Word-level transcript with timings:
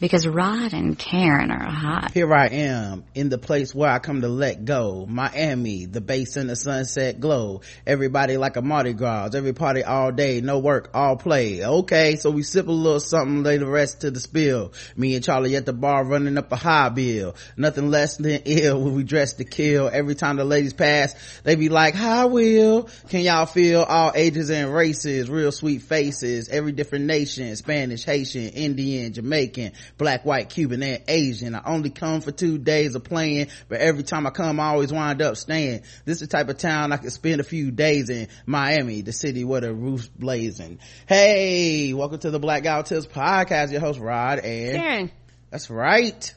because 0.00 0.26
Rod 0.26 0.72
and 0.72 0.98
Karen 0.98 1.50
are 1.50 1.70
hot. 1.70 2.12
Here 2.12 2.32
I 2.32 2.46
am 2.46 3.04
in 3.14 3.28
the 3.28 3.36
place 3.36 3.74
where 3.74 3.90
I 3.90 3.98
come 3.98 4.22
to 4.22 4.28
let 4.28 4.64
go. 4.64 5.04
Miami, 5.06 5.84
the 5.84 6.00
base 6.00 6.38
in 6.38 6.46
the 6.46 6.56
sunset 6.56 7.20
glow. 7.20 7.60
Everybody 7.86 8.38
like 8.38 8.56
a 8.56 8.62
Mardi 8.62 8.94
Gras. 8.94 9.34
Every 9.34 9.52
party 9.52 9.84
all 9.84 10.10
day. 10.10 10.40
No 10.40 10.58
work, 10.58 10.90
all 10.94 11.16
play. 11.16 11.64
Okay, 11.64 12.16
so 12.16 12.30
we 12.30 12.42
sip 12.42 12.66
a 12.66 12.72
little 12.72 12.98
something, 12.98 13.42
lay 13.42 13.58
the 13.58 13.66
rest 13.66 14.00
to 14.00 14.10
the 14.10 14.20
spill. 14.20 14.72
Me 14.96 15.14
and 15.14 15.22
Charlie 15.22 15.54
at 15.56 15.66
the 15.66 15.74
bar 15.74 16.02
running 16.04 16.38
up 16.38 16.50
a 16.50 16.56
high 16.56 16.88
bill. 16.88 17.34
Nothing 17.58 17.90
less 17.90 18.16
than 18.16 18.40
ill 18.46 18.80
when 18.80 18.94
we 18.94 19.02
dress 19.02 19.34
to 19.34 19.44
kill. 19.44 19.90
Every 19.92 20.14
time 20.14 20.36
the 20.36 20.44
ladies 20.44 20.72
pass, 20.72 21.14
they 21.44 21.56
be 21.56 21.68
like, 21.68 21.94
hi 21.94 22.24
will. 22.24 22.88
Can 23.10 23.20
y'all 23.20 23.44
feel 23.44 23.82
all 23.82 24.12
ages 24.14 24.50
and 24.50 24.72
races? 24.72 25.28
Real 25.28 25.52
sweet 25.52 25.82
faces. 25.82 26.48
Every 26.48 26.72
different 26.72 27.04
nation. 27.04 27.54
Spanish, 27.56 28.04
Haitian, 28.04 28.48
Indian, 28.50 29.12
Jamaican 29.12 29.72
black, 29.98 30.24
white, 30.24 30.48
Cuban, 30.48 30.82
and 30.82 31.02
Asian. 31.08 31.54
I 31.54 31.62
only 31.66 31.90
come 31.90 32.20
for 32.20 32.32
two 32.32 32.58
days 32.58 32.94
of 32.94 33.04
playing, 33.04 33.48
but 33.68 33.80
every 33.80 34.02
time 34.02 34.26
I 34.26 34.30
come, 34.30 34.60
I 34.60 34.68
always 34.68 34.92
wind 34.92 35.22
up 35.22 35.36
staying. 35.36 35.82
This 36.04 36.20
is 36.20 36.20
the 36.20 36.26
type 36.26 36.48
of 36.48 36.58
town 36.58 36.92
I 36.92 36.96
could 36.96 37.12
spend 37.12 37.40
a 37.40 37.44
few 37.44 37.70
days 37.70 38.10
in. 38.10 38.28
Miami, 38.46 39.02
the 39.02 39.12
city 39.12 39.44
where 39.44 39.60
the 39.60 39.72
roof's 39.72 40.08
blazing. 40.08 40.78
Hey, 41.06 41.92
welcome 41.92 42.18
to 42.20 42.30
the 42.30 42.38
Black 42.40 42.62
Guy 42.62 42.82
Tips 42.82 43.06
podcast. 43.06 43.72
Your 43.72 43.80
host 43.80 44.00
Rod 44.00 44.38
and 44.40 44.76
Karen. 44.76 45.10
That's 45.50 45.70
right. 45.70 46.34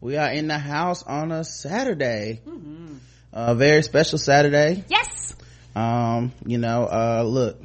We 0.00 0.16
are 0.16 0.30
in 0.30 0.46
the 0.46 0.58
house 0.58 1.02
on 1.02 1.32
a 1.32 1.44
Saturday. 1.44 2.40
Mm-hmm. 2.46 2.96
A 3.32 3.54
very 3.54 3.82
special 3.82 4.18
Saturday. 4.18 4.84
Yes. 4.88 5.34
Um, 5.74 6.32
you 6.46 6.58
know, 6.58 6.84
uh, 6.84 7.22
look, 7.26 7.60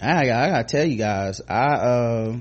I, 0.00 0.22
I 0.22 0.48
gotta 0.50 0.64
tell 0.64 0.84
you 0.84 0.96
guys, 0.96 1.40
I, 1.48 1.74
uh, 1.74 2.36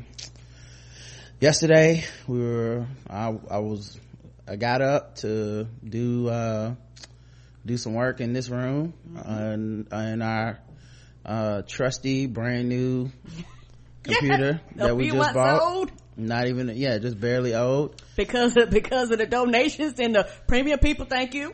yesterday 1.39 2.03
we 2.27 2.39
were 2.39 2.87
I, 3.09 3.37
I 3.49 3.59
was 3.59 3.99
I 4.47 4.55
got 4.55 4.81
up 4.81 5.17
to 5.17 5.67
do 5.87 6.29
uh 6.29 6.73
do 7.65 7.77
some 7.77 7.93
work 7.93 8.21
in 8.21 8.33
this 8.33 8.49
room 8.49 8.93
mm-hmm. 9.07 9.93
uh, 9.93 10.01
in 10.01 10.21
our 10.21 10.59
uh 11.25 11.61
trusty 11.67 12.25
brand 12.25 12.69
new 12.69 13.11
computer 14.03 14.61
that 14.75 14.95
we 14.95 15.11
just 15.11 15.33
bought 15.33 15.61
old? 15.61 15.91
not 16.15 16.47
even 16.47 16.71
yeah 16.75 16.97
just 16.97 17.19
barely 17.19 17.53
old 17.53 18.01
because 18.15 18.55
of, 18.57 18.71
because 18.71 19.11
of 19.11 19.19
the 19.19 19.27
donations 19.27 19.99
and 19.99 20.15
the 20.15 20.27
premium 20.47 20.79
people 20.79 21.05
thank 21.05 21.35
you 21.35 21.53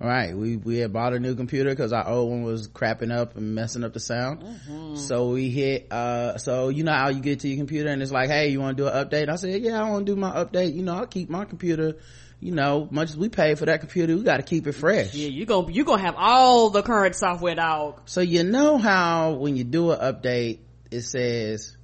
right. 0.00 0.36
We 0.36 0.56
we 0.56 0.78
had 0.78 0.92
bought 0.92 1.12
a 1.12 1.18
new 1.18 1.34
computer 1.34 1.70
because 1.70 1.92
our 1.92 2.06
old 2.06 2.30
one 2.30 2.42
was 2.42 2.68
crapping 2.68 3.12
up 3.12 3.36
and 3.36 3.54
messing 3.54 3.84
up 3.84 3.92
the 3.92 4.00
sound. 4.00 4.42
Mm-hmm. 4.42 4.96
so 4.96 5.30
we 5.30 5.50
hit 5.50 5.92
uh 5.92 6.38
so 6.38 6.68
you 6.68 6.84
know 6.84 6.92
how 6.92 7.08
you 7.08 7.20
get 7.20 7.40
to 7.40 7.48
your 7.48 7.56
computer 7.56 7.88
and 7.88 8.02
it's 8.02 8.12
like 8.12 8.28
hey 8.28 8.48
you 8.48 8.60
want 8.60 8.76
to 8.76 8.84
do 8.84 8.88
an 8.88 9.06
update? 9.06 9.28
I 9.28 9.36
said 9.36 9.60
yeah 9.62 9.82
i 9.82 9.90
want 9.90 10.06
to 10.06 10.12
do 10.12 10.20
my 10.20 10.30
update. 10.30 10.74
You 10.74 10.82
know 10.82 10.94
i'll 10.94 11.06
keep 11.06 11.28
my 11.30 11.44
computer 11.44 11.96
you 12.40 12.52
know 12.52 12.86
much 12.90 13.10
as 13.10 13.16
we 13.16 13.28
pay 13.28 13.54
for 13.54 13.66
that 13.66 13.80
computer 13.80 14.16
we 14.16 14.22
got 14.22 14.36
to 14.36 14.42
keep 14.42 14.66
it 14.66 14.72
fresh. 14.72 15.14
Yeah 15.14 15.28
you 15.28 15.46
gonna 15.46 15.72
you 15.72 15.84
gonna 15.84 16.02
have 16.02 16.14
all 16.16 16.70
the 16.70 16.82
current 16.82 17.14
software 17.14 17.54
dog. 17.54 18.02
So 18.06 18.20
you 18.20 18.44
know 18.44 18.78
how 18.78 19.32
when 19.32 19.56
you 19.56 19.64
do 19.64 19.90
an 19.92 19.98
update 20.00 20.60
it 20.90 21.02
says 21.02 21.76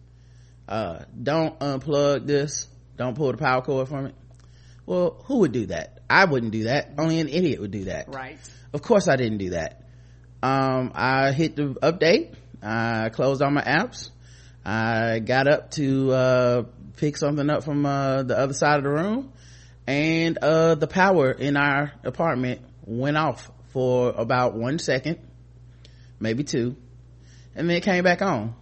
uh 0.69 1.05
don't 1.21 1.59
unplug 1.59 2.27
this. 2.27 2.69
Don't 2.97 3.17
pull 3.17 3.33
the 3.33 3.39
power 3.39 3.63
cord 3.63 3.89
from 3.89 4.07
it. 4.07 4.15
Well 4.87 5.23
who 5.27 5.39
would 5.39 5.53
do 5.53 5.67
that 5.67 5.94
I 6.15 6.27
wouldn't 6.27 6.53
do 6.53 6.65
that. 6.65 6.93
Only 6.97 7.19
an 7.19 7.29
idiot 7.29 7.61
would 7.61 7.73
do 7.73 7.85
that. 7.87 8.09
Right. 8.09 8.39
Of 8.73 8.83
course 8.83 9.09
I 9.09 9.17
didn't 9.17 9.39
do 9.39 9.51
that. 9.51 9.83
Um, 10.45 10.93
I 10.95 11.33
hit 11.33 11.57
the 11.57 11.75
update. 11.75 12.35
I 12.63 13.09
closed 13.09 13.43
all 13.43 13.51
my 13.51 13.63
apps. 13.63 14.11
I 14.65 15.19
got 15.19 15.49
up 15.49 15.73
to, 15.73 16.13
uh, 16.13 16.63
pick 16.99 17.17
something 17.17 17.51
up 17.51 17.65
from, 17.65 17.85
uh, 17.85 18.23
the 18.23 18.39
other 18.39 18.55
side 18.55 18.79
of 18.79 18.85
the 18.85 18.91
room 18.91 19.33
and, 19.89 20.39
uh, 20.39 20.77
the 20.77 20.87
power 20.87 21.33
in 21.33 21.57
our 21.57 21.93
apartment 22.05 22.61
went 22.87 23.17
off 23.17 23.51
for 23.73 24.15
about 24.17 24.55
one 24.55 24.79
second, 24.79 25.19
maybe 26.21 26.45
two, 26.45 26.77
and 27.57 27.69
then 27.69 27.77
it 27.77 27.83
came 27.83 28.05
back 28.05 28.23
on 28.23 28.55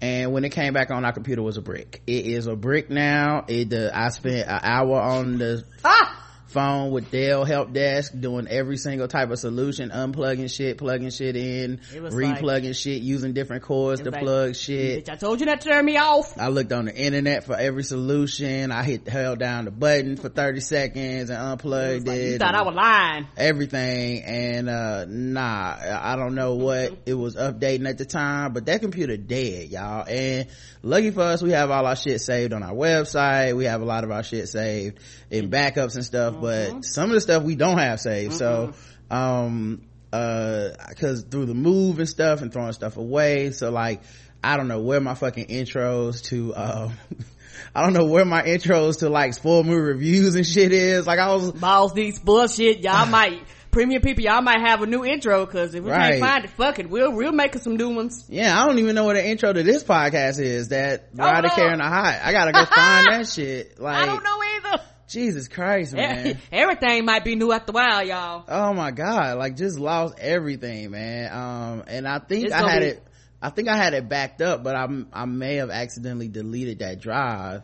and 0.00 0.32
when 0.32 0.44
it 0.44 0.50
came 0.50 0.72
back 0.72 0.90
on 0.90 1.04
our 1.04 1.12
computer 1.12 1.42
was 1.42 1.56
a 1.58 1.62
brick 1.62 2.02
it 2.06 2.26
is 2.26 2.46
a 2.46 2.56
brick 2.56 2.90
now 2.90 3.44
it 3.48 3.72
uh, 3.72 3.90
i 3.92 4.08
spent 4.08 4.48
an 4.48 4.60
hour 4.62 4.98
on 5.00 5.38
the 5.38 5.64
ah! 5.84 6.19
Phone 6.50 6.90
with 6.90 7.10
Dell 7.10 7.44
help 7.44 7.72
desk 7.72 8.12
doing 8.18 8.48
every 8.48 8.76
single 8.76 9.08
type 9.08 9.30
of 9.30 9.38
solution, 9.38 9.90
unplugging 9.90 10.54
shit, 10.54 10.78
plugging 10.78 11.10
shit 11.10 11.36
in, 11.36 11.78
replugging 11.78 12.42
like, 12.42 12.74
shit, 12.74 13.02
using 13.02 13.32
different 13.32 13.62
cords 13.62 14.02
to 14.02 14.10
like, 14.10 14.22
plug 14.22 14.56
shit. 14.56 15.06
Bitch, 15.06 15.12
I 15.12 15.16
told 15.16 15.40
you 15.40 15.46
not 15.46 15.60
to 15.60 15.68
turn 15.68 15.84
me 15.84 15.96
off. 15.96 16.38
I 16.38 16.48
looked 16.48 16.72
on 16.72 16.86
the 16.86 16.94
internet 16.94 17.44
for 17.44 17.56
every 17.56 17.84
solution. 17.84 18.72
I 18.72 18.82
hit 18.82 19.08
held 19.08 19.38
down 19.38 19.64
the 19.64 19.70
button 19.70 20.16
for 20.16 20.28
30 20.28 20.60
seconds 20.60 21.30
and 21.30 21.38
unplugged 21.38 22.08
it. 22.08 22.10
Like, 22.10 22.18
it 22.18 22.32
you 22.32 22.38
thought 22.38 22.54
I 22.54 22.62
was 22.62 22.74
lying. 22.74 23.28
Everything. 23.36 24.22
And, 24.22 24.68
uh, 24.68 25.04
nah, 25.06 25.76
I 26.02 26.16
don't 26.16 26.34
know 26.34 26.54
what 26.54 26.98
it 27.06 27.14
was 27.14 27.36
updating 27.36 27.88
at 27.88 27.98
the 27.98 28.04
time, 28.04 28.52
but 28.52 28.66
that 28.66 28.80
computer 28.80 29.16
dead, 29.16 29.68
y'all. 29.70 30.04
And 30.08 30.48
lucky 30.82 31.10
for 31.12 31.22
us, 31.22 31.42
we 31.42 31.52
have 31.52 31.70
all 31.70 31.86
our 31.86 31.96
shit 31.96 32.20
saved 32.20 32.52
on 32.52 32.62
our 32.62 32.74
website. 32.74 33.56
We 33.56 33.66
have 33.66 33.82
a 33.82 33.84
lot 33.84 34.04
of 34.04 34.10
our 34.10 34.22
shit 34.22 34.48
saved 34.48 34.98
in 35.30 35.50
backups 35.50 35.94
and 35.94 36.04
stuff 36.04 36.34
mm-hmm. 36.34 36.74
but 36.76 36.84
some 36.84 37.10
of 37.10 37.14
the 37.14 37.20
stuff 37.20 37.42
we 37.42 37.54
don't 37.54 37.78
have 37.78 38.00
saved. 38.00 38.32
Mm-hmm. 38.32 38.38
So, 38.38 38.74
um, 39.10 39.82
uh, 40.12 40.70
cause 40.98 41.22
through 41.22 41.46
the 41.46 41.54
move 41.54 41.98
and 41.98 42.08
stuff 42.08 42.42
and 42.42 42.52
throwing 42.52 42.72
stuff 42.72 42.96
away. 42.96 43.52
So 43.52 43.70
like, 43.70 44.02
I 44.42 44.56
don't 44.56 44.68
know 44.68 44.80
where 44.80 45.00
my 45.00 45.14
fucking 45.14 45.46
intros 45.46 46.24
to, 46.24 46.54
uh, 46.54 46.90
I 47.74 47.82
don't 47.82 47.92
know 47.92 48.06
where 48.06 48.24
my 48.24 48.42
intros 48.42 49.00
to 49.00 49.08
like 49.08 49.38
full 49.38 49.62
movie 49.62 49.80
reviews 49.80 50.34
and 50.34 50.46
shit 50.46 50.72
is. 50.72 51.06
Like 51.06 51.18
I 51.18 51.32
was 51.34 51.52
balls 51.52 51.94
these 51.94 52.18
bullshit. 52.18 52.80
Y'all 52.80 53.06
might 53.10 53.42
premium 53.70 54.02
people, 54.02 54.24
y'all 54.24 54.42
might 54.42 54.60
have 54.60 54.82
a 54.82 54.86
new 54.86 55.04
intro 55.04 55.46
because 55.46 55.74
if 55.74 55.84
we 55.84 55.90
right. 55.90 56.12
can't 56.12 56.20
find 56.20 56.44
it, 56.44 56.50
fuck 56.50 56.78
it, 56.78 56.88
we'll 56.88 57.12
we'll 57.12 57.32
make 57.32 57.54
some 57.56 57.76
new 57.76 57.90
ones. 57.90 58.24
Yeah, 58.28 58.60
I 58.60 58.66
don't 58.66 58.78
even 58.78 58.94
know 58.94 59.04
what 59.04 59.14
the 59.14 59.26
intro 59.26 59.52
to 59.52 59.62
this 59.62 59.84
podcast 59.84 60.40
is. 60.40 60.68
That 60.68 61.08
Rider 61.14 61.48
oh, 61.50 61.54
Karen 61.54 61.80
a 61.80 61.88
Hot. 61.88 62.20
I 62.22 62.32
gotta 62.32 62.52
go 62.52 62.64
find 62.74 63.06
that 63.08 63.28
shit. 63.28 63.78
Like 63.78 64.02
I 64.02 64.06
don't 64.06 64.22
know 64.22 64.38
either. 64.56 64.82
Jesus 65.10 65.48
Christ, 65.48 65.92
man. 65.92 66.38
Everything 66.52 67.04
might 67.04 67.24
be 67.24 67.34
new 67.34 67.50
after 67.52 67.72
a 67.72 67.74
while, 67.74 68.06
y'all. 68.06 68.44
Oh 68.48 68.72
my 68.72 68.92
God. 68.92 69.38
Like 69.38 69.56
just 69.56 69.78
lost 69.78 70.14
everything, 70.18 70.92
man. 70.92 71.32
Um, 71.32 71.84
and 71.88 72.06
I 72.06 72.20
think 72.20 72.46
it's 72.46 72.54
I 72.54 72.70
had 72.70 72.80
be- 72.80 72.86
it, 72.86 73.02
I 73.42 73.50
think 73.50 73.68
I 73.68 73.76
had 73.76 73.94
it 73.94 74.08
backed 74.08 74.40
up, 74.40 74.62
but 74.62 74.76
I, 74.76 74.86
I 75.12 75.24
may 75.24 75.56
have 75.56 75.70
accidentally 75.70 76.28
deleted 76.28 76.78
that 76.78 77.00
drive 77.00 77.62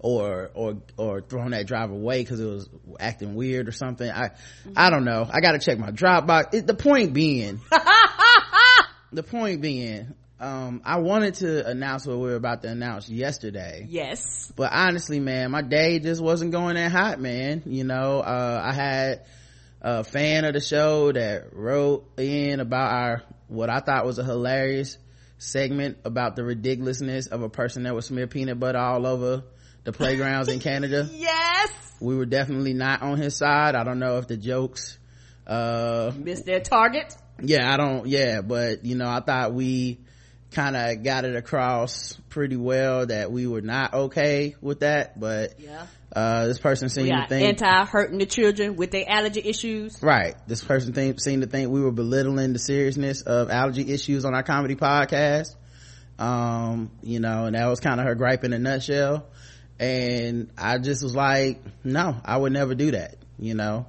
or, 0.00 0.50
or, 0.54 0.78
or 0.96 1.20
thrown 1.20 1.52
that 1.52 1.66
drive 1.66 1.90
away 1.90 2.22
because 2.22 2.40
it 2.40 2.46
was 2.46 2.68
acting 2.98 3.34
weird 3.34 3.68
or 3.68 3.72
something. 3.72 4.10
I, 4.10 4.30
I 4.74 4.90
don't 4.90 5.04
know. 5.04 5.28
I 5.30 5.40
got 5.40 5.52
to 5.52 5.58
check 5.58 5.78
my 5.78 5.90
Dropbox. 5.92 6.54
It, 6.54 6.66
the 6.66 6.74
point 6.74 7.12
being, 7.12 7.60
the 9.12 9.22
point 9.22 9.60
being, 9.60 10.14
um 10.40 10.80
i 10.84 10.98
wanted 10.98 11.34
to 11.34 11.66
announce 11.66 12.06
what 12.06 12.16
we 12.16 12.24
were 12.24 12.34
about 12.34 12.62
to 12.62 12.68
announce 12.68 13.08
yesterday. 13.08 13.86
Yes. 13.88 14.50
But 14.56 14.72
honestly 14.72 15.20
man 15.20 15.50
my 15.50 15.62
day 15.62 15.98
just 15.98 16.22
wasn't 16.22 16.52
going 16.52 16.76
that 16.76 16.90
hot 16.90 17.20
man. 17.20 17.62
You 17.66 17.84
know 17.84 18.20
uh 18.20 18.60
i 18.64 18.72
had 18.72 19.26
a 19.82 20.02
fan 20.04 20.44
of 20.44 20.54
the 20.54 20.60
show 20.60 21.12
that 21.12 21.54
wrote 21.54 22.18
in 22.18 22.60
about 22.60 22.92
our 22.92 23.22
what 23.48 23.70
i 23.70 23.80
thought 23.80 24.04
was 24.06 24.18
a 24.18 24.24
hilarious 24.24 24.98
segment 25.38 25.98
about 26.04 26.36
the 26.36 26.44
ridiculousness 26.44 27.26
of 27.26 27.42
a 27.42 27.48
person 27.48 27.84
that 27.84 27.94
would 27.94 28.04
smear 28.04 28.26
peanut 28.26 28.58
butter 28.60 28.78
all 28.78 29.06
over 29.06 29.42
the 29.84 29.92
playgrounds 29.92 30.48
in 30.48 30.60
canada. 30.60 31.08
Yes. 31.12 31.72
We 32.00 32.16
were 32.16 32.24
definitely 32.26 32.72
not 32.72 33.02
on 33.02 33.18
his 33.18 33.36
side. 33.36 33.74
I 33.74 33.84
don't 33.84 33.98
know 33.98 34.16
if 34.16 34.26
the 34.26 34.38
jokes 34.38 34.98
uh 35.46 36.12
missed 36.16 36.46
their 36.46 36.60
target? 36.60 37.14
Yeah 37.42 37.72
i 37.72 37.76
don't 37.76 38.06
yeah 38.06 38.42
but 38.42 38.84
you 38.84 38.96
know 38.96 39.08
i 39.08 39.20
thought 39.20 39.54
we 39.54 39.98
kind 40.50 40.76
of 40.76 41.02
got 41.02 41.24
it 41.24 41.36
across 41.36 42.18
pretty 42.28 42.56
well 42.56 43.06
that 43.06 43.30
we 43.30 43.46
were 43.46 43.60
not 43.60 43.94
okay 43.94 44.56
with 44.60 44.80
that 44.80 45.18
but 45.18 45.60
yeah. 45.60 45.86
uh, 46.14 46.46
this 46.46 46.58
person 46.58 46.88
seemed 46.88 47.10
to 47.10 47.26
think 47.28 47.48
anti 47.48 47.84
hurting 47.84 48.18
the 48.18 48.26
children 48.26 48.76
with 48.76 48.90
their 48.90 49.04
allergy 49.08 49.42
issues. 49.44 50.02
Right. 50.02 50.34
This 50.46 50.62
person 50.64 50.92
think, 50.92 51.20
seemed 51.20 51.42
to 51.42 51.48
think 51.48 51.70
we 51.70 51.80
were 51.80 51.92
belittling 51.92 52.52
the 52.52 52.58
seriousness 52.58 53.22
of 53.22 53.50
allergy 53.50 53.92
issues 53.92 54.24
on 54.24 54.34
our 54.34 54.42
comedy 54.42 54.74
podcast. 54.74 55.54
Um 56.18 56.90
you 57.02 57.20
know 57.20 57.46
and 57.46 57.54
that 57.54 57.66
was 57.66 57.80
kind 57.80 58.00
of 58.00 58.06
her 58.06 58.14
gripe 58.14 58.44
in 58.44 58.52
a 58.52 58.58
nutshell. 58.58 59.26
And 59.78 60.50
i 60.58 60.78
just 60.78 61.02
was 61.02 61.14
like 61.14 61.62
no 61.84 62.16
i 62.24 62.36
would 62.36 62.52
never 62.52 62.74
do 62.74 62.90
that 62.90 63.16
you 63.38 63.54
know? 63.54 63.86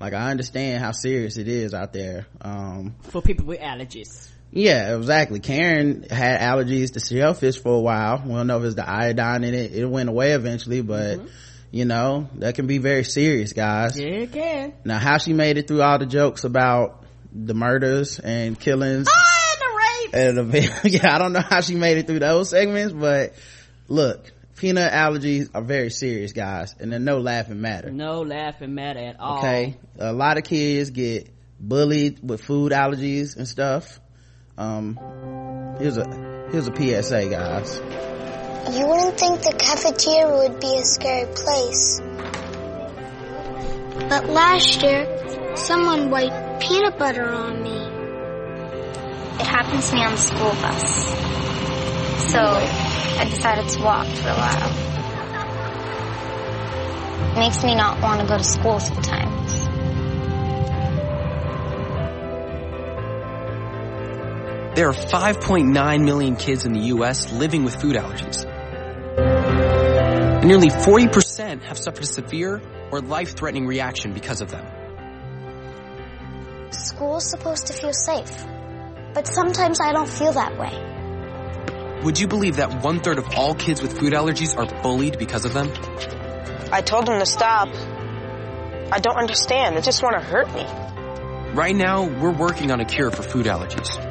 Like 0.00 0.14
i 0.14 0.30
understand 0.30 0.82
how 0.82 0.92
serious 0.92 1.36
it 1.36 1.46
is 1.46 1.74
out 1.74 1.92
there 1.92 2.26
um 2.40 2.96
for 3.02 3.20
people 3.20 3.44
with 3.46 3.60
allergies 3.60 4.30
yeah, 4.52 4.96
exactly. 4.96 5.40
Karen 5.40 6.04
had 6.10 6.40
allergies 6.40 6.92
to 6.94 7.00
shellfish 7.00 7.60
for 7.60 7.74
a 7.76 7.80
while. 7.80 8.22
We 8.24 8.32
don't 8.32 8.46
know 8.46 8.58
if 8.58 8.64
it's 8.64 8.74
the 8.74 8.88
iodine 8.88 9.44
in 9.44 9.54
it. 9.54 9.72
It 9.72 9.86
went 9.86 10.08
away 10.08 10.32
eventually, 10.32 10.82
but 10.82 11.18
mm-hmm. 11.18 11.26
you 11.70 11.84
know, 11.84 12.28
that 12.36 12.54
can 12.54 12.66
be 12.66 12.78
very 12.78 13.04
serious, 13.04 13.52
guys. 13.52 13.98
Yeah, 13.98 14.06
it 14.08 14.32
can. 14.32 14.74
Now, 14.84 14.98
how 14.98 15.18
she 15.18 15.32
made 15.32 15.56
it 15.56 15.68
through 15.68 15.82
all 15.82 15.98
the 15.98 16.06
jokes 16.06 16.44
about 16.44 17.04
the 17.32 17.54
murders 17.54 18.18
and 18.18 18.58
killings. 18.58 19.06
Oh, 19.08 19.30
and 20.12 20.36
the 20.36 20.44
and 20.84 20.84
yeah, 20.92 21.14
I 21.14 21.18
don't 21.18 21.32
know 21.32 21.40
how 21.40 21.60
she 21.60 21.74
made 21.74 21.98
it 21.98 22.06
through 22.06 22.20
those 22.20 22.50
segments, 22.50 22.92
but 22.92 23.34
look, 23.88 24.30
peanut 24.56 24.92
allergies 24.92 25.50
are 25.54 25.62
very 25.62 25.90
serious, 25.90 26.32
guys, 26.32 26.74
and 26.78 26.92
there's 26.92 27.02
no 27.02 27.18
laughing 27.18 27.60
matter. 27.60 27.90
No 27.90 28.22
laughing 28.22 28.74
matter 28.74 29.00
at 29.00 29.20
all. 29.20 29.38
Okay, 29.38 29.76
a 29.98 30.12
lot 30.12 30.38
of 30.38 30.44
kids 30.44 30.90
get 30.90 31.30
bullied 31.58 32.20
with 32.28 32.42
food 32.42 32.72
allergies 32.72 33.36
and 33.36 33.46
stuff. 33.46 34.00
Um, 34.60 34.98
here's 35.78 35.96
a 35.96 36.04
here's 36.52 36.68
a 36.68 36.76
PSA, 36.76 37.30
guys. 37.30 37.78
You 38.76 38.86
wouldn't 38.86 39.18
think 39.18 39.40
the 39.40 39.54
cafeteria 39.58 40.36
would 40.36 40.60
be 40.60 40.76
a 40.76 40.84
scary 40.84 41.32
place. 41.32 41.98
But 44.10 44.28
last 44.28 44.82
year, 44.82 45.56
someone 45.56 46.10
wiped 46.10 46.60
peanut 46.60 46.98
butter 46.98 47.26
on 47.32 47.62
me. 47.62 47.78
It 49.40 49.46
happened 49.46 49.82
to 49.82 49.94
me 49.94 50.04
on 50.04 50.12
the 50.12 50.18
school 50.18 50.52
bus. 50.60 51.06
So 52.30 52.40
I 52.40 53.24
decided 53.30 53.66
to 53.66 53.82
walk 53.82 54.06
for 54.08 54.28
a 54.28 54.34
while. 54.34 54.70
It 57.30 57.38
makes 57.38 57.64
me 57.64 57.74
not 57.74 58.02
want 58.02 58.20
to 58.20 58.26
go 58.26 58.36
to 58.36 58.44
school 58.44 58.78
sometimes. 58.78 59.69
There 64.74 64.88
are 64.88 64.94
5.9 64.94 66.04
million 66.04 66.36
kids 66.36 66.64
in 66.64 66.72
the 66.72 66.86
U.S. 66.94 67.32
living 67.32 67.64
with 67.64 67.80
food 67.80 67.96
allergies. 67.96 68.46
And 70.38 70.46
nearly 70.46 70.68
40% 70.68 71.62
have 71.64 71.76
suffered 71.76 72.04
a 72.04 72.06
severe 72.06 72.62
or 72.92 73.00
life-threatening 73.00 73.66
reaction 73.66 74.12
because 74.12 74.40
of 74.40 74.52
them. 74.52 74.64
School's 76.70 77.28
supposed 77.28 77.66
to 77.66 77.72
feel 77.72 77.92
safe, 77.92 78.30
but 79.12 79.26
sometimes 79.26 79.80
I 79.80 79.92
don't 79.92 80.08
feel 80.08 80.32
that 80.34 80.56
way. 80.56 82.02
Would 82.04 82.20
you 82.20 82.28
believe 82.28 82.56
that 82.56 82.84
one 82.84 83.00
third 83.00 83.18
of 83.18 83.26
all 83.36 83.56
kids 83.56 83.82
with 83.82 83.98
food 83.98 84.12
allergies 84.12 84.56
are 84.56 84.66
bullied 84.82 85.18
because 85.18 85.44
of 85.44 85.52
them? 85.52 85.72
I 86.72 86.80
told 86.80 87.06
them 87.06 87.18
to 87.18 87.26
stop. 87.26 87.68
I 88.92 89.00
don't 89.00 89.16
understand. 89.16 89.76
They 89.76 89.80
just 89.80 90.00
want 90.00 90.16
to 90.16 90.24
hurt 90.24 90.46
me. 90.54 90.64
Right 91.54 91.74
now, 91.74 92.04
we're 92.04 92.30
working 92.30 92.70
on 92.70 92.80
a 92.80 92.84
cure 92.84 93.10
for 93.10 93.24
food 93.24 93.46
allergies. 93.46 94.09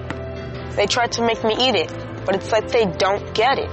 They 0.76 0.86
tried 0.86 1.14
to 1.14 1.26
make 1.26 1.44
me 1.44 1.56
eat 1.60 1.76
it, 1.76 2.26
but 2.26 2.36
it's 2.36 2.52
like 2.52 2.70
they 2.70 2.86
don't 2.86 3.34
get 3.34 3.58
it. 3.58 3.70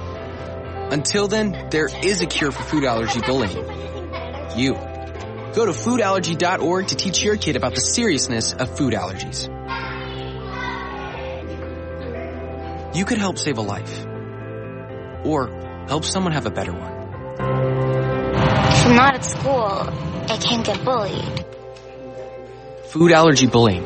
Until 0.91 1.27
then, 1.27 1.67
there 1.69 1.89
is 2.03 2.21
a 2.21 2.25
cure 2.25 2.51
for 2.51 2.63
food 2.63 2.83
allergy 2.83 3.21
bullying. 3.21 3.57
You. 4.55 4.73
Go 5.53 5.65
to 5.65 5.71
foodallergy.org 5.71 6.87
to 6.87 6.95
teach 6.95 7.21
your 7.23 7.35
kid 7.35 7.55
about 7.55 7.75
the 7.75 7.81
seriousness 7.81 8.53
of 8.53 8.77
food 8.77 8.93
allergies. 8.93 9.47
You 12.95 13.05
could 13.05 13.17
help 13.17 13.37
save 13.37 13.57
a 13.57 13.61
life. 13.61 14.05
Or 15.25 15.49
help 15.87 16.05
someone 16.05 16.33
have 16.33 16.45
a 16.45 16.51
better 16.51 16.71
one. 16.71 16.93
If 18.71 18.85
I'm 18.87 18.95
not 18.95 19.15
at 19.15 19.25
school, 19.25 19.65
I 20.29 20.37
can't 20.37 20.65
get 20.65 20.83
bullied. 20.85 21.45
Food 22.87 23.11
allergy 23.11 23.47
bullying. 23.47 23.85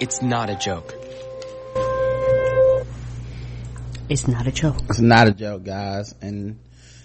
It's 0.00 0.20
not 0.20 0.50
a 0.50 0.56
joke. 0.56 0.99
It's 4.10 4.26
not 4.26 4.48
a 4.48 4.50
joke. 4.50 4.74
It's 4.88 4.98
not 4.98 5.28
a 5.28 5.30
joke, 5.30 5.62
guys. 5.62 6.16
And, 6.20 6.58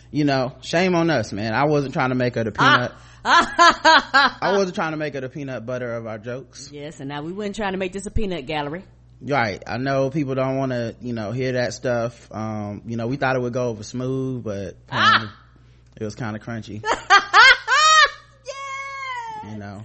you 0.10 0.26
know, 0.26 0.56
shame 0.62 0.96
on 0.96 1.12
us, 1.12 1.32
man. 1.32 1.54
I 1.54 1.66
wasn't 1.66 1.94
trying 1.94 2.10
to 2.10 2.16
make 2.16 2.34
her 2.34 2.44
the 2.44 2.52
peanut. 2.52 2.94
Ah. 3.24 4.38
I 4.42 4.58
wasn't 4.58 4.74
trying 4.74 4.92
to 4.92 4.98
make 4.98 5.14
her 5.14 5.22
the 5.22 5.30
peanut 5.30 5.68
butter 5.68 5.94
of 5.94 6.08
our 6.08 6.18
jokes. 6.18 6.72
Yes, 6.72 7.00
and 7.00 7.10
now 7.10 7.22
we 7.22 7.32
weren't 7.32 7.56
trying 7.56 7.74
to 7.74 7.78
make 7.78 7.94
this 7.94 8.08
a 8.08 8.12
peanut 8.12 8.48
gallery. 8.48 8.86
Right. 9.22 9.62
I 9.68 9.78
know 9.78 10.10
people 10.10 10.34
don't 10.34 10.58
want 10.58 10.72
to, 10.72 10.96
you 11.00 11.14
know, 11.14 11.32
hear 11.32 11.52
that 11.52 11.76
stuff. 11.76 12.28
Um, 12.32 12.82
you 12.88 12.98
know, 12.98 13.06
we 13.06 13.18
thought 13.18 13.36
it 13.36 13.42
would 13.42 13.54
go 13.54 13.70
over 13.70 13.84
smooth, 13.84 14.44
but 14.44 14.76
um, 14.90 15.30
it 15.96 16.04
was 16.04 16.16
kind 16.16 16.36
of 16.36 16.42
crunchy. 16.42 16.84
yeah. 18.44 19.52
You 19.52 19.58
know, 19.58 19.84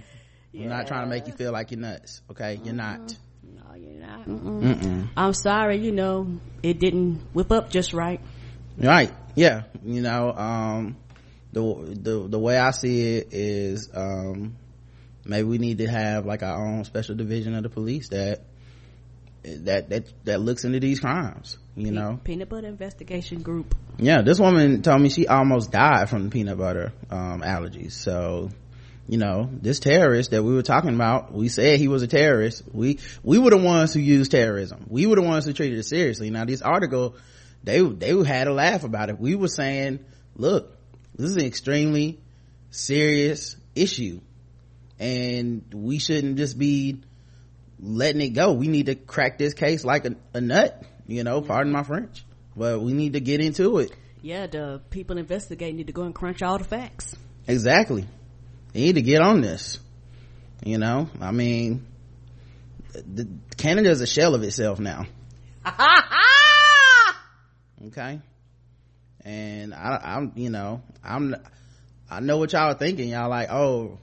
we're 0.55 0.69
not 0.69 0.87
trying 0.87 1.03
to 1.03 1.09
make 1.09 1.27
you 1.27 1.33
feel 1.33 1.51
like 1.51 1.69
you're 1.69 1.79
nuts. 1.79 2.23
Okay. 2.31 2.59
You're 2.63 2.73
not. 2.73 3.15
No, 3.71 3.77
you're 3.77 4.01
not. 4.01 4.25
Mm-mm. 4.25 5.07
I'm 5.15 5.33
sorry, 5.33 5.77
you 5.77 5.91
know, 5.91 6.39
it 6.61 6.79
didn't 6.79 7.21
whip 7.33 7.51
up 7.51 7.69
just 7.69 7.93
right. 7.93 8.19
Right. 8.77 9.13
Yeah. 9.35 9.63
You 9.83 10.01
know, 10.01 10.31
um, 10.33 10.97
the, 11.53 11.61
the, 12.01 12.27
the 12.27 12.39
way 12.39 12.57
I 12.57 12.71
see 12.71 13.17
it 13.17 13.29
is, 13.31 13.89
um, 13.93 14.57
maybe 15.25 15.47
we 15.47 15.57
need 15.57 15.77
to 15.77 15.87
have 15.87 16.25
like 16.25 16.43
our 16.43 16.67
own 16.67 16.83
special 16.83 17.15
division 17.15 17.55
of 17.55 17.63
the 17.63 17.69
police 17.69 18.09
that, 18.09 18.41
that, 19.43 19.89
that, 19.89 20.25
that 20.25 20.41
looks 20.41 20.65
into 20.65 20.79
these 20.79 20.99
crimes, 20.99 21.57
you 21.75 21.91
know? 21.91 22.19
Peanut 22.23 22.49
butter 22.49 22.67
investigation 22.67 23.41
group. 23.41 23.73
Yeah. 23.97 24.21
This 24.21 24.39
woman 24.39 24.81
told 24.81 25.01
me 25.01 25.09
she 25.09 25.27
almost 25.27 25.71
died 25.71 26.09
from 26.09 26.25
the 26.25 26.29
peanut 26.29 26.57
butter, 26.57 26.91
um, 27.09 27.41
allergies. 27.41 27.93
So, 27.93 28.49
you 29.07 29.17
know, 29.17 29.49
this 29.51 29.79
terrorist 29.79 30.31
that 30.31 30.43
we 30.43 30.53
were 30.53 30.61
talking 30.61 30.93
about, 30.93 31.33
we 31.33 31.49
said 31.49 31.79
he 31.79 31.87
was 31.87 32.03
a 32.03 32.07
terrorist. 32.07 32.63
We, 32.71 32.99
we 33.23 33.39
were 33.39 33.49
the 33.49 33.57
ones 33.57 33.93
who 33.93 33.99
used 33.99 34.31
terrorism. 34.31 34.85
We 34.87 35.05
were 35.05 35.15
the 35.15 35.21
ones 35.21 35.45
who 35.45 35.53
treated 35.53 35.79
it 35.79 35.83
seriously. 35.83 36.29
Now 36.29 36.45
this 36.45 36.61
article, 36.61 37.15
they, 37.63 37.81
they 37.81 38.23
had 38.23 38.47
a 38.47 38.53
laugh 38.53 38.83
about 38.83 39.09
it. 39.09 39.19
We 39.19 39.35
were 39.35 39.47
saying, 39.47 39.99
look, 40.35 40.77
this 41.15 41.31
is 41.31 41.35
an 41.35 41.45
extremely 41.45 42.19
serious 42.69 43.57
issue 43.75 44.21
and 45.01 45.63
we 45.73 45.97
shouldn't 45.97 46.37
just 46.37 46.57
be 46.57 47.01
letting 47.79 48.21
it 48.21 48.29
go. 48.29 48.53
We 48.53 48.67
need 48.67 48.85
to 48.85 48.95
crack 48.95 49.39
this 49.39 49.55
case 49.55 49.83
like 49.83 50.05
a, 50.05 50.15
a 50.35 50.39
nut, 50.39 50.83
you 51.07 51.23
know, 51.23 51.41
pardon 51.41 51.73
my 51.73 51.81
French, 51.83 52.23
but 52.55 52.81
we 52.81 52.93
need 52.93 53.13
to 53.13 53.19
get 53.19 53.41
into 53.41 53.79
it. 53.79 53.91
Yeah, 54.21 54.45
the 54.45 54.79
people 54.91 55.17
investigating 55.17 55.77
need 55.77 55.87
to 55.87 55.93
go 55.93 56.03
and 56.03 56.13
crunch 56.13 56.43
all 56.43 56.59
the 56.59 56.63
facts. 56.63 57.15
Exactly. 57.47 58.05
They 58.73 58.81
need 58.81 58.95
to 58.95 59.01
get 59.01 59.21
on 59.21 59.41
this. 59.41 59.79
You 60.63 60.77
know, 60.77 61.09
I 61.19 61.31
mean, 61.31 61.87
the, 62.93 63.27
Canada's 63.57 64.01
a 64.01 64.07
shell 64.07 64.35
of 64.35 64.43
itself 64.43 64.79
now. 64.79 65.05
okay. 67.87 68.21
And 69.23 69.73
I, 69.73 69.99
I'm, 70.03 70.33
you 70.35 70.49
know, 70.49 70.81
I'm, 71.03 71.35
I 72.09 72.19
know 72.19 72.37
what 72.37 72.53
y'all 72.53 72.71
are 72.71 72.75
thinking. 72.75 73.09
Y'all 73.09 73.29
like, 73.29 73.49
oh, 73.51 73.97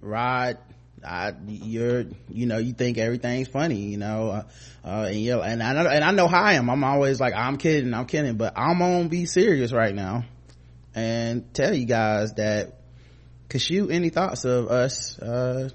Rod, 0.00 0.58
I, 1.04 1.32
you're, 1.46 2.04
you 2.28 2.46
know, 2.46 2.58
you 2.58 2.72
think 2.72 2.98
everything's 2.98 3.48
funny, 3.48 3.76
you 3.76 3.96
know, 3.96 4.30
uh, 4.30 4.42
uh, 4.84 5.06
and 5.08 5.16
you 5.16 5.40
and 5.40 5.62
I 5.62 5.72
know, 5.72 5.88
and 5.88 6.04
I 6.04 6.10
know 6.10 6.28
how 6.28 6.42
I 6.42 6.54
am. 6.54 6.68
I'm 6.70 6.84
always 6.84 7.20
like, 7.20 7.34
I'm 7.34 7.56
kidding, 7.56 7.94
I'm 7.94 8.06
kidding, 8.06 8.36
but 8.36 8.54
I'm 8.56 8.78
gonna 8.78 9.08
be 9.08 9.26
serious 9.26 9.72
right 9.72 9.94
now 9.94 10.24
and 10.94 11.52
tell 11.54 11.74
you 11.74 11.86
guys 11.86 12.34
that 12.34 12.77
cause 13.48 13.68
you 13.68 13.88
any 13.90 14.10
thoughts 14.10 14.44
of 14.44 14.68
us, 14.68 15.18
uh, 15.18 15.70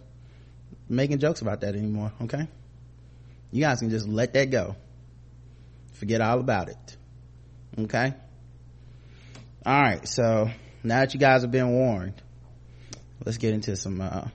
making 0.89 1.19
jokes 1.19 1.41
about 1.41 1.61
that 1.61 1.75
anymore, 1.75 2.11
okay? 2.21 2.47
You 3.51 3.61
guys 3.61 3.79
can 3.79 3.89
just 3.89 4.07
let 4.07 4.33
that 4.33 4.49
go. 4.49 4.75
Forget 5.93 6.21
all 6.21 6.39
about 6.39 6.69
it. 6.69 6.97
Okay? 7.77 8.13
Alright, 9.65 10.07
so 10.07 10.49
now 10.83 10.99
that 10.99 11.13
you 11.13 11.19
guys 11.19 11.41
have 11.43 11.51
been 11.51 11.71
warned, 11.71 12.21
let's 13.25 13.37
get 13.37 13.53
into 13.53 13.75
some, 13.75 14.01
uh, 14.01 14.27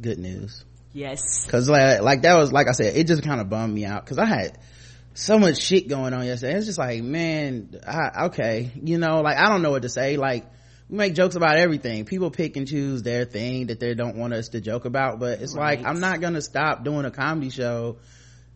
good 0.00 0.18
news. 0.18 0.64
Yes. 0.92 1.46
Cause 1.46 1.68
like, 1.68 2.02
like 2.02 2.22
that 2.22 2.36
was, 2.36 2.52
like 2.52 2.68
I 2.68 2.72
said, 2.72 2.96
it 2.96 3.06
just 3.06 3.22
kind 3.22 3.40
of 3.40 3.48
bummed 3.48 3.74
me 3.74 3.84
out 3.84 4.04
cause 4.06 4.18
I 4.18 4.26
had 4.26 4.58
so 5.14 5.38
much 5.38 5.58
shit 5.58 5.88
going 5.88 6.12
on 6.12 6.26
yesterday. 6.26 6.54
It's 6.54 6.66
just 6.66 6.78
like, 6.78 7.02
man, 7.02 7.80
I, 7.86 8.26
okay, 8.26 8.72
you 8.82 8.98
know, 8.98 9.20
like 9.20 9.38
I 9.38 9.48
don't 9.48 9.62
know 9.62 9.70
what 9.70 9.82
to 9.82 9.88
say. 9.88 10.16
Like, 10.16 10.44
we 10.88 10.96
make 10.98 11.14
jokes 11.14 11.34
about 11.34 11.56
everything. 11.56 12.04
People 12.04 12.30
pick 12.30 12.56
and 12.56 12.68
choose 12.68 13.02
their 13.02 13.24
thing 13.24 13.66
that 13.68 13.80
they 13.80 13.94
don't 13.94 14.16
want 14.16 14.34
us 14.34 14.48
to 14.50 14.60
joke 14.60 14.84
about, 14.84 15.18
but 15.18 15.40
it's 15.40 15.54
right. 15.54 15.78
like, 15.78 15.86
I'm 15.86 16.00
not 16.00 16.20
gonna 16.20 16.42
stop 16.42 16.84
doing 16.84 17.04
a 17.04 17.10
comedy 17.10 17.50
show 17.50 17.96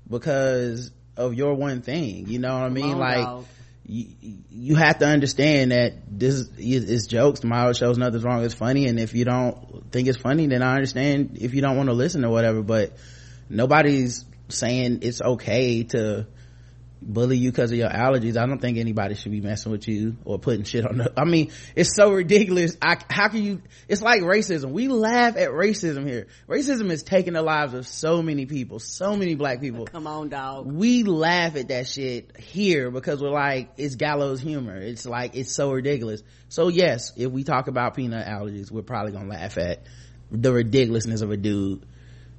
because 0.09 0.91
of 1.17 1.35
your 1.35 1.55
one 1.55 1.83
thing. 1.83 2.29
You 2.29 2.39
know 2.39 2.55
what 2.55 2.63
I 2.63 2.69
mean? 2.69 2.99
Like, 2.99 3.25
dog. 3.25 3.47
you, 3.87 4.07
you 4.51 4.75
have 4.77 4.99
to 4.99 5.07
understand 5.07 5.73
that 5.73 5.95
this 6.09 6.35
is, 6.59 6.91
is 6.91 7.07
jokes. 7.07 7.41
Tomorrow 7.41 7.73
shows 7.73 7.99
nothing's 7.99 8.25
wrong. 8.25 8.45
It's 8.45 8.55
funny. 8.55 8.87
And 8.87 9.01
if 9.01 9.15
you 9.15 9.25
don't 9.25 9.91
think 9.91 10.09
it's 10.09 10.19
funny, 10.19 10.47
then 10.47 10.63
I 10.63 10.75
understand 10.75 11.39
if 11.41 11.55
you 11.55 11.61
don't 11.63 11.77
want 11.77 11.89
to 11.89 11.95
listen 11.95 12.25
or 12.25 12.31
whatever, 12.31 12.63
but 12.63 12.93
nobody's 13.49 14.25
saying 14.49 15.01
it's 15.03 15.21
okay 15.21 15.83
to 15.85 16.27
bully 17.01 17.37
you 17.37 17.51
because 17.51 17.71
of 17.71 17.79
your 17.79 17.89
allergies. 17.89 18.37
I 18.37 18.47
don't 18.47 18.61
think 18.61 18.79
anybody 18.79 19.15
should 19.15 19.33
be 19.33 19.41
messing 19.41 19.73
with 19.73 19.87
you 19.89 20.17
or 20.25 20.39
putting 20.39 20.65
shit 20.65 20.87
on 20.87 20.99
the, 20.99 21.13
I 21.17 21.25
mean, 21.25 21.51
it's 21.77 21.95
so 21.95 22.13
ridiculous. 22.13 22.77
I, 22.83 22.97
how 23.09 23.29
can 23.29 23.43
you, 23.43 23.63
it's 23.89 24.03
like 24.03 24.23
racism. 24.23 24.71
We 24.73 24.89
laugh 24.89 25.37
at 25.37 25.51
racism 25.51 26.07
here. 26.07 26.27
Racism 26.49 26.91
is 26.91 27.03
taking 27.03 27.35
the 27.35 27.43
lives 27.43 27.75
of 27.75 27.87
so 27.87 28.23
many 28.23 28.47
people, 28.47 28.79
so 28.79 29.17
many 29.17 29.35
black 29.35 29.61
people. 29.61 29.87
Come 29.87 30.07
on, 30.07 30.29
dog. 30.29 30.67
We 30.67 31.05
laugh 31.05 31.57
at 31.57 31.69
that 31.69 31.87
shit 31.87 32.37
here 32.39 32.91
because 32.91 33.23
we're 33.23 33.31
like, 33.31 33.71
it's 33.77 33.95
gallows 33.95 34.41
humor. 34.41 34.77
It's 34.77 35.07
like, 35.07 35.37
it's 35.37 35.55
so 35.55 35.73
ridiculous. 35.73 36.23
So 36.49 36.69
yes, 36.69 37.13
if 37.17 37.31
we 37.31 37.45
talk 37.45 37.69
about 37.69 37.95
peanut 37.95 38.27
allergies, 38.27 38.71
we're 38.71 38.83
probably 38.83 39.13
gonna 39.13 39.29
laugh 39.29 39.59
at 39.59 39.85
the 40.31 40.53
ridiculousness 40.53 41.23
of 41.23 41.31
a 41.31 41.37
dude 41.37 41.87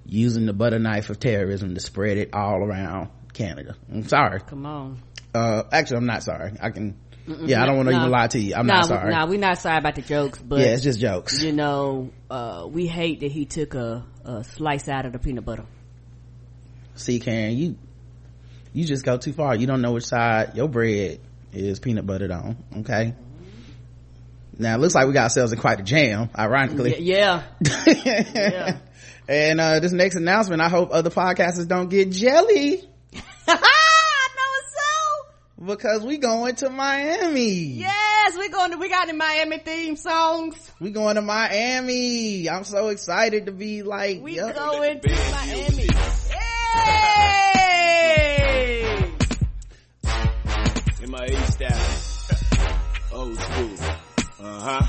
using 0.05 0.45
the 0.45 0.53
butter 0.53 0.79
knife 0.79 1.09
of 1.09 1.19
terrorism 1.19 1.75
to 1.75 1.79
spread 1.79 2.17
it 2.17 2.33
all 2.33 2.63
around 2.63 3.09
canada. 3.39 3.75
I'm 3.91 4.07
sorry. 4.07 4.41
Come 4.41 4.65
on. 4.65 5.01
Uh 5.33 5.63
actually 5.71 5.97
i'm 5.97 6.05
not 6.05 6.23
sorry. 6.23 6.53
I 6.61 6.69
can 6.69 6.97
Mm-mm, 7.27 7.47
yeah 7.47 7.61
i 7.61 7.65
don't 7.67 7.77
want 7.77 7.87
to 7.89 7.93
no, 7.93 7.99
even 7.99 8.11
lie 8.11 8.27
to 8.27 8.39
you. 8.39 8.55
I'm 8.55 8.65
not 8.65 8.87
sorry. 8.87 9.13
no 9.13 9.25
we're 9.27 9.39
not 9.39 9.59
sorry 9.59 9.77
about 9.77 9.95
the 9.95 10.01
jokes 10.01 10.39
but 10.39 10.59
yeah 10.59 10.67
it's 10.67 10.83
just 10.83 10.99
jokes. 10.99 11.43
you 11.43 11.51
know 11.53 12.09
uh 12.29 12.67
we 12.69 12.87
hate 12.87 13.19
that 13.19 13.31
he 13.31 13.45
took 13.45 13.75
a, 13.75 14.03
a 14.25 14.43
slice 14.43 14.89
out 14.89 15.05
of 15.05 15.13
the 15.13 15.19
peanut 15.19 15.45
butter. 15.45 15.65
See 16.95 17.19
karen 17.19 17.55
you 17.55 17.77
you 18.73 18.85
just 18.85 19.03
go 19.03 19.17
too 19.17 19.33
far. 19.33 19.55
You 19.55 19.65
don't 19.65 19.81
know 19.81 19.93
which 19.93 20.05
side 20.05 20.55
your 20.55 20.67
bread 20.67 21.19
is 21.53 21.79
peanut 21.79 22.05
buttered 22.05 22.31
on 22.31 22.57
okay? 22.79 23.15
Now 24.57 24.75
it 24.75 24.79
looks 24.79 24.93
like 24.95 25.07
we 25.07 25.13
got 25.13 25.23
ourselves 25.23 25.53
in 25.53 25.59
quite 25.59 25.79
a 25.79 25.83
jam 25.83 26.29
ironically. 26.37 26.99
Yeah, 26.99 27.43
yeah. 27.87 28.77
and 29.29 29.61
uh 29.61 29.79
this 29.79 29.91
next 29.91 30.15
announcement 30.15 30.59
i 30.59 30.67
hope 30.67 30.89
other 30.91 31.11
podcasters 31.11 31.67
don't 31.67 31.89
get 31.89 32.09
jelly 32.09 32.88
because 35.65 36.03
we 36.03 36.17
going 36.17 36.55
to 36.55 36.69
Miami. 36.69 37.51
Yes, 37.79 38.37
we 38.37 38.49
going 38.49 38.71
to, 38.71 38.77
we 38.77 38.89
got 38.89 39.07
the 39.07 39.13
Miami 39.13 39.59
theme 39.59 39.95
songs. 39.95 40.55
We 40.79 40.91
going 40.91 41.15
to 41.15 41.21
Miami. 41.21 42.49
I'm 42.49 42.63
so 42.63 42.87
excited 42.89 43.45
to 43.47 43.51
be 43.51 43.83
like, 43.83 44.21
we 44.21 44.35
yep. 44.37 44.55
going 44.55 44.99
to 45.01 45.09
Miami. 45.09 45.87
Hey! 46.31 46.99
In 51.03 51.11
my 51.11 51.25
A 51.25 51.51
style. 51.51 51.97
Old 53.11 53.37
school. 53.37 53.69
Uh-huh. 54.41 54.85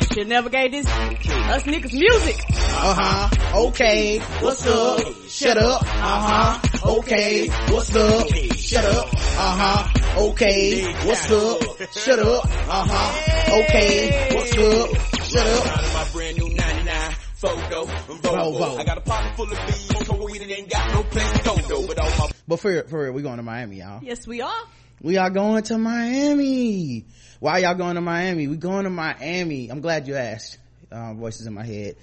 They 0.00 0.06
should 0.06 0.28
never 0.28 0.48
gave 0.48 0.72
this, 0.72 0.86
us 0.86 1.62
niggas 1.64 1.92
music. 1.92 2.42
Uh-huh. 2.50 3.66
Okay. 3.68 4.18
What's 4.18 4.66
up? 4.66 5.00
Shut 5.28 5.58
up. 5.58 5.82
Uh-huh. 5.82 6.75
Okay. 6.86 7.48
What's 7.48 7.96
up? 7.96 8.28
Shut 8.54 8.84
up. 8.84 9.08
Uh-huh. 9.12 10.28
Okay. 10.28 10.84
What's 11.04 11.30
up? 11.32 11.60
Shut 11.92 12.18
up. 12.20 12.44
Uh-huh. 12.44 13.62
Okay. 13.64 14.34
What's 14.36 14.52
up? 14.56 15.24
Shut 15.26 15.46
up. 15.48 15.94
My 15.94 16.08
brand 16.12 16.38
new 16.38 16.48
99 16.48 17.10
photo. 17.34 17.84
Volvo. 17.86 18.78
I 18.78 18.84
got 18.84 18.98
a 18.98 19.00
pocket 19.00 19.34
full 19.34 19.50
of 19.50 19.66
bees. 19.66 20.06
So 20.06 20.24
we 20.24 20.38
ain't 20.38 20.70
got 20.70 20.94
no 20.94 21.02
place 21.02 21.32
to 21.32 21.42
go 21.42 21.56
though. 21.56 21.86
But 21.88 21.98
all 21.98 22.10
my 22.18 22.30
But 22.46 22.60
for 22.60 22.82
for 22.84 23.02
real, 23.02 23.12
we 23.12 23.22
going 23.22 23.38
to 23.38 23.42
Miami, 23.42 23.78
y'all. 23.78 24.00
Yes, 24.04 24.24
we 24.24 24.42
are. 24.42 24.62
We 25.02 25.16
are 25.16 25.30
going 25.30 25.64
to 25.64 25.78
Miami. 25.78 27.04
Why 27.40 27.58
y'all 27.58 27.74
going 27.74 27.96
to 27.96 28.00
Miami? 28.00 28.46
We 28.46 28.56
going 28.58 28.84
to 28.84 28.90
Miami. 28.90 29.70
I'm 29.70 29.80
glad 29.80 30.06
you 30.06 30.14
asked. 30.14 30.58
Um, 30.92 31.18
voices 31.18 31.48
in 31.48 31.52
my 31.52 31.64
head. 31.64 31.96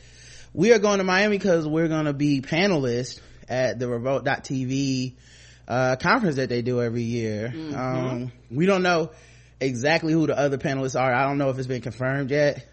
We 0.53 0.73
are 0.73 0.79
going 0.79 0.97
to 0.97 1.05
Miami 1.05 1.37
because 1.37 1.65
we're 1.65 1.87
going 1.87 2.05
to 2.05 2.13
be 2.13 2.41
panelists 2.41 3.21
at 3.53 3.79
the 3.79 3.87
revolt.tv 3.87 5.13
uh, 5.67 5.95
conference 5.97 6.37
that 6.37 6.49
they 6.49 6.61
do 6.61 6.81
every 6.81 7.03
year. 7.03 7.53
Mm-hmm. 7.55 7.75
Um, 7.75 8.31
we 8.51 8.65
don't 8.65 8.83
know 8.83 9.11
exactly 9.59 10.11
who 10.11 10.27
the 10.27 10.37
other 10.37 10.57
panelists 10.57 10.99
are. 10.99 11.13
I 11.13 11.23
don't 11.27 11.37
know 11.37 11.49
if 11.49 11.57
it's 11.57 11.67
been 11.67 11.81
confirmed 11.81 12.31
yet. 12.31 12.67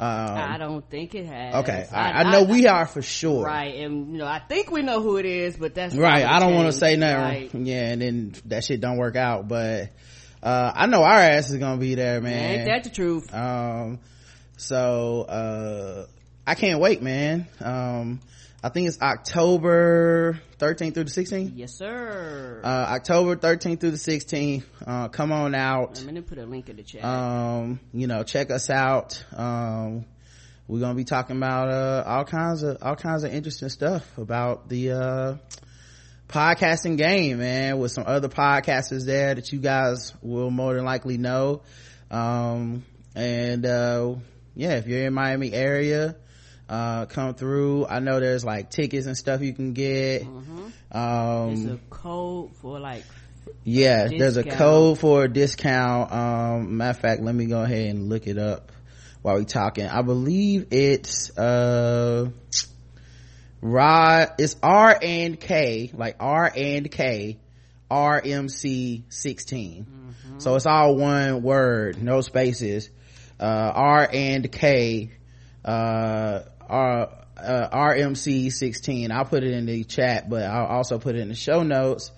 Um, 0.00 0.08
I 0.08 0.58
don't 0.58 0.88
think 0.88 1.14
it 1.14 1.26
has. 1.26 1.54
Okay, 1.62 1.86
I, 1.92 2.10
I, 2.10 2.20
I 2.22 2.32
know 2.32 2.40
I, 2.40 2.50
we 2.50 2.66
are 2.66 2.86
for 2.86 3.02
sure. 3.02 3.44
Right, 3.44 3.76
and 3.76 4.12
you 4.12 4.18
know, 4.18 4.26
I 4.26 4.40
think 4.40 4.70
we 4.70 4.82
know 4.82 5.00
who 5.00 5.16
it 5.16 5.26
is, 5.26 5.56
but 5.56 5.74
that's 5.74 5.94
right. 5.94 6.24
I 6.24 6.40
don't 6.40 6.54
want 6.54 6.66
to 6.66 6.72
say 6.72 6.96
nothing. 6.96 7.22
Right. 7.22 7.54
Yeah, 7.54 7.90
and 7.90 8.02
then 8.02 8.34
that 8.46 8.64
shit 8.64 8.80
don't 8.80 8.96
work 8.96 9.14
out, 9.14 9.46
but 9.46 9.90
uh, 10.42 10.72
I 10.74 10.86
know 10.86 11.04
our 11.04 11.18
ass 11.18 11.50
is 11.50 11.58
gonna 11.58 11.80
be 11.80 11.94
there, 11.94 12.20
man. 12.20 12.60
Ain't 12.60 12.64
that 12.64 12.84
the 12.84 12.90
truth? 12.90 13.32
Um, 13.32 14.00
so 14.56 15.22
uh, 15.22 16.06
I 16.46 16.54
can't 16.56 16.80
wait, 16.80 17.00
man. 17.02 17.46
Um, 17.60 18.20
I 18.64 18.68
think 18.68 18.86
it's 18.86 19.02
October 19.02 20.40
13th 20.58 20.94
through 20.94 21.04
the 21.04 21.10
16th. 21.10 21.52
Yes, 21.56 21.74
sir. 21.74 22.60
Uh, 22.62 22.66
October 22.90 23.34
13th 23.34 23.80
through 23.80 23.90
the 23.90 23.96
16th. 23.96 24.62
Uh, 24.86 25.08
come 25.08 25.32
on 25.32 25.56
out. 25.56 25.98
I'm 25.98 26.06
gonna 26.06 26.22
put 26.22 26.38
a 26.38 26.46
link 26.46 26.68
in 26.68 26.76
the 26.76 26.84
chat. 26.84 27.04
Um, 27.04 27.80
you 27.92 28.06
know, 28.06 28.22
check 28.22 28.52
us 28.52 28.70
out. 28.70 29.24
Um, 29.36 30.04
we're 30.68 30.78
gonna 30.78 30.94
be 30.94 31.02
talking 31.02 31.36
about, 31.36 31.70
uh, 31.70 32.04
all 32.06 32.24
kinds 32.24 32.62
of, 32.62 32.78
all 32.82 32.94
kinds 32.94 33.24
of 33.24 33.34
interesting 33.34 33.68
stuff 33.68 34.06
about 34.16 34.68
the, 34.68 34.92
uh, 34.92 35.34
podcasting 36.28 36.96
game, 36.96 37.38
man, 37.38 37.80
with 37.80 37.90
some 37.90 38.04
other 38.06 38.28
podcasters 38.28 39.04
there 39.04 39.34
that 39.34 39.50
you 39.50 39.58
guys 39.58 40.14
will 40.22 40.52
more 40.52 40.74
than 40.74 40.84
likely 40.84 41.18
know. 41.18 41.62
Um, 42.12 42.84
and, 43.16 43.66
uh, 43.66 44.14
yeah, 44.54 44.74
if 44.74 44.86
you're 44.86 45.04
in 45.04 45.14
Miami 45.14 45.52
area, 45.52 46.14
uh, 46.72 47.04
come 47.04 47.34
through. 47.34 47.86
I 47.86 47.98
know 47.98 48.18
there's 48.18 48.46
like 48.46 48.70
tickets 48.70 49.06
and 49.06 49.14
stuff 49.14 49.42
you 49.42 49.52
can 49.52 49.74
get. 49.74 50.22
Mm-hmm. 50.22 50.66
Um, 50.90 51.54
there's 51.54 51.74
a 51.74 51.80
code 51.90 52.56
for 52.56 52.80
like. 52.80 53.04
Yeah, 53.64 54.08
there's 54.08 54.38
a 54.38 54.44
code 54.44 54.98
for 54.98 55.24
a 55.24 55.28
discount. 55.28 56.10
Um, 56.10 56.78
matter 56.78 56.90
of 56.90 56.98
fact, 56.98 57.22
let 57.22 57.34
me 57.34 57.44
go 57.46 57.62
ahead 57.62 57.90
and 57.90 58.08
look 58.08 58.26
it 58.26 58.38
up 58.38 58.72
while 59.20 59.36
we 59.36 59.44
talking. 59.44 59.86
I 59.86 60.00
believe 60.00 60.68
it's, 60.70 61.36
uh, 61.36 62.30
Rod, 63.60 64.32
it's 64.38 64.56
R 64.62 64.98
and 65.00 65.38
K, 65.38 65.90
like 65.92 66.16
R 66.20 66.50
and 66.56 66.90
K, 66.90 67.38
RMC 67.90 69.02
16. 69.10 69.84
Mm-hmm. 69.84 70.38
So 70.38 70.54
it's 70.54 70.66
all 70.66 70.96
one 70.96 71.42
word, 71.42 72.02
no 72.02 72.22
spaces. 72.22 72.88
Uh, 73.38 73.72
R 73.74 74.08
and 74.10 74.50
K, 74.50 75.10
uh, 75.64 76.40
R, 76.68 77.10
uh, 77.36 77.68
RMC 77.72 78.52
16. 78.52 79.10
I'll 79.12 79.24
put 79.24 79.44
it 79.44 79.52
in 79.52 79.66
the 79.66 79.84
chat, 79.84 80.28
but 80.28 80.42
I'll 80.42 80.66
also 80.66 80.98
put 80.98 81.16
it 81.16 81.20
in 81.20 81.28
the 81.28 81.34
show 81.34 81.62
notes. 81.62 82.10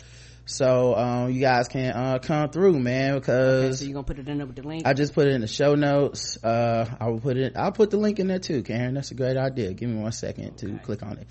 So, 0.47 0.95
um, 0.95 1.31
you 1.31 1.41
guys 1.41 1.69
can, 1.69 1.93
uh, 1.93 2.19
come 2.19 2.51
through, 2.51 2.79
man, 2.79 3.15
because. 3.15 3.65
Okay, 3.65 3.73
so 3.73 3.85
you're 3.87 3.95
gonna 3.95 4.05
put 4.05 4.19
it 4.19 4.29
in 4.29 4.47
with 4.47 4.57
the 4.57 4.63
link? 4.63 4.87
I 4.87 4.93
just 4.93 5.15
put 5.15 5.27
it 5.27 5.33
in 5.33 5.41
the 5.41 5.47
show 5.47 5.75
notes. 5.75 6.43
Uh, 6.45 6.87
I 7.01 7.09
will 7.09 7.21
put 7.21 7.39
it, 7.39 7.57
I'll 7.57 7.73
put 7.73 7.91
the 7.91 7.97
link 7.97 8.19
in 8.19 8.27
there 8.27 8.39
too, 8.39 8.63
Karen. 8.63 8.95
That's 8.95 9.11
a 9.11 9.15
great 9.15 9.39
idea. 9.39 9.73
Give 9.73 9.89
me 9.89 10.03
one 10.03 10.13
second 10.13 10.59
to 10.59 10.79
click 10.83 11.03
on 11.03 11.17
it. 11.17 11.27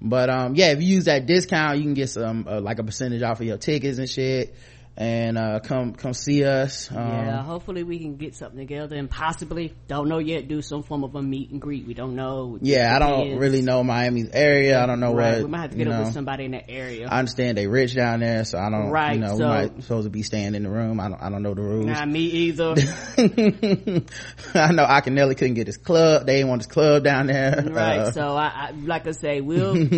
But, 0.00 0.28
um, 0.28 0.54
yeah, 0.56 0.72
if 0.72 0.82
you 0.82 0.88
use 0.96 1.04
that 1.04 1.26
discount, 1.26 1.78
you 1.78 1.84
can 1.84 1.94
get 1.94 2.10
some, 2.10 2.48
uh, 2.48 2.60
like 2.60 2.80
a 2.80 2.84
percentage 2.84 3.22
off 3.22 3.40
of 3.40 3.46
your 3.46 3.58
tickets 3.58 3.98
and 3.98 4.08
shit 4.08 4.56
and 4.98 5.38
uh, 5.38 5.60
come 5.60 5.94
come 5.94 6.12
see 6.12 6.44
us. 6.44 6.90
Um, 6.90 6.96
yeah, 6.96 7.40
hopefully 7.44 7.84
we 7.84 8.00
can 8.00 8.16
get 8.16 8.34
something 8.34 8.58
together 8.58 8.96
and 8.96 9.08
possibly 9.08 9.72
don't 9.86 10.08
know 10.08 10.18
yet 10.18 10.48
do 10.48 10.60
some 10.60 10.82
form 10.82 11.04
of 11.04 11.14
a 11.14 11.22
meet 11.22 11.50
and 11.50 11.60
greet. 11.60 11.86
We 11.86 11.94
don't 11.94 12.16
know. 12.16 12.58
Yeah, 12.60 12.96
I 12.96 12.98
don't 12.98 13.38
really 13.38 13.62
know 13.62 13.84
Miami's 13.84 14.30
area. 14.32 14.82
I 14.82 14.86
don't 14.86 14.98
know 14.98 15.14
right. 15.14 15.34
what. 15.34 15.44
We 15.44 15.50
might 15.50 15.60
have 15.60 15.70
to 15.70 15.76
get 15.76 15.86
up 15.86 15.94
know. 15.94 16.02
with 16.02 16.14
somebody 16.14 16.46
in 16.46 16.50
that 16.50 16.68
area. 16.68 17.06
I 17.06 17.20
understand 17.20 17.56
they 17.56 17.68
rich 17.68 17.94
down 17.94 18.18
there, 18.18 18.44
so 18.44 18.58
I 18.58 18.70
don't. 18.70 18.90
Right. 18.90 19.14
You 19.14 19.20
know, 19.20 19.38
so, 19.38 19.44
we 19.44 19.44
might 19.44 19.82
supposed 19.84 20.06
to 20.06 20.10
be 20.10 20.24
staying 20.24 20.56
in 20.56 20.64
the 20.64 20.70
room. 20.70 20.98
I 20.98 21.10
don't. 21.10 21.22
I 21.22 21.30
don't 21.30 21.44
know 21.44 21.54
the 21.54 21.62
rules. 21.62 21.86
Not 21.86 22.08
me 22.08 22.22
either. 22.22 22.74
I 24.54 24.72
know 24.72 25.00
Nelly 25.14 25.36
couldn't 25.36 25.54
get 25.54 25.68
his 25.68 25.76
club. 25.76 26.26
They 26.26 26.38
didn't 26.38 26.48
want 26.48 26.62
his 26.62 26.66
club 26.66 27.04
down 27.04 27.28
there. 27.28 27.64
Right. 27.68 28.00
Uh, 28.00 28.10
so 28.10 28.36
I, 28.36 28.46
I, 28.46 28.70
like 28.72 29.06
I 29.06 29.12
say, 29.12 29.42
we'll. 29.42 29.74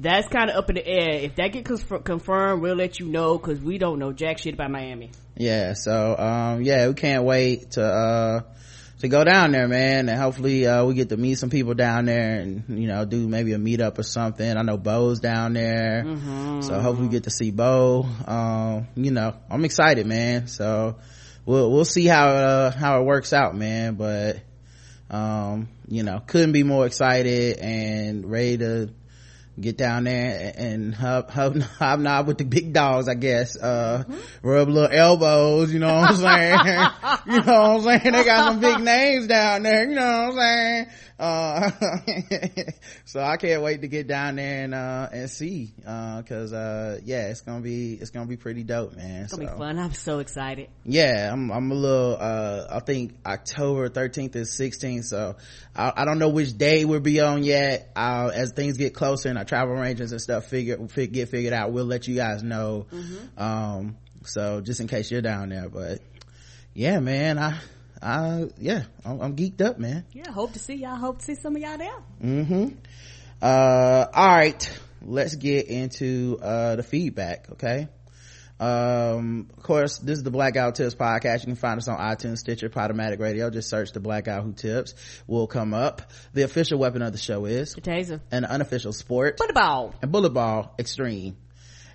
that's 0.00 0.28
kind 0.28 0.48
of 0.48 0.56
up 0.56 0.70
in 0.70 0.76
the 0.76 0.86
air. 0.86 1.20
If 1.20 1.36
that 1.36 1.48
gets 1.48 1.84
confirmed, 2.04 2.62
we'll 2.62 2.76
let 2.76 2.98
you 2.98 3.06
know 3.08 3.36
because 3.36 3.60
we 3.60 3.76
don't 3.76 3.98
know 3.98 4.12
jack 4.12 4.37
shit 4.38 4.54
about 4.54 4.70
Miami. 4.70 5.10
Yeah, 5.36 5.74
so 5.74 6.16
um, 6.18 6.62
yeah, 6.62 6.88
we 6.88 6.94
can't 6.94 7.24
wait 7.24 7.72
to 7.72 7.84
uh, 7.84 8.40
to 9.00 9.08
go 9.08 9.22
down 9.24 9.52
there, 9.52 9.68
man, 9.68 10.08
and 10.08 10.20
hopefully 10.20 10.66
uh, 10.66 10.84
we 10.84 10.94
get 10.94 11.08
to 11.10 11.16
meet 11.16 11.36
some 11.36 11.50
people 11.50 11.74
down 11.74 12.06
there, 12.06 12.40
and 12.40 12.64
you 12.68 12.88
know, 12.88 13.04
do 13.04 13.28
maybe 13.28 13.52
a 13.52 13.58
meetup 13.58 13.98
or 13.98 14.02
something. 14.02 14.56
I 14.56 14.62
know 14.62 14.76
Bo's 14.76 15.20
down 15.20 15.52
there, 15.52 16.02
mm-hmm. 16.04 16.60
so 16.62 16.80
hopefully 16.80 17.08
we 17.08 17.12
get 17.12 17.24
to 17.24 17.30
see 17.30 17.50
Bo. 17.50 18.06
Um, 18.26 18.88
you 18.96 19.10
know, 19.10 19.34
I'm 19.50 19.64
excited, 19.64 20.06
man. 20.06 20.48
So 20.48 20.96
we'll 21.46 21.70
we'll 21.70 21.84
see 21.84 22.06
how 22.06 22.28
uh, 22.28 22.70
how 22.70 23.00
it 23.00 23.04
works 23.04 23.32
out, 23.32 23.54
man. 23.54 23.94
But 23.94 24.40
um, 25.10 25.68
you 25.86 26.02
know, 26.02 26.20
couldn't 26.26 26.52
be 26.52 26.62
more 26.62 26.86
excited 26.86 27.58
and 27.58 28.30
ready 28.30 28.58
to 28.58 28.90
get 29.60 29.76
down 29.76 30.04
there 30.04 30.52
and 30.56 30.94
hub, 30.94 31.30
hobnob 31.78 32.26
with 32.26 32.38
the 32.38 32.44
big 32.44 32.72
dogs, 32.72 33.08
I 33.08 33.14
guess. 33.14 33.56
Uh, 33.56 34.04
mm-hmm. 34.06 34.48
rub 34.48 34.68
little 34.68 34.90
elbows, 34.90 35.72
you 35.72 35.78
know 35.78 35.94
what 35.94 36.10
I'm 36.10 36.16
saying? 36.16 36.58
you 37.26 37.44
know 37.44 37.76
what 37.76 37.88
I'm 37.88 38.00
saying? 38.00 38.12
They 38.12 38.24
got 38.24 38.52
some 38.52 38.60
big 38.60 38.80
names 38.80 39.26
down 39.26 39.62
there, 39.62 39.88
you 39.88 39.94
know 39.94 40.02
what 40.02 40.38
I'm 40.38 40.38
saying? 40.38 40.86
Uh, 41.18 41.70
so 43.04 43.20
I 43.20 43.36
can't 43.38 43.60
wait 43.62 43.82
to 43.82 43.88
get 43.88 44.06
down 44.06 44.36
there 44.36 44.64
and, 44.64 44.74
uh, 44.74 45.08
and 45.12 45.28
see, 45.28 45.72
uh, 45.84 46.22
cause, 46.22 46.52
uh, 46.52 47.00
yeah, 47.04 47.28
it's 47.28 47.40
gonna 47.40 47.60
be, 47.60 47.94
it's 47.94 48.10
gonna 48.10 48.26
be 48.26 48.36
pretty 48.36 48.62
dope, 48.62 48.94
man. 48.94 49.24
It's 49.24 49.34
gonna 49.34 49.48
so. 49.48 49.52
be 49.54 49.58
fun. 49.58 49.78
I'm 49.78 49.94
so 49.94 50.20
excited. 50.20 50.68
Yeah, 50.84 51.30
I'm, 51.32 51.50
I'm 51.50 51.70
a 51.72 51.74
little, 51.74 52.16
uh, 52.20 52.66
I 52.70 52.80
think 52.80 53.16
October 53.26 53.88
13th 53.88 54.36
and 54.36 54.44
16th. 54.44 55.04
So 55.04 55.36
I, 55.74 55.92
I, 55.96 56.04
don't 56.04 56.20
know 56.20 56.28
which 56.28 56.56
day 56.56 56.84
we'll 56.84 57.00
be 57.00 57.20
on 57.20 57.42
yet. 57.42 57.90
I'll, 57.96 58.30
as 58.30 58.52
things 58.52 58.76
get 58.76 58.94
closer 58.94 59.28
and 59.28 59.38
our 59.38 59.44
travel 59.44 59.74
arrangements 59.74 60.12
and 60.12 60.20
stuff 60.20 60.46
figure, 60.46 60.76
get 60.76 61.28
figured 61.30 61.52
out, 61.52 61.72
we'll 61.72 61.84
let 61.84 62.06
you 62.06 62.14
guys 62.14 62.44
know. 62.44 62.86
Mm-hmm. 62.92 63.42
Um, 63.42 63.96
so 64.24 64.60
just 64.60 64.80
in 64.80 64.86
case 64.86 65.10
you're 65.10 65.22
down 65.22 65.48
there, 65.48 65.68
but 65.68 66.00
yeah, 66.74 67.00
man, 67.00 67.38
I, 67.38 67.58
I 68.02 68.46
yeah 68.58 68.84
I'm, 69.04 69.20
I'm, 69.20 69.36
geeked 69.36 69.60
up 69.60 69.78
man. 69.78 70.04
Yeah 70.12 70.30
hope 70.30 70.52
to 70.52 70.58
see 70.58 70.74
y'all 70.74 70.96
hope 70.96 71.18
to 71.18 71.24
see 71.24 71.34
some 71.34 71.56
of 71.56 71.62
y'all 71.62 71.78
there. 71.78 71.98
Mm-hmm. 72.22 72.68
Uh 73.42 74.06
all 74.12 74.28
right. 74.28 74.78
Let's 75.02 75.34
get 75.36 75.66
into 75.68 76.38
uh 76.42 76.76
the 76.76 76.82
feedback 76.82 77.50
okay? 77.52 77.88
Um 78.60 79.48
of 79.56 79.62
course 79.62 79.98
this 79.98 80.18
is 80.18 80.24
the 80.24 80.30
Black 80.30 80.54
Guy 80.54 80.64
Who 80.66 80.72
Tips 80.72 80.94
podcast. 80.94 81.40
You 81.40 81.46
can 81.46 81.56
find 81.56 81.78
us 81.78 81.86
on 81.88 81.98
itunes 81.98 82.38
stitcher 82.38 82.68
podomatic 82.68 83.20
radio. 83.20 83.50
Just 83.50 83.68
search 83.70 83.92
the 83.92 84.00
Black 84.00 84.24
Guy 84.24 84.40
Who 84.40 84.52
Tips. 84.52 84.94
Will 85.26 85.46
come 85.46 85.74
up. 85.74 86.10
The 86.34 86.42
official 86.42 86.78
weapon 86.78 87.02
of 87.02 87.12
the 87.12 87.18
show 87.18 87.44
is 87.44 87.74
The 87.74 87.80
taser. 87.80 88.20
an 88.32 88.44
unofficial 88.44 88.92
sport. 88.92 89.34
What 89.38 89.50
about? 89.50 89.94
and 90.02 90.10
bullet 90.10 90.30
ball 90.30 90.74
extreme. 90.78 91.36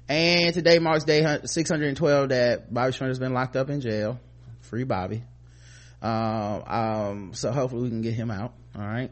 And 0.08 0.54
today 0.54 0.80
marks 0.80 1.06
day 1.06 1.22
612 1.46 2.30
that 2.30 2.74
Bobby 2.74 2.92
Shmurda's 2.92 3.20
been 3.20 3.34
locked 3.34 3.56
up 3.56 3.70
in 3.70 3.80
jail. 3.82 4.20
Free 4.62 4.84
bobby 4.86 5.24
um, 6.04 6.64
um 6.68 7.34
so 7.34 7.52
hopefully 7.52 7.84
we 7.84 7.90
can 7.90 8.02
get 8.02 8.14
him 8.14 8.30
out 8.30 8.54
all 8.76 8.86
right? 8.86 9.12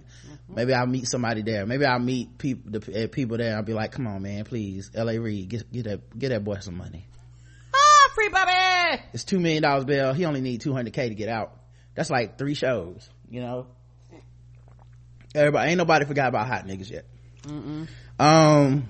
maybe 0.50 0.74
i'll 0.74 0.86
meet 0.86 1.08
somebody 1.08 1.42
there. 1.42 1.66
Maybe 1.66 1.86
i'll 1.86 2.00
meet 2.00 2.38
people 2.38 2.72
the 2.72 3.04
uh, 3.04 3.08
people 3.08 3.38
there. 3.38 3.56
I'll 3.56 3.64
be 3.64 3.74
like 3.74 3.92
come 3.92 4.08
on 4.08 4.22
man 4.22 4.44
please 4.44 4.92
L.A. 4.94 5.18
Reid 5.18 5.50
get, 5.50 5.72
get 5.72 5.86
that 5.86 6.20
get 6.20 6.30
that 6.30 6.44
boy 6.44 6.60
some 6.60 6.78
money. 6.78 7.06
Ah, 7.74 8.12
free 8.14 8.30
Bobby! 8.30 9.02
it's 9.14 9.24
two 9.24 9.40
million 9.40 9.64
dollars 9.64 9.86
bill 9.86 10.14
he 10.14 10.26
only 10.26 10.42
need 10.42 10.62
200k 10.62 11.10
to 11.10 11.16
get 11.16 11.30
out. 11.30 11.54
That's 11.96 12.10
like 12.10 12.38
three 12.38 12.54
shows 12.54 13.10
you 13.32 13.42
know? 13.42 13.68
Everybody 15.34 15.70
ain't 15.70 15.78
nobody 15.78 16.06
forgot 16.06 16.28
about 16.28 16.48
hot 16.48 16.68
niggas 16.68 16.92
yet. 16.92 17.06
Um 18.20 18.90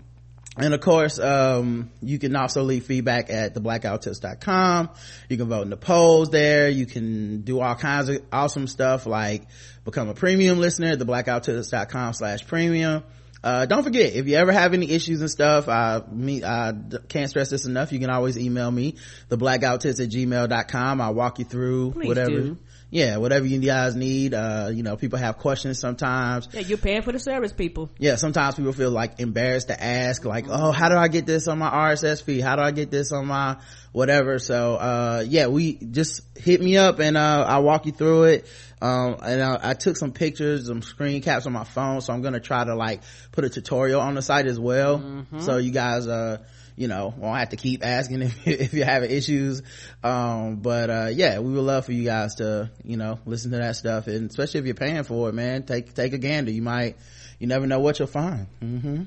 and 0.58 0.74
of 0.74 0.82
course 0.82 1.18
um 1.20 1.90
you 2.02 2.20
can 2.20 2.36
also 2.36 2.64
leave 2.64 2.86
feedback 2.86 3.30
at 3.30 3.56
theblackguywhotips.com 3.56 4.90
you 5.30 5.38
can 5.38 5.48
vote 5.48 5.62
in 5.62 5.70
the 5.70 5.78
polls 5.78 6.30
there. 6.30 6.68
You 6.70 6.86
can 6.86 7.42
do 7.42 7.62
all 7.62 7.76
kinds 7.76 8.10
of 8.10 8.22
awesome 8.32 8.68
stuff 8.68 9.06
like 9.06 9.44
become 9.86 10.10
a 10.10 10.14
premium 10.14 10.60
listener 10.60 10.88
at 10.88 11.00
theblackguywhotips.com 11.00 12.14
slash 12.14 12.46
premium. 12.46 13.04
Uh, 13.44 13.66
don't 13.66 13.84
forget 13.84 14.14
if 14.14 14.28
you 14.28 14.36
ever 14.36 14.52
have 14.52 14.74
any 14.76 14.92
issues 14.92 15.20
and 15.20 15.32
stuff 15.32 15.68
i 15.68 16.00
me 16.12 16.44
i 16.44 16.74
can't 17.08 17.30
stress 17.30 17.50
this 17.50 17.66
enough. 17.66 17.92
You 17.92 18.00
can 18.00 18.12
always 18.12 18.38
email 18.38 18.70
me 18.70 18.98
the 19.30 19.38
blackouttits 19.38 20.04
at 20.04 20.12
gmail.com 20.12 21.02
i'll 21.02 21.14
walk 21.14 21.40
you 21.40 21.46
through 21.46 21.94
Please 21.94 22.08
whatever 22.08 22.30
do. 22.30 22.58
Yeah 22.92 23.18
whatever 23.18 23.46
you 23.46 23.58
guys 23.60 23.96
need 23.96 24.34
uh 24.34 24.70
you 24.72 24.84
know 24.84 24.96
people 24.98 25.18
have 25.18 25.38
questions 25.38 25.80
sometimes. 25.80 26.48
Yeah, 26.52 26.60
you're 26.60 26.78
paying 26.78 27.02
for 27.02 27.12
the 27.12 27.20
service, 27.20 27.54
people. 27.54 27.90
yeah 27.98 28.16
sometimes 28.16 28.56
people 28.56 28.74
feel 28.74 28.92
like 28.92 29.20
embarrassed 29.20 29.70
to 29.70 29.84
ask 29.84 30.24
like 30.26 30.46
oh 30.50 30.72
how 30.72 30.90
do 30.90 30.96
i 30.96 31.08
get 31.08 31.26
this 31.26 31.48
on 31.48 31.58
my 31.58 31.70
rss 31.70 32.22
feed? 32.22 32.42
How 32.42 32.56
do 32.58 32.62
i 32.62 32.72
get 32.72 32.92
this 32.92 33.12
on 33.12 33.26
my 33.28 33.58
whatever? 33.94 34.38
So 34.40 34.76
uh 34.76 35.24
yeah 35.28 35.48
we 35.48 35.74
just 35.74 36.22
hit 36.38 36.62
me 36.62 36.78
up 36.78 37.00
and 37.00 37.18
uh 37.18 37.46
i'll 37.48 37.64
walk 37.64 37.86
you 37.86 37.94
through 37.94 38.24
it. 38.26 38.48
Um 38.82 39.18
and 39.24 39.42
I, 39.42 39.60
I 39.72 39.74
took 39.74 39.96
some 39.96 40.12
pictures 40.12 40.68
some 40.68 40.82
screen 40.82 41.22
caps 41.22 41.46
on 41.46 41.54
my 41.54 41.64
phone 41.64 42.02
so 42.02 42.14
i'm 42.14 42.22
gonna 42.22 42.40
try 42.40 42.64
to 42.64 42.76
like 42.76 43.02
put 43.32 43.46
a 43.46 43.50
tutorial 43.50 44.02
on 44.02 44.16
the 44.16 44.22
site 44.22 44.48
as 44.48 44.60
well. 44.60 45.26
So 45.40 45.58
you 45.58 45.72
guys 45.72 46.08
uh 46.08 46.38
you 46.76 46.88
know 46.88 47.14
won't 47.18 47.38
have 47.38 47.50
to 47.50 47.56
keep 47.56 47.86
asking 47.86 48.22
if, 48.22 48.48
if 48.48 48.74
you're 48.74 48.86
having 48.86 49.12
issues. 49.12 49.62
Um 50.04 50.58
but 50.58 50.90
uh 50.90 51.10
yeah 51.12 51.40
we 51.40 51.54
would 51.54 51.62
love 51.64 51.86
for 51.86 51.92
you 51.94 52.04
guys 52.04 52.36
to 52.36 52.72
you 52.84 52.98
know 52.98 53.20
listen 53.26 53.52
to 53.52 53.58
that 53.58 53.76
stuff. 53.76 54.08
And 54.08 54.30
especially 54.30 54.60
if 54.62 54.66
you're 54.66 54.76
paying 54.76 55.04
for 55.04 55.30
it 55.30 55.34
man 55.34 55.64
take 55.64 55.94
take 55.94 56.14
a 56.14 56.18
gander. 56.18 56.52
You 56.52 56.62
might 56.62 56.98
you 57.40 57.48
never 57.48 57.68
know 57.68 57.80
what 57.80 58.00
you'll 58.00 58.08
find. 58.08 58.48
Hmm 58.60 59.04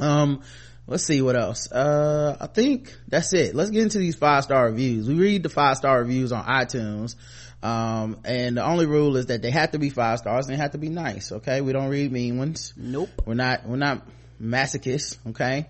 um 0.00 0.42
let's 0.86 1.04
see 1.04 1.20
what 1.22 1.36
else. 1.36 1.70
Uh 1.70 2.36
i 2.40 2.46
think 2.46 2.94
that's 3.08 3.32
it. 3.32 3.54
Let's 3.54 3.70
get 3.70 3.82
into 3.82 3.98
these 3.98 4.16
five 4.16 4.44
star 4.44 4.66
reviews. 4.66 5.08
We 5.08 5.14
read 5.14 5.42
the 5.42 5.48
five 5.48 5.76
star 5.76 5.98
reviews 6.00 6.32
on 6.32 6.44
itunes. 6.44 7.14
Um 7.62 8.18
and 8.24 8.56
the 8.56 8.64
only 8.64 8.86
rule 8.86 9.16
is 9.16 9.26
that 9.26 9.42
they 9.42 9.50
have 9.50 9.72
to 9.72 9.78
be 9.78 9.90
five 9.90 10.18
stars 10.20 10.46
and 10.46 10.54
they 10.54 10.60
have 10.60 10.72
to 10.72 10.78
be 10.78 10.88
nice 10.88 11.32
okay? 11.32 11.60
We 11.60 11.72
don't 11.72 11.88
read 11.88 12.12
mean 12.12 12.38
ones. 12.38 12.72
Nope. 12.76 13.10
we're 13.26 13.34
not 13.34 13.66
we're 13.66 13.76
not 13.76 14.06
masochists 14.40 15.16
okay 15.30 15.66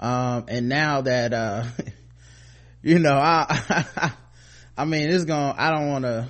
um 0.00 0.44
and 0.48 0.68
now 0.68 1.00
that 1.00 1.32
uh 1.32 1.64
you 2.82 2.98
know 2.98 3.16
i 3.16 3.84
i 4.76 4.84
mean 4.84 5.08
it's 5.08 5.24
gonna 5.24 5.54
i 5.56 5.70
don't 5.70 5.88
want 5.88 6.04
to 6.04 6.28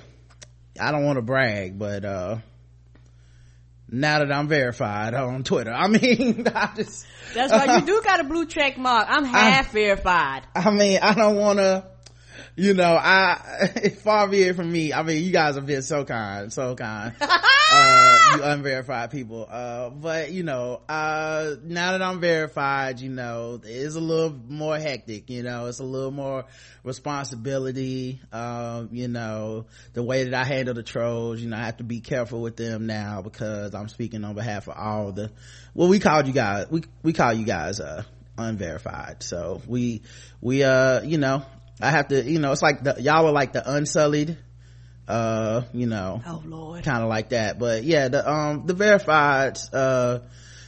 i 0.79 0.91
don't 0.91 1.05
want 1.05 1.17
to 1.17 1.21
brag 1.21 1.77
but 1.77 2.03
uh 2.05 2.37
now 3.91 4.19
that 4.19 4.31
i'm 4.31 4.47
verified 4.47 5.13
on 5.13 5.43
twitter 5.43 5.71
i 5.75 5.87
mean 5.87 6.45
i 6.53 6.69
just 6.75 7.05
That's 7.33 7.51
right. 7.51 7.79
You 7.79 7.85
do 7.85 8.01
got 8.03 8.19
a 8.19 8.23
blue 8.23 8.45
check 8.47 8.77
mark. 8.77 9.05
I'm 9.07 9.23
half 9.25 9.71
verified. 9.71 10.41
I 10.55 10.71
mean, 10.71 10.99
I 10.99 11.13
don't 11.13 11.35
want 11.35 11.59
to, 11.59 11.85
you 12.59 12.73
know, 12.73 12.93
I, 12.93 13.89
far 14.03 14.27
be 14.27 14.43
it 14.43 14.55
from 14.55 14.69
me. 14.69 14.91
I 14.91 15.01
mean, 15.03 15.23
you 15.23 15.31
guys 15.31 15.55
have 15.55 15.65
been 15.65 15.81
so 15.81 16.03
kind, 16.03 16.51
so 16.51 16.75
kind. 16.75 17.13
uh, 17.21 18.17
you 18.35 18.43
unverified 18.43 19.11
people. 19.11 19.47
Uh, 19.49 19.89
but 19.89 20.31
you 20.31 20.43
know, 20.43 20.81
uh, 20.89 21.55
now 21.63 21.93
that 21.93 22.01
I'm 22.01 22.19
verified, 22.19 22.99
you 22.99 23.09
know, 23.09 23.61
it's 23.63 23.95
a 23.95 24.01
little 24.01 24.37
more 24.49 24.77
hectic, 24.77 25.29
you 25.29 25.41
know, 25.41 25.67
it's 25.67 25.79
a 25.79 25.85
little 25.85 26.11
more 26.11 26.45
responsibility. 26.83 28.19
Um, 28.33 28.89
you 28.91 29.07
know, 29.07 29.65
the 29.93 30.03
way 30.03 30.25
that 30.25 30.33
I 30.33 30.43
handle 30.43 30.73
the 30.73 30.83
trolls, 30.83 31.39
you 31.39 31.49
know, 31.49 31.57
I 31.57 31.61
have 31.61 31.77
to 31.77 31.85
be 31.85 32.01
careful 32.01 32.41
with 32.41 32.57
them 32.57 32.87
now 32.87 33.21
because 33.21 33.73
I'm 33.73 33.87
speaking 33.87 34.25
on 34.25 34.35
behalf 34.35 34.67
of 34.67 34.77
all 34.77 35.13
the, 35.13 35.31
well, 35.73 35.87
we 35.87 35.99
called 35.99 36.27
you 36.27 36.33
guys, 36.33 36.67
we, 36.69 36.83
we 37.03 37.13
call 37.13 37.31
you 37.31 37.45
guys, 37.45 37.79
uh, 37.79 38.03
unverified. 38.37 39.23
So 39.23 39.61
we, 39.65 40.01
we, 40.41 40.63
uh, 40.63 41.01
you 41.03 41.17
know, 41.17 41.45
I 41.81 41.91
have 41.91 42.09
to, 42.09 42.21
you 42.23 42.39
know, 42.39 42.51
it's 42.51 42.61
like 42.61 42.83
the, 42.83 42.95
y'all 42.99 43.25
are 43.27 43.31
like 43.31 43.53
the 43.53 43.63
unsullied, 43.69 44.37
uh, 45.07 45.63
you 45.73 45.87
know, 45.87 46.21
Oh 46.25 46.41
Lord. 46.45 46.83
kind 46.83 47.01
of 47.03 47.09
like 47.09 47.29
that. 47.29 47.57
But 47.59 47.83
yeah, 47.83 48.09
the, 48.09 48.29
um, 48.29 48.65
the 48.65 48.73
verified, 48.73 49.57
uh, 49.73 50.19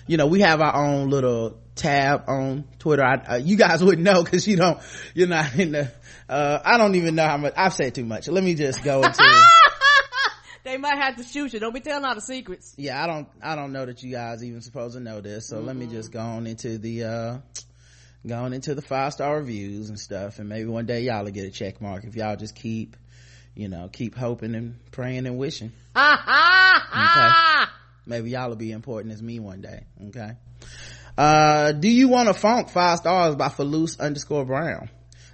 you 0.08 0.18
know, 0.18 0.28
we 0.28 0.42
have 0.42 0.62
our 0.62 0.76
own 0.76 1.10
little 1.10 1.60
tab 1.76 2.24
on 2.28 2.64
Twitter. 2.80 3.04
I, 3.04 3.16
uh, 3.16 3.36
you 3.36 3.56
guys 3.58 3.84
wouldn't 3.84 4.04
know 4.04 4.24
because 4.24 4.48
you 4.48 4.56
don't, 4.58 4.80
you're 5.14 5.28
not 5.28 5.54
in 5.56 5.74
the, 5.74 5.92
uh, 6.30 6.60
I 6.64 6.78
don't 6.78 6.96
even 6.96 7.16
know 7.16 7.28
how 7.28 7.38
much, 7.38 7.54
I've 7.58 7.74
said 7.74 7.94
too 7.96 8.06
much. 8.06 8.28
Let 8.30 8.44
me 8.44 8.56
just 8.56 8.84
go 8.84 9.02
into, 9.04 9.24
They 10.64 10.78
might 10.78 10.98
have 10.98 11.16
to 11.18 11.24
shoot 11.24 11.54
you. 11.54 11.60
Don't 11.60 11.74
be 11.74 11.80
telling 11.80 12.06
all 12.06 12.14
the 12.14 12.22
secrets. 12.22 12.76
yeah, 12.78 13.04
I 13.04 13.08
don't, 13.08 13.28
I 13.42 13.56
don't 13.56 13.74
know 13.74 13.84
that 13.86 14.04
you 14.04 14.12
guys 14.12 14.44
even 14.44 14.62
supposed 14.62 14.94
to 14.96 15.00
know 15.02 15.20
this. 15.20 15.48
So 15.48 15.60
let 15.60 15.76
me 15.76 15.88
just 15.88 16.12
go 16.12 16.20
on 16.20 16.46
into 16.46 16.78
the, 16.78 17.04
uh, 17.04 17.38
going 18.26 18.54
into 18.54 18.76
the 18.76 18.82
five 18.82 19.14
star 19.14 19.38
reviews 19.38 19.90
and 19.90 20.00
stuff. 20.00 20.40
And 20.40 20.50
maybe 20.50 20.66
one 20.66 20.86
day 20.86 21.02
y'all 21.02 21.24
will 21.24 21.32
get 21.32 21.46
a 21.46 21.52
check 21.52 21.82
mark 21.82 22.04
if 22.04 22.16
y'all 22.16 22.36
just 22.36 22.56
keep, 22.56 22.96
you 23.56 23.68
know, 23.68 23.90
keep 23.92 24.16
hoping 24.16 24.56
and 24.56 24.76
praying 24.92 25.26
and 25.28 25.38
wishing. 25.38 25.72
Ha! 25.96 27.72
Maybe 28.06 28.32
y'all 28.32 28.50
will 28.50 28.56
be 28.56 28.72
important 28.72 29.14
as 29.14 29.22
me 29.22 29.40
one 29.40 29.62
day. 29.62 29.86
Okay. 30.08 30.32
Uh, 31.18 31.72
do 31.72 31.88
you 31.88 32.08
want 32.08 32.30
a 32.30 32.34
funk 32.34 32.70
five 32.70 32.98
stars 32.98 33.36
by 33.36 33.50
Falus 33.50 34.00
underscore 34.00 34.46
Brown? 34.46 34.90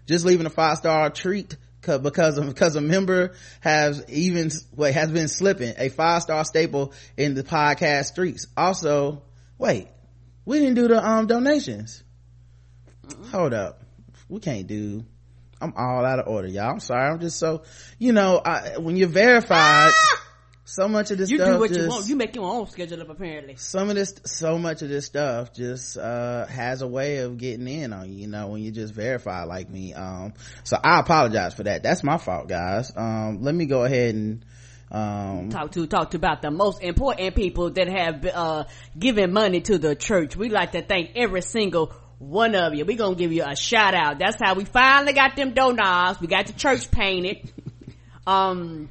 Just 0.06 0.26
leaving 0.26 0.46
a 0.46 0.50
five 0.50 0.78
star 0.78 1.10
treat 1.10 1.56
because 1.82 2.38
of, 2.38 2.48
because 2.48 2.76
a 2.76 2.82
member 2.82 3.34
has 3.62 4.04
even, 4.10 4.50
wait, 4.76 4.94
has 4.94 5.12
been 5.12 5.28
slipping 5.28 5.74
a 5.78 5.90
five 5.90 6.22
star 6.22 6.44
staple 6.44 6.94
in 7.16 7.34
the 7.34 7.44
podcast 7.44 8.06
streets. 8.06 8.48
Also, 8.56 9.24
wait, 9.58 9.88
we 10.46 10.60
didn't 10.60 10.76
do 10.76 10.88
the, 10.88 11.04
um, 11.04 11.28
donations. 11.28 12.04
Hold 13.32 13.54
up. 13.54 13.82
We 14.30 14.40
can't 14.40 14.68
do, 14.68 15.06
I'm 15.62 15.74
all 15.76 16.04
out 16.06 16.20
of 16.20 16.28
order, 16.28 16.48
y'all. 16.48 16.72
I'm 16.72 16.80
sorry. 16.80 17.10
I'm 17.10 17.20
just 17.20 17.40
so, 17.40 17.64
you 17.98 18.12
know, 18.14 18.42
I, 18.44 18.78
when 18.78 18.98
you're 18.98 19.08
verified, 19.08 19.94
so 20.66 20.90
much 20.90 21.12
of 21.12 21.18
this 21.18 21.30
You 21.32 21.38
stuff 21.38 21.54
do 21.54 21.60
what 21.60 21.72
you 21.72 21.88
want. 21.88 22.10
You 22.10 22.16
make 22.18 22.36
your 22.36 22.44
own 22.46 22.68
schedule 22.68 23.02
up 23.02 23.10
apparently. 23.10 23.56
some 23.56 23.90
of 23.90 23.96
this 23.96 24.14
so 24.26 24.58
much 24.58 24.82
of 24.82 24.90
this 24.90 25.06
stuff 25.06 25.54
just 25.54 25.98
uh 25.98 26.46
has 26.48 26.82
a 26.82 26.88
way 26.88 27.20
of 27.20 27.38
getting 27.38 27.68
in 27.70 27.94
on 27.94 28.10
you 28.10 28.16
you 28.24 28.28
know 28.28 28.48
when 28.48 28.62
you 28.62 28.70
just 28.70 28.94
verify 28.94 29.46
like 29.46 29.70
me 29.70 29.94
um 29.94 30.34
so 30.66 30.78
i 30.84 31.00
apologize 31.00 31.54
for 31.54 31.64
that 31.64 31.84
that's 31.84 32.04
my 32.04 32.18
fault 32.18 32.50
guys 32.50 32.92
um 32.98 33.42
let 33.42 33.56
me 33.56 33.66
go 33.66 33.86
ahead 33.86 34.14
and 34.14 34.46
um 34.92 35.50
Talk 35.50 35.72
to 35.72 35.88
talk 35.88 36.12
to 36.12 36.18
about 36.18 36.42
the 36.42 36.52
most 36.52 36.82
important 36.84 37.34
people 37.34 37.70
that 37.72 37.88
have 37.88 38.26
uh 38.26 38.64
given 39.00 39.32
money 39.32 39.62
to 39.62 39.78
the 39.78 39.96
church. 39.96 40.36
We 40.36 40.50
like 40.50 40.74
to 40.74 40.82
thank 40.82 41.12
every 41.16 41.42
single 41.42 41.94
one 42.20 42.56
of 42.56 42.74
you. 42.74 42.86
We 42.86 42.96
gonna 42.96 43.16
give 43.16 43.32
you 43.32 43.44
a 43.46 43.56
shout 43.56 43.94
out. 43.94 44.20
That's 44.20 44.38
how 44.42 44.56
we 44.56 44.66
finally 44.66 45.14
got 45.14 45.36
them 45.36 45.54
donuts. 45.54 46.20
We 46.20 46.28
got 46.28 46.48
the 46.48 46.54
church 46.54 46.90
painted. 46.92 47.52
um 48.28 48.90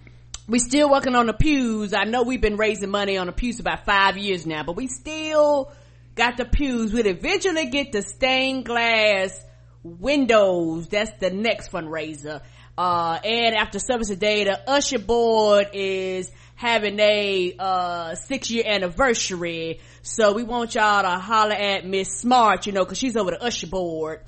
we 0.48 0.60
still 0.60 0.88
working 0.88 1.16
on 1.16 1.26
the 1.26 1.32
pews. 1.32 1.92
I 1.92 2.04
know 2.04 2.22
we've 2.22 2.40
been 2.40 2.56
raising 2.56 2.90
money 2.90 3.18
on 3.18 3.26
the 3.26 3.32
pews 3.32 3.58
about 3.58 3.84
five 3.84 4.16
years 4.16 4.46
now, 4.46 4.62
but 4.62 4.76
we 4.76 4.86
still 4.86 5.72
got 6.14 6.36
the 6.36 6.44
pews. 6.44 6.92
We'll 6.92 7.06
eventually 7.06 7.66
get 7.66 7.90
the 7.90 8.02
stained 8.02 8.64
glass 8.64 9.44
windows. 9.82 10.88
That's 10.88 11.10
the 11.18 11.30
next 11.30 11.72
fundraiser. 11.72 12.42
Uh, 12.78 13.18
and 13.24 13.56
after 13.56 13.78
service 13.78 14.08
today, 14.08 14.44
the 14.44 14.70
usher 14.70 14.98
board 14.98 15.68
is 15.72 16.30
having 16.54 17.00
a, 17.00 17.54
uh, 17.58 18.14
six 18.14 18.50
year 18.50 18.64
anniversary. 18.66 19.80
So 20.06 20.32
we 20.32 20.44
want 20.44 20.76
y'all 20.76 21.02
to 21.02 21.18
holler 21.18 21.56
at 21.56 21.84
Miss 21.84 22.20
Smart, 22.20 22.64
you 22.66 22.72
know, 22.72 22.84
cause 22.84 22.96
she's 22.96 23.16
over 23.16 23.32
the 23.32 23.42
usher 23.42 23.66
board. 23.66 24.20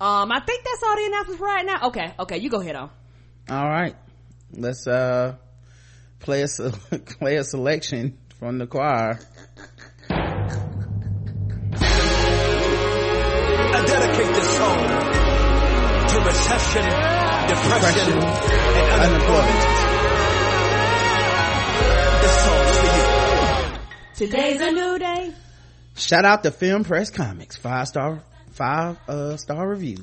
Um, 0.00 0.32
I 0.32 0.40
think 0.40 0.64
that's 0.64 0.82
all 0.82 0.96
the 0.96 1.06
announcements 1.06 1.40
right 1.40 1.64
now. 1.64 1.86
Okay. 1.88 2.14
Okay. 2.18 2.38
You 2.38 2.50
go 2.50 2.60
ahead 2.60 2.74
on. 2.74 2.90
All 3.48 3.68
right. 3.68 3.94
Let's, 4.52 4.88
uh, 4.88 5.36
play 6.18 6.42
a, 6.42 6.48
play 7.20 7.36
a 7.36 7.44
selection 7.44 8.18
from 8.40 8.58
the 8.58 8.66
choir. 8.66 9.20
I 10.10 10.66
dedicate 13.86 14.34
this 14.34 14.56
song 14.56 14.78
to 16.08 16.20
recession, 16.26 16.84
depression, 17.46 18.18
depression 18.18 18.18
and 18.18 19.02
unemployment. 19.02 19.89
Today's 24.20 24.60
a 24.60 24.70
new 24.70 24.98
day. 24.98 25.32
Shout 25.96 26.26
out 26.26 26.42
to 26.42 26.50
Film 26.50 26.84
Press 26.84 27.08
Comics, 27.08 27.56
five 27.56 27.88
star, 27.88 28.22
five 28.50 28.98
uh, 29.08 29.38
star 29.38 29.66
review 29.66 29.96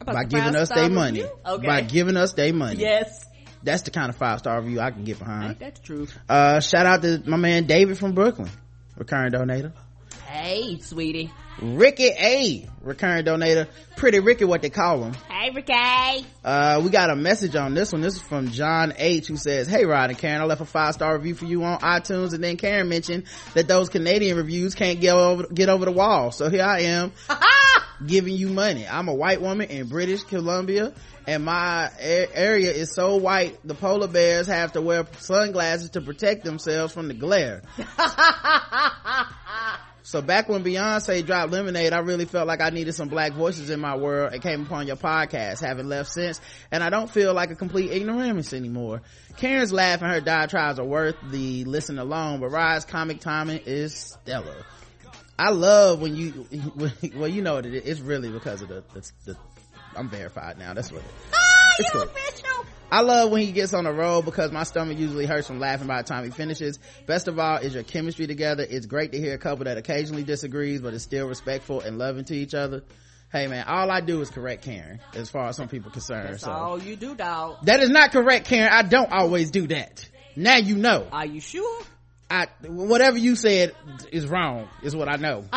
About 0.00 0.14
by 0.14 0.24
giving 0.24 0.56
us 0.56 0.70
their 0.70 0.88
money. 0.88 1.22
Okay. 1.44 1.66
By 1.66 1.82
giving 1.82 2.16
us 2.16 2.32
their 2.32 2.54
money. 2.54 2.80
yes. 2.80 3.26
That's 3.62 3.82
the 3.82 3.90
kind 3.90 4.08
of 4.08 4.16
five 4.16 4.38
star 4.38 4.58
review 4.62 4.80
I 4.80 4.90
can 4.90 5.04
get 5.04 5.18
behind. 5.18 5.58
that's 5.58 5.80
true? 5.80 6.08
Uh, 6.26 6.60
shout 6.60 6.86
out 6.86 7.02
to 7.02 7.22
my 7.26 7.36
man 7.36 7.66
David 7.66 7.98
from 7.98 8.14
Brooklyn, 8.14 8.48
recurring 8.96 9.32
donator. 9.32 9.74
Hey, 10.26 10.78
sweetie. 10.78 11.30
Ricky 11.60 12.08
A, 12.08 12.68
recurring 12.82 13.24
donator. 13.24 13.68
Pretty 13.96 14.20
Ricky, 14.20 14.44
what 14.44 14.60
they 14.60 14.68
call 14.70 15.04
him. 15.04 15.14
Hey, 15.30 15.50
Ricky. 15.54 16.26
Uh, 16.44 16.80
we 16.84 16.90
got 16.90 17.08
a 17.10 17.16
message 17.16 17.56
on 17.56 17.72
this 17.74 17.92
one. 17.92 18.02
This 18.02 18.16
is 18.16 18.22
from 18.22 18.50
John 18.50 18.92
H 18.96 19.26
who 19.28 19.36
says, 19.36 19.66
Hey 19.66 19.86
Rod 19.86 20.10
and 20.10 20.18
Karen, 20.18 20.42
I 20.42 20.44
left 20.44 20.60
a 20.60 20.66
five 20.66 20.92
star 20.94 21.16
review 21.16 21.34
for 21.34 21.46
you 21.46 21.64
on 21.64 21.78
iTunes 21.80 22.34
and 22.34 22.44
then 22.44 22.56
Karen 22.58 22.88
mentioned 22.88 23.24
that 23.54 23.68
those 23.68 23.88
Canadian 23.88 24.36
reviews 24.36 24.74
can't 24.74 25.00
get 25.00 25.14
over, 25.14 25.46
get 25.46 25.68
over 25.70 25.86
the 25.86 25.92
wall. 25.92 26.30
So 26.30 26.50
here 26.50 26.62
I 26.64 26.80
am 26.80 27.12
giving 28.06 28.34
you 28.34 28.48
money. 28.48 28.86
I'm 28.86 29.08
a 29.08 29.14
white 29.14 29.40
woman 29.40 29.70
in 29.70 29.88
British 29.88 30.24
Columbia 30.24 30.92
and 31.26 31.42
my 31.44 31.90
a- 31.98 32.36
area 32.36 32.72
is 32.72 32.92
so 32.94 33.16
white 33.16 33.58
the 33.64 33.74
polar 33.74 34.08
bears 34.08 34.46
have 34.46 34.72
to 34.72 34.82
wear 34.82 35.06
sunglasses 35.20 35.90
to 35.90 36.02
protect 36.02 36.44
themselves 36.44 36.92
from 36.92 37.08
the 37.08 37.14
glare. 37.14 37.62
So 40.06 40.22
back 40.22 40.48
when 40.48 40.62
Beyonce 40.62 41.26
dropped 41.26 41.50
Lemonade, 41.50 41.92
I 41.92 41.98
really 41.98 42.26
felt 42.26 42.46
like 42.46 42.60
I 42.60 42.70
needed 42.70 42.92
some 42.92 43.08
black 43.08 43.32
voices 43.32 43.70
in 43.70 43.80
my 43.80 43.96
world 43.96 44.32
and 44.32 44.40
came 44.40 44.62
upon 44.62 44.86
your 44.86 44.94
podcast, 44.94 45.60
having 45.60 45.88
left 45.88 46.12
since, 46.12 46.40
and 46.70 46.84
I 46.84 46.90
don't 46.90 47.10
feel 47.10 47.34
like 47.34 47.50
a 47.50 47.56
complete 47.56 47.90
ignoramus 47.90 48.52
anymore. 48.52 49.02
Karen's 49.36 49.72
laugh 49.72 50.02
and 50.02 50.12
her 50.12 50.20
diatribes 50.20 50.78
are 50.78 50.84
worth 50.84 51.16
the 51.32 51.64
listen 51.64 51.98
alone, 51.98 52.38
but 52.38 52.50
Rod's 52.50 52.84
comic 52.84 53.18
timing 53.18 53.62
is 53.66 53.96
stellar. 53.96 54.64
I 55.36 55.50
love 55.50 56.00
when 56.00 56.14
you, 56.14 56.46
well, 57.16 57.26
you 57.26 57.42
know 57.42 57.54
what 57.54 57.66
it 57.66 57.74
is. 57.74 57.82
It's 57.84 58.00
really 58.00 58.30
because 58.30 58.62
of 58.62 58.68
the, 58.68 58.84
the, 58.94 59.10
the 59.24 59.36
I'm 59.96 60.08
verified 60.08 60.56
now. 60.56 60.72
That's 60.72 60.92
what 60.92 61.02
it 61.02 61.06
is. 61.06 61.34
Ah, 61.34 61.74
it's 61.80 61.90
cool. 61.90 62.06
I 62.90 63.00
love 63.00 63.30
when 63.30 63.42
he 63.42 63.52
gets 63.52 63.74
on 63.74 63.84
the 63.84 63.92
road 63.92 64.24
because 64.24 64.52
my 64.52 64.62
stomach 64.62 64.96
usually 64.98 65.26
hurts 65.26 65.48
from 65.48 65.58
laughing 65.58 65.88
by 65.88 66.02
the 66.02 66.08
time 66.08 66.24
he 66.24 66.30
finishes. 66.30 66.78
Best 67.06 67.26
of 67.26 67.38
all 67.38 67.58
is 67.58 67.74
your 67.74 67.82
chemistry 67.82 68.26
together. 68.26 68.64
It's 68.68 68.86
great 68.86 69.12
to 69.12 69.18
hear 69.18 69.34
a 69.34 69.38
couple 69.38 69.64
that 69.64 69.76
occasionally 69.76 70.22
disagrees, 70.22 70.80
but 70.80 70.94
is 70.94 71.02
still 71.02 71.26
respectful 71.26 71.80
and 71.80 71.98
loving 71.98 72.24
to 72.26 72.34
each 72.34 72.54
other. 72.54 72.84
Hey 73.32 73.48
man, 73.48 73.64
all 73.66 73.90
I 73.90 74.00
do 74.00 74.20
is 74.20 74.30
correct 74.30 74.64
Karen, 74.64 75.00
as 75.14 75.28
far 75.28 75.48
as 75.48 75.56
some 75.56 75.68
people 75.68 75.90
concerned. 75.90 76.28
That's 76.34 76.44
so 76.44 76.52
all 76.52 76.78
you 76.80 76.94
do, 76.94 77.16
dog. 77.16 77.64
that 77.64 77.80
is 77.80 77.90
not 77.90 78.12
correct, 78.12 78.46
Karen. 78.46 78.70
I 78.72 78.82
don't 78.82 79.10
always 79.10 79.50
do 79.50 79.66
that. 79.66 80.08
Now 80.36 80.56
you 80.56 80.76
know. 80.76 81.08
Are 81.10 81.26
you 81.26 81.40
sure? 81.40 81.82
I 82.30 82.46
whatever 82.66 83.18
you 83.18 83.34
said 83.34 83.74
is 84.12 84.26
wrong. 84.26 84.68
Is 84.82 84.94
what 84.94 85.08
I 85.08 85.16
know. 85.16 85.44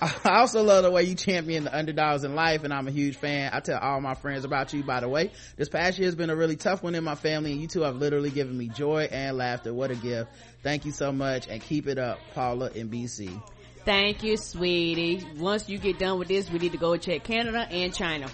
I 0.24 0.38
also 0.38 0.62
love 0.62 0.84
the 0.84 0.90
way 0.90 1.02
you 1.02 1.14
champion 1.14 1.64
the 1.64 1.76
underdogs 1.76 2.24
in 2.24 2.34
life, 2.34 2.64
and 2.64 2.72
I'm 2.72 2.88
a 2.88 2.90
huge 2.90 3.16
fan. 3.16 3.50
I 3.52 3.60
tell 3.60 3.78
all 3.78 4.00
my 4.00 4.14
friends 4.14 4.44
about 4.44 4.72
you, 4.72 4.82
by 4.82 5.00
the 5.00 5.08
way. 5.08 5.30
This 5.56 5.68
past 5.68 5.98
year 5.98 6.06
has 6.06 6.14
been 6.14 6.30
a 6.30 6.36
really 6.36 6.56
tough 6.56 6.82
one 6.82 6.94
in 6.94 7.04
my 7.04 7.14
family, 7.14 7.52
and 7.52 7.60
you 7.60 7.68
two 7.68 7.82
have 7.82 7.96
literally 7.96 8.30
given 8.30 8.56
me 8.56 8.68
joy 8.68 9.08
and 9.10 9.36
laughter. 9.36 9.74
What 9.74 9.90
a 9.90 9.96
gift. 9.96 10.30
Thank 10.62 10.86
you 10.86 10.92
so 10.92 11.12
much, 11.12 11.48
and 11.48 11.60
keep 11.60 11.86
it 11.86 11.98
up, 11.98 12.18
Paula 12.34 12.70
in 12.70 12.88
BC. 12.88 13.42
Thank 13.84 14.22
you, 14.22 14.36
sweetie. 14.36 15.26
Once 15.36 15.68
you 15.68 15.78
get 15.78 15.98
done 15.98 16.18
with 16.18 16.28
this, 16.28 16.50
we 16.50 16.58
need 16.58 16.72
to 16.72 16.78
go 16.78 16.96
check 16.96 17.24
Canada 17.24 17.66
and 17.70 17.94
China. 17.94 18.28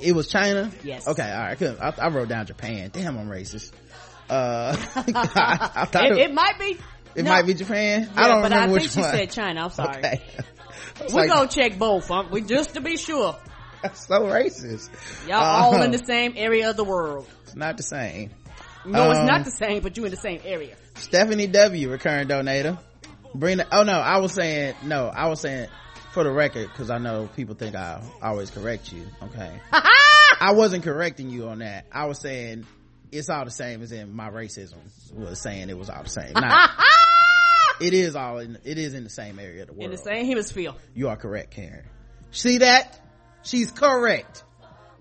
It 0.00 0.12
was 0.12 0.28
China? 0.28 0.70
Yes. 0.84 1.08
Okay, 1.08 1.22
alright, 1.22 1.58
good. 1.58 1.78
I, 1.80 1.94
I 1.98 2.08
wrote 2.08 2.28
down 2.28 2.46
Japan. 2.46 2.90
Damn, 2.92 3.18
I'm 3.18 3.28
racist. 3.28 3.72
Uh, 4.28 4.76
I, 4.96 5.88
I 5.94 6.04
It, 6.06 6.12
it, 6.12 6.18
it 6.18 6.34
might 6.34 6.58
be. 6.58 6.78
It 7.14 7.22
no. 7.24 7.30
might 7.30 7.46
be 7.46 7.54
Japan. 7.54 8.08
I 8.16 8.28
don't 8.28 8.42
but 8.42 8.50
remember 8.52 8.76
I 8.76 8.78
think 8.80 8.90
she 8.92 9.00
one. 9.00 9.10
said 9.10 9.30
China. 9.30 9.64
I'm 9.64 9.70
sorry. 9.70 9.98
Okay. 9.98 10.22
We're 11.12 11.20
like, 11.22 11.28
gonna 11.28 11.48
check 11.48 11.78
both, 11.78 12.08
huh? 12.08 12.24
We 12.30 12.42
just 12.42 12.74
to 12.74 12.80
be 12.80 12.96
sure. 12.96 13.36
that's 13.82 14.06
so 14.06 14.22
racist. 14.22 14.90
Y'all 15.28 15.38
all 15.42 15.74
Uh, 15.74 15.84
in 15.84 15.90
the 15.90 15.98
same 16.04 16.34
area 16.36 16.70
of 16.70 16.76
the 16.76 16.84
world. 16.84 17.26
It's 17.44 17.56
not 17.56 17.76
the 17.76 17.82
same. 17.82 18.30
No, 18.84 19.10
it's 19.10 19.20
Um, 19.20 19.26
not 19.26 19.44
the 19.44 19.50
same, 19.50 19.82
but 19.82 19.96
you 19.96 20.04
in 20.04 20.10
the 20.10 20.16
same 20.16 20.40
area. 20.44 20.74
Stephanie 20.96 21.46
W, 21.46 21.88
recurring 21.90 22.28
donator. 22.28 22.78
Bring 23.34 23.58
the, 23.58 23.66
oh 23.74 23.82
no, 23.84 23.92
I 23.94 24.18
was 24.18 24.32
saying, 24.34 24.74
no, 24.84 25.06
I 25.06 25.28
was 25.28 25.40
saying, 25.40 25.68
for 26.12 26.22
the 26.24 26.30
record, 26.30 26.68
cause 26.74 26.90
I 26.90 26.98
know 26.98 27.28
people 27.34 27.54
think 27.54 27.74
I 27.74 28.02
always 28.20 28.50
correct 28.50 28.92
you, 28.92 29.06
okay? 29.22 29.58
I 29.72 30.52
wasn't 30.52 30.84
correcting 30.84 31.30
you 31.30 31.48
on 31.48 31.60
that. 31.60 31.86
I 31.90 32.04
was 32.06 32.18
saying, 32.18 32.66
it's 33.12 33.28
all 33.28 33.44
the 33.44 33.50
same 33.50 33.82
as 33.82 33.92
in 33.92 34.14
my 34.14 34.30
racism 34.30 34.78
was 35.14 35.40
saying 35.40 35.68
it 35.68 35.78
was 35.78 35.90
all 35.90 36.02
the 36.02 36.08
same. 36.08 36.32
Not, 36.34 36.70
it 37.80 37.92
is 37.92 38.16
all 38.16 38.38
in, 38.38 38.58
it 38.64 38.78
is 38.78 38.94
in 38.94 39.04
the 39.04 39.10
same 39.10 39.38
area 39.38 39.62
of 39.62 39.68
the 39.68 39.74
world. 39.74 39.84
In 39.84 39.90
the 39.90 39.98
same 39.98 40.26
hemisphere. 40.26 40.72
You 40.94 41.08
are 41.08 41.16
correct, 41.16 41.52
Karen. 41.52 41.84
See 42.30 42.58
that? 42.58 42.98
She's 43.42 43.70
correct. 43.70 44.44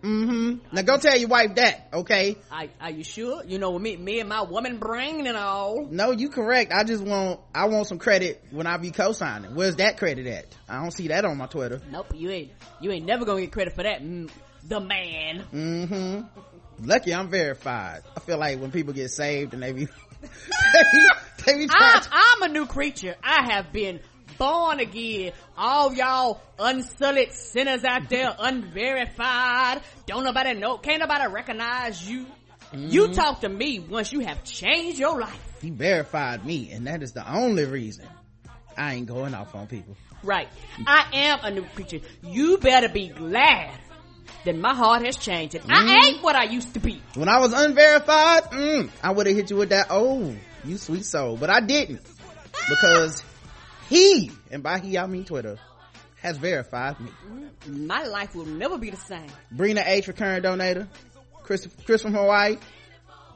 Mm-hmm. 0.01 0.75
Now 0.75 0.81
go 0.81 0.97
tell 0.97 1.15
your 1.15 1.29
wife 1.29 1.55
that, 1.55 1.89
okay? 1.93 2.35
Are, 2.51 2.65
are 2.81 2.89
you 2.89 3.03
sure? 3.03 3.43
You 3.45 3.59
know, 3.59 3.77
me, 3.77 3.97
me 3.97 4.19
and 4.19 4.27
my 4.27 4.41
woman 4.41 4.77
brain 4.77 5.27
and 5.27 5.37
all. 5.37 5.85
No, 5.89 6.11
you 6.11 6.29
correct. 6.29 6.73
I 6.73 6.83
just 6.83 7.03
want 7.03 7.39
I 7.53 7.65
want 7.67 7.87
some 7.87 7.99
credit 7.99 8.43
when 8.49 8.65
I 8.65 8.77
be 8.77 8.89
co-signing. 8.89 9.53
Where's 9.53 9.75
that 9.75 9.97
credit 9.97 10.25
at? 10.25 10.47
I 10.67 10.81
don't 10.81 10.91
see 10.91 11.09
that 11.09 11.23
on 11.23 11.37
my 11.37 11.45
Twitter. 11.45 11.81
Nope, 11.91 12.13
you 12.15 12.31
ain't. 12.31 12.51
You 12.79 12.91
ain't 12.91 13.05
never 13.05 13.25
gonna 13.25 13.41
get 13.41 13.51
credit 13.51 13.75
for 13.75 13.83
that. 13.83 14.01
Mm, 14.01 14.31
the 14.67 14.79
man. 14.79 15.45
Mm-hmm. 15.53 16.41
Lucky 16.83 17.13
I'm 17.13 17.29
verified. 17.29 18.01
I 18.15 18.19
feel 18.21 18.37
like 18.37 18.59
when 18.59 18.71
people 18.71 18.93
get 18.93 19.09
saved 19.11 19.53
and 19.53 19.61
they 19.63 19.71
be 19.71 19.85
they 20.21 20.83
be, 20.91 21.07
they 21.45 21.57
be 21.57 21.69
I'm, 21.71 22.01
to, 22.01 22.09
I'm 22.11 22.41
a 22.43 22.47
new 22.49 22.65
creature. 22.65 23.15
I 23.23 23.53
have 23.53 23.71
been 23.71 23.99
born 24.37 24.79
again. 24.79 25.33
All 25.57 25.93
y'all 25.93 26.41
unsullied 26.57 27.31
sinners 27.33 27.83
out 27.83 28.09
there, 28.09 28.35
unverified. 28.39 29.81
Don't 30.05 30.23
nobody 30.23 30.53
know. 30.53 30.77
Can't 30.77 30.99
nobody 31.01 31.31
recognize 31.31 32.07
you. 32.09 32.25
You 32.73 33.03
Mm-hmm. 33.03 33.13
talk 33.13 33.41
to 33.41 33.49
me 33.49 33.79
once 33.79 34.13
you 34.13 34.21
have 34.21 34.45
changed 34.45 34.97
your 34.97 35.19
life. 35.19 35.37
he 35.61 35.71
verified 35.71 36.45
me 36.45 36.71
and 36.71 36.87
that 36.87 37.03
is 37.03 37.11
the 37.11 37.29
only 37.29 37.65
reason 37.65 38.05
I 38.77 38.93
ain't 38.93 39.07
going 39.07 39.33
off 39.33 39.53
on 39.55 39.67
people. 39.67 39.97
Right. 40.23 40.47
I 40.87 41.05
am 41.13 41.39
a 41.43 41.51
new 41.51 41.63
creature. 41.75 41.99
You 42.23 42.57
better 42.59 42.87
be 42.87 43.09
glad 43.09 43.77
that 44.45 44.55
my 44.55 44.73
heart 44.73 45.05
has 45.05 45.17
changed. 45.17 45.55
And 45.55 45.63
Mm-hmm. 45.63 45.89
I 45.89 46.07
ain't 46.07 46.23
what 46.23 46.35
I 46.35 46.43
used 46.45 46.73
to 46.73 46.79
be. 46.79 47.01
When 47.15 47.29
I 47.29 47.39
was 47.39 47.53
unverified, 47.53 48.43
mm, 48.51 48.89
I 49.03 49.11
would 49.11 49.27
have 49.27 49.35
hit 49.35 49.49
you 49.49 49.57
with 49.57 49.69
that, 49.69 49.87
oh, 49.89 50.35
you 50.65 50.77
sweet 50.77 51.05
soul. 51.05 51.37
But 51.37 51.49
I 51.49 51.59
didn't. 51.59 52.01
Because 52.69 53.23
he, 53.89 54.31
and 54.51 54.61
by 54.63 54.79
he 54.79 54.97
I 54.97 55.07
mean 55.07 55.25
Twitter, 55.25 55.57
has 56.21 56.37
verified 56.37 56.99
me. 56.99 57.11
My 57.67 58.03
life 58.05 58.35
will 58.35 58.45
never 58.45 58.77
be 58.77 58.89
the 58.91 58.97
same. 58.97 59.27
Brina 59.55 59.83
H, 59.85 60.07
recurring 60.07 60.43
donator. 60.43 60.87
Chris, 61.43 61.67
Chris 61.85 62.01
from 62.03 62.13
Hawaii, 62.13 62.57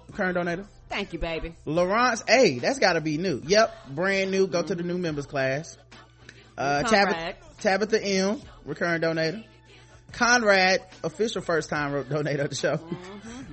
recurring 0.08 0.36
donator. 0.36 0.66
Thank 0.90 1.14
you, 1.14 1.20
baby. 1.20 1.56
Lawrence 1.66 2.24
A, 2.30 2.60
that's 2.60 2.78
gotta 2.80 3.02
be 3.02 3.18
new. 3.18 3.42
Yep, 3.46 3.90
brand 3.96 4.30
new. 4.32 4.46
Go 4.48 4.62
to 4.62 4.76
the 4.76 4.84
new 4.84 4.98
members 5.00 5.26
class. 5.26 5.78
Uh, 6.58 6.84
Tabitha, 6.84 7.34
Tabitha 7.60 8.04
M, 8.04 8.42
recurring 8.66 9.02
donator. 9.02 9.44
Conrad, 10.16 10.82
official 11.04 11.42
first 11.42 11.70
time 11.70 11.92
donator 12.06 12.46
of 12.46 12.50
the 12.50 12.56
show. 12.56 12.80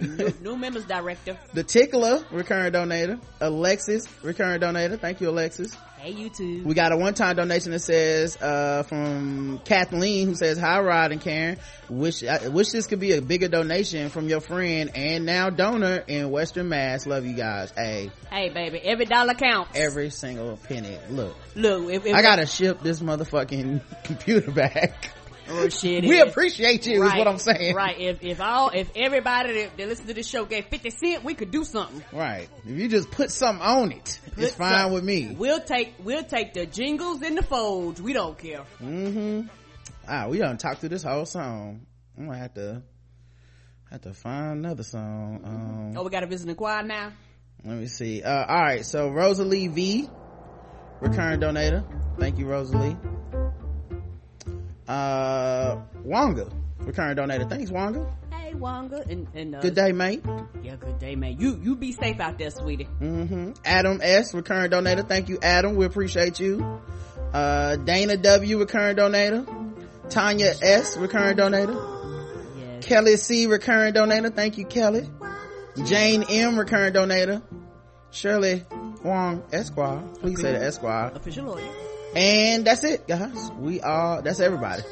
new, 0.00 0.32
new 0.40 0.56
members 0.56 0.84
director. 0.84 1.38
The 1.54 1.64
Tickler, 1.64 2.24
recurring 2.30 2.72
donator. 2.72 3.20
Alexis, 3.40 4.04
recurring 4.22 4.60
donator. 4.60 4.98
Thank 4.98 5.20
you, 5.20 5.28
Alexis. 5.28 5.76
Hey, 5.98 6.10
you 6.12 6.30
too. 6.30 6.62
We 6.64 6.74
got 6.74 6.90
a 6.92 6.96
one-time 6.96 7.36
donation 7.36 7.70
that 7.72 7.78
says, 7.80 8.36
uh, 8.40 8.82
from 8.84 9.60
Kathleen 9.64 10.26
who 10.28 10.34
says, 10.34 10.58
hi 10.58 10.80
Rod 10.80 11.12
and 11.12 11.20
Karen. 11.20 11.58
Wish, 11.88 12.24
I 12.24 12.48
wish 12.48 12.70
this 12.70 12.86
could 12.86 12.98
be 12.98 13.12
a 13.12 13.22
bigger 13.22 13.46
donation 13.48 14.08
from 14.08 14.28
your 14.28 14.40
friend 14.40 14.90
and 14.96 15.24
now 15.26 15.50
donor 15.50 16.02
in 16.08 16.30
Western 16.30 16.68
Mass. 16.68 17.06
Love 17.06 17.24
you 17.26 17.34
guys. 17.34 17.72
Hey, 17.76 18.10
Hey, 18.30 18.48
baby, 18.48 18.80
every 18.82 19.04
dollar 19.04 19.34
counts. 19.34 19.72
every 19.76 20.10
single 20.10 20.56
penny. 20.56 20.98
Look, 21.10 21.36
Look, 21.54 21.90
if, 21.92 22.06
if 22.06 22.14
I 22.14 22.22
gotta 22.22 22.46
ship 22.46 22.80
this 22.82 23.00
motherfucking 23.00 23.80
computer 24.04 24.50
back. 24.50 25.10
Oh 25.48 25.68
shit! 25.68 26.04
We 26.04 26.20
appreciate 26.20 26.86
you 26.86 27.00
right, 27.02 27.12
is 27.14 27.18
what 27.18 27.28
I'm 27.28 27.38
saying. 27.38 27.74
Right. 27.74 27.98
If 27.98 28.22
if 28.22 28.40
all 28.40 28.70
if 28.70 28.90
everybody 28.94 29.62
that, 29.62 29.76
that 29.76 29.88
listen 29.88 30.06
to 30.06 30.14
this 30.14 30.26
show 30.26 30.44
gave 30.44 30.66
fifty 30.66 30.90
cent, 30.90 31.24
we 31.24 31.34
could 31.34 31.50
do 31.50 31.64
something. 31.64 32.02
Right. 32.12 32.48
If 32.66 32.78
you 32.78 32.88
just 32.88 33.10
put 33.10 33.30
something 33.30 33.64
on 33.64 33.92
it, 33.92 34.20
it's 34.36 34.54
fine 34.54 34.92
with 34.92 35.04
me. 35.04 35.34
We'll 35.36 35.60
take 35.60 35.94
we'll 36.02 36.24
take 36.24 36.54
the 36.54 36.66
jingles 36.66 37.22
and 37.22 37.36
the 37.36 37.42
folds. 37.42 38.00
We 38.00 38.12
don't 38.12 38.38
care. 38.38 38.62
Mm-hmm. 38.82 39.48
Ah, 40.08 40.26
we 40.28 40.38
done 40.38 40.56
talked 40.58 40.80
through 40.80 40.88
this 40.90 41.02
whole 41.02 41.26
song. 41.26 41.86
I'm 42.18 42.26
gonna 42.26 42.38
have 42.38 42.54
to 42.54 42.82
have 43.90 44.00
to 44.02 44.14
find 44.14 44.64
another 44.64 44.82
song. 44.82 45.40
Um, 45.44 45.96
Oh, 45.98 46.02
we 46.04 46.10
got 46.10 46.22
a 46.22 46.26
visiting 46.26 46.54
choir 46.56 46.82
now. 46.82 47.12
let 47.64 47.76
me 47.76 47.86
see. 47.86 48.22
Uh, 48.22 48.44
all 48.46 48.60
right. 48.62 48.84
So 48.86 49.10
Rosalie 49.10 49.68
V, 49.68 50.08
recurring 51.00 51.40
donator. 51.40 51.84
Thank 52.18 52.38
you, 52.38 52.46
Rosalie. 52.46 52.96
Uh, 54.88 55.80
Wonga, 56.04 56.50
recurring 56.78 57.16
donator 57.16 57.48
thanks 57.48 57.70
wanga 57.70 58.10
hey 58.52 58.52
wanga 58.54 59.08
and, 59.08 59.28
and 59.34 59.54
uh, 59.54 59.60
good 59.60 59.74
day 59.74 59.92
mate. 59.92 60.24
Yeah 60.62 60.76
good 60.76 60.98
day 60.98 61.14
mate. 61.16 61.38
You 61.40 61.58
you 61.62 61.76
be 61.76 61.92
safe 61.92 62.20
out 62.20 62.38
there 62.38 62.50
sweetie. 62.50 62.88
Mm-hmm. 63.00 63.52
adam 63.64 64.00
s 64.02 64.34
recurring 64.34 64.70
donator 64.70 65.06
thank 65.08 65.28
you 65.28 65.38
adam. 65.42 65.76
We 65.76 65.86
appreciate 65.86 66.40
you. 66.40 66.80
Uh, 67.32 67.76
dana 67.76 68.16
w 68.16 68.58
recurring 68.58 68.96
donator 68.96 69.46
tanya 70.10 70.52
s 70.60 70.96
recurring 70.96 71.36
donator 71.36 71.76
yes. 72.58 72.84
kelly 72.84 73.16
c 73.16 73.46
recurring 73.46 73.94
donator 73.94 74.34
thank 74.34 74.58
you 74.58 74.66
kelly. 74.66 75.08
Jane 75.84 76.24
m 76.28 76.58
recurring 76.58 76.92
donator 76.92 77.40
shirley 78.10 78.64
wong 79.04 79.42
esquire. 79.52 80.02
Please 80.20 80.40
say 80.40 80.52
the 80.52 80.64
esquire. 80.64 81.12
official 81.14 81.46
lawyer 81.46 81.70
and 82.14 82.64
that's 82.66 82.84
it 82.84 83.06
guys 83.06 83.50
we 83.58 83.80
are 83.80 84.22
that's 84.22 84.40
everybody 84.40 84.82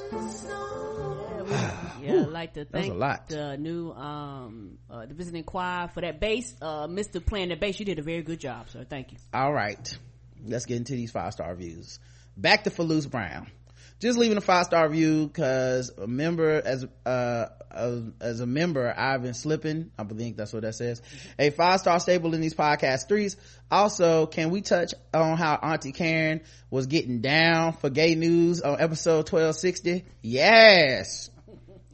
yeah, 2.00 2.12
I'd 2.22 2.28
like 2.28 2.54
to 2.54 2.64
thank 2.64 2.98
the 3.28 3.56
new 3.58 3.92
um 3.92 4.78
uh, 4.88 5.06
the 5.06 5.14
visiting 5.14 5.44
choir 5.44 5.88
for 5.88 6.00
that 6.00 6.20
bass. 6.20 6.54
Uh, 6.60 6.86
Mr. 6.86 7.24
playing 7.24 7.48
the 7.48 7.56
bass, 7.56 7.78
you 7.78 7.86
did 7.86 7.98
a 7.98 8.02
very 8.02 8.22
good 8.22 8.40
job, 8.40 8.70
sir 8.70 8.84
thank 8.88 9.12
you. 9.12 9.18
All 9.34 9.52
right, 9.52 9.98
let's 10.46 10.66
get 10.66 10.76
into 10.76 10.92
these 10.92 11.10
five 11.10 11.32
star 11.32 11.50
reviews. 11.50 11.98
Back 12.36 12.64
to 12.64 12.70
Falus 12.70 13.06
Brown. 13.10 13.48
Just 14.00 14.18
leaving 14.18 14.38
a 14.38 14.40
five 14.40 14.64
star 14.64 14.88
review 14.88 15.26
because 15.26 15.90
a 15.96 16.06
member 16.06 16.60
as 16.64 16.86
uh 17.04 17.46
as 18.20 18.40
a 18.40 18.46
member 18.46 18.92
I've 18.96 19.22
been 19.22 19.34
slipping. 19.34 19.90
I 19.98 20.02
believe 20.02 20.36
that's 20.36 20.52
what 20.52 20.62
that 20.62 20.74
says. 20.74 21.02
A 21.38 21.50
five 21.50 21.80
star 21.80 22.00
staple 22.00 22.34
in 22.34 22.40
these 22.40 22.54
podcast 22.54 23.08
threes. 23.08 23.36
Also, 23.70 24.26
can 24.26 24.50
we 24.50 24.62
touch 24.62 24.94
on 25.14 25.36
how 25.36 25.54
Auntie 25.54 25.92
Karen 25.92 26.40
was 26.70 26.86
getting 26.86 27.20
down 27.20 27.74
for 27.74 27.90
gay 27.90 28.14
news 28.14 28.60
on 28.62 28.80
episode 28.80 29.26
twelve 29.26 29.54
sixty? 29.54 30.04
Yes. 30.22 31.30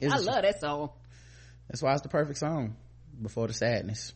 I 0.02 0.18
love 0.18 0.42
that 0.42 0.60
song. 0.60 0.90
That's 1.68 1.82
why 1.82 1.92
it's 1.92 2.02
the 2.02 2.08
perfect 2.08 2.38
song 2.38 2.76
before 3.20 3.48
the 3.48 3.54
sadness. 3.54 4.14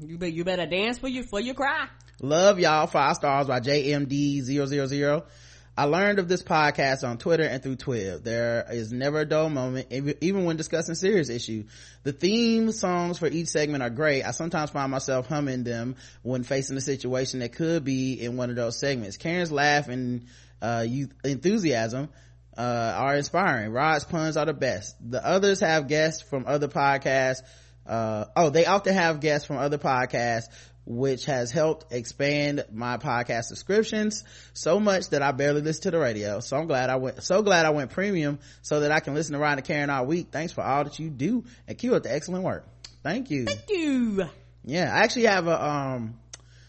You 0.00 0.18
better, 0.18 0.32
you 0.32 0.44
better 0.44 0.66
dance 0.66 0.98
for 0.98 1.08
you 1.08 1.22
for 1.22 1.40
your 1.40 1.54
cry. 1.54 1.88
Love 2.20 2.58
y'all. 2.58 2.86
Five 2.86 3.16
stars 3.16 3.46
by 3.46 3.60
JMD000. 3.60 5.24
I 5.76 5.84
learned 5.84 6.20
of 6.20 6.28
this 6.28 6.42
podcast 6.42 7.06
on 7.06 7.18
Twitter 7.18 7.42
and 7.42 7.60
through 7.60 7.76
Twitter. 7.76 8.18
There 8.18 8.64
is 8.70 8.92
never 8.92 9.20
a 9.20 9.24
dull 9.24 9.50
moment, 9.50 9.88
even 9.90 10.44
when 10.44 10.56
discussing 10.56 10.94
serious 10.94 11.28
issue. 11.28 11.64
The 12.04 12.12
theme 12.12 12.70
songs 12.70 13.18
for 13.18 13.26
each 13.26 13.48
segment 13.48 13.82
are 13.82 13.90
great. 13.90 14.22
I 14.22 14.30
sometimes 14.30 14.70
find 14.70 14.92
myself 14.92 15.26
humming 15.26 15.64
them 15.64 15.96
when 16.22 16.44
facing 16.44 16.76
a 16.76 16.80
situation 16.80 17.40
that 17.40 17.54
could 17.54 17.84
be 17.84 18.14
in 18.14 18.36
one 18.36 18.50
of 18.50 18.56
those 18.56 18.78
segments. 18.78 19.16
Karen's 19.16 19.50
laugh 19.50 19.88
and 19.88 20.26
uh, 20.62 20.86
enthusiasm 21.24 22.08
uh, 22.56 22.94
are 22.96 23.16
inspiring. 23.16 23.72
Rod's 23.72 24.04
puns 24.04 24.36
are 24.36 24.46
the 24.46 24.54
best. 24.54 24.94
The 25.00 25.26
others 25.26 25.58
have 25.58 25.88
guests 25.88 26.22
from 26.22 26.44
other 26.46 26.68
podcasts. 26.68 27.42
Uh, 27.84 28.26
oh, 28.36 28.50
they 28.50 28.64
often 28.64 28.94
have 28.94 29.20
guests 29.20 29.46
from 29.46 29.58
other 29.58 29.78
podcasts, 29.78 30.46
which 30.86 31.26
has 31.26 31.50
helped 31.50 31.92
expand 31.92 32.64
my 32.72 32.98
podcast 32.98 33.44
subscriptions 33.44 34.24
so 34.52 34.78
much 34.78 35.10
that 35.10 35.22
I 35.22 35.32
barely 35.32 35.62
listen 35.62 35.84
to 35.84 35.90
the 35.92 35.98
radio. 35.98 36.40
So 36.40 36.56
I'm 36.56 36.66
glad 36.66 36.90
I 36.90 36.96
went, 36.96 37.22
so 37.22 37.42
glad 37.42 37.66
I 37.66 37.70
went 37.70 37.90
premium 37.90 38.38
so 38.62 38.80
that 38.80 38.92
I 38.92 39.00
can 39.00 39.14
listen 39.14 39.32
to 39.32 39.38
Ryan 39.38 39.58
and 39.58 39.66
Karen 39.66 39.90
all 39.90 40.06
week. 40.06 40.28
Thanks 40.30 40.52
for 40.52 40.62
all 40.62 40.84
that 40.84 40.98
you 40.98 41.10
do 41.10 41.44
and 41.66 41.78
keep 41.78 41.92
up 41.92 42.02
the 42.02 42.14
excellent 42.14 42.44
work. 42.44 42.66
Thank 43.02 43.30
you. 43.30 43.46
Thank 43.46 43.68
you. 43.68 44.28
Yeah, 44.64 44.92
I 44.94 45.04
actually 45.04 45.26
have 45.26 45.46
a, 45.46 45.64
um, 45.64 46.18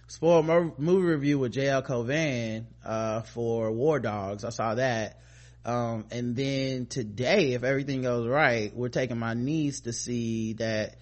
spoiled 0.08 0.46
movie 0.78 1.06
review 1.06 1.40
with 1.40 1.54
JL 1.54 1.86
Cauvin, 1.86 2.68
uh, 2.86 3.22
for 3.22 3.72
War 3.72 4.00
Dogs. 4.00 4.46
I 4.46 4.50
saw 4.50 4.76
that 4.76 5.20
um, 5.66 6.06
and 6.12 6.36
then 6.36 6.86
today 6.86 7.54
if 7.54 7.64
everything 7.64 8.04
goes 8.04 8.28
right 8.28 8.76
we're 8.76 8.90
taking 8.90 9.18
my 9.18 9.34
niece 9.34 9.82
to 9.82 9.94
see 9.94 10.54
that 10.54 10.96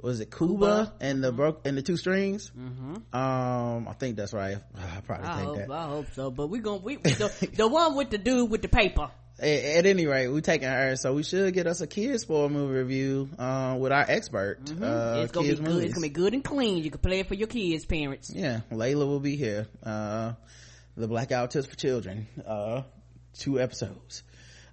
was 0.00 0.20
it 0.20 0.30
Kubo, 0.30 0.54
Kubo? 0.54 0.92
and 1.00 1.22
the 1.22 1.32
broke 1.32 1.60
and 1.64 1.76
the 1.76 1.82
two 1.82 1.96
strings? 1.96 2.50
Mm-hmm. 2.50 3.16
um 3.16 3.88
i 3.88 3.92
think 3.92 4.16
that's 4.16 4.32
right. 4.32 4.58
I 4.76 5.00
probably 5.00 5.26
I 5.26 5.36
think 5.36 5.48
hope, 5.48 5.56
that. 5.56 5.70
I 5.70 5.86
hope 5.86 6.06
so 6.14 6.30
but 6.30 6.48
we're 6.48 6.62
gonna 6.62 6.78
we 6.78 6.96
the, 7.02 7.48
the 7.54 7.68
one 7.68 7.96
with 7.96 8.10
the 8.10 8.18
dude 8.18 8.50
with 8.50 8.62
the 8.62 8.68
paper. 8.68 9.10
At, 9.40 9.46
at, 9.46 9.86
any 9.86 10.06
rate 10.06 10.28
we're 10.28 10.40
taking 10.40 10.68
her 10.68 10.96
so 10.96 11.14
we 11.14 11.22
should 11.22 11.54
get 11.54 11.68
us 11.68 11.80
a 11.80 11.86
kids 11.86 12.22
spoil 12.22 12.48
movie 12.48 12.74
review 12.74 13.28
uh, 13.38 13.76
with 13.78 13.92
our 13.92 14.04
expert 14.08 14.64
mm-hmm. 14.64 14.82
uh, 14.82 15.22
it's 15.22 15.32
gonna 15.32 15.48
be 15.48 15.54
good 15.54 15.84
it's 15.84 15.94
gonna 15.94 16.06
be 16.06 16.08
good 16.08 16.34
and 16.34 16.44
clean. 16.44 16.82
You 16.82 16.90
can 16.90 17.00
play 17.00 17.20
it 17.20 17.28
for 17.28 17.34
your 17.34 17.48
kids 17.48 17.84
parents. 17.84 18.32
Yeah 18.34 18.60
layla 18.70 19.06
will 19.06 19.20
be 19.20 19.36
here. 19.36 19.68
Uh, 19.82 20.32
the 20.96 21.06
blackout 21.06 21.52
test 21.52 21.70
for 21.70 21.76
children 21.76 22.26
uh, 22.46 22.82
two 23.34 23.60
episodes. 23.60 24.22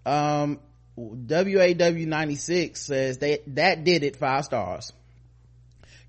Um 0.05 0.59
waw96 0.97 2.77
says 2.77 3.17
they 3.17 3.39
that 3.47 3.83
did 3.83 4.03
it 4.03 4.15
five 4.15 4.45
stars 4.45 4.93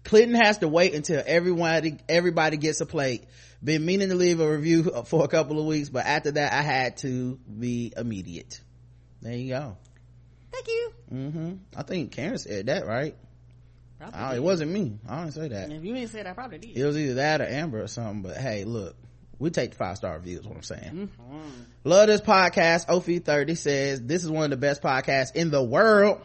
clinton 0.07 0.35
has 0.37 0.59
to 0.59 0.69
wait 0.69 0.95
until 0.95 1.23
everybody 1.27 1.99
everybody 2.09 2.57
gets 2.57 2.81
a 2.81 2.87
plate. 2.87 3.25
Been 3.63 3.85
meaning 3.85 4.11
to 4.11 4.15
leave 4.15 4.39
a 4.41 4.49
review 4.49 4.85
for 5.07 5.25
a 5.25 5.29
couple 5.29 5.59
of 5.59 5.67
weeks 5.67 5.89
but 5.89 6.07
after 6.07 6.31
that 6.33 6.53
i 6.53 6.63
had 6.63 6.97
to 6.99 7.39
be 7.59 7.93
immediate. 7.97 8.61
There 9.21 9.35
you 9.35 9.49
go. 9.51 9.77
Thank 10.53 10.69
you. 10.69 10.93
Mm-hmm. 11.13 11.53
I 11.77 11.83
think 11.83 12.13
karen 12.13 12.39
said 12.39 12.67
that 12.67 12.87
right? 12.87 13.17
Oh, 14.01 14.35
it 14.35 14.43
wasn't 14.43 14.71
me. 14.73 14.99
I 15.09 15.23
didn't 15.23 15.33
say 15.33 15.49
that. 15.49 15.73
If 15.73 15.83
you 15.83 15.95
didn't 15.95 16.11
say 16.11 16.23
that 16.23 16.31
i 16.31 16.33
probably 16.33 16.59
did. 16.59 16.77
It 16.77 16.85
was 16.85 16.97
either 16.97 17.15
that 17.15 17.41
or 17.41 17.47
amber 17.47 17.83
or 17.83 17.89
something 17.89 18.23
but 18.23 18.37
hey 18.37 18.65
look 18.65 18.97
we 19.39 19.51
take 19.51 19.73
the 19.73 19.77
five 19.77 19.97
star 19.97 20.15
reviews 20.15 20.47
what 20.47 20.57
i'm 20.57 20.63
saying. 20.63 21.11
Mm-hmm. 21.21 21.41
love 21.85 22.07
this 22.07 22.21
podcast. 22.21 22.87
Op30 22.87 23.57
says 23.57 24.03
this 24.03 24.23
is 24.23 24.31
one 24.31 24.45
of 24.45 24.51
the 24.51 24.57
best 24.57 24.83
podcasts 24.83 25.35
in 25.35 25.51
the 25.51 25.63
world. 25.63 26.21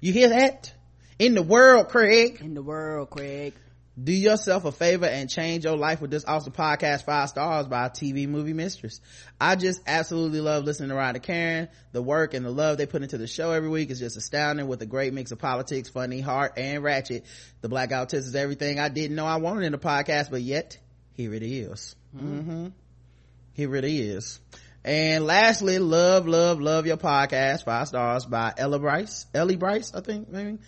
You 0.00 0.12
hear 0.12 0.30
that 0.30 0.74
in 1.18 1.34
the 1.34 1.42
world 1.42 1.88
craig 1.88 2.38
in 2.40 2.54
the 2.54 2.62
world 2.62 3.10
craig 3.10 3.54
do 4.02 4.12
yourself 4.12 4.64
a 4.64 4.72
favor 4.72 5.04
and 5.04 5.28
change 5.28 5.64
your 5.64 5.76
life 5.76 6.00
with 6.00 6.10
this 6.10 6.24
awesome 6.26 6.52
podcast 6.52 7.04
five 7.04 7.28
stars 7.28 7.66
by 7.66 7.88
tv 7.88 8.26
movie 8.26 8.54
mistress 8.54 9.00
i 9.40 9.54
just 9.54 9.80
absolutely 9.86 10.40
love 10.40 10.64
listening 10.64 10.88
to 10.88 10.98
and 10.98 11.22
Karen 11.22 11.68
the 11.92 12.02
work 12.02 12.32
and 12.32 12.44
the 12.44 12.50
love 12.50 12.78
they 12.78 12.86
put 12.86 13.02
into 13.02 13.18
the 13.18 13.26
show 13.26 13.50
every 13.50 13.68
week 13.68 13.90
is 13.90 13.98
just 13.98 14.16
astounding 14.16 14.66
with 14.66 14.80
a 14.82 14.86
great 14.86 15.12
mix 15.12 15.30
of 15.30 15.38
politics 15.38 15.90
funny 15.90 16.20
heart 16.20 16.54
and 16.56 16.82
ratchet 16.82 17.24
the 17.60 17.68
blackout 17.68 18.08
test 18.08 18.26
is 18.26 18.34
everything 18.34 18.78
i 18.78 18.88
didn't 18.88 19.16
know 19.16 19.26
i 19.26 19.36
wanted 19.36 19.64
in 19.64 19.74
a 19.74 19.78
podcast 19.78 20.30
but 20.30 20.40
yet 20.40 20.78
here 21.14 21.34
it 21.34 21.42
is. 21.42 21.94
Mm-hmm. 22.16 22.68
Here 23.52 23.76
it 23.76 23.84
is. 23.84 24.40
And 24.84 25.26
lastly, 25.26 25.78
love, 25.78 26.26
love, 26.26 26.60
love 26.60 26.86
your 26.86 26.96
podcast. 26.96 27.64
Five 27.64 27.88
stars 27.88 28.24
by 28.24 28.54
Ella 28.56 28.78
Bryce. 28.78 29.26
Ellie 29.34 29.56
Bryce, 29.56 29.94
I 29.94 30.00
think, 30.00 30.28
maybe. 30.30 30.58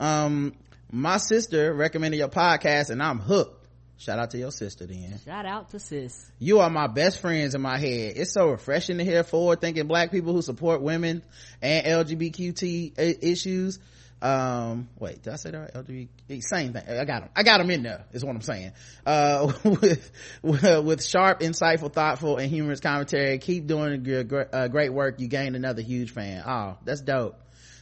Um, 0.00 0.54
my 0.90 1.18
sister 1.18 1.72
recommended 1.74 2.18
your 2.18 2.28
podcast 2.28 2.90
and 2.90 3.02
I'm 3.02 3.18
hooked. 3.18 3.66
Shout 3.98 4.18
out 4.20 4.30
to 4.30 4.38
your 4.38 4.52
sister 4.52 4.86
then. 4.86 5.18
Shout 5.24 5.44
out 5.44 5.70
to 5.70 5.80
sis. 5.80 6.30
You 6.38 6.60
are 6.60 6.70
my 6.70 6.86
best 6.86 7.20
friends 7.20 7.56
in 7.56 7.60
my 7.60 7.78
head. 7.78 8.12
It's 8.16 8.32
so 8.32 8.48
refreshing 8.48 8.98
to 8.98 9.04
hear 9.04 9.24
forward 9.24 9.60
thinking 9.60 9.88
black 9.88 10.12
people 10.12 10.32
who 10.32 10.40
support 10.40 10.82
women 10.82 11.22
and 11.60 11.84
LGBTQ 11.84 13.18
issues 13.22 13.80
um 14.20 14.88
wait 14.98 15.22
did 15.22 15.32
i 15.32 15.36
say 15.36 15.52
that 15.52 15.58
right 15.58 15.74
lgbt 15.74 16.42
same 16.42 16.72
thing 16.72 16.82
i 16.88 17.04
got 17.04 17.20
them 17.20 17.28
i 17.36 17.44
got 17.44 17.58
them 17.58 17.70
in 17.70 17.84
there 17.84 18.04
is 18.12 18.24
what 18.24 18.34
i'm 18.34 18.42
saying 18.42 18.72
uh 19.06 19.52
with 19.64 20.10
with 20.42 21.04
sharp 21.04 21.38
insightful 21.38 21.92
thoughtful 21.92 22.36
and 22.36 22.50
humorous 22.50 22.80
commentary 22.80 23.38
keep 23.38 23.68
doing 23.68 24.04
your 24.04 24.48
uh, 24.52 24.66
great 24.66 24.92
work 24.92 25.20
you 25.20 25.28
gained 25.28 25.54
another 25.54 25.82
huge 25.82 26.10
fan 26.10 26.42
oh 26.44 26.76
that's 26.84 27.00
dope 27.00 27.38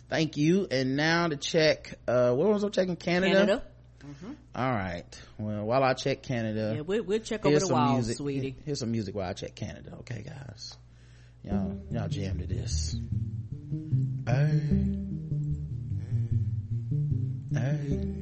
thank 0.08 0.36
you 0.36 0.66
and 0.70 0.96
now 0.96 1.28
to 1.28 1.36
check 1.36 1.94
uh 2.08 2.32
what 2.32 2.48
was 2.48 2.64
i 2.64 2.68
checking 2.68 2.96
canada, 2.96 3.32
canada. 3.34 3.62
Mm-hmm. 4.06 4.32
All 4.54 4.70
right. 4.70 5.04
Well, 5.38 5.64
while 5.64 5.82
I 5.82 5.94
check 5.94 6.22
Canada, 6.22 6.74
yeah, 6.76 6.82
we'll, 6.82 7.02
we'll 7.02 7.18
check 7.18 7.44
over 7.44 7.58
the 7.58 7.68
walls, 7.68 7.94
music, 7.94 8.16
sweetie. 8.18 8.56
Here's 8.64 8.78
some 8.78 8.92
music 8.92 9.14
while 9.14 9.28
I 9.28 9.32
check 9.32 9.54
Canada. 9.54 9.96
Okay, 10.00 10.22
guys. 10.22 10.76
Y'all, 11.42 11.80
y'all 11.90 12.08
jam 12.08 12.38
to 12.38 12.46
this. 12.46 12.96
Hey. 14.26 14.60
Hey. 17.52 18.12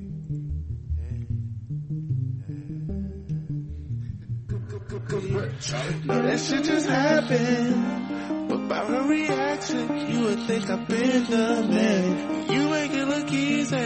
No, 6.05 6.23
that 6.23 6.41
shit 6.41 6.65
just 6.65 6.89
happened. 6.89 8.44
By 8.69 8.85
her 8.87 9.03
reaction, 9.09 9.97
you 10.09 10.21
would 10.23 10.41
think 10.47 10.71
I've 10.71 10.89
been 10.89 11.25
the 11.25 11.67
man. 11.69 12.51
You 12.51 12.69
make 12.71 12.93
it 12.93 13.07
look 13.07 13.31
easy. 13.31 13.77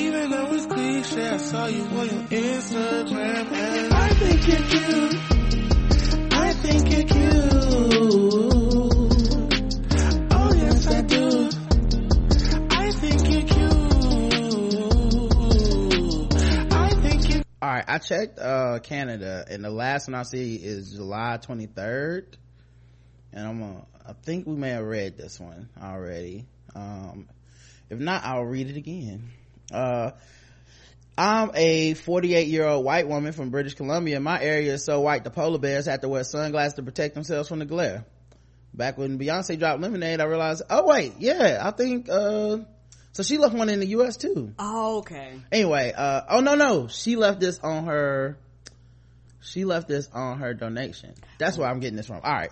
Even 0.00 0.30
though 0.30 0.54
it's 0.54 0.66
cliche, 0.66 1.28
I 1.28 1.36
saw 1.38 1.66
you 1.66 1.82
on 1.82 2.08
your 2.08 2.22
Instagram. 2.28 3.52
And 3.52 3.92
I 3.92 4.08
think 4.10 4.46
you're 4.46 4.62
cute. 4.68 5.16
I 6.32 6.52
do. 11.02 11.50
I 12.70 12.90
think 12.92 13.30
you're 13.30 13.42
cute. 13.46 13.66
all 17.62 17.70
right 17.70 17.84
i 17.88 17.96
checked 17.98 18.38
uh 18.38 18.78
canada 18.80 19.44
and 19.48 19.64
the 19.64 19.70
last 19.70 20.08
one 20.08 20.14
i 20.14 20.22
see 20.22 20.56
is 20.56 20.92
july 20.92 21.38
23rd 21.38 22.36
and 23.36 23.46
i'm 23.46 23.60
gonna 23.60 23.86
i 24.04 24.12
think 24.24 24.46
we 24.48 24.56
may 24.56 24.70
have 24.70 24.84
read 24.84 25.16
this 25.16 25.38
one 25.38 25.68
already 25.80 26.44
Um, 26.74 27.28
if 27.88 27.98
not, 27.98 28.24
I'll 28.24 28.44
read 28.44 28.68
it 28.68 28.76
again. 28.76 29.30
Uh, 29.72 30.10
I'm 31.16 31.50
a 31.54 31.94
48 31.94 32.48
year 32.48 32.66
old 32.66 32.84
white 32.84 33.08
woman 33.08 33.32
from 33.32 33.50
British 33.50 33.74
Columbia. 33.74 34.20
My 34.20 34.40
area 34.40 34.74
is 34.74 34.84
so 34.84 35.00
white 35.00 35.24
the 35.24 35.30
polar 35.30 35.58
bears 35.58 35.86
have 35.86 36.00
to 36.02 36.08
wear 36.08 36.24
sunglasses 36.24 36.74
to 36.74 36.82
protect 36.82 37.14
themselves 37.14 37.48
from 37.48 37.60
the 37.60 37.64
glare. 37.64 38.04
Back 38.74 38.98
when 38.98 39.18
Beyonce 39.18 39.58
dropped 39.58 39.80
Lemonade, 39.80 40.20
I 40.20 40.24
realized, 40.24 40.62
oh 40.68 40.86
wait, 40.86 41.14
yeah, 41.18 41.60
I 41.62 41.70
think, 41.70 42.10
uh, 42.10 42.58
so 43.12 43.22
she 43.22 43.38
left 43.38 43.54
one 43.54 43.70
in 43.70 43.80
the 43.80 43.86
US 43.86 44.18
too. 44.18 44.52
Oh, 44.58 44.98
okay. 44.98 45.40
Anyway, 45.50 45.94
uh, 45.96 46.22
oh 46.28 46.40
no, 46.40 46.56
no, 46.56 46.88
she 46.88 47.16
left 47.16 47.40
this 47.40 47.58
on 47.60 47.86
her, 47.86 48.36
she 49.40 49.64
left 49.64 49.88
this 49.88 50.10
on 50.12 50.40
her 50.40 50.52
donation. 50.52 51.14
That's 51.38 51.56
where 51.56 51.68
I'm 51.68 51.80
getting 51.80 51.96
this 51.96 52.08
from. 52.08 52.20
All 52.22 52.32
right 52.32 52.50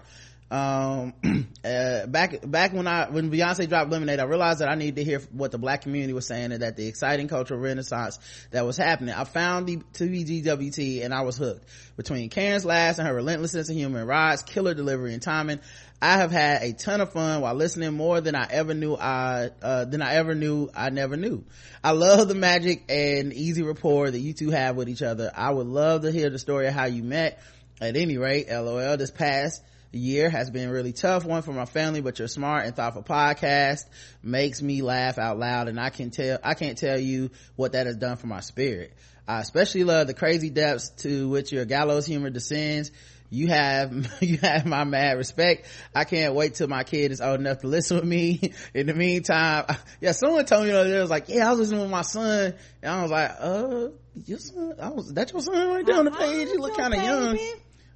um 0.51 1.15
uh, 1.65 2.07
back 2.07 2.39
back 2.45 2.73
when 2.75 2.87
i 2.87 3.09
when 3.09 3.31
beyonce 3.31 3.67
dropped 3.67 3.91
lemonade 3.91 4.21
i 4.21 4.25
realized 4.25 4.59
that 4.59 4.69
i 4.69 4.75
needed 4.75 4.97
to 4.97 5.05
hear 5.05 5.21
what 5.33 5.51
the 5.51 5.59
black 5.59 5.81
community 5.81 6.13
was 6.13 6.27
saying 6.27 6.53
and 6.53 6.61
that 6.61 6.77
the 6.77 6.87
exciting 6.87 7.29
cultural 7.29 7.59
renaissance 7.59 8.19
that 8.51 8.67
was 8.67 8.77
happening. 8.77 9.15
I 9.15 9.25
found 9.25 9.67
the 9.67 9.79
TBGWT 9.79 11.03
and 11.03 11.15
i 11.15 11.23
was 11.23 11.39
hooked. 11.39 11.65
Between 11.97 12.29
karen's 12.29 12.65
last 12.65 12.99
and 12.99 13.09
her 13.09 13.15
relentless 13.15 13.53
sense 13.53 13.71
of 13.71 13.77
humor 13.77 14.01
and 14.01 14.09
rod's 14.09 14.43
killer 14.43 14.75
delivery 14.75 15.15
and 15.15 15.23
timing 15.23 15.61
i 16.03 16.19
have 16.19 16.31
had 16.31 16.63
a 16.63 16.73
ton 16.75 17.01
of 17.01 17.13
fun 17.13 17.41
while 17.41 17.55
listening 17.55 17.95
more 17.95 18.21
than 18.21 18.35
i 18.35 18.47
ever 18.51 18.75
knew 18.75 18.95
i 18.95 19.49
uh, 19.63 19.87
than 19.87 20.03
i 20.03 20.15
ever 20.17 20.35
knew 20.35 20.69
i 20.75 20.91
never 20.91 21.17
knew. 21.17 21.45
I 21.83 21.93
love 21.93 22.29
the 22.29 22.35
magic 22.35 22.85
and 22.91 23.33
easy 23.33 23.63
rapport 23.63 24.11
that 24.11 24.19
you 24.19 24.35
two 24.35 24.51
have 24.51 24.77
with 24.77 24.89
each 24.89 25.03
other. 25.03 25.33
I 25.35 25.51
would 25.51 25.67
love 25.67 26.03
to 26.03 26.13
hear 26.13 26.29
the 26.29 26.39
story 26.39 26.67
of 26.67 26.75
how 26.75 26.85
you 26.85 27.03
met. 27.03 27.41
At 27.81 27.97
any 27.97 28.19
rate 28.19 28.47
lol 28.49 28.97
this 28.97 29.11
past 29.11 29.61
year 29.99 30.29
has 30.29 30.51
been 30.51 30.71
really 30.71 30.93
tough 30.93 31.25
one 31.25 31.43
for 31.43 31.53
my 31.53 31.65
family 31.65 32.01
but 32.01 32.19
your 32.19 32.29
smart 32.29 32.67
and 32.67 32.75
thoughtful 32.75 33.03
podcast 33.03 33.85
makes 34.23 34.61
me 34.61 34.83
laugh 34.83 35.19
out 35.19 35.39
loud 35.39 35.69
and 35.69 35.79
i 35.79 35.91
can 35.91 36.11
tell 36.11 36.39
i 36.43 36.55
can't 36.55 36.79
tell 36.79 36.99
you 36.99 37.31
what 37.57 37.73
that 37.73 37.87
has 37.87 37.97
done 37.97 38.17
for 38.17 38.27
my 38.27 38.41
spirit. 38.41 38.93
I 39.27 39.41
especially 39.41 39.85
love 39.85 40.07
the 40.07 40.15
crazy 40.15 40.51
depths 40.51 40.91
to 40.99 41.29
which 41.29 41.51
your 41.51 41.65
gallows 41.65 42.07
humor 42.07 42.31
descends. 42.31 42.91
You 43.31 43.49
have 43.49 44.13
you 44.23 44.37
have 44.39 44.67
my 44.67 44.85
mad 44.85 45.17
respect. 45.17 45.67
I 45.95 46.05
can't 46.05 46.35
wait 46.35 46.55
till 46.55 46.69
my 46.69 46.85
kid 46.85 47.11
is 47.11 47.21
old 47.21 47.41
enough 47.41 47.61
to 47.61 47.69
listen 47.69 47.97
with 47.97 48.07
me. 48.07 48.53
In 48.75 48.87
the 48.87 48.95
meantime 48.95 49.65
yeah 50.01 50.13
someone 50.13 50.45
told 50.45 50.65
me 50.65 50.73
the 50.73 50.81
other 50.81 50.91
day, 50.91 51.01
was 51.01 51.11
like 51.11 51.29
yeah 51.29 51.47
i 51.47 51.51
was 51.51 51.61
listening 51.61 51.81
with 51.81 51.91
my 51.91 52.03
son 52.03 52.55
and 52.83 52.93
i 52.93 53.03
was 53.03 53.11
like 53.11 53.31
uh 53.39 53.89
your 54.27 54.39
son 54.39 54.75
i 54.81 54.89
was 54.91 55.13
that 55.15 55.33
your 55.33 55.41
son 55.41 55.69
right 55.69 55.87
there 55.87 55.99
on 55.99 56.05
the 56.05 56.11
page? 56.11 56.49
You 56.49 56.61
look 56.61 56.77
kind 56.77 56.95
of 56.95 57.03
young 57.03 57.39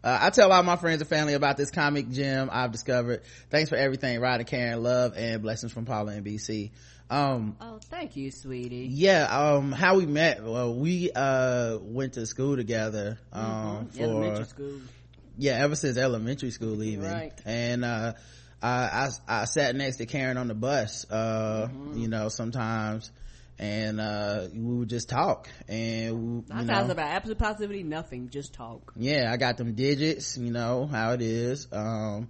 uh, 0.04 0.18
I 0.22 0.30
tell 0.30 0.52
all 0.52 0.62
my 0.62 0.76
friends 0.76 1.00
and 1.00 1.08
family 1.08 1.34
about 1.34 1.56
this 1.56 1.70
comic 1.70 2.10
gem 2.10 2.48
I've 2.52 2.72
discovered. 2.72 3.22
Thanks 3.50 3.68
for 3.68 3.76
everything, 3.76 4.20
Rod 4.20 4.40
and 4.40 4.48
Karen. 4.48 4.82
Love 4.82 5.14
and 5.16 5.42
blessings 5.42 5.72
from 5.72 5.84
Paula 5.84 6.12
and 6.12 6.24
BC. 6.24 6.70
Um, 7.10 7.56
oh, 7.60 7.78
thank 7.84 8.16
you, 8.16 8.30
sweetie. 8.30 8.88
Yeah. 8.90 9.24
Um, 9.24 9.72
how 9.72 9.96
we 9.96 10.06
met? 10.06 10.44
Well, 10.44 10.74
we, 10.74 11.10
uh, 11.10 11.78
went 11.80 12.14
to 12.14 12.26
school 12.26 12.56
together, 12.56 13.18
um, 13.32 13.44
mm-hmm. 13.44 13.96
for, 13.96 14.02
elementary 14.02 14.44
school. 14.44 14.80
Yeah, 15.38 15.52
ever 15.52 15.74
since 15.74 15.96
elementary 15.96 16.50
school 16.50 16.82
even. 16.82 17.10
Right. 17.10 17.32
And, 17.44 17.84
uh, 17.84 18.12
I, 18.62 18.68
I, 18.68 19.08
I 19.28 19.44
sat 19.44 19.74
next 19.76 19.98
to 19.98 20.06
Karen 20.06 20.36
on 20.36 20.48
the 20.48 20.54
bus, 20.54 21.06
uh, 21.10 21.68
mm-hmm. 21.70 21.98
you 21.98 22.08
know, 22.08 22.28
sometimes, 22.28 23.10
and 23.58 24.00
uh, 24.00 24.46
we 24.52 24.76
would 24.76 24.88
just 24.88 25.08
talk. 25.08 25.48
And 25.68 26.44
we, 26.48 26.54
about 26.62 26.98
absolute 26.98 27.38
positivity 27.38 27.82
nothing 27.82 28.30
just 28.30 28.54
talk. 28.54 28.92
Yeah 28.96 29.30
i 29.32 29.36
got 29.36 29.56
them 29.56 29.74
digits 29.74 30.36
you 30.36 30.52
know 30.52 30.86
how 30.86 31.12
it 31.12 31.22
is. 31.22 31.66
Um, 31.72 32.28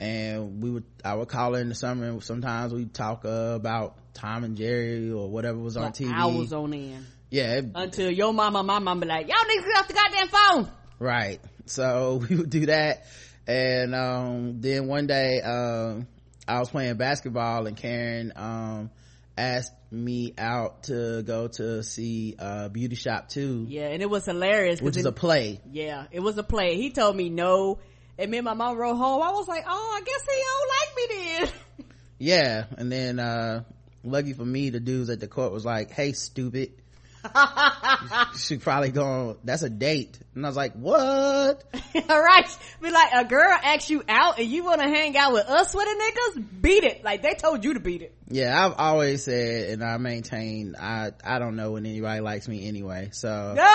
and 0.00 0.62
we 0.62 0.70
would 0.70 0.84
i 1.04 1.14
would 1.14 1.28
call 1.28 1.54
her 1.54 1.60
in 1.60 1.68
the 1.68 1.74
summer 1.74 2.06
and 2.06 2.24
sometimes 2.24 2.72
we 2.72 2.86
talk 2.86 3.24
uh, 3.26 3.52
about 3.54 3.96
tom 4.14 4.44
and 4.44 4.56
jerry 4.56 5.12
or 5.12 5.28
whatever 5.28 5.58
was 5.58 5.76
on 5.76 5.92
tv 5.92 6.10
hours 6.10 6.52
on 6.54 6.72
end. 6.72 7.06
Yeah 7.28 7.58
it, 7.58 7.66
until 7.74 8.10
your 8.10 8.32
mama 8.32 8.62
my 8.62 8.78
mama 8.78 9.02
be 9.02 9.06
like 9.06 9.28
y'all 9.28 9.36
to 9.38 9.62
get 9.62 9.76
off 9.76 9.88
the 9.88 9.94
goddamn 9.94 10.28
phone. 10.28 10.72
Right. 10.98 11.40
So 11.66 12.20
we 12.28 12.36
would 12.36 12.50
do 12.50 12.66
that. 12.66 13.06
And 13.46 13.94
um, 13.94 14.60
then 14.60 14.86
one 14.86 15.06
day 15.06 15.40
um, 15.42 16.08
i 16.48 16.58
was 16.58 16.70
playing 16.70 16.96
basketball 16.96 17.66
and 17.66 17.76
karen 17.76 18.32
um, 18.36 18.90
asked 19.36 19.72
me 19.90 20.34
out 20.38 20.84
to 20.84 21.22
go 21.22 21.48
to 21.48 21.82
see 21.82 22.36
uh 22.38 22.68
beauty 22.68 22.94
shop 22.94 23.28
2 23.28 23.66
yeah 23.68 23.88
and 23.88 24.02
it 24.02 24.10
was 24.10 24.24
hilarious 24.24 24.80
which 24.80 24.96
is 24.96 25.04
a 25.04 25.12
play. 25.12 25.60
Yeah 25.70 26.06
it 26.10 26.20
was 26.20 26.38
a 26.38 26.42
play. 26.42 26.76
He 26.76 26.90
told 26.90 27.16
me 27.16 27.28
no 27.28 27.78
and 28.18 28.30
me 28.30 28.38
and 28.38 28.44
my 28.44 28.54
mom 28.54 28.76
rode 28.76 28.96
home. 28.96 29.22
I 29.22 29.30
was 29.32 29.48
like 29.48 29.64
oh 29.66 29.96
i 29.96 30.00
guess 30.04 30.22
he 30.22 30.42
don't 30.42 30.68
like 30.68 30.96
me 30.96 31.46
then. 31.46 31.86
Yeah 32.18 32.66
and 32.76 32.92
then 32.92 33.18
uh 33.18 33.64
lucky 34.04 34.34
for 34.34 34.44
me 34.44 34.70
the 34.70 34.80
dudes 34.80 35.10
at 35.10 35.20
the 35.20 35.28
court 35.28 35.52
was 35.52 35.64
like 35.64 35.90
hey 35.90 36.12
stupid 36.12 36.72
she 38.36 38.58
probably 38.58 38.90
going 38.90 39.36
that's 39.44 39.62
a 39.62 39.70
date. 39.70 40.18
And 40.34 40.44
i 40.44 40.48
was 40.48 40.56
like 40.56 40.74
what? 40.74 41.64
All 42.08 42.22
right. 42.22 42.58
Be 42.80 42.90
like 42.90 43.12
a 43.12 43.24
girl 43.24 43.52
asks 43.62 43.90
you 43.90 44.02
out 44.08 44.38
and 44.38 44.48
you 44.48 44.64
want 44.64 44.80
to 44.80 44.88
hang 44.88 45.16
out 45.16 45.32
with 45.32 45.46
us 45.46 45.74
with 45.74 45.84
the 45.84 46.12
niggas? 46.38 46.62
Beat 46.62 46.84
it. 46.84 47.04
Like 47.04 47.22
they 47.22 47.34
told 47.34 47.64
you 47.64 47.74
to 47.74 47.80
beat 47.80 48.02
it. 48.02 48.14
Yeah 48.28 48.66
i've 48.66 48.74
always 48.78 49.24
said 49.24 49.70
and 49.70 49.84
i 49.84 49.96
maintain 49.96 50.76
i 50.78 51.12
i 51.24 51.38
don't 51.38 51.56
know 51.56 51.72
when 51.72 51.84
anybody 51.86 52.20
likes 52.20 52.48
me 52.48 52.66
anyway 52.66 53.10
so. 53.12 53.56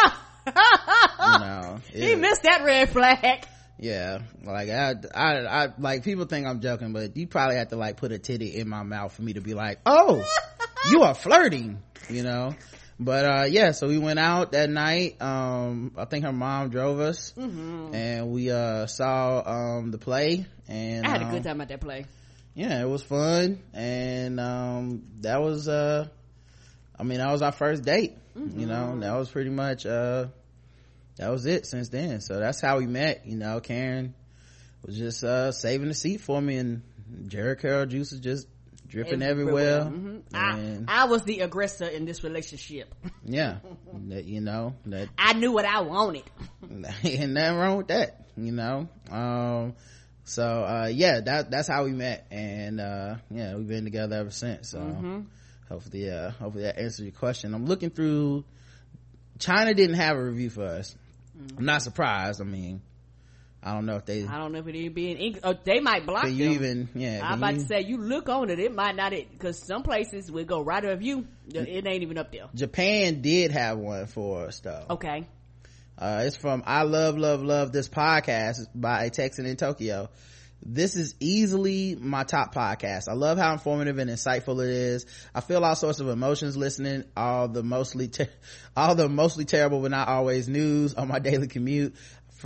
You 0.47 1.39
know 1.39 1.79
he 1.91 2.13
missed 2.15 2.43
that 2.43 2.63
red 2.63 2.89
flag. 2.91 3.47
Yeah 3.79 4.19
like 4.43 4.69
I, 4.69 4.93
I 5.13 5.63
i 5.63 5.69
like 5.79 6.03
people 6.03 6.25
think 6.25 6.45
i'm 6.47 6.61
joking 6.61 6.93
but 6.93 7.17
you 7.17 7.27
probably 7.27 7.55
have 7.55 7.69
to 7.69 7.75
like 7.75 7.97
put 7.97 8.11
a 8.11 8.19
titty 8.19 8.55
in 8.55 8.69
my 8.69 8.83
mouth 8.83 9.11
for 9.11 9.23
me 9.23 9.33
to 9.33 9.41
be 9.41 9.53
like 9.53 9.79
oh 9.85 10.23
you 10.91 11.01
are 11.01 11.15
flirting 11.15 11.81
you 12.09 12.23
know 12.23 12.55
but 12.99 13.25
uh 13.25 13.45
yeah 13.45 13.71
so 13.71 13.87
we 13.87 13.97
went 13.97 14.19
out 14.19 14.51
that 14.53 14.69
night. 14.69 15.21
Um 15.21 15.91
i 15.97 16.05
think 16.05 16.23
her 16.25 16.31
mom 16.31 16.69
drove 16.69 16.99
us. 16.99 17.33
Mm-hmm. 17.37 17.93
and 17.93 18.31
we 18.31 18.51
uh 18.51 18.85
saw 18.87 19.43
um 19.45 19.91
the 19.91 19.97
play 19.97 20.45
and 20.67 21.05
i 21.05 21.09
had 21.09 21.21
um, 21.21 21.29
a 21.29 21.31
good 21.31 21.43
time 21.43 21.61
at 21.61 21.67
that 21.69 21.81
play. 21.81 22.05
yeah 22.53 22.81
it 22.81 22.87
was 22.87 23.03
fun. 23.03 23.61
And 23.73 24.39
um 24.39 25.03
that 25.21 25.41
was 25.41 25.67
uh 25.67 26.07
i 26.97 27.03
mean 27.03 27.17
that 27.19 27.31
was 27.31 27.41
our 27.41 27.51
first 27.51 27.83
date 27.83 28.13
mm-hmm. 28.37 28.59
you 28.59 28.65
know 28.65 28.97
that 28.99 29.13
was 29.15 29.29
pretty 29.29 29.49
much 29.49 29.85
uh 29.85 30.27
that 31.17 31.29
was 31.29 31.45
it 31.45 31.65
since 31.65 31.87
then. 31.89 32.19
So 32.19 32.39
that's 32.39 32.59
how 32.59 32.77
we 32.77 32.87
met 32.87 33.25
you 33.25 33.37
know 33.37 33.59
karen 33.59 34.13
was 34.85 34.97
just 34.97 35.23
uh 35.23 35.51
saving 35.51 35.87
the 35.89 35.93
seat 35.93 36.21
for 36.21 36.41
me 36.41 36.57
and 36.57 36.81
Jheri 37.27 37.57
curl 37.59 37.85
juice 37.85 38.11
is 38.11 38.19
just 38.19 38.47
dripping 38.95 39.21
everywhere, 39.21 39.81
everywhere. 39.81 40.21
Mm-hmm. 40.31 40.87
I, 40.87 41.01
I 41.01 41.05
was 41.05 41.23
the 41.23 41.41
aggressor 41.41 41.85
in 41.85 42.05
this 42.05 42.23
relationship. 42.23 42.93
Yeah. 43.27 43.57
That 44.09 44.25
you 44.25 44.39
know 44.39 44.75
that 44.85 45.09
i 45.17 45.33
knew 45.33 45.51
what 45.51 45.65
i 45.65 45.81
wanted. 45.81 46.23
And 47.03 47.33
nothing 47.33 47.57
wrong 47.57 47.77
with 47.77 47.87
that 47.87 48.27
you 48.37 48.51
know? 48.51 48.87
Um 49.09 49.73
so 50.25 50.43
uh 50.43 50.89
yeah 50.93 51.21
that 51.21 51.49
that's 51.49 51.67
how 51.67 51.85
we 51.85 51.91
met. 51.91 52.27
And 52.29 52.79
uh 52.79 53.15
yeah 53.31 53.55
we've 53.55 53.67
been 53.67 53.83
together 53.83 54.17
ever 54.17 54.29
since. 54.29 54.69
So 54.69 54.79
mm-hmm. 54.79 55.21
hopefully 55.67 56.11
uh 56.11 56.29
hopefully 56.31 56.65
that 56.65 56.77
answers 56.77 57.05
your 57.05 57.13
question. 57.13 57.55
I'm 57.55 57.65
looking 57.65 57.89
through 57.89 58.45
china 59.39 59.73
didn't 59.73 59.95
have 59.95 60.17
a 60.17 60.23
review 60.23 60.51
for 60.51 60.65
us. 60.65 60.95
Mm-hmm. 61.35 61.57
i'm 61.57 61.65
not 61.65 61.81
surprised. 61.81 62.41
I 62.41 62.45
mean 62.45 62.83
I 63.65 63.73
don't 63.73 63.87
know 63.87 63.95
if 63.95 64.05
they. 64.05 64.27
I 64.27 64.37
don't 64.37 64.51
know 64.51 64.59
if 64.59 64.67
it 64.67 64.75
even 64.75 64.93
be 64.93 65.11
in 65.11 65.17
English. 65.17 65.41
Oh, 65.43 65.55
they 65.63 65.79
might 65.79 66.05
block 66.05 66.25
you 66.25 66.45
them. 66.45 66.53
even? 66.53 66.89
Yeah. 66.93 67.21
I'm 67.23 67.39
about 67.39 67.55
you, 67.55 67.61
to 67.61 67.65
say 67.65 67.81
you 67.81 67.97
look 67.97 68.29
on 68.29 68.51
it. 68.51 68.59
It 68.59 68.71
might 68.71 68.95
not 68.95 69.11
it 69.11 69.31
because 69.31 69.57
some 69.65 69.81
places 69.81 70.31
will 70.31 70.45
go 70.45 70.61
right 70.61 70.85
of 70.85 71.01
you. 71.01 71.25
It 71.51 71.87
ain't 71.87 72.03
even 72.03 72.19
up 72.19 72.31
there. 72.31 72.45
Japan 72.53 73.21
did 73.21 73.51
have 73.51 73.79
one 73.79 74.05
for 74.05 74.45
us 74.45 74.59
though. 74.59 74.85
Okay. 74.91 75.27
Uh, 75.97 76.23
it's 76.25 76.35
from 76.35 76.61
I 76.67 76.83
love 76.83 77.17
love 77.17 77.41
love 77.41 77.71
this 77.71 77.89
podcast 77.89 78.67
by 78.75 79.05
a 79.05 79.09
Texan 79.09 79.47
in 79.47 79.55
Tokyo. 79.55 80.09
This 80.67 80.95
is 80.95 81.13
easily 81.19 81.95
my 81.95 82.23
top 82.23 82.55
podcast. 82.55 83.07
I 83.07 83.13
love 83.13 83.37
how 83.37 83.53
informative 83.53 83.99
and 83.99 84.09
insightful 84.09 84.63
it 84.63 84.71
is. 84.71 85.05
I 85.33 85.41
feel 85.41 85.63
all 85.63 85.75
sorts 85.75 85.99
of 85.99 86.07
emotions 86.07 86.57
listening, 86.57 87.03
all 87.15 87.47
the 87.47 87.61
mostly, 87.61 88.07
ter- 88.07 88.29
all 88.75 88.95
the 88.95 89.07
mostly 89.07 89.45
terrible 89.45 89.81
but 89.81 89.91
not 89.91 90.07
always 90.07 90.49
news 90.49 90.95
on 90.95 91.07
my 91.07 91.19
daily 91.19 91.47
commute 91.47 91.95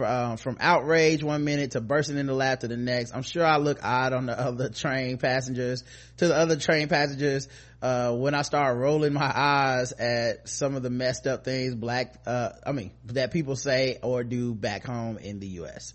uh, 0.06 0.36
from 0.36 0.58
outrage 0.60 1.24
one 1.24 1.44
minute 1.44 1.72
to 1.72 1.82
bursting 1.82 2.18
into 2.18 2.34
laughter 2.34 2.68
the 2.68 2.78
next. 2.78 3.14
I'm 3.14 3.24
sure 3.24 3.46
I 3.46 3.58
look 3.58 3.80
odd 3.84 4.14
on 4.14 4.26
the 4.26 4.40
other 4.40 4.70
train 4.70 5.18
passengers, 5.18 5.84
to 6.18 6.28
the 6.28 6.36
other 6.36 6.56
train 6.56 6.88
passengers, 6.88 7.48
uh, 7.82 8.14
when 8.14 8.34
I 8.34 8.42
start 8.42 8.78
rolling 8.78 9.14
my 9.14 9.32
eyes 9.34 9.92
at 9.94 10.50
some 10.50 10.76
of 10.76 10.84
the 10.84 10.90
messed 10.90 11.28
up 11.28 11.46
things 11.46 11.76
black, 11.76 12.16
uh, 12.26 12.50
I 12.66 12.72
mean, 12.72 12.92
that 13.06 13.32
people 13.32 13.56
say 13.56 14.00
or 14.04 14.24
do 14.24 14.54
back 14.54 14.86
home 14.86 15.18
in 15.18 15.40
the 15.40 15.48
U.S. 15.48 15.94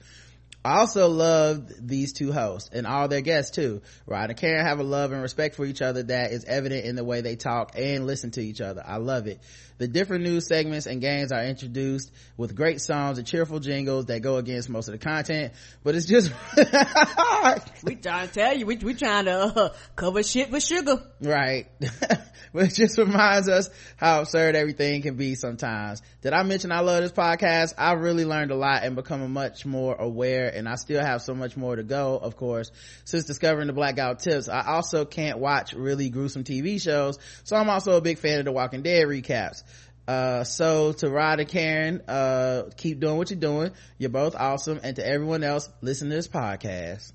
I 0.65 0.79
also 0.79 1.09
loved 1.09 1.87
these 1.87 2.15
two 2.15 2.33
hosts 2.33 2.71
and 2.73 2.87
all 2.87 3.07
their 3.07 3.21
guests 3.21 3.55
too. 3.55 3.83
Rod 4.07 4.31
and 4.31 4.39
Karen 4.39 4.65
have 4.65 4.81
a 4.81 4.83
love 4.83 5.13
and 5.13 5.21
respect 5.21 5.57
for 5.57 5.67
each 5.67 5.83
other 5.83 6.05
that 6.05 6.33
is 6.33 6.47
evident 6.47 6.87
in 6.87 6.97
the 6.97 7.05
way 7.05 7.21
they 7.21 7.37
talk 7.37 7.73
and 7.77 8.07
listen 8.07 8.31
to 8.33 8.41
each 8.41 8.63
other. 8.63 8.83
I 8.85 8.97
love 8.97 9.27
it. 9.27 9.41
The 9.79 9.89
different 9.89 10.23
news 10.23 10.47
segments 10.47 10.87
and 10.87 11.01
games 11.01 11.33
are 11.33 11.45
introduced 11.45 12.13
with 12.37 12.55
great 12.55 12.81
songs 12.81 13.19
and 13.19 13.27
cheerful 13.27 13.59
jingles 13.59 14.07
that 14.07 14.23
go 14.23 14.37
against 14.37 14.69
most 14.69 14.87
of 14.87 14.93
the 14.93 14.99
content, 14.99 15.53
but 15.83 15.97
it's 15.97 16.07
just 16.07 16.31
we 17.83 17.97
trying 17.97 18.29
to 18.29 18.35
tell 18.35 18.57
you, 18.57 18.67
we 18.67 18.77
we 18.77 18.95
trying 18.95 19.25
to 19.25 19.33
uh, 19.33 19.75
cover 19.97 20.23
shit 20.23 20.53
with 20.53 20.63
sugar. 20.63 21.03
Right. 21.21 21.67
but 21.81 22.67
it 22.67 22.75
just 22.75 22.99
reminds 22.99 23.49
us 23.49 23.69
how 23.97 24.21
absurd 24.21 24.55
everything 24.55 25.03
can 25.03 25.17
be 25.17 25.35
sometimes. 25.35 26.03
Did 26.23 26.33
I 26.33 26.45
mention 26.45 26.71
I 26.71 26.81
love 26.81 27.03
this 27.03 27.11
podcast? 27.11 27.75
I 27.77 27.95
really 27.95 28.25
learned 28.25 28.53
a 28.53 28.57
lot 28.57 28.85
and 28.85 28.95
become 28.95 29.33
much 29.33 29.67
more 29.67 29.97
aware 29.97 30.49
and 30.55 30.69
I 30.69 30.77
still 30.77 31.03
have 31.03 31.21
so 31.21 31.35
much 31.35 31.57
more 31.57 31.75
to 31.75 31.83
go, 31.83 32.17
of 32.17 32.37
course. 32.37 32.71
Since 33.05 33.25
discovering 33.25 33.67
the 33.67 33.73
Black 33.73 33.97
Guy 33.97 34.09
Who 34.09 34.15
Tips, 34.15 34.49
I 34.49 34.67
also 34.69 35.05
can't 35.05 35.41
watch 35.41 35.73
really 35.73 36.11
gruesome 36.11 36.45
TV 36.45 36.81
shows, 36.81 37.19
so 37.43 37.57
I'm 37.57 37.69
also 37.69 37.97
a 37.97 38.01
big 38.01 38.19
fan 38.19 38.39
of 38.39 38.45
the 38.45 38.53
Walking 38.53 38.83
Dead 38.83 39.05
recaps. 39.07 39.64
Uh, 40.07 40.45
so 40.45 40.93
to 40.93 41.09
Rod 41.09 41.41
and 41.41 41.49
Karen, 41.49 42.03
uh, 42.09 42.65
keep 42.77 43.01
doing 43.01 43.17
what 43.17 43.31
you're 43.31 43.39
doing. 43.39 43.73
You're 43.99 44.11
both 44.11 44.35
awesome. 44.35 44.81
And 44.83 44.97
to 44.97 45.07
everyone 45.07 45.43
else, 45.43 45.69
listen 45.81 46.11
to 46.11 46.15
this 46.17 46.29
podcast. 46.29 47.13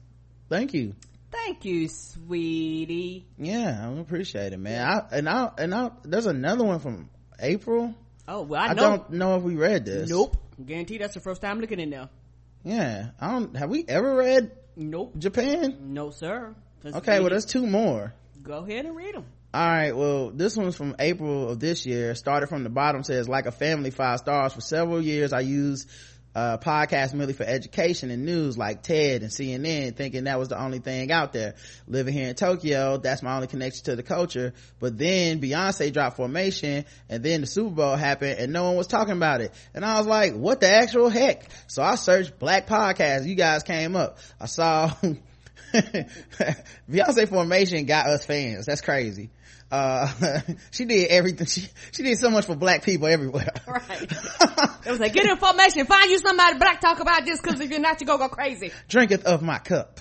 Thank 0.50 0.74
you. 0.74 0.96
Thank 1.32 1.66
you, 1.66 1.88
sweetie. 1.88 3.28
Yeah, 3.38 3.88
I 3.88 4.00
appreciate 4.00 4.54
it, 4.54 4.58
man. 4.58 4.88
I, 4.88 5.16
and 5.16 5.30
I, 5.30 5.52
and 5.60 5.76
I, 5.76 5.92
there's 6.04 6.26
another 6.26 6.64
one 6.64 6.80
from 6.80 7.10
April. 7.40 7.94
Oh, 8.28 8.42
well, 8.42 8.62
I, 8.62 8.68
I 8.68 8.74
know. 8.74 8.82
don't 8.82 9.12
know 9.12 9.38
if 9.38 9.44
we 9.44 9.56
read 9.56 9.86
this. 9.86 10.10
Nope. 10.10 10.38
Guarantee 10.64 10.98
that's 10.98 11.14
the 11.14 11.20
first 11.20 11.42
time 11.42 11.60
looking 11.62 11.80
in 11.80 11.92
there. 11.92 12.10
Yeah. 12.64 13.12
I 13.20 13.32
don't, 13.34 13.56
have 13.56 13.70
we 13.70 13.86
ever 13.88 14.16
read 14.16 14.52
Nope. 14.76 15.18
Japan? 15.18 15.94
No, 15.94 16.10
sir 16.10 16.56
Okay, 16.86 17.20
well, 17.20 17.30
there's 17.30 17.46
two 17.46 17.68
more. 17.68 18.14
Go 18.42 18.64
ahead 18.64 18.86
and 18.86 18.96
read 18.96 19.16
them. 19.16 19.26
All 19.52 19.66
right. 19.66 19.96
Well, 19.96 20.30
this 20.30 20.56
one's 20.56 20.76
from 20.76 20.96
April 21.00 21.50
of 21.50 21.60
this 21.60 21.86
year. 21.86 22.14
Started 22.14 22.48
from 22.48 22.64
the 22.64 22.70
bottom. 22.70 23.04
Says 23.04 23.28
like 23.28 23.48
a 23.48 23.52
family, 23.52 23.90
five 23.90 24.20
stars. 24.20 24.54
For 24.54 24.62
several 24.62 25.02
years, 25.02 25.34
I 25.34 25.40
used 25.40 25.90
uh, 26.36 26.58
podcasts 26.58 27.16
merely 27.16 27.34
for 27.34 27.44
education 27.44 28.12
and 28.12 28.26
news, 28.26 28.60
like 28.60 28.84
TED 28.84 29.24
and 29.24 29.32
CNN, 29.32 29.96
thinking 29.96 30.26
that 30.26 30.38
was 30.38 30.50
the 30.50 30.62
only 30.62 30.78
thing 30.78 31.12
out 31.12 31.34
there. 31.34 31.56
Living 31.88 32.14
here 32.14 32.30
in 32.30 32.36
Tokyo, 32.36 32.98
that's 32.98 33.24
my 33.24 33.36
only 33.36 33.48
connection 33.48 33.86
to 33.86 33.96
the 33.96 34.04
culture. 34.04 34.54
But 34.80 35.00
then 35.00 35.42
Beyonce 35.42 35.92
dropped 35.92 36.18
Formation, 36.18 36.86
and 37.10 37.24
then 37.24 37.42
the 37.42 37.48
Super 37.48 37.74
Bowl 37.74 37.96
happened, 37.96 38.38
and 38.40 38.54
no 38.54 38.66
one 38.66 38.76
was 38.76 38.86
talking 38.86 39.16
about 39.16 39.42
it. 39.42 39.52
And 39.74 39.84
I 39.84 39.98
was 39.98 40.06
like, 40.06 40.36
"What 40.36 40.60
the 40.62 40.72
actual 40.72 41.10
heck?" 41.10 41.50
So 41.66 41.82
I 41.82 41.96
searched 41.96 42.38
Black 42.38 42.68
podcasts. 42.68 43.26
You 43.26 43.36
guys 43.36 43.64
came 43.64 43.96
up. 43.96 44.20
I 44.40 44.46
saw. 44.46 44.94
Beyonce 46.90 47.28
Formation 47.28 47.86
got 47.86 48.08
us 48.08 48.26
fans. 48.26 48.66
That's 48.66 48.82
crazy. 48.82 49.30
Uh, 49.72 50.42
she 50.72 50.86
did 50.86 51.08
everything. 51.10 51.46
She, 51.48 51.68
she 51.92 52.04
did 52.04 52.18
so 52.18 52.30
much 52.30 52.46
for 52.46 52.56
black 52.56 52.84
people 52.84 53.08
everywhere. 53.08 53.54
Right. 53.68 54.02
it 54.12 54.90
was 54.90 55.00
like, 55.00 55.14
get 55.14 55.30
information. 55.30 55.86
Find 55.86 56.10
you 56.10 56.18
somebody 56.18 56.58
black 56.58 56.82
talk 56.82 57.00
about 57.00 57.24
this 57.26 57.40
because 57.40 57.60
if 57.60 57.70
you're 57.70 57.80
not, 57.80 58.02
you 58.02 58.08
go 58.08 58.18
go 58.18 58.28
crazy. 58.30 58.72
Drinketh 58.88 59.26
of 59.26 59.42
my 59.42 59.60
cup. 59.60 60.00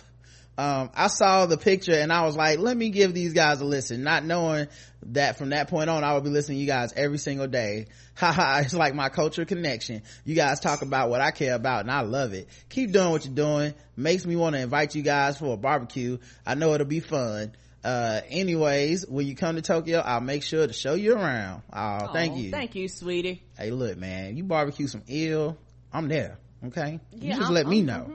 Um, 0.56 0.90
I 0.94 1.06
saw 1.08 1.46
the 1.46 1.56
picture 1.56 1.94
and 1.94 2.12
I 2.12 2.24
was 2.24 2.36
like, 2.36 2.58
let 2.58 2.76
me 2.76 2.90
give 2.90 3.14
these 3.14 3.32
guys 3.32 3.60
a 3.60 3.64
listen, 3.64 4.02
not 4.02 4.24
knowing 4.24 4.66
that 5.06 5.38
from 5.38 5.50
that 5.50 5.68
point 5.68 5.88
on, 5.90 6.02
I 6.02 6.14
would 6.14 6.24
be 6.24 6.30
listening 6.30 6.58
to 6.58 6.60
you 6.62 6.66
guys 6.66 6.92
every 6.94 7.18
single 7.18 7.46
day. 7.46 7.86
Haha, 8.16 8.60
it's 8.60 8.74
like 8.74 8.94
my 8.94 9.10
culture 9.10 9.44
connection. 9.44 10.02
You 10.24 10.34
guys 10.34 10.60
talk 10.60 10.82
about 10.82 11.10
what 11.10 11.20
I 11.20 11.30
care 11.30 11.54
about 11.54 11.82
and 11.82 11.90
I 11.90 12.00
love 12.00 12.32
it. 12.32 12.48
Keep 12.70 12.92
doing 12.92 13.10
what 13.10 13.24
you're 13.24 13.34
doing. 13.34 13.74
Makes 13.96 14.26
me 14.26 14.34
want 14.34 14.56
to 14.56 14.60
invite 14.60 14.94
you 14.94 15.02
guys 15.02 15.38
for 15.38 15.54
a 15.54 15.56
barbecue. 15.56 16.18
I 16.44 16.54
know 16.54 16.74
it'll 16.74 16.86
be 16.86 17.00
fun. 17.00 17.52
Uh, 17.88 18.20
anyways, 18.28 19.06
when 19.08 19.26
you 19.26 19.34
come 19.34 19.56
to 19.56 19.62
Tokyo, 19.62 20.00
I'll 20.00 20.20
make 20.20 20.42
sure 20.42 20.66
to 20.66 20.72
show 20.74 20.92
you 20.92 21.14
around. 21.14 21.62
Oh, 21.72 22.10
thank 22.12 22.36
you. 22.36 22.50
Thank 22.50 22.74
you, 22.74 22.86
sweetie. 22.86 23.42
Hey, 23.56 23.70
look, 23.70 23.96
man, 23.96 24.36
you 24.36 24.44
barbecue 24.44 24.86
some 24.88 25.02
ill, 25.08 25.56
I'm 25.90 26.06
there. 26.08 26.36
Okay. 26.66 27.00
Yeah, 27.12 27.18
you 27.22 27.28
just 27.30 27.42
I'm- 27.44 27.54
let 27.54 27.66
me 27.66 27.78
I'm- 27.78 27.86
know. 27.86 28.04
we 28.08 28.14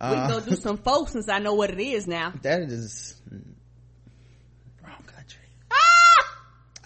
Uh, 0.00 0.14
can 0.14 0.30
go 0.30 0.40
do 0.40 0.56
some 0.56 0.76
folks 0.88 1.12
since 1.12 1.26
I 1.30 1.38
know 1.38 1.54
what 1.54 1.70
it 1.70 1.80
is 1.80 2.06
now. 2.06 2.34
that 2.42 2.60
is 2.60 3.14
wrong 4.86 5.02
country. 5.06 5.40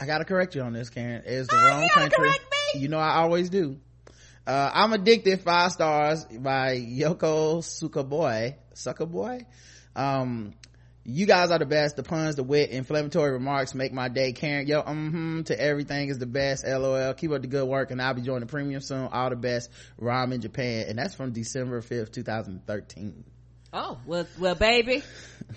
I 0.00 0.06
gotta 0.06 0.24
correct 0.24 0.54
you 0.54 0.62
on 0.62 0.72
this, 0.74 0.90
Karen. 0.90 1.22
It's 1.26 1.48
the 1.48 1.56
Oh, 1.56 1.66
wrong 1.66 1.88
country. 1.88 2.28
me? 2.28 2.80
You 2.80 2.86
know 2.88 2.98
I 3.00 3.14
always 3.16 3.50
do. 3.50 3.78
Uh, 4.46 4.70
I'm 4.72 4.92
addicted. 4.92 5.40
Five 5.40 5.72
stars 5.72 6.24
by 6.24 6.76
Yoko 6.78 7.58
Sukaboy. 7.62 8.54
Sukaboy. 8.74 9.44
Um, 9.96 10.54
you 11.04 11.26
guys 11.26 11.50
are 11.50 11.58
the 11.58 11.66
best. 11.66 11.96
The 11.96 12.02
puns, 12.02 12.36
the 12.36 12.42
wit, 12.44 12.70
inflammatory 12.70 13.32
remarks 13.32 13.74
make 13.74 13.92
my 13.92 14.08
day. 14.08 14.32
Karen, 14.32 14.66
yo, 14.66 14.82
mm-hmm, 14.82 15.42
to 15.42 15.60
everything 15.60 16.08
is 16.08 16.18
the 16.18 16.26
best. 16.26 16.64
LOL. 16.66 17.14
Keep 17.14 17.32
up 17.32 17.42
the 17.42 17.48
good 17.48 17.66
work, 17.66 17.90
and 17.90 18.00
I'll 18.00 18.14
be 18.14 18.22
joining 18.22 18.40
the 18.40 18.46
premium 18.46 18.80
soon. 18.80 19.08
All 19.12 19.30
the 19.30 19.36
best. 19.36 19.70
Ramen 20.00 20.40
Japan, 20.40 20.86
and 20.88 20.98
that's 20.98 21.14
from 21.14 21.32
December 21.32 21.80
5th, 21.80 22.12
2013. 22.12 23.24
Oh, 23.74 23.98
well, 24.06 24.26
well, 24.38 24.54
baby, 24.54 25.02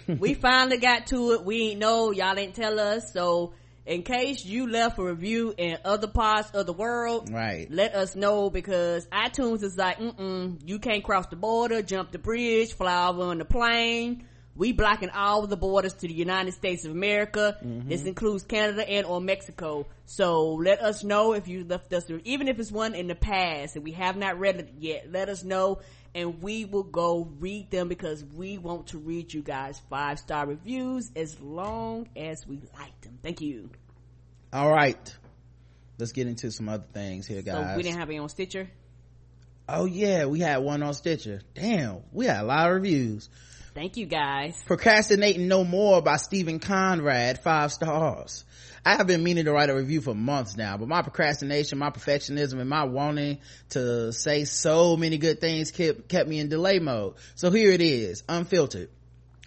we 0.07 0.33
finally 0.35 0.77
got 0.77 1.07
to 1.07 1.33
it. 1.33 1.43
We 1.43 1.71
ain't 1.71 1.79
know, 1.79 2.11
y'all 2.11 2.33
didn't 2.33 2.55
tell 2.55 2.79
us. 2.79 3.11
So, 3.11 3.53
in 3.85 4.03
case 4.03 4.43
you 4.45 4.67
left 4.67 4.97
a 4.97 5.03
review 5.03 5.53
in 5.55 5.77
other 5.83 6.07
parts 6.07 6.49
of 6.51 6.65
the 6.65 6.73
world, 6.73 7.29
Right. 7.31 7.67
let 7.69 7.93
us 7.93 8.15
know 8.15 8.49
because 8.49 9.05
iTunes 9.07 9.63
is 9.63 9.77
like, 9.77 9.99
mm-mm, 9.99 10.59
you 10.65 10.79
can't 10.79 11.03
cross 11.03 11.27
the 11.27 11.35
border, 11.35 11.81
jump 11.81 12.11
the 12.11 12.17
bridge, 12.17 12.73
fly 12.73 13.09
over 13.09 13.23
on 13.23 13.37
the 13.37 13.45
plane. 13.45 14.25
We 14.55 14.71
blocking 14.71 15.09
all 15.09 15.45
the 15.47 15.57
borders 15.57 15.93
to 15.93 16.07
the 16.07 16.13
United 16.13 16.53
States 16.53 16.85
of 16.85 16.91
America. 16.91 17.57
Mm-hmm. 17.63 17.89
This 17.89 18.03
includes 18.03 18.43
Canada 18.43 18.87
and 18.87 19.05
or 19.05 19.19
Mexico. 19.19 19.87
So 20.05 20.53
let 20.53 20.81
us 20.81 21.03
know 21.03 21.33
if 21.33 21.47
you 21.47 21.65
left 21.65 21.91
us, 21.91 22.09
even 22.23 22.47
if 22.47 22.57
it's 22.59 22.71
one 22.71 22.95
in 22.95 23.07
the 23.07 23.15
past 23.15 23.75
and 23.75 23.83
we 23.83 23.91
have 23.91 24.15
not 24.15 24.39
read 24.39 24.55
it 24.57 24.73
yet, 24.79 25.11
let 25.11 25.27
us 25.27 25.43
know 25.43 25.79
and 26.15 26.41
we 26.41 26.63
will 26.63 26.83
go 26.83 27.29
read 27.39 27.69
them 27.69 27.89
because 27.89 28.23
we 28.23 28.57
want 28.57 28.87
to 28.87 28.97
read 28.97 29.33
you 29.33 29.43
guys 29.43 29.81
five 29.89 30.17
star 30.17 30.47
reviews 30.47 31.11
as 31.15 31.39
long 31.41 32.07
as 32.15 32.47
we 32.47 32.61
like 32.79 32.99
them. 33.01 33.19
Thank 33.21 33.41
you. 33.41 33.69
All 34.53 34.71
right. 34.71 35.15
Let's 35.97 36.13
get 36.13 36.27
into 36.27 36.51
some 36.51 36.69
other 36.69 36.85
things 36.93 37.27
here, 37.27 37.41
guys. 37.41 37.71
So 37.71 37.77
we 37.77 37.83
didn't 37.83 37.99
have 37.99 38.09
any 38.09 38.19
on 38.19 38.29
Stitcher. 38.29 38.69
oh 39.67 39.85
yeah, 39.85 40.25
we 40.25 40.39
had 40.39 40.57
one 40.57 40.81
on 40.83 40.93
Stitcher. 40.93 41.41
Damn, 41.53 41.99
we 42.11 42.25
had 42.25 42.41
a 42.41 42.47
lot 42.47 42.69
of 42.69 42.75
reviews. 42.75 43.29
Thank 43.75 43.97
you 43.97 44.05
guys. 44.05 44.63
Procrastinating 44.63 45.49
No 45.49 45.65
More 45.65 46.01
by 46.01 46.15
Stephen 46.15 46.59
Conrad, 46.59 47.39
five 47.39 47.73
stars. 47.73 48.45
I 48.85 48.95
have 48.95 49.05
been 49.05 49.21
meaning 49.21 49.43
to 49.45 49.51
write 49.51 49.69
a 49.69 49.75
review 49.75 49.99
for 49.99 50.15
months 50.15 50.55
now, 50.55 50.77
but 50.77 50.87
my 50.87 51.01
procrastination, 51.01 51.77
my 51.77 51.89
perfectionism, 51.89 52.61
and 52.61 52.69
my 52.69 52.85
wanting 52.85 53.39
to 53.71 54.13
say 54.13 54.45
so 54.45 54.95
many 54.95 55.17
good 55.17 55.41
things 55.41 55.71
kept, 55.71 56.07
kept 56.07 56.29
me 56.29 56.39
in 56.39 56.47
delay 56.47 56.79
mode. 56.79 57.15
So 57.35 57.51
here 57.51 57.69
it 57.69 57.81
is, 57.81 58.23
unfiltered. 58.29 58.87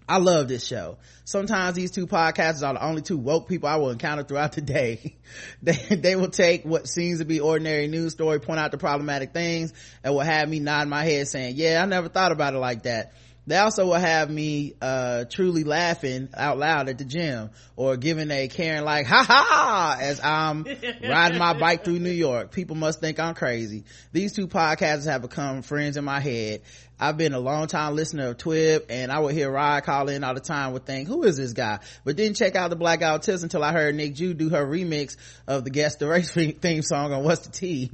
I 0.07 0.19
love 0.19 0.49
this 0.49 0.67
show. 0.67 0.99
Sometimes 1.25 1.77
these 1.77 1.91
two 1.91 2.07
podcasts 2.07 2.67
are 2.67 2.75
the 2.75 2.85
only 2.85 3.01
two 3.01 3.17
woke 3.17 3.49
people 3.49 3.69
I 3.71 3.77
will 3.77 3.91
encounter 3.91 4.25
throughout 4.25 4.53
the 4.53 4.61
day. 4.61 5.17
they, 5.63 5.73
they 5.73 6.17
will 6.17 6.31
take 6.31 6.67
what 6.67 6.87
seems 6.87 7.21
to 7.21 7.25
be 7.25 7.41
ordinary 7.41 7.89
news 7.89 8.13
story, 8.13 8.41
point 8.41 8.61
out 8.61 8.73
the 8.73 8.79
problematic 8.79 9.33
things, 9.33 9.73
and 10.05 10.13
will 10.13 10.21
have 10.21 10.51
me 10.51 10.61
nod 10.61 10.87
my 10.89 11.05
head 11.05 11.29
saying, 11.29 11.57
yeah, 11.57 11.83
I 11.83 11.87
never 11.87 12.11
thought 12.11 12.33
about 12.33 12.55
it 12.55 12.59
like 12.59 12.83
that. 12.83 13.15
They 13.49 13.57
also 13.57 13.87
will 13.87 13.95
have 13.95 14.29
me, 14.29 14.75
uh, 14.83 15.25
truly 15.25 15.65
laughing 15.65 16.29
out 16.35 16.59
loud 16.59 16.91
at 16.91 16.99
the 16.99 17.07
gym 17.07 17.49
or 17.77 17.97
giving 17.97 18.31
a 18.31 18.47
Karen 18.47 18.85
like, 18.85 19.07
ha 19.07 19.25
ha, 19.27 19.97
as 19.99 20.21
I'm 20.23 20.65
riding 21.03 21.39
my 21.39 21.59
bike 21.59 21.83
through 21.83 21.99
New 21.99 22.11
York. 22.11 22.53
People 22.53 22.77
must 22.77 23.01
think 23.01 23.19
I'm 23.19 23.35
crazy. 23.35 23.85
These 24.13 24.35
two 24.35 24.49
podcasters 24.49 25.07
have 25.07 25.23
become 25.23 25.63
friends 25.63 25.97
in 25.97 26.05
my 26.05 26.21
head. 26.21 26.61
I've 27.01 27.17
been 27.17 27.33
a 27.33 27.39
long 27.39 27.67
time 27.69 27.95
listener 27.95 28.29
of 28.29 28.39
TWiB 28.39 28.87
and 28.89 29.13
I 29.13 29.21
would 29.21 29.35
hear 29.35 29.51
Rod 29.51 29.85
call 29.85 30.09
in 30.09 30.25
all 30.25 30.35
the 30.35 30.41
time 30.41 30.73
would 30.73 30.85
think, 30.85 31.09
who 31.09 31.23
is 31.23 31.37
this 31.37 31.53
guy? 31.53 31.79
But 32.05 32.17
didn't 32.17 32.37
check 32.37 32.57
out 32.57 32.71
the 32.71 32.77
Black 32.77 33.01
Guy 33.01 33.13
Who 33.13 33.19
Tips 33.19 33.43
until 33.43 33.63
I 33.63 33.73
heard 33.73 33.95
Nick 33.95 34.15
Jew 34.15 34.35
do 34.35 34.49
her 34.49 34.67
remix 34.67 35.17
of 35.47 35.65
the 35.65 35.71
Guess 35.71 35.97
the 35.97 36.09
Race 36.09 36.31
theme 36.61 36.83
song 36.83 37.13
on 37.13 37.23
What's 37.23 37.47
the 37.47 37.53
Tea? 37.53 37.91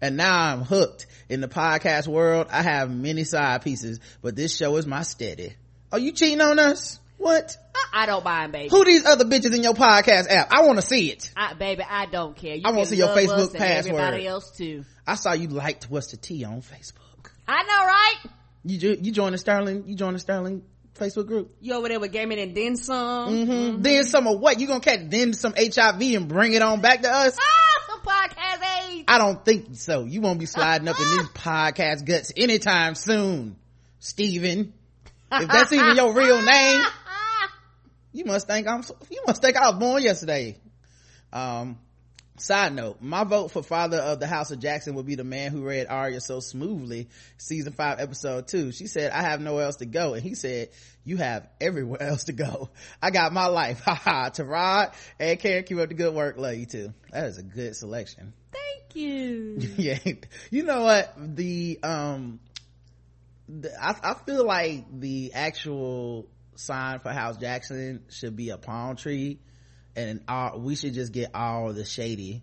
And 0.00 0.16
now 0.16 0.52
I'm 0.52 0.62
hooked. 0.62 1.06
In 1.28 1.40
the 1.40 1.48
podcast 1.48 2.08
world, 2.08 2.48
I 2.50 2.60
have 2.60 2.90
many 2.90 3.24
side 3.24 3.62
pieces, 3.62 4.00
but 4.20 4.36
this 4.36 4.54
show 4.54 4.76
is 4.76 4.86
my 4.86 5.02
steady. 5.02 5.54
Are 5.90 5.98
you 5.98 6.12
cheating 6.12 6.42
on 6.42 6.58
us? 6.58 7.00
What? 7.16 7.56
I, 7.74 8.02
I 8.02 8.06
don't 8.06 8.24
mind, 8.24 8.52
baby. 8.52 8.68
Who 8.68 8.84
these 8.84 9.06
other 9.06 9.24
bitches 9.24 9.54
in 9.54 9.62
your 9.62 9.74
podcast 9.74 10.28
app? 10.28 10.52
I 10.52 10.66
want 10.66 10.78
to 10.78 10.82
see 10.82 11.10
it. 11.10 11.30
I, 11.36 11.54
baby, 11.54 11.84
I 11.88 12.06
don't 12.06 12.36
care. 12.36 12.56
You 12.56 12.62
I 12.64 12.72
wanna 12.72 12.84
see 12.84 12.96
your 12.96 13.08
Facebook 13.08 13.54
password. 13.54 13.94
Everybody 13.94 14.26
else 14.26 14.50
too. 14.50 14.84
I 15.06 15.14
saw 15.14 15.32
you 15.32 15.48
liked 15.48 15.84
What's 15.84 16.10
the 16.10 16.16
Tea 16.16 16.44
on 16.44 16.60
Facebook. 16.62 17.30
I 17.46 17.62
know, 17.62 17.86
right? 17.86 18.32
You 18.64 18.78
jo- 18.78 18.96
you 19.00 19.12
joined 19.12 19.34
the 19.34 19.38
Sterling, 19.38 19.84
you 19.86 19.96
joined 19.96 20.16
the 20.16 20.20
Sterling 20.20 20.62
Facebook 20.94 21.26
group. 21.26 21.56
You 21.60 21.74
over 21.74 21.88
there 21.88 21.98
with 22.00 22.12
Gaming 22.12 22.38
and 22.38 22.54
then 22.54 22.76
some. 22.76 23.32
Mm-hmm. 23.34 23.82
Then 23.82 24.04
some 24.04 24.26
of 24.26 24.38
what? 24.40 24.60
You 24.60 24.66
gonna 24.66 24.80
catch 24.80 25.08
then 25.08 25.32
some 25.32 25.54
HIV 25.56 26.00
and 26.00 26.28
bring 26.28 26.52
it 26.52 26.62
on 26.62 26.80
back 26.80 27.02
to 27.02 27.10
us? 27.10 27.36
Ah, 27.40 27.84
some 27.88 28.00
podcast 28.00 28.90
age. 28.90 29.04
I 29.08 29.18
don't 29.18 29.44
think 29.44 29.74
so. 29.74 30.04
You 30.04 30.20
won't 30.20 30.38
be 30.38 30.46
sliding 30.46 30.86
up 30.88 31.00
in 31.00 31.10
these 31.10 31.28
podcast 31.34 32.04
guts 32.04 32.32
anytime 32.36 32.94
soon. 32.94 33.56
Steven. 33.98 34.72
If 35.32 35.48
that's 35.48 35.72
even 35.72 35.96
your 35.96 36.12
real 36.12 36.42
name, 36.44 36.84
you 38.12 38.24
must 38.24 38.46
think 38.46 38.68
I'm, 38.68 38.82
you 39.10 39.22
must 39.26 39.40
think 39.40 39.56
I 39.56 39.70
was 39.70 39.78
born 39.78 40.02
yesterday. 40.02 40.56
Um, 41.32 41.78
Side 42.38 42.74
note, 42.74 43.02
my 43.02 43.24
vote 43.24 43.50
for 43.50 43.62
father 43.62 43.98
of 43.98 44.18
the 44.18 44.26
House 44.26 44.50
of 44.50 44.58
Jackson 44.58 44.94
would 44.94 45.04
be 45.04 45.16
the 45.16 45.24
man 45.24 45.50
who 45.50 45.64
read 45.64 45.86
Arya 45.88 46.18
so 46.18 46.40
smoothly, 46.40 47.08
season 47.36 47.74
five, 47.74 48.00
episode 48.00 48.48
two. 48.48 48.72
She 48.72 48.86
said, 48.86 49.12
I 49.12 49.20
have 49.20 49.42
nowhere 49.42 49.66
else 49.66 49.76
to 49.76 49.86
go. 49.86 50.14
And 50.14 50.22
he 50.22 50.34
said, 50.34 50.70
you 51.04 51.18
have 51.18 51.46
everywhere 51.60 52.02
else 52.08 52.24
to 52.24 52.32
go. 52.32 52.70
I 53.02 53.10
got 53.10 53.32
my 53.32 53.46
life. 53.46 53.82
Ha 53.92 53.94
ha. 53.94 54.30
Tarod 54.30 54.94
and 55.18 55.38
Karen, 55.38 55.64
keep 55.64 55.76
up 55.76 55.88
the 55.88 55.94
good 55.94 56.14
work. 56.14 56.38
Love 56.38 56.54
you 56.54 56.64
too. 56.64 56.94
That 57.10 57.26
is 57.26 57.36
a 57.36 57.42
good 57.42 57.76
selection. 57.76 58.32
Thank 58.50 58.96
you. 58.96 59.58
yeah. 59.76 59.98
You 60.50 60.62
know 60.62 60.82
what? 60.84 61.12
The, 61.18 61.80
um, 61.82 62.40
the, 63.46 63.70
I, 63.78 63.94
I 64.02 64.14
feel 64.14 64.46
like 64.46 64.86
the 65.00 65.32
actual 65.34 66.28
sign 66.54 67.00
for 67.00 67.10
House 67.10 67.36
Jackson 67.36 68.04
should 68.08 68.36
be 68.36 68.48
a 68.50 68.56
palm 68.56 68.96
tree 68.96 69.40
and 69.96 70.20
all, 70.28 70.58
we 70.58 70.74
should 70.74 70.94
just 70.94 71.12
get 71.12 71.34
all 71.34 71.72
the 71.72 71.84
shady 71.84 72.42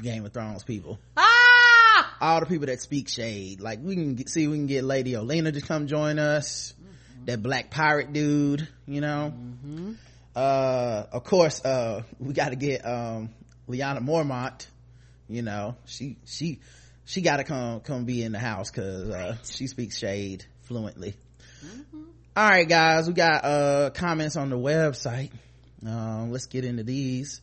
Game 0.00 0.24
of 0.24 0.32
Thrones 0.32 0.64
people. 0.64 0.98
Ah! 1.16 2.16
All 2.20 2.40
the 2.40 2.46
people 2.46 2.66
that 2.66 2.80
speak 2.80 3.08
shade. 3.08 3.60
Like 3.60 3.80
we 3.82 3.94
can 3.94 4.14
get, 4.14 4.28
see 4.28 4.48
we 4.48 4.56
can 4.56 4.66
get 4.66 4.84
Lady 4.84 5.12
Olenna 5.12 5.52
to 5.52 5.60
come 5.60 5.86
join 5.86 6.18
us. 6.18 6.74
Mm-hmm. 6.74 7.24
That 7.26 7.42
black 7.42 7.70
pirate 7.70 8.12
dude, 8.12 8.68
you 8.86 9.00
know. 9.00 9.32
Mm-hmm. 9.34 9.92
Uh, 10.34 11.04
of 11.12 11.24
course, 11.24 11.64
uh, 11.64 12.02
we 12.18 12.34
got 12.34 12.50
to 12.50 12.56
get 12.56 12.86
um, 12.86 13.30
Lyanna 13.68 14.00
Mormont. 14.00 14.66
You 15.28 15.42
know, 15.42 15.76
she 15.86 16.16
she 16.24 16.60
she 17.04 17.22
got 17.22 17.38
to 17.38 17.44
come 17.44 17.80
come 17.80 18.04
be 18.04 18.22
in 18.22 18.32
the 18.32 18.38
house 18.38 18.70
because 18.70 19.08
uh, 19.08 19.12
right. 19.12 19.46
she 19.46 19.66
speaks 19.66 19.98
shade 19.98 20.44
fluently. 20.62 21.14
Mm-hmm. 21.64 22.02
All 22.36 22.48
right, 22.48 22.68
guys, 22.68 23.08
we 23.08 23.14
got 23.14 23.44
uh 23.44 23.90
comments 23.90 24.36
on 24.36 24.50
the 24.50 24.58
website. 24.58 25.30
Um, 25.84 26.30
let's 26.30 26.46
get 26.46 26.64
into 26.64 26.84
these. 26.84 27.40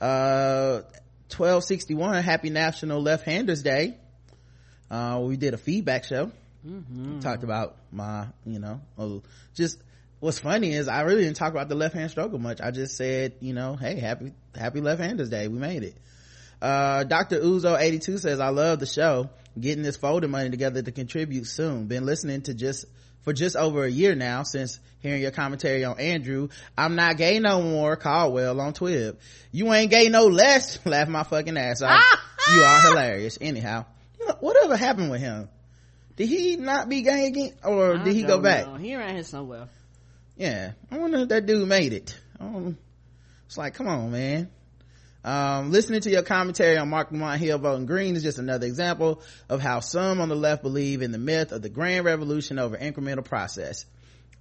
Uh, 0.00 0.82
1261, 1.28 2.22
happy 2.22 2.50
National 2.50 3.00
Left-Handers 3.00 3.62
Day. 3.62 3.96
Uh, 4.90 5.22
we 5.24 5.36
did 5.36 5.54
a 5.54 5.58
feedback 5.58 6.04
show. 6.04 6.30
Mm-hmm. 6.66 7.20
Talked 7.20 7.44
about 7.44 7.76
my, 7.90 8.26
you 8.44 8.58
know, 8.58 8.80
just, 9.54 9.82
what's 10.20 10.38
funny 10.38 10.72
is 10.74 10.88
I 10.88 11.02
really 11.02 11.22
didn't 11.22 11.36
talk 11.36 11.50
about 11.50 11.68
the 11.68 11.74
left 11.74 11.94
hand 11.94 12.10
struggle 12.10 12.38
much. 12.38 12.60
I 12.60 12.70
just 12.70 12.96
said, 12.96 13.34
you 13.40 13.54
know, 13.54 13.76
hey, 13.76 13.98
happy, 13.98 14.32
happy 14.54 14.80
left 14.80 15.00
handers 15.00 15.30
day. 15.30 15.48
We 15.48 15.58
made 15.58 15.82
it. 15.82 15.96
Uh, 16.60 17.04
Dr. 17.04 17.40
Uzo82 17.40 18.20
says, 18.20 18.38
I 18.38 18.50
love 18.50 18.78
the 18.78 18.86
show. 18.86 19.30
Getting 19.58 19.82
this 19.82 19.96
folding 19.96 20.30
money 20.30 20.50
together 20.50 20.80
to 20.80 20.92
contribute 20.92 21.46
soon. 21.46 21.86
Been 21.86 22.06
listening 22.06 22.42
to 22.42 22.54
just 22.54 22.86
for 23.22 23.32
just 23.32 23.56
over 23.56 23.84
a 23.84 23.90
year 23.90 24.14
now 24.14 24.42
since 24.42 24.80
hearing 25.00 25.22
your 25.22 25.30
commentary 25.30 25.84
on 25.84 25.98
Andrew. 25.98 26.48
I'm 26.76 26.94
not 26.94 27.16
gay 27.16 27.38
no 27.38 27.62
more. 27.62 27.96
Caldwell 27.96 28.60
on 28.60 28.72
TWiB. 28.72 29.16
You 29.50 29.72
ain't 29.72 29.90
gay 29.90 30.08
no 30.08 30.26
less. 30.26 30.78
Laugh 30.86 31.08
my 31.08 31.22
fucking 31.22 31.56
ass 31.56 31.82
off. 31.82 32.04
you 32.54 32.62
are 32.62 32.80
hilarious. 32.88 33.38
Anyhow, 33.40 33.84
you 34.20 34.26
know, 34.26 34.36
whatever 34.40 34.76
happened 34.76 35.10
with 35.10 35.20
him? 35.20 35.48
Did 36.16 36.28
he 36.28 36.56
not 36.56 36.88
be 36.88 37.02
gay 37.02 37.26
again, 37.26 37.52
or 37.64 37.96
I 37.96 38.04
did 38.04 38.14
he 38.14 38.22
go 38.22 38.38
back? 38.38 38.66
Know. 38.66 38.74
He 38.74 38.94
ran 38.94 39.14
here 39.14 39.24
somewhere. 39.24 39.68
Yeah, 40.36 40.72
I 40.90 40.98
wonder 40.98 41.18
if 41.18 41.28
that 41.28 41.46
dude 41.46 41.66
made 41.66 41.92
it. 41.92 42.18
it's 43.46 43.56
like, 43.58 43.74
come 43.74 43.88
on, 43.88 44.12
man. 44.12 44.50
Um, 45.24 45.70
listening 45.70 46.00
to 46.00 46.10
your 46.10 46.22
commentary 46.22 46.76
on 46.76 46.88
Marc 46.88 47.12
Lamont 47.12 47.40
Hill 47.40 47.58
voting 47.58 47.86
green 47.86 48.16
is 48.16 48.24
just 48.24 48.38
another 48.38 48.66
example 48.66 49.22
of 49.48 49.60
how 49.60 49.80
some 49.80 50.20
on 50.20 50.28
the 50.28 50.34
left 50.34 50.62
believe 50.62 51.00
in 51.00 51.12
the 51.12 51.18
myth 51.18 51.52
of 51.52 51.62
the 51.62 51.68
grand 51.68 52.04
revolution 52.04 52.58
over 52.58 52.76
incremental 52.76 53.24
process. 53.24 53.86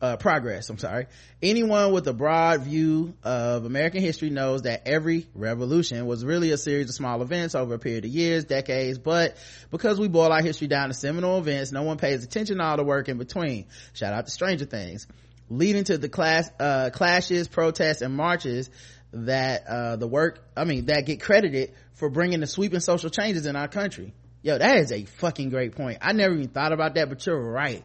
Uh, 0.01 0.17
progress, 0.17 0.67
I'm 0.67 0.79
sorry. 0.79 1.05
Anyone 1.43 1.91
with 1.91 2.07
a 2.07 2.13
broad 2.13 2.61
view 2.61 3.13
of 3.23 3.65
American 3.65 4.01
history 4.01 4.31
knows 4.31 4.63
that 4.63 4.87
every 4.87 5.27
revolution 5.35 6.07
was 6.07 6.25
really 6.25 6.49
a 6.49 6.57
series 6.57 6.89
of 6.89 6.95
small 6.95 7.21
events 7.21 7.53
over 7.53 7.75
a 7.75 7.79
period 7.79 8.05
of 8.05 8.09
years, 8.09 8.45
decades, 8.45 8.97
but 8.97 9.37
because 9.69 9.99
we 9.99 10.07
boil 10.07 10.31
our 10.31 10.41
history 10.41 10.65
down 10.65 10.87
to 10.87 10.95
seminal 10.95 11.37
events, 11.37 11.71
no 11.71 11.83
one 11.83 11.97
pays 11.97 12.23
attention 12.23 12.57
to 12.57 12.63
all 12.63 12.77
the 12.77 12.83
work 12.83 13.09
in 13.09 13.19
between. 13.19 13.67
Shout 13.93 14.11
out 14.11 14.25
to 14.25 14.31
Stranger 14.31 14.65
Things. 14.65 15.05
Leading 15.51 15.83
to 15.83 15.99
the 15.99 16.09
class, 16.09 16.49
uh, 16.59 16.89
clashes, 16.91 17.47
protests, 17.47 18.01
and 18.01 18.15
marches 18.15 18.71
that 19.13 19.67
uh, 19.67 19.95
the 19.97 20.07
work 20.07 20.39
i 20.55 20.63
mean 20.63 20.85
that 20.85 21.05
get 21.05 21.21
credited 21.21 21.73
for 22.01 22.09
bringing 22.09 22.39
the 22.39 22.47
sweeping 22.47 22.79
social 22.79 23.11
changes 23.11 23.45
in 23.45 23.55
our 23.55 23.67
country. 23.67 24.11
Yo 24.41 24.57
that 24.57 24.77
is 24.77 24.91
a 24.91 25.03
fucking 25.05 25.51
great 25.51 25.75
point. 25.75 25.99
I 26.01 26.13
never 26.13 26.33
even 26.33 26.47
thought 26.47 26.73
about 26.73 26.95
that 26.95 27.09
but 27.09 27.23
you're 27.27 27.39
right. 27.39 27.83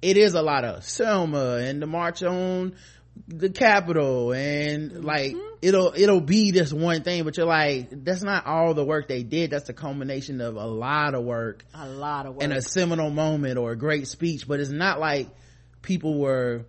It 0.00 0.16
is 0.16 0.34
a 0.34 0.42
lot 0.42 0.64
of 0.64 0.84
selma 0.84 1.56
and 1.56 1.82
the 1.82 1.88
march 1.88 2.22
on 2.22 2.76
the 3.26 3.50
capitol 3.50 4.32
and 4.32 4.92
mm-hmm. 4.92 5.04
like 5.04 5.34
it'll 5.60 5.92
it'll 5.96 6.20
be 6.20 6.52
this 6.52 6.72
one 6.72 7.02
thing 7.02 7.24
but 7.24 7.36
you're 7.36 7.46
like 7.46 7.88
that's 8.04 8.22
not 8.22 8.46
all 8.46 8.74
the 8.74 8.84
work 8.84 9.08
they 9.08 9.24
did. 9.24 9.50
That's 9.50 9.66
the 9.66 9.72
culmination 9.72 10.40
of 10.40 10.54
a 10.54 10.66
lot 10.66 11.16
of 11.16 11.24
work 11.24 11.64
a 11.74 11.88
lot 11.88 12.26
of 12.26 12.34
work 12.34 12.44
and 12.44 12.52
a 12.52 12.62
seminal 12.62 13.10
moment 13.10 13.58
or 13.58 13.72
a 13.72 13.76
great 13.76 14.06
speech 14.06 14.46
but 14.46 14.60
it's 14.60 14.70
not 14.70 15.00
like 15.00 15.26
people 15.82 16.16
were 16.20 16.64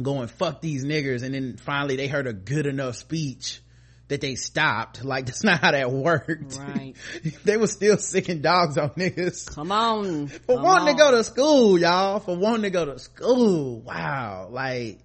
going 0.00 0.28
fuck 0.28 0.60
these 0.60 0.84
niggers 0.84 1.22
and 1.22 1.34
then 1.34 1.56
finally 1.56 1.96
they 1.96 2.08
heard 2.08 2.26
a 2.26 2.32
good 2.32 2.66
enough 2.66 2.96
speech 2.96 3.60
that 4.08 4.20
they 4.20 4.34
stopped. 4.34 5.04
Like 5.04 5.26
that's 5.26 5.44
not 5.44 5.60
how 5.60 5.70
that 5.70 5.90
worked. 5.90 6.58
Right. 6.58 6.94
They 7.44 7.56
were 7.56 7.66
still 7.66 7.98
sicking 7.98 8.40
dogs 8.40 8.78
on 8.78 8.90
niggas. 8.90 9.54
Come 9.54 9.72
on. 9.72 10.28
For 10.28 10.54
come 10.54 10.62
wanting 10.62 10.88
on. 10.88 10.94
to 10.94 10.98
go 10.98 11.10
to 11.12 11.24
school 11.24 11.78
y'all. 11.78 12.20
For 12.20 12.36
wanting 12.36 12.62
to 12.62 12.70
go 12.70 12.84
to 12.86 12.98
school. 12.98 13.80
Wow. 13.80 14.48
Like 14.50 15.00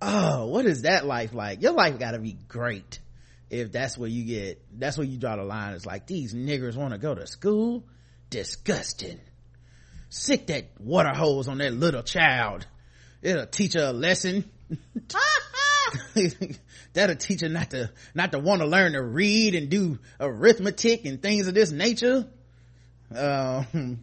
oh 0.00 0.46
what 0.46 0.66
is 0.66 0.82
that 0.82 1.06
life 1.06 1.34
like? 1.34 1.62
Your 1.62 1.72
life 1.72 1.98
gotta 1.98 2.18
be 2.18 2.36
great 2.48 3.00
if 3.48 3.70
that's 3.70 3.96
where 3.96 4.08
you 4.08 4.24
get 4.24 4.62
that's 4.78 4.98
where 4.98 5.06
you 5.06 5.18
draw 5.18 5.36
the 5.36 5.44
line. 5.44 5.74
It's 5.74 5.86
like 5.86 6.06
these 6.06 6.34
niggers 6.34 6.76
want 6.76 6.92
to 6.92 6.98
go 6.98 7.14
to 7.14 7.26
school? 7.26 7.84
Disgusting. 8.30 9.20
Sick 10.08 10.46
that 10.48 10.70
water 10.78 11.12
hose 11.14 11.48
on 11.48 11.58
that 11.58 11.72
little 11.72 12.02
child 12.02 12.66
it'll 13.22 13.46
teach 13.46 13.74
her 13.74 13.86
a 13.86 13.92
lesson. 13.92 14.50
That'll 16.92 17.16
teach 17.16 17.42
her 17.42 17.48
not 17.48 17.70
to 17.70 17.90
not 18.14 18.32
to 18.32 18.38
want 18.38 18.60
to 18.60 18.66
learn 18.66 18.92
to 18.92 19.02
read 19.02 19.54
and 19.54 19.68
do 19.68 19.98
arithmetic 20.18 21.04
and 21.04 21.22
things 21.22 21.46
of 21.46 21.54
this 21.54 21.70
nature. 21.70 22.26
Um, 23.16 24.00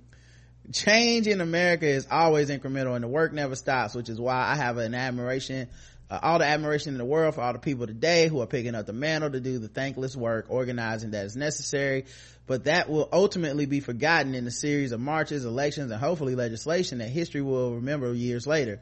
change 0.71 1.27
in 1.27 1.41
america 1.41 1.85
is 1.85 2.07
always 2.09 2.49
incremental 2.49 2.95
and 2.95 3.03
the 3.03 3.07
work 3.07 3.33
never 3.33 3.55
stops 3.55 3.93
which 3.95 4.07
is 4.07 4.19
why 4.19 4.47
i 4.47 4.55
have 4.55 4.77
an 4.77 4.95
admiration 4.95 5.67
uh, 6.09 6.19
all 6.21 6.39
the 6.39 6.45
admiration 6.45 6.93
in 6.93 6.97
the 6.97 7.05
world 7.05 7.35
for 7.35 7.41
all 7.41 7.53
the 7.53 7.59
people 7.59 7.85
today 7.85 8.27
who 8.29 8.39
are 8.39 8.47
picking 8.47 8.73
up 8.75 8.85
the 8.85 8.93
mantle 8.93 9.29
to 9.29 9.41
do 9.41 9.59
the 9.59 9.67
thankless 9.67 10.15
work 10.15 10.45
organizing 10.47 11.11
that 11.11 11.25
is 11.25 11.35
necessary 11.35 12.05
but 12.45 12.65
that 12.65 12.89
will 12.89 13.07
ultimately 13.11 13.65
be 13.65 13.79
forgotten 13.79 14.35
in 14.35 14.45
the 14.45 14.51
series 14.51 14.91
of 14.91 14.99
marches 14.99 15.45
elections 15.45 15.91
and 15.91 15.99
hopefully 15.99 16.35
legislation 16.35 16.97
that 16.99 17.09
history 17.09 17.41
will 17.41 17.75
remember 17.75 18.13
years 18.13 18.45
later 18.45 18.79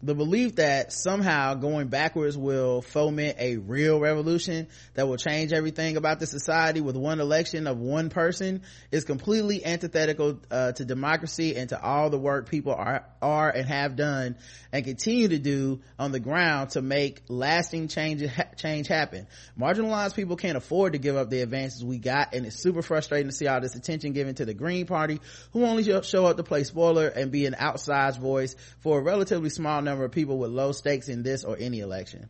the 0.00 0.14
belief 0.14 0.56
that 0.56 0.92
somehow 0.92 1.54
going 1.54 1.88
backwards 1.88 2.38
will 2.38 2.82
foment 2.82 3.36
a 3.40 3.56
real 3.56 3.98
revolution 3.98 4.68
that 4.94 5.08
will 5.08 5.16
change 5.16 5.52
everything 5.52 5.96
about 5.96 6.20
the 6.20 6.26
society 6.26 6.80
with 6.80 6.96
one 6.96 7.20
election 7.20 7.66
of 7.66 7.78
one 7.78 8.08
person 8.08 8.62
is 8.92 9.02
completely 9.02 9.64
antithetical 9.64 10.38
uh, 10.52 10.70
to 10.72 10.84
democracy 10.84 11.56
and 11.56 11.70
to 11.70 11.82
all 11.82 12.10
the 12.10 12.18
work 12.18 12.48
people 12.48 12.72
are 12.72 13.06
are 13.20 13.50
and 13.50 13.66
have 13.66 13.96
done 13.96 14.36
and 14.70 14.84
continue 14.84 15.28
to 15.28 15.38
do 15.38 15.80
on 15.98 16.12
the 16.12 16.20
ground 16.20 16.70
to 16.70 16.82
make 16.82 17.22
lasting 17.28 17.88
change 17.88 18.22
change 18.56 18.86
happen. 18.86 19.26
Marginalized 19.58 20.14
people 20.14 20.36
can't 20.36 20.56
afford 20.56 20.92
to 20.92 21.00
give 21.00 21.16
up 21.16 21.28
the 21.28 21.40
advances 21.40 21.84
we 21.84 21.98
got 21.98 22.34
and 22.34 22.46
it's 22.46 22.56
super 22.56 22.82
frustrating 22.82 23.28
to 23.28 23.34
see 23.34 23.48
all 23.48 23.60
this 23.60 23.74
attention 23.74 24.12
given 24.12 24.36
to 24.36 24.44
the 24.44 24.54
green 24.54 24.86
party 24.86 25.20
who 25.52 25.64
only 25.64 25.82
show 26.04 26.26
up 26.26 26.36
to 26.36 26.44
play 26.44 26.62
spoiler 26.62 27.08
and 27.08 27.32
be 27.32 27.46
an 27.46 27.54
outsized 27.54 28.18
voice 28.18 28.54
for 28.78 29.00
a 29.00 29.02
relatively 29.02 29.50
small 29.50 29.82
number 29.88 30.04
of 30.04 30.12
people 30.12 30.38
with 30.38 30.50
low 30.50 30.72
stakes 30.72 31.08
in 31.08 31.22
this 31.22 31.44
or 31.44 31.56
any 31.58 31.80
election. 31.80 32.28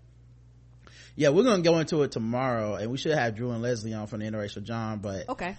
Yeah 1.16 1.30
we're 1.30 1.42
gonna 1.42 1.62
go 1.62 1.78
into 1.78 2.02
it 2.02 2.12
tomorrow 2.12 2.76
and 2.76 2.90
we 2.90 2.96
should 2.96 3.12
have 3.12 3.34
drew 3.34 3.50
and 3.50 3.60
leslie 3.60 3.92
on 3.92 4.06
from 4.06 4.20
the 4.20 4.26
interracial 4.26 4.62
jawn 4.62 4.98
but 5.00 5.28
okay. 5.28 5.56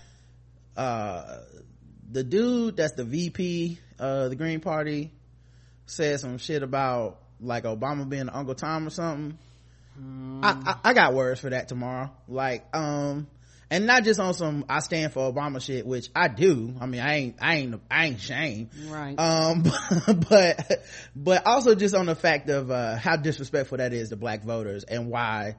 uh 0.78 1.40
the 2.10 2.24
dude 2.24 2.78
that's 2.78 2.94
the 2.94 3.04
vp 3.04 3.78
uh 4.00 4.30
the 4.30 4.38
green 4.38 4.62
party 4.62 5.12
said 5.86 6.20
some 6.22 6.38
shit 6.38 6.64
about 6.64 7.20
like 7.42 7.66
obama 7.66 8.08
being 8.08 8.30
uncle 8.30 8.56
tom 8.56 8.88
or 8.88 8.90
something. 8.90 9.38
Mm. 10.02 10.40
I, 10.44 10.72
I 10.72 10.90
i 10.92 10.94
got 10.94 11.14
words 11.14 11.42
for 11.42 11.50
that 11.50 11.68
tomorrow. 11.68 12.10
Like 12.28 12.66
um 12.74 13.28
and 13.72 13.86
not 13.86 14.04
just 14.04 14.20
on 14.20 14.34
some 14.34 14.66
I 14.68 14.80
stand 14.80 15.14
for 15.14 15.32
Obama 15.32 15.62
shit, 15.62 15.86
which 15.86 16.10
I 16.16 16.28
do. 16.28 16.74
I 16.80 16.86
mean, 16.86 17.02
I 17.02 17.16
ain't, 17.16 17.36
I 17.42 17.56
ain't, 17.56 17.82
I 17.90 18.06
ain't 18.06 18.20
shame. 18.20 18.70
Right. 18.88 19.20
Um, 19.20 19.64
but, 20.30 20.84
but 21.16 21.46
also 21.46 21.76
just 21.76 21.96
on 21.96 22.08
the 22.08 22.16
fact 22.16 22.50
of, 22.50 22.72
uh, 22.72 22.96
how 22.96 23.16
disrespectful 23.16 23.78
that 23.78 23.94
is 23.94 24.10
to 24.10 24.16
black 24.16 24.44
voters 24.44 24.84
and 24.84 25.10
why 25.10 25.56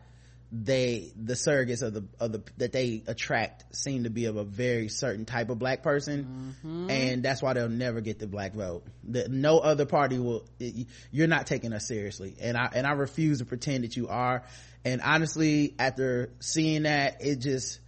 they 0.52 1.12
the 1.16 1.34
surrogates 1.34 1.82
of 1.82 1.94
the 1.94 2.04
of 2.18 2.32
the 2.32 2.42
that 2.56 2.72
they 2.72 3.04
attract 3.06 3.64
seem 3.74 4.02
to 4.02 4.10
be 4.10 4.24
of 4.24 4.36
a 4.36 4.42
very 4.42 4.88
certain 4.88 5.24
type 5.24 5.48
of 5.48 5.58
black 5.60 5.82
person 5.82 6.56
Mm-hmm. 6.64 6.90
and 6.90 7.22
that's 7.22 7.40
why 7.40 7.52
they'll 7.52 7.68
never 7.68 8.00
get 8.00 8.18
the 8.18 8.26
black 8.26 8.54
vote 8.54 8.84
the, 9.04 9.28
no 9.28 9.58
other 9.58 9.86
party 9.86 10.18
will 10.18 10.44
it, 10.58 10.88
you're 11.12 11.28
not 11.28 11.46
taking 11.46 11.72
us 11.72 11.86
seriously 11.86 12.36
and 12.40 12.56
i 12.56 12.68
and 12.74 12.86
i 12.86 12.92
refuse 12.92 13.38
to 13.38 13.44
pretend 13.44 13.84
that 13.84 13.96
you 13.96 14.08
are 14.08 14.42
and 14.84 15.00
honestly 15.02 15.74
after 15.78 16.30
seeing 16.40 16.82
that 16.82 17.22
it 17.24 17.36
just 17.36 17.79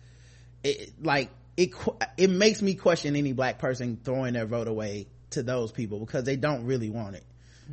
it 0.64 0.92
like 1.02 1.30
it 1.56 1.70
it 2.16 2.30
makes 2.30 2.62
me 2.62 2.74
question 2.74 3.16
any 3.16 3.32
black 3.32 3.58
person 3.58 3.98
throwing 4.02 4.34
their 4.34 4.46
vote 4.46 4.68
away 4.68 5.06
to 5.30 5.42
those 5.42 5.72
people 5.72 6.00
because 6.00 6.24
they 6.24 6.36
don't 6.36 6.66
really 6.66 6.90
want 6.90 7.16
it. 7.16 7.24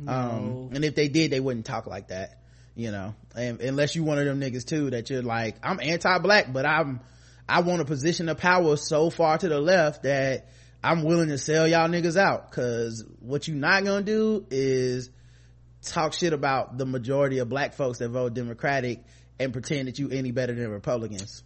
Um 0.06 0.70
and 0.72 0.84
if 0.84 0.94
they 0.94 1.08
did 1.08 1.30
they 1.30 1.40
wouldn't 1.40 1.66
talk 1.66 1.86
like 1.86 2.08
that 2.08 2.40
you 2.76 2.90
know? 2.90 3.14
And 3.34 3.60
unless 3.60 3.94
you 3.94 4.04
one 4.04 4.18
of 4.18 4.24
them 4.24 4.40
niggas 4.40 4.64
too 4.64 4.90
that 4.90 5.10
you're 5.10 5.22
like 5.22 5.56
i'm 5.62 5.80
anti-black 5.80 6.52
but 6.52 6.66
i'm 6.66 7.00
i 7.48 7.60
want 7.60 7.80
a 7.80 7.84
position 7.84 8.28
of 8.28 8.38
power 8.38 8.76
so 8.76 9.10
far 9.10 9.38
to 9.38 9.48
the 9.48 9.60
left 9.60 10.02
that 10.04 10.48
i'm 10.82 11.02
willing 11.04 11.28
to 11.28 11.38
sell 11.38 11.68
y'all 11.68 11.88
niggas 11.88 12.16
out. 12.16 12.50
Because 12.50 13.04
what 13.20 13.46
you're 13.46 13.56
not 13.56 13.84
gonna 13.84 14.02
do 14.02 14.46
is 14.50 15.10
talk 15.82 16.12
shit 16.12 16.32
about 16.32 16.78
the 16.78 16.86
majority 16.86 17.38
of 17.38 17.48
black 17.48 17.74
folks 17.74 17.98
that 17.98 18.08
vote 18.08 18.34
democratic 18.34 19.04
and 19.38 19.52
pretend 19.52 19.88
that 19.88 19.98
you 19.98 20.10
any 20.10 20.32
better 20.32 20.54
than 20.54 20.70
republicans 20.70 21.42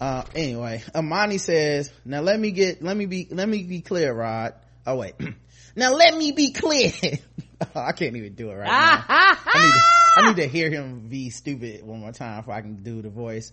uh 0.00 0.24
anyway 0.34 0.82
amani 0.94 1.38
says 1.38 1.90
now 2.04 2.20
let 2.20 2.38
me 2.38 2.50
get 2.50 2.82
let 2.82 2.96
me 2.96 3.06
be 3.06 3.28
let 3.30 3.48
me 3.48 3.62
be 3.62 3.80
clear 3.80 4.12
rod 4.12 4.54
oh 4.86 4.96
wait 4.96 5.14
now 5.76 5.92
let 5.92 6.16
me 6.16 6.32
be 6.32 6.52
clear 6.52 6.90
i 7.74 7.92
can't 7.92 8.16
even 8.16 8.34
do 8.34 8.50
it 8.50 8.54
right 8.54 8.66
now 8.66 9.04
I 9.54 9.66
need, 9.66 9.72
to, 9.72 9.80
I 10.16 10.28
need 10.28 10.42
to 10.42 10.48
hear 10.48 10.70
him 10.70 11.08
be 11.08 11.30
stupid 11.30 11.84
one 11.84 12.00
more 12.00 12.12
time 12.12 12.40
before 12.40 12.54
I 12.54 12.60
can 12.60 12.82
do 12.82 13.02
the 13.02 13.10
voice. 13.10 13.52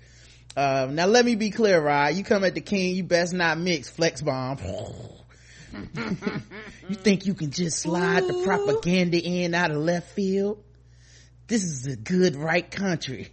Um, 0.55 0.95
now 0.95 1.05
let 1.05 1.25
me 1.25 1.35
be 1.35 1.51
clear, 1.51 1.79
Rod. 1.81 2.15
You 2.15 2.23
come 2.23 2.43
at 2.43 2.55
the 2.55 2.61
king, 2.61 2.95
you 2.95 3.03
best 3.03 3.33
not 3.33 3.57
mix 3.57 3.89
flex 3.89 4.21
bomb. 4.21 4.57
you 6.89 6.95
think 6.95 7.25
you 7.25 7.33
can 7.33 7.51
just 7.51 7.79
slide 7.79 8.23
the 8.27 8.41
propaganda 8.43 9.19
in 9.21 9.53
out 9.53 9.71
of 9.71 9.77
left 9.77 10.11
field? 10.11 10.63
This 11.47 11.63
is 11.63 11.85
a 11.87 11.95
good 11.95 12.35
right 12.35 12.69
country. 12.69 13.29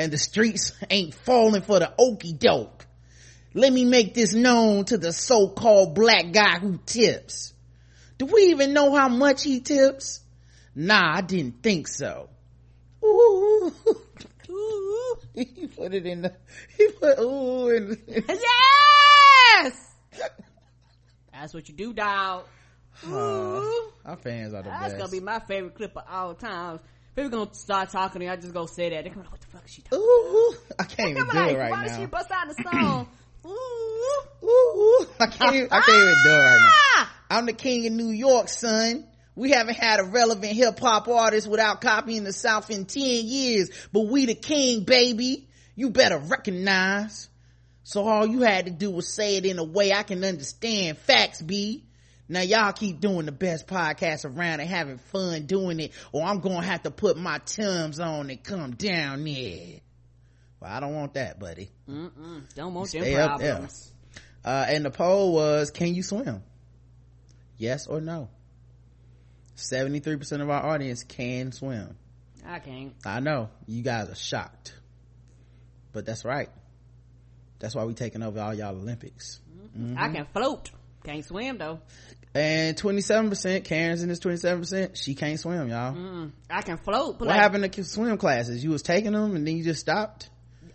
And 0.00 0.10
the 0.10 0.16
streets 0.16 0.72
ain't 0.88 1.12
falling 1.12 1.60
for 1.60 1.78
the 1.78 1.92
okey 1.98 2.32
doke. 2.32 2.86
Let 3.52 3.70
me 3.70 3.84
make 3.84 4.14
this 4.14 4.32
known 4.32 4.86
to 4.86 4.96
the 4.96 5.12
so-called 5.12 5.94
black 5.94 6.32
guy 6.32 6.58
who 6.58 6.78
tips. 6.86 7.52
Do 8.16 8.24
we 8.24 8.44
even 8.44 8.72
know 8.72 8.94
how 8.94 9.10
much 9.10 9.44
he 9.44 9.60
tips? 9.60 10.20
Nah, 10.74 11.16
I 11.16 11.20
didn't 11.20 11.62
think 11.62 11.86
so. 11.86 12.30
Ooh. 13.04 13.74
Ooh. 14.48 15.16
He 15.34 15.66
put 15.66 15.92
it 15.92 16.06
in 16.06 16.22
the, 16.22 16.34
he 16.78 16.88
put 16.92 17.18
ooh 17.18 17.68
in 17.68 18.00
yes 18.08 19.72
that's 21.32 21.54
what 21.54 21.68
you 21.68 21.74
do 21.74 21.92
dog 21.92 22.44
Aw, 23.06 23.90
our 24.04 24.16
fans 24.16 24.52
are 24.54 24.62
the 24.62 24.70
that's 24.70 24.94
best. 24.94 24.98
gonna 24.98 25.10
be 25.10 25.20
my 25.20 25.38
favorite 25.40 25.74
clip 25.74 25.96
of 25.96 26.04
all 26.10 26.34
time 26.34 26.80
people 27.16 27.30
gonna 27.30 27.54
start 27.54 27.90
talking 27.90 28.22
and 28.22 28.30
i 28.30 28.36
just 28.36 28.52
go 28.54 28.66
say 28.66 28.88
that 28.90 29.04
they're 29.04 29.12
gonna 29.12 29.22
like, 29.22 29.32
what 29.32 29.40
the 29.40 29.46
fuck 29.48 29.64
is 29.64 29.70
she 29.72 29.82
talking 29.82 29.98
Ooh, 29.98 30.54
I 30.78 30.84
can't 30.84 31.10
even 31.10 31.24
do 31.30 31.38
Like, 31.38 31.50
it 31.52 31.58
right 31.58 31.70
why 31.70 31.82
did 31.84 31.92
now. 31.92 31.98
she 32.00 32.06
bust 32.06 32.30
out 32.30 32.48
the 32.48 32.54
song 32.62 33.06
ooh 33.46 34.22
Ooh, 34.42 35.06
I 35.20 35.26
can't, 35.26 35.54
even, 35.54 35.68
I 35.70 35.80
can't 35.80 35.88
even 36.02 36.14
do 36.24 36.30
it 36.30 36.34
right 36.34 36.58
now. 36.60 36.70
Ah! 36.96 37.16
I'm 37.30 37.46
the 37.46 37.52
king 37.52 37.86
of 37.86 37.92
New 37.92 38.08
York, 38.10 38.48
son. 38.48 39.06
We 39.36 39.50
haven't 39.50 39.76
had 39.76 40.00
a 40.00 40.04
relevant 40.04 40.52
hip 40.54 40.78
hop 40.80 41.08
artist 41.08 41.46
without 41.46 41.80
copying 41.80 42.24
the 42.24 42.32
South 42.32 42.70
in 42.70 42.86
10 42.86 43.02
years, 43.02 43.70
but 43.92 44.06
we 44.06 44.24
the 44.26 44.34
king, 44.34 44.84
baby. 44.84 45.48
You 45.76 45.90
better 45.90 46.18
recognize. 46.18 47.28
So 47.84 48.02
all 48.06 48.26
you 48.26 48.40
had 48.42 48.64
to 48.66 48.70
do 48.70 48.90
was 48.90 49.12
say 49.12 49.36
it 49.36 49.44
in 49.46 49.58
a 49.58 49.64
way 49.64 49.92
I 49.92 50.02
can 50.02 50.24
understand. 50.24 50.98
Facts, 50.98 51.42
B. 51.42 51.84
Now 52.30 52.42
y'all 52.42 52.72
keep 52.72 53.00
doing 53.00 53.26
the 53.26 53.32
best 53.32 53.66
podcast 53.66 54.24
around 54.24 54.60
and 54.60 54.70
having 54.70 54.98
fun 54.98 55.46
doing 55.46 55.80
it, 55.80 55.92
or 56.12 56.22
I'm 56.22 56.38
gonna 56.38 56.62
have 56.62 56.84
to 56.84 56.92
put 56.92 57.16
my 57.16 57.38
Timbs 57.38 57.98
on 57.98 58.30
and 58.30 58.40
come 58.40 58.70
down 58.76 59.24
there. 59.24 59.80
Well, 60.60 60.70
I 60.70 60.78
don't 60.78 60.94
want 60.94 61.14
that, 61.14 61.40
buddy. 61.40 61.70
Mm-mm, 61.88 62.54
don't 62.54 62.72
want 62.72 62.92
them 62.92 63.02
Stay 63.02 63.14
there. 63.14 63.26
problems 63.26 63.92
Uh, 64.44 64.66
and 64.68 64.84
the 64.84 64.90
poll 64.90 65.32
was, 65.32 65.72
can 65.72 65.92
you 65.92 66.04
swim? 66.04 66.44
Yes 67.58 67.88
or 67.88 68.00
no? 68.00 68.28
73% 69.56 70.40
of 70.40 70.48
our 70.48 70.64
audience 70.66 71.02
can 71.02 71.50
swim. 71.50 71.96
i 72.46 72.60
can't 72.60 72.94
I 73.04 73.18
know, 73.18 73.50
you 73.66 73.82
guys 73.82 74.08
are 74.08 74.14
shocked. 74.14 74.74
But 75.92 76.06
that's 76.06 76.24
right. 76.24 76.48
That's 77.58 77.74
why 77.74 77.84
we 77.84 77.94
taking 77.94 78.22
over 78.22 78.40
all 78.40 78.54
y'all 78.54 78.76
Olympics. 78.76 79.40
Mm-hmm. 79.76 79.98
i 79.98 80.08
can 80.08 80.26
float 80.32 80.70
can't 81.04 81.24
swim 81.24 81.58
though 81.58 81.80
And 82.32 82.76
27%, 82.76 83.64
Karen's 83.64 84.02
in 84.02 84.08
this 84.08 84.20
27%, 84.20 84.96
she 84.96 85.14
can't 85.16 85.38
swim, 85.40 85.68
y'all. 85.68 85.94
Mm, 85.94 86.30
i 86.48 86.62
can 86.62 86.76
float 86.78 87.18
but 87.18 87.26
What 87.26 87.34
like, 87.34 87.40
happened 87.40 87.72
to 87.72 87.84
swim 87.84 88.16
classes? 88.18 88.62
You 88.62 88.70
was 88.70 88.82
taking 88.82 89.12
them 89.12 89.34
and 89.34 89.46
then 89.46 89.56
you 89.56 89.64
just 89.64 89.80
stopped? 89.80 90.30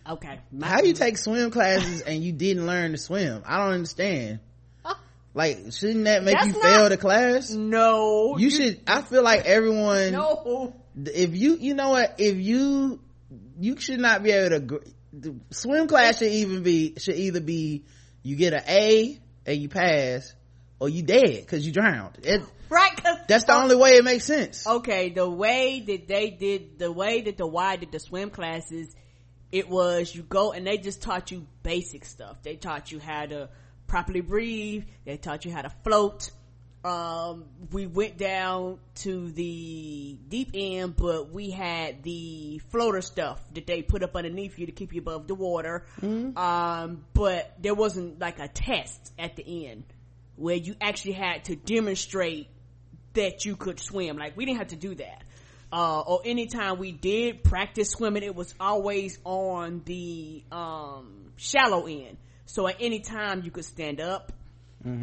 okay 0.07 0.39
How 0.61 0.81
you 0.81 0.93
take 0.93 1.17
swim 1.17 1.49
classes 1.51 2.01
and 2.01 2.21
you 2.21 2.31
didn't 2.33 2.67
learn 2.67 2.91
to 2.91 2.97
swim? 2.97 3.41
I 3.45 3.57
don't 3.57 3.73
understand. 3.73 4.39
Like, 5.33 5.73
shouldn't 5.73 6.05
that 6.05 6.23
make 6.23 6.35
That's 6.35 6.47
you 6.47 6.53
not- 6.53 6.61
fail 6.63 6.89
the 6.89 6.95
class? 6.97 7.51
no 7.51 8.37
you 8.37 8.49
should 8.49 8.79
i 8.87 9.01
feel 9.01 9.21
like 9.21 9.43
everyone 9.45 10.13
no 10.13 10.73
if 10.95 11.35
you 11.35 11.57
you 11.57 11.73
know 11.73 11.89
what 11.89 12.15
if 12.19 12.37
you 12.37 13.01
you 13.59 13.77
should 13.77 13.99
not 13.99 14.23
be 14.23 14.31
able 14.31 14.61
to 14.61 14.81
the 15.11 15.35
swim 15.51 15.87
class 15.89 16.19
should 16.19 16.31
even 16.31 16.63
be 16.63 16.93
should 16.99 17.15
either 17.17 17.41
be 17.41 17.83
you 18.23 18.37
get 18.37 18.53
an 18.53 18.61
a 18.65 19.19
and 19.45 19.57
you 19.57 19.67
pass 19.67 20.33
or 20.79 20.89
you 20.89 21.03
dead 21.03 21.37
because 21.37 21.65
you 21.65 21.71
drowned. 21.71 22.17
It, 22.23 22.41
right 22.69 22.99
that's 23.27 23.45
the 23.45 23.53
oh, 23.53 23.63
only 23.63 23.75
way 23.75 23.91
it 23.91 24.03
makes 24.03 24.25
sense. 24.25 24.65
Okay 24.65 25.09
the 25.09 25.29
way 25.29 25.83
that 25.85 26.07
they 26.07 26.29
did 26.31 26.79
the 26.79 26.91
way 26.91 27.21
that 27.21 27.37
the 27.37 27.47
y 27.47 27.75
did 27.75 27.91
the 27.91 27.99
swim 27.99 28.29
classes 28.29 28.93
it 29.51 29.69
was 29.69 30.13
you 30.13 30.23
go 30.23 30.51
and 30.51 30.65
they 30.65 30.77
just 30.77 31.01
taught 31.01 31.31
you 31.31 31.47
basic 31.63 32.05
stuff. 32.05 32.41
They 32.43 32.55
taught 32.55 32.91
you 32.91 32.99
how 32.99 33.25
to 33.25 33.49
properly 33.87 34.21
breathe. 34.21 34.85
They 35.05 35.17
taught 35.17 35.45
you 35.45 35.51
how 35.51 35.61
to 35.61 35.69
float. 35.83 36.31
Um 36.83 37.45
we 37.71 37.87
went 37.87 38.17
down 38.17 38.77
to 38.95 39.31
the 39.31 40.19
deep 40.27 40.51
end 40.53 40.95
but 40.95 41.31
we 41.31 41.49
had 41.49 42.03
the 42.03 42.59
floater 42.69 43.01
stuff 43.01 43.41
that 43.53 43.65
they 43.65 43.81
put 43.81 44.03
up 44.03 44.15
underneath 44.15 44.59
you 44.59 44.67
to 44.67 44.71
keep 44.71 44.93
you 44.93 45.01
above 45.01 45.27
the 45.27 45.35
water. 45.35 45.85
Um 46.03 47.05
but 47.13 47.55
there 47.59 47.73
wasn't 47.73 48.19
like 48.19 48.39
a 48.39 48.47
test 48.47 49.13
at 49.17 49.35
the 49.35 49.67
end 49.67 49.83
where 50.35 50.55
you 50.55 50.75
actually 50.81 51.13
had 51.13 51.45
to 51.45 51.55
demonstrate 51.55 52.47
that 53.13 53.45
you 53.45 53.55
could 53.55 53.79
swim. 53.79 54.17
Like 54.17 54.35
we 54.35 54.45
didn't 54.45 54.59
have 54.59 54.67
to 54.69 54.75
do 54.75 54.95
that. 54.95 55.23
Uh, 55.71 56.01
or 56.01 56.21
anytime 56.25 56.77
we 56.77 56.91
did 56.91 57.43
practice 57.43 57.89
swimming, 57.89 58.23
it 58.23 58.35
was 58.35 58.53
always 58.59 59.17
on 59.23 59.81
the, 59.85 60.43
um, 60.51 61.31
shallow 61.37 61.87
end. 61.87 62.17
So 62.45 62.67
at 62.67 62.77
any 62.79 62.99
time 62.99 63.43
you 63.43 63.51
could 63.51 63.65
stand 63.65 63.99
up. 63.99 64.31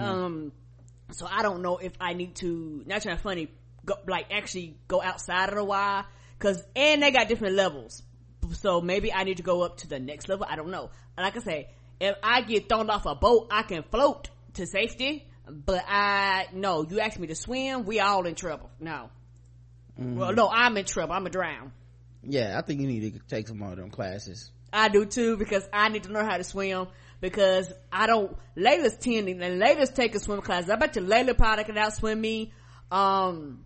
Um, 0.00 0.52
so 1.10 1.26
I 1.28 1.42
don't 1.42 1.62
know 1.62 1.78
if 1.78 1.92
I 2.00 2.14
need 2.14 2.36
to, 2.36 2.84
not 2.86 3.02
trying 3.02 3.16
to 3.16 3.22
funny, 3.22 3.48
go, 3.84 3.94
like 4.06 4.26
actually 4.30 4.76
go 4.86 5.02
outside 5.02 5.48
of 5.48 5.56
the 5.56 5.64
Y. 5.64 6.04
Cause, 6.38 6.62
and 6.74 7.02
they 7.02 7.10
got 7.10 7.28
different 7.28 7.56
levels. 7.56 8.02
So 8.52 8.80
maybe 8.80 9.12
I 9.12 9.24
need 9.24 9.38
to 9.38 9.42
go 9.42 9.62
up 9.62 9.78
to 9.78 9.88
the 9.88 9.98
next 9.98 10.28
level. 10.28 10.46
I 10.48 10.56
don't 10.56 10.70
know. 10.70 10.90
Like 11.16 11.36
I 11.36 11.40
say, 11.40 11.68
if 12.00 12.16
I 12.22 12.42
get 12.42 12.68
thrown 12.68 12.90
off 12.90 13.06
a 13.06 13.14
boat, 13.14 13.48
I 13.50 13.62
can 13.62 13.82
float 13.84 14.30
to 14.54 14.66
safety. 14.66 15.26
But 15.48 15.84
I, 15.88 16.46
no, 16.52 16.84
you 16.88 17.00
ask 17.00 17.18
me 17.18 17.26
to 17.28 17.34
swim, 17.34 17.84
we 17.84 18.00
all 18.00 18.26
in 18.26 18.34
trouble. 18.34 18.70
No. 18.78 19.10
Well, 19.98 20.32
no, 20.32 20.48
I'm 20.48 20.76
in 20.76 20.84
trouble. 20.84 21.14
I'm 21.14 21.26
a 21.26 21.30
drown. 21.30 21.72
yeah 22.22 22.56
i 22.58 22.62
think 22.62 22.80
you 22.80 22.86
need 22.86 23.12
to 23.12 23.18
take 23.28 23.48
some 23.48 23.58
more 23.58 23.72
of 23.72 23.76
them 23.76 23.90
classes 23.90 24.50
I 24.72 24.88
do 24.88 25.04
too 25.04 25.36
because 25.36 25.68
I 25.72 25.88
need 25.90 26.04
to 26.04 26.10
learn 26.12 26.24
how 26.24 26.38
to 26.38 26.44
swim 26.44 26.86
because 27.20 27.70
I 27.92 28.06
don't, 28.06 28.36
Layla's 28.56 28.96
tending 28.96 29.42
and 29.42 29.60
Layla's 29.60 29.90
taking 29.90 30.18
swim 30.20 30.40
classes. 30.40 30.70
I 30.70 30.76
bet 30.76 30.96
you 30.96 31.02
Layla 31.02 31.36
probably 31.36 31.64
can 31.64 31.74
outswim 31.74 32.18
me. 32.18 32.52
Um, 32.90 33.64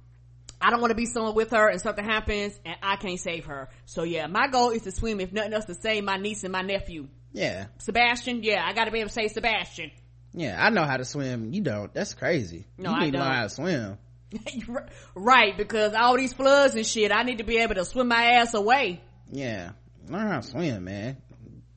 I 0.60 0.70
don't 0.70 0.80
want 0.80 0.90
to 0.90 0.96
be 0.96 1.06
someone 1.06 1.34
with 1.34 1.50
her 1.50 1.68
and 1.68 1.80
something 1.80 2.04
happens 2.04 2.58
and 2.64 2.76
I 2.82 2.96
can't 2.96 3.20
save 3.20 3.44
her. 3.46 3.68
So 3.84 4.02
yeah, 4.02 4.26
my 4.26 4.48
goal 4.48 4.70
is 4.70 4.82
to 4.82 4.90
swim 4.90 5.20
if 5.20 5.32
nothing 5.32 5.52
else 5.52 5.66
to 5.66 5.74
save 5.74 6.02
my 6.02 6.16
niece 6.16 6.42
and 6.44 6.52
my 6.52 6.62
nephew. 6.62 7.08
yeah 7.32 7.66
Sebastian, 7.78 8.42
yeah, 8.42 8.64
I 8.66 8.72
gotta 8.72 8.90
be 8.90 8.98
able 8.98 9.08
to 9.08 9.14
save 9.14 9.30
Sebastian. 9.30 9.92
Yeah 10.36 10.56
i 10.64 10.70
know 10.70 10.84
how 10.84 10.96
to 10.96 11.04
swim. 11.04 11.52
You 11.52 11.62
don't. 11.62 11.92
That's 11.92 12.14
crazy. 12.14 12.66
No, 12.78 12.90
you 12.90 12.96
I 12.96 13.04
need 13.06 13.10
to 13.12 13.18
learn 13.18 13.26
don't. 13.28 13.36
how 13.36 13.42
to 13.42 13.50
swim. 13.50 13.98
Right, 15.14 15.56
because 15.56 15.94
all 15.94 16.16
these 16.16 16.32
floods 16.32 16.74
and 16.74 16.86
shit, 16.86 17.10
I 17.12 17.22
need 17.22 17.38
to 17.38 17.44
be 17.44 17.58
able 17.58 17.74
to 17.76 17.84
swim 17.84 18.08
my 18.08 18.22
ass 18.34 18.54
away. 18.54 19.00
yeah. 19.30 19.70
Learn 20.08 20.28
how 20.28 20.36
to 20.40 20.46
swim 20.46 20.84
man. 20.84 21.16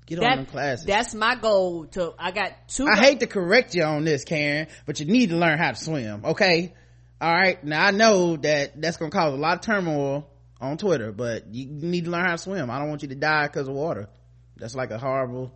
Get 0.05 0.19
on 0.19 0.23
That- 0.23 0.35
them 0.35 0.45
classes. 0.45 0.85
That's 0.85 1.15
my 1.15 1.35
goal 1.35 1.85
to, 1.87 2.13
I 2.19 2.31
got 2.31 2.51
two. 2.67 2.85
I 2.87 2.95
go- 2.95 3.01
hate 3.01 3.19
to 3.21 3.27
correct 3.27 3.73
you 3.75 3.83
on 3.83 4.03
this, 4.05 4.23
Karen, 4.23 4.67
but 4.85 4.99
you 4.99 5.05
need 5.07 5.29
to 5.29 5.35
learn 5.37 5.57
how 5.57 5.71
to 5.71 5.75
swim, 5.77 6.25
okay? 6.25 6.73
Alright, 7.21 7.63
now 7.63 7.85
I 7.85 7.91
know 7.91 8.35
that 8.37 8.79
that's 8.81 8.97
gonna 8.97 9.11
cause 9.11 9.33
a 9.33 9.37
lot 9.37 9.55
of 9.55 9.61
turmoil 9.61 10.29
on 10.61 10.77
twitter 10.77 11.11
but 11.11 11.53
you 11.53 11.65
need 11.67 12.05
to 12.05 12.11
learn 12.11 12.25
how 12.25 12.31
to 12.33 12.37
swim. 12.37 12.69
I 12.69 12.79
don't 12.79 12.89
want 12.89 13.01
you 13.01 13.07
to 13.09 13.15
die 13.15 13.47
because 13.47 13.67
of 13.67 13.73
water. 13.75 14.09
That's 14.57 14.75
like 14.75 14.91
a 14.91 14.97
horrible 14.97 15.51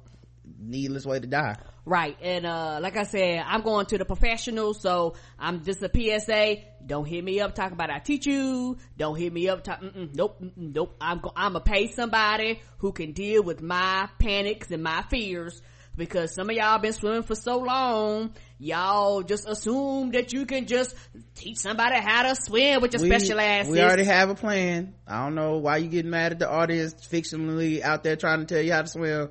needless 0.59 1.05
way 1.05 1.19
to 1.19 1.27
die 1.27 1.55
Right. 1.85 2.17
And, 2.21 2.45
uh, 2.45 2.79
like 2.81 2.95
I 2.95 3.03
said, 3.03 3.43
I'm 3.45 3.61
going 3.61 3.85
to 3.87 3.97
the 3.97 4.05
professionals. 4.05 4.81
So 4.81 5.15
I'm 5.37 5.63
just 5.63 5.83
a 5.83 5.91
PSA. 5.93 6.63
Don't 6.85 7.05
hit 7.05 7.23
me 7.23 7.41
up 7.41 7.55
talking 7.55 7.73
about 7.73 7.89
I 7.89 7.99
teach 7.99 8.25
you. 8.25 8.77
Don't 8.97 9.17
hit 9.17 9.33
me 9.33 9.49
up 9.49 9.63
talk, 9.63 9.81
mm-mm, 9.81 10.15
nope, 10.15 10.41
mm-mm, 10.41 10.73
nope. 10.73 10.95
I'm, 11.01 11.19
go- 11.19 11.33
I'm 11.35 11.53
gonna 11.53 11.63
pay 11.63 11.87
somebody 11.87 12.61
who 12.77 12.93
can 12.93 13.11
deal 13.11 13.43
with 13.43 13.61
my 13.61 14.07
panics 14.17 14.71
and 14.71 14.81
my 14.81 15.03
fears 15.09 15.61
because 15.95 16.33
some 16.33 16.49
of 16.49 16.55
y'all 16.55 16.79
been 16.79 16.93
swimming 16.93 17.23
for 17.23 17.35
so 17.35 17.59
long. 17.59 18.33
Y'all 18.59 19.21
just 19.21 19.47
assume 19.47 20.11
that 20.11 20.31
you 20.31 20.45
can 20.45 20.67
just 20.67 20.95
teach 21.35 21.57
somebody 21.57 21.99
how 21.99 22.23
to 22.23 22.35
swim 22.35 22.81
with 22.81 22.93
your 22.93 23.01
we, 23.01 23.09
special 23.09 23.39
ass. 23.41 23.67
we 23.67 23.81
already 23.81 24.05
have 24.05 24.29
a 24.29 24.35
plan 24.35 24.93
i 25.05 25.23
don't 25.23 25.35
know 25.35 25.57
why 25.57 25.77
you 25.77 25.89
getting 25.89 26.11
mad 26.11 26.31
at 26.31 26.39
the 26.39 26.49
audience 26.49 26.93
fictionally 26.93 27.81
out 27.81 28.03
there 28.03 28.15
trying 28.15 28.39
to 28.39 28.45
tell 28.45 28.63
you 28.63 28.71
how 28.71 28.81
to 28.81 28.87
swim 28.87 29.29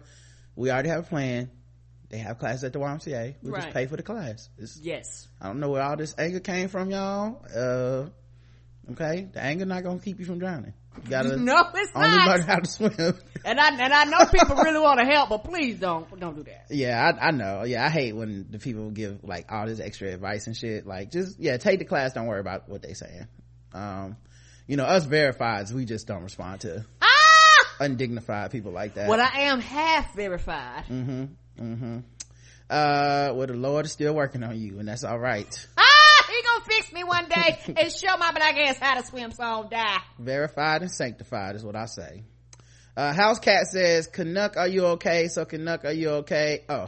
we 0.56 0.70
already 0.70 0.88
have 0.90 1.04
a 1.06 1.08
plan 1.08 1.50
they 2.12 2.18
have 2.18 2.38
class 2.38 2.62
at 2.62 2.74
the 2.74 2.78
YMCA. 2.78 3.36
We 3.42 3.52
just 3.52 3.70
pay 3.70 3.86
for 3.86 3.96
the 3.96 4.02
class. 4.02 4.50
It's, 4.58 4.78
yes. 4.78 5.28
I 5.40 5.46
don't 5.46 5.60
know 5.60 5.70
where 5.70 5.82
all 5.82 5.96
this 5.96 6.14
anger 6.18 6.40
came 6.40 6.68
from, 6.68 6.90
y'all. 6.90 7.42
Uh, 7.56 8.10
okay, 8.92 9.28
the 9.32 9.42
anger 9.42 9.64
not 9.64 9.82
gonna 9.82 9.98
keep 9.98 10.20
you 10.20 10.26
from 10.26 10.38
drowning. 10.38 10.74
You 11.04 11.08
gotta 11.10 11.36
No, 11.38 11.70
it's 11.74 11.94
not. 11.94 12.04
only 12.04 12.16
not. 12.18 12.28
learn 12.28 12.46
how 12.46 12.56
to 12.58 12.70
swim. 12.70 13.18
And 13.44 13.58
I, 13.58 13.70
and 13.82 13.92
I 13.92 14.04
know 14.04 14.24
people 14.26 14.54
really 14.54 14.78
want 14.78 15.00
to 15.00 15.04
help, 15.04 15.30
but 15.30 15.42
please 15.42 15.80
don't, 15.80 16.20
don't 16.20 16.36
do 16.36 16.44
that. 16.44 16.66
yeah, 16.70 17.10
I, 17.20 17.28
I 17.28 17.30
know. 17.32 17.64
Yeah, 17.64 17.84
I 17.84 17.88
hate 17.88 18.14
when 18.14 18.46
the 18.50 18.60
people 18.60 18.90
give 18.90 19.24
like 19.24 19.50
all 19.50 19.66
this 19.66 19.80
extra 19.80 20.12
advice 20.12 20.46
and 20.46 20.56
shit. 20.56 20.86
Like, 20.86 21.10
just 21.10 21.40
yeah, 21.40 21.56
take 21.56 21.80
the 21.80 21.84
class. 21.84 22.12
Don't 22.12 22.26
worry 22.26 22.38
about 22.38 22.68
what 22.68 22.82
they 22.82 22.92
saying. 22.92 23.26
Um, 23.72 24.16
you 24.68 24.76
know, 24.76 24.84
us 24.84 25.04
verifieds, 25.06 25.72
we 25.72 25.86
just 25.86 26.06
don't 26.06 26.22
respond 26.22 26.60
to 26.60 26.84
Ah! 27.00 27.11
Undignified 27.80 28.50
people 28.50 28.72
like 28.72 28.94
that. 28.94 29.08
Well, 29.08 29.20
I 29.20 29.42
am 29.42 29.60
half 29.60 30.14
verified. 30.14 30.84
mm-hmm. 30.88 31.24
Mm-hmm. 31.60 31.98
Uh, 32.70 33.32
well, 33.34 33.46
the 33.46 33.54
Lord 33.54 33.84
is 33.84 33.92
still 33.92 34.14
working 34.14 34.42
on 34.42 34.58
you, 34.58 34.78
and 34.78 34.88
that's 34.88 35.04
all 35.04 35.18
right. 35.18 35.66
Ah, 35.76 36.26
he 36.26 36.42
gonna 36.42 36.64
fix 36.64 36.92
me 36.92 37.04
one 37.04 37.28
day 37.28 37.58
and 37.76 37.92
show 37.92 38.16
my 38.16 38.32
black 38.32 38.56
ass 38.56 38.78
how 38.78 38.98
to 38.98 39.06
swim 39.06 39.30
so 39.32 39.42
I 39.42 39.50
don't 39.56 39.70
die. 39.70 39.98
verified 40.18 40.80
and 40.82 40.90
sanctified 40.90 41.56
is 41.56 41.64
what 41.64 41.76
I 41.76 41.84
say. 41.86 42.22
Uh, 42.96 43.12
House 43.12 43.38
Cat 43.38 43.66
says, 43.66 44.06
Canuck, 44.06 44.56
are 44.56 44.68
you 44.68 44.84
okay? 44.86 45.28
So 45.28 45.44
Canuck, 45.44 45.84
are 45.84 45.92
you 45.92 46.10
okay? 46.10 46.64
Oh, 46.68 46.86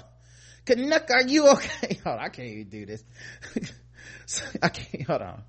Canuck, 0.64 1.10
are 1.10 1.26
you 1.26 1.48
okay? 1.50 1.98
Hold 2.04 2.18
on, 2.18 2.24
I 2.24 2.28
can't 2.28 2.48
even 2.48 2.68
do 2.68 2.86
this. 2.86 3.04
I 4.62 4.68
can't, 4.70 5.06
hold 5.06 5.20
on. 5.22 5.42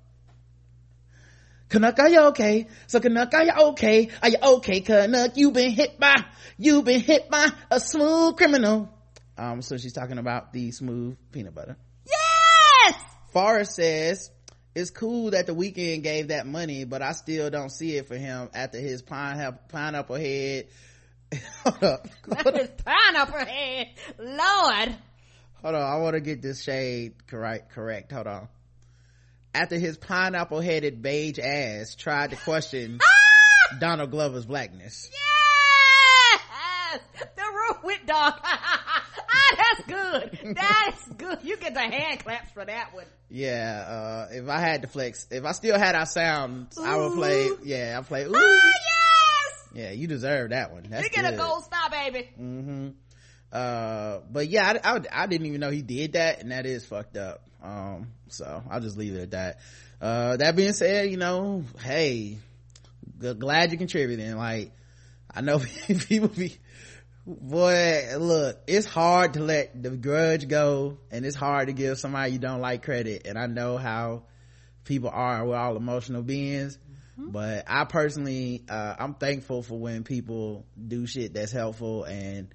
Canuck, 1.68 1.98
are 1.98 2.08
you 2.08 2.20
okay? 2.28 2.68
So 2.86 3.00
Canuck, 3.00 3.34
are 3.34 3.44
you 3.44 3.52
okay? 3.70 4.08
Are 4.22 4.28
you 4.28 4.38
okay, 4.42 4.80
Canuck? 4.80 5.36
You've 5.36 5.52
been 5.52 5.72
hit 5.72 5.98
by, 5.98 6.14
you've 6.58 6.84
been 6.84 7.00
hit 7.00 7.28
by 7.28 7.48
a 7.70 7.80
smooth 7.80 8.36
criminal. 8.36 8.92
Um, 9.36 9.62
so 9.62 9.76
she's 9.76 9.92
talking 9.92 10.18
about 10.18 10.52
the 10.52 10.70
smooth 10.70 11.16
peanut 11.32 11.54
butter. 11.54 11.76
Yes! 12.06 12.94
Forrest 13.32 13.74
says, 13.74 14.30
it's 14.74 14.90
cool 14.90 15.30
that 15.30 15.46
the 15.46 15.54
Weeknd 15.54 16.02
gave 16.02 16.28
that 16.28 16.46
money, 16.46 16.84
but 16.84 17.02
I 17.02 17.12
still 17.12 17.50
don't 17.50 17.70
see 17.70 17.96
it 17.96 18.06
for 18.06 18.16
him 18.16 18.50
after 18.54 18.78
his 18.78 19.02
pine, 19.02 19.58
pineapple 19.68 20.16
head. 20.16 20.68
Hold 21.64 21.82
up. 21.82 22.08
That 22.28 22.56
is 22.56 22.70
pineapple 22.84 23.44
head. 23.44 23.88
Lord. 24.18 24.96
Hold 25.62 25.74
on. 25.74 25.82
I 25.82 25.96
want 25.96 26.14
to 26.14 26.20
get 26.20 26.42
this 26.42 26.62
shade 26.62 27.26
correct. 27.26 27.72
Correct. 27.72 28.12
Hold 28.12 28.26
on. 28.26 28.48
After 29.56 29.78
his 29.78 29.96
pineapple 29.96 30.60
headed 30.60 31.00
beige 31.00 31.38
ass 31.38 31.94
tried 31.94 32.28
to 32.28 32.36
question 32.36 33.00
Donald 33.80 34.10
Glover's 34.10 34.44
blackness. 34.44 35.10
Yes! 36.92 37.00
The 37.36 37.42
room 37.42 37.78
with 37.82 38.00
dog. 38.06 38.34
ah, 38.44 39.56
that's 39.56 39.86
good. 39.88 40.54
That's 40.54 41.08
good. 41.16 41.38
You 41.42 41.56
get 41.56 41.72
the 41.72 41.80
hand 41.80 42.20
claps 42.22 42.50
for 42.52 42.66
that 42.66 42.92
one. 42.94 43.06
Yeah, 43.30 44.26
uh, 44.28 44.34
if 44.34 44.46
I 44.46 44.60
had 44.60 44.82
to 44.82 44.88
flex, 44.88 45.26
if 45.30 45.46
I 45.46 45.52
still 45.52 45.78
had 45.78 45.94
our 45.94 46.04
sounds, 46.06 46.76
I 46.76 46.94
would 46.96 47.14
play, 47.14 47.48
yeah, 47.64 47.96
I 47.98 48.02
play, 48.02 48.24
ooh. 48.24 48.32
Oh, 48.34 48.72
yes! 48.74 49.68
Yeah, 49.72 49.90
you 49.92 50.06
deserve 50.06 50.50
that 50.50 50.70
one. 50.70 50.84
That's 50.90 51.02
you 51.04 51.10
get 51.10 51.32
a 51.32 51.36
gold 51.36 51.64
star, 51.64 51.88
baby. 51.90 52.28
hmm 52.36 52.88
uh 53.56 54.20
but 54.30 54.48
yeah 54.48 54.78
I, 54.84 54.96
I 54.96 55.00
i 55.22 55.26
didn't 55.26 55.46
even 55.46 55.60
know 55.60 55.70
he 55.70 55.80
did 55.80 56.12
that 56.12 56.40
and 56.40 56.50
that 56.52 56.66
is 56.66 56.84
fucked 56.84 57.16
up. 57.16 57.42
Um 57.62 58.08
so 58.28 58.62
i'll 58.70 58.80
just 58.80 58.98
leave 58.98 59.14
it 59.14 59.22
at 59.22 59.30
that. 59.30 59.60
Uh 60.00 60.36
that 60.36 60.56
being 60.56 60.74
said 60.74 61.10
you 61.10 61.16
know 61.16 61.64
hey 61.80 62.38
g- 63.20 63.34
glad 63.34 63.70
you're 63.70 63.78
contributing. 63.78 64.36
Like 64.36 64.72
i 65.34 65.40
know 65.40 65.58
people 65.86 66.28
be 66.28 66.56
boy 67.26 68.14
look 68.18 68.58
it's 68.66 68.86
hard 68.86 69.34
to 69.34 69.40
let 69.40 69.82
the 69.82 69.90
grudge 69.90 70.46
go 70.46 70.98
and 71.10 71.24
it's 71.24 71.34
hard 71.34 71.68
to 71.68 71.72
give 71.72 71.98
somebody 71.98 72.32
you 72.32 72.38
don't 72.38 72.60
like 72.60 72.82
credit. 72.82 73.26
And 73.26 73.38
i 73.38 73.46
know 73.46 73.78
how 73.78 74.24
people 74.84 75.10
are. 75.10 75.46
We're 75.46 75.56
all 75.56 75.76
emotional 75.76 76.22
beings. 76.22 76.78
But 77.18 77.64
i 77.66 77.84
personally 77.84 78.64
uh 78.68 78.96
i'm 78.98 79.14
thankful 79.14 79.62
for 79.62 79.78
when 79.78 80.04
people 80.04 80.66
do 80.76 81.06
shit 81.06 81.32
that's 81.32 81.52
helpful 81.52 82.04
and 82.04 82.48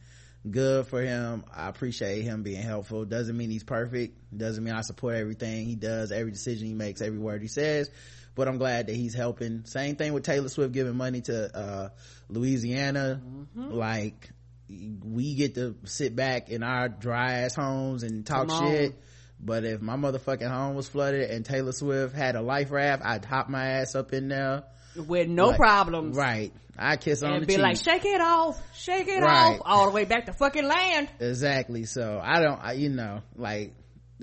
good 0.49 0.87
for 0.87 1.01
him. 1.01 1.43
I 1.53 1.67
appreciate 1.67 2.23
him 2.23 2.43
being 2.43 2.61
helpful. 2.61 3.05
Doesn't 3.05 3.35
mean 3.35 3.49
he's 3.49 3.63
perfect. 3.63 4.17
Doesn't 4.35 4.63
mean 4.63 4.73
i 4.73 4.81
support 4.81 5.15
everything 5.15 5.65
he 5.65 5.75
does 5.75 6.11
every 6.11 6.31
decision 6.31 6.67
he 6.67 6.73
makes 6.73 7.01
every 7.01 7.19
word 7.19 7.41
he 7.41 7.47
says. 7.47 7.89
But 8.33 8.47
i'm 8.47 8.57
glad 8.57 8.87
that 8.87 8.95
he's 8.95 9.13
helping. 9.13 9.65
Same 9.65 9.95
thing 9.95 10.13
with 10.13 10.23
taylor 10.23 10.49
swift 10.49 10.73
giving 10.73 10.95
money 10.95 11.21
to 11.21 11.57
uh 11.57 11.89
louisiana. 12.29 13.21
Like 13.55 14.31
we 14.69 15.35
get 15.35 15.55
to 15.55 15.75
sit 15.83 16.15
back 16.15 16.49
in 16.49 16.63
our 16.63 16.87
dry 16.87 17.41
ass 17.41 17.55
homes 17.55 18.03
and 18.03 18.25
talk 18.25 18.49
shit. 18.49 18.95
But 19.43 19.65
if 19.65 19.81
my 19.81 19.95
motherfucking 19.95 20.49
home 20.49 20.75
was 20.75 20.87
flooded 20.87 21.29
and 21.29 21.43
taylor 21.45 21.71
swift 21.73 22.15
had 22.15 22.35
a 22.35 22.41
life 22.41 22.71
raft 22.71 23.03
i'd 23.03 23.25
hop 23.25 23.49
my 23.49 23.65
ass 23.65 23.95
up 23.95 24.13
in 24.13 24.27
there 24.29 24.63
With 24.95 25.27
no 25.27 25.47
Like, 25.49 25.57
problems. 25.57 26.15
right 26.17 26.51
i 26.77 26.97
kiss 26.97 27.21
on 27.23 27.33
And 27.33 27.43
the 27.43 27.47
be 27.47 27.53
cheek 27.53 27.61
like, 27.61 27.77
shake 27.77 28.05
it 28.05 28.21
off, 28.21 28.59
shake 28.75 29.07
it 29.07 29.21
Right. 29.21 29.55
off, 29.59 29.61
all 29.65 29.85
the 29.87 29.91
way 29.91 30.05
back 30.05 30.25
to 30.27 30.33
fucking 30.33 30.65
land. 30.67 31.09
exactly 31.19 31.83
so 31.85 32.19
i 32.23 32.41
don't 32.41 32.59
I, 32.61 32.73
you 32.73 32.89
know 32.89 33.21
like 33.35 33.73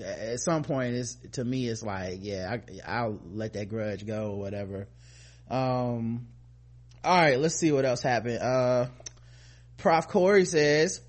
at 0.04 0.40
some 0.40 0.62
point 0.62 0.94
it's 0.94 1.16
to 1.32 1.44
me 1.44 1.66
it's 1.68 1.82
like 1.82 2.18
yeah 2.22 2.56
I, 2.86 3.00
i'll 3.00 3.18
let 3.32 3.52
that 3.54 3.68
grudge 3.68 4.06
go 4.06 4.30
or 4.32 4.38
whatever 4.38 4.88
um 5.50 6.26
all 7.04 7.16
right 7.16 7.38
let's 7.38 7.56
see 7.56 7.72
what 7.72 7.84
else 7.84 8.00
happened 8.02 8.38
uh 8.38 8.86
prof 9.76 10.08
corey 10.08 10.44
says 10.44 11.00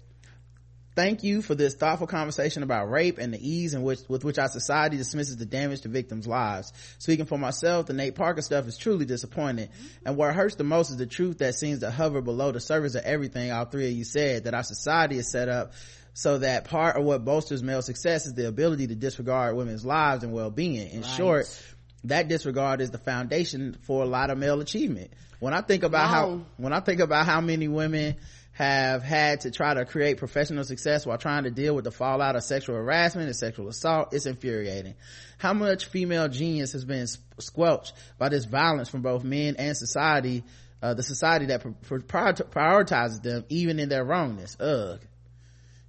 thank 0.99 1.23
you 1.23 1.41
for 1.41 1.55
this 1.55 1.75
thoughtful 1.75 2.07
conversation 2.07 2.61
about 2.61 2.91
rape 2.91 3.19
and 3.19 3.33
the 3.33 3.39
ease 3.49 3.73
in 3.73 3.83
which 3.83 3.99
with 4.09 4.25
which 4.25 4.37
our 4.37 4.49
society 4.49 4.97
dismisses 4.97 5.37
the 5.37 5.45
damage 5.45 5.79
to 5.79 5.87
victims 5.87 6.27
lives. 6.27 6.73
Speaking 6.97 7.25
for 7.25 7.37
myself 7.37 7.85
the 7.85 7.93
nate 7.93 8.15
parker 8.15 8.41
stuff 8.41 8.67
is 8.67 8.77
truly 8.77 9.05
disappointing. 9.05 9.69
And 10.05 10.17
what 10.17 10.35
hurts 10.35 10.55
the 10.55 10.65
most 10.65 10.89
is 10.89 10.97
the 10.97 11.05
truth 11.05 11.37
that 11.37 11.55
seems 11.55 11.79
to 11.79 11.89
hover 11.89 12.19
below 12.19 12.51
the 12.51 12.59
surface 12.59 12.95
of 12.95 13.05
everything 13.05 13.49
all 13.49 13.63
three 13.63 13.87
of 13.87 13.93
you 13.93 14.03
said 14.03 14.43
that 14.43 14.53
our 14.53 14.63
society 14.63 15.17
is 15.17 15.31
set 15.31 15.47
up 15.47 15.71
so 16.13 16.39
that 16.39 16.65
part 16.65 16.97
of 16.97 17.05
what 17.05 17.23
bolsters 17.23 17.63
male 17.63 17.81
success 17.81 18.25
is 18.25 18.33
the 18.33 18.49
ability 18.49 18.87
to 18.87 18.95
disregard 18.95 19.55
women's 19.55 19.85
lives 19.85 20.25
and 20.25 20.33
well-being. 20.33 20.89
In 20.89 21.01
Right. 21.03 21.11
short 21.15 21.61
that 22.03 22.27
disregard 22.27 22.81
is 22.81 22.91
the 22.91 22.97
foundation 22.97 23.77
for 23.83 24.03
a 24.03 24.05
lot 24.05 24.31
of 24.31 24.37
male 24.37 24.59
achievement. 24.59 25.11
When 25.39 25.53
i 25.53 25.61
think 25.61 25.83
about 25.83 26.09
how 26.09 26.41
when 26.57 26.73
i 26.73 26.81
think 26.81 26.99
about 26.99 27.25
how 27.25 27.39
many 27.39 27.69
women 27.69 28.17
have 28.59 29.03
had 29.03 29.39
to 29.39 29.51
try 29.51 29.73
to 29.73 29.85
create 29.85 30.17
professional 30.17 30.65
success 30.65 31.05
while 31.05 31.17
trying 31.17 31.45
to 31.45 31.49
deal 31.49 31.73
with 31.73 31.85
the 31.85 31.91
fallout 31.91 32.35
of 32.35 32.43
sexual 32.43 32.75
harassment 32.75 33.27
and 33.27 33.35
sexual 33.35 33.69
assault. 33.69 34.13
It's 34.13 34.25
infuriating. 34.25 34.95
How 35.37 35.53
much 35.53 35.85
female 35.85 36.27
genius 36.27 36.73
has 36.73 36.83
been 36.83 37.07
squelched 37.39 37.93
by 38.17 38.27
this 38.27 38.43
violence 38.43 38.89
from 38.89 39.01
both 39.01 39.23
men 39.23 39.55
and 39.57 39.77
society 39.77 40.43
uh, 40.81 40.93
the 40.93 41.03
society 41.03 41.47
that 41.47 41.61
pr- 41.61 41.99
pr- 41.99 42.43
prioritizes 42.43 43.21
them 43.23 43.45
even 43.47 43.79
in 43.79 43.87
their 43.87 44.03
wrongness? 44.03 44.57
Ugh. 44.59 44.99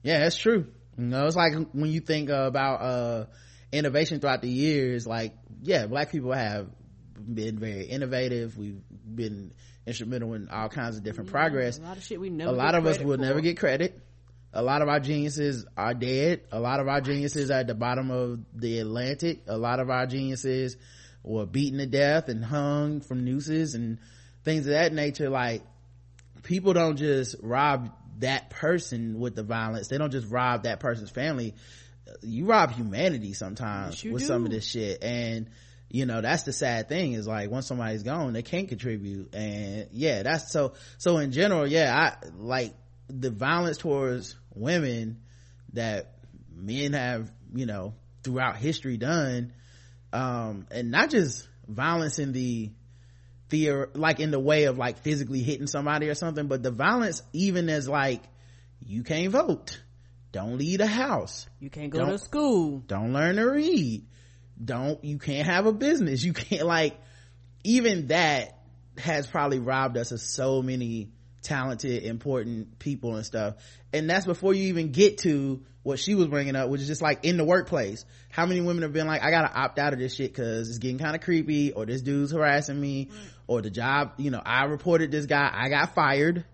Yeah 0.05 0.21
that's 0.21 0.37
true. 0.39 0.66
You 0.97 1.05
know 1.07 1.27
it's 1.27 1.35
like 1.35 1.55
when 1.73 1.91
you 1.91 1.99
think 1.99 2.31
about 2.31 2.83
uh 2.83 3.27
innovation 3.73 4.21
throughout 4.21 4.43
the 4.43 4.49
years 4.49 5.09
like 5.09 5.35
yeah 5.61 5.87
black 5.87 6.12
people 6.12 6.33
have 6.33 6.68
been 7.16 7.59
very 7.59 7.87
innovative. 7.87 8.57
We've 8.57 8.81
been 9.12 9.55
instrumental 9.87 10.35
in 10.35 10.49
all 10.49 10.68
kinds 10.68 10.97
of 10.97 11.03
different 11.03 11.31
progress. 11.31 11.78
A 11.78 11.83
lot 11.83 11.97
of 11.97 12.05
shit 12.05 12.20
we 12.20 12.31
never 12.31 12.51
a 12.51 12.55
lot 12.55 12.74
of 12.74 12.87
us 12.87 12.99
will 12.99 13.16
for. 13.16 13.22
never 13.22 13.41
get 13.41 13.59
credit. 13.59 14.01
A 14.53 14.62
lot 14.62 14.83
of 14.83 14.89
our 14.89 14.99
geniuses 15.01 15.64
are 15.76 15.95
dead. 15.95 16.43
A 16.51 16.59
lot 16.59 16.81
of 16.81 16.89
our 16.89 17.01
geniuses 17.01 17.51
are 17.51 17.61
at 17.61 17.68
the 17.68 17.74
bottom 17.74 18.11
of 18.11 18.41
the 18.53 18.81
atlantic. 18.81 19.43
A 19.47 19.57
lot 19.57 19.78
of 19.78 19.91
our 19.91 20.07
geniuses 20.07 20.76
were 21.22 21.47
beaten 21.47 21.78
to 21.78 21.87
death 21.87 22.28
and 22.28 22.45
hung 22.45 23.01
from 23.01 23.24
nooses 23.24 23.74
and 23.74 23.99
things 24.45 24.66
of 24.66 24.72
that 24.72 24.93
nature. 24.93 25.31
Like 25.31 25.62
people 26.43 26.72
don't 26.72 26.97
just 26.97 27.37
rob 27.41 27.91
that 28.18 28.51
person 28.51 29.20
with 29.20 29.37
the 29.37 29.43
violence. 29.45 29.89
They 29.89 29.99
don't 29.99 30.11
just 30.11 30.31
rob 30.31 30.64
that 30.64 30.81
person's 30.81 31.11
family. 31.11 31.55
You 32.22 32.47
rob 32.47 32.72
humanity 32.72 33.35
sometimes 33.35 33.95
Yes, 33.95 34.05
you 34.05 34.12
with 34.14 34.24
some 34.24 34.45
of 34.45 34.51
this 34.51 34.66
shit. 34.66 35.03
And 35.03 35.49
you 35.91 36.07
know 36.07 36.20
that's 36.20 36.45
the 36.45 36.53
sad 36.53 36.88
thing 36.88 37.12
is 37.12 37.26
like 37.26 37.51
once 37.51 37.66
somebody's 37.66 38.03
gone 38.03 38.32
they 38.32 38.43
can't 38.43 38.68
contribute. 38.68 39.34
And 39.34 39.88
yeah 39.93 40.22
that's 40.22 40.53
so 40.53 40.74
so 40.99 41.18
in 41.18 41.32
general 41.32 41.66
yeah 41.66 41.95
i 42.22 42.26
like 42.36 42.74
the 43.09 43.30
violence 43.30 43.76
towards 43.76 44.36
women 44.55 45.20
that 45.72 46.14
men 46.55 46.93
have 46.93 47.30
you 47.55 47.66
know 47.66 47.95
throughout 48.22 48.57
history 48.57 48.97
done 48.97 49.53
um 50.12 50.66
and 50.70 50.91
not 50.91 51.11
just 51.11 51.49
violence 51.66 52.18
in 52.18 52.32
the 52.32 52.70
fear 53.49 53.91
like 53.95 54.20
in 54.20 54.30
the 54.30 54.38
way 54.38 54.64
of 54.64 54.78
like 54.78 54.99
physically 54.99 55.43
hitting 55.43 55.66
somebody 55.66 56.09
or 56.09 56.14
something 56.14 56.47
but 56.47 56.62
the 56.62 56.70
violence 56.70 57.22
even 57.32 57.68
as 57.68 57.88
like 57.88 58.22
you 58.80 59.03
can't 59.03 59.32
vote 59.32 59.82
don't 60.30 60.57
leave 60.57 60.78
the 60.78 60.86
house 60.86 61.49
you 61.59 61.68
can't 61.68 61.91
go 61.91 62.07
to 62.07 62.18
school. 62.18 62.78
don't 62.86 63.12
learn 63.12 63.36
to 63.36 63.43
read 63.43 64.07
don't 64.62 65.02
you 65.04 65.18
can't 65.18 65.46
have 65.46 65.66
a 65.66 65.72
business. 65.72 66.22
You 66.22 66.32
can't 66.32 66.66
like 66.66 66.98
even 67.64 68.08
that 68.08 68.58
has 68.98 69.26
probably 69.26 69.58
robbed 69.58 69.96
us 69.96 70.12
of 70.12 70.20
so 70.20 70.62
many 70.62 71.11
talented 71.42 72.02
important 72.04 72.78
people 72.78 73.16
and 73.16 73.24
stuff. 73.24 73.54
And 73.92 74.08
that's 74.08 74.26
before 74.26 74.54
you 74.54 74.68
even 74.68 74.92
get 74.92 75.18
to 75.18 75.62
what 75.82 75.98
she 75.98 76.14
was 76.14 76.26
bringing 76.26 76.56
up 76.56 76.68
which 76.68 76.82
is 76.82 76.86
just 76.86 77.00
like 77.00 77.24
in 77.24 77.36
the 77.36 77.44
workplace. 77.44 78.04
How 78.30 78.46
many 78.46 78.61
women 78.61 78.82
have 78.82 78.92
been 78.92 79.06
like 79.06 79.22
i 79.22 79.30
gotta 79.30 79.52
opt 79.52 79.78
out 79.78 79.92
of 79.92 79.98
this 79.98 80.14
shit 80.14 80.32
because 80.32 80.68
it's 80.68 80.78
getting 80.78 80.98
kind 80.98 81.14
of 81.14 81.22
creepy 81.22 81.72
or 81.72 81.86
this 81.86 82.02
dude's 82.02 82.32
harassing 82.32 82.80
me 82.80 83.08
or 83.46 83.62
the 83.62 83.70
job 83.70 84.12
you 84.18 84.30
know 84.30 84.40
i 84.44 84.64
reported 84.64 85.11
this 85.11 85.26
guy 85.26 85.50
i 85.52 85.68
got 85.68 85.94
fired. 85.94 86.44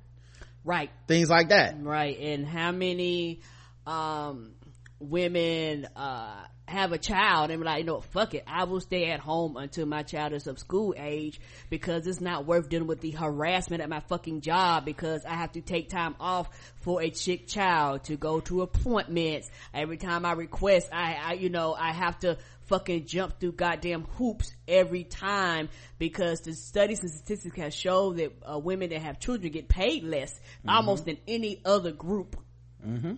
Right. 0.64 0.90
Things 1.07 1.30
like 1.30 1.50
that. 1.50 1.76
Right. 1.80 2.18
And 2.18 2.46
how 2.46 2.72
many 2.72 3.40
um 3.86 4.52
women 4.98 5.86
uh 5.94 6.44
have 6.67 6.93
a 6.93 6.99
child 6.99 7.51
and 7.51 7.61
be 7.61 7.64
like, 7.64 7.79
you 7.79 7.85
know, 7.85 8.01
fuck 8.01 8.35
it. 8.35 8.45
I 8.47 8.64
will 8.64 8.81
stay 8.81 9.11
at 9.11 9.21
home 9.21 9.57
until 9.57 9.87
my 9.87 10.03
child 10.03 10.33
is 10.33 10.47
of 10.47 10.59
school 10.59 10.95
age 10.97 11.41
because 11.71 12.07
it's 12.07 12.21
not 12.21 12.45
worth 12.45 12.69
dealing 12.69 12.89
with 12.89 13.01
the 13.01 13.12
harassment 13.12 13.83
at 13.83 13.89
my 13.89 14.01
fucking 14.01 14.41
job 14.41 14.85
because 14.85 15.25
I 15.25 15.35
have 15.35 15.53
to 15.53 15.61
take 15.61 15.89
time 15.89 16.17
off 16.19 16.49
for 16.81 17.03
a 17.03 17.11
chick 17.11 17.47
child 17.47 18.05
to 18.05 18.17
go 18.17 18.41
to 18.41 18.62
appointments. 18.62 19.49
Every 19.73 19.97
time 19.97 20.25
I 20.25 20.33
request, 20.33 20.89
I, 20.93 21.14
I 21.14 21.33
you 21.35 21.51
know, 21.51 21.75
I 21.75 21.93
have 21.93 22.19
to 22.21 22.39
fucking 22.67 23.07
jump 23.07 23.39
through 23.39 23.53
goddamn 23.53 24.03
hoops 24.17 24.53
every 24.67 25.05
time 25.05 25.69
because 25.99 26.41
the 26.41 26.53
studies 26.53 27.01
and 27.03 27.11
statistics 27.11 27.57
have 27.57 27.73
shown 27.73 28.17
that 28.17 28.33
uh, 28.43 28.59
women 28.59 28.91
that 28.91 29.03
have 29.03 29.21
children 29.21 29.53
get 29.53 29.69
paid 29.69 30.03
less 30.03 30.33
mm-hmm. 30.33 30.71
almost 30.71 31.05
than 31.05 31.19
any 31.29 31.61
other 31.64 31.93
group. 31.93 32.37
Mm-hmm. 32.85 33.14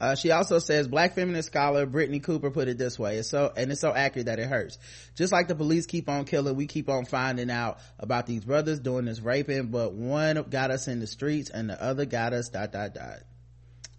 Uh, 0.00 0.14
she 0.14 0.30
also 0.30 0.58
says 0.58 0.88
black 0.88 1.14
feminist 1.14 1.48
scholar 1.48 1.86
Brittney 1.86 2.22
Cooper 2.22 2.50
put 2.50 2.68
it 2.68 2.78
this 2.78 2.98
way. 2.98 3.16
It's 3.16 3.28
so, 3.28 3.52
and 3.54 3.70
it's 3.70 3.82
so 3.82 3.94
accurate 3.94 4.26
that 4.26 4.38
it 4.38 4.48
hurts. 4.48 4.78
Just 5.14 5.30
like 5.30 5.46
the 5.46 5.54
police 5.54 5.84
keep 5.84 6.08
on 6.08 6.24
killing, 6.24 6.56
we 6.56 6.66
keep 6.66 6.88
on 6.88 7.04
finding 7.04 7.50
out 7.50 7.78
about 7.98 8.26
these 8.26 8.42
brothers 8.42 8.80
doing 8.80 9.04
this 9.04 9.20
raping, 9.20 9.66
but 9.66 9.92
one 9.92 10.42
got 10.48 10.70
us 10.70 10.88
in 10.88 11.00
the 11.00 11.06
streets 11.06 11.50
and 11.50 11.68
the 11.68 11.82
other 11.82 12.06
got 12.06 12.32
us 12.32 12.48
dot 12.48 12.72
dot 12.72 12.94
dot. 12.94 13.18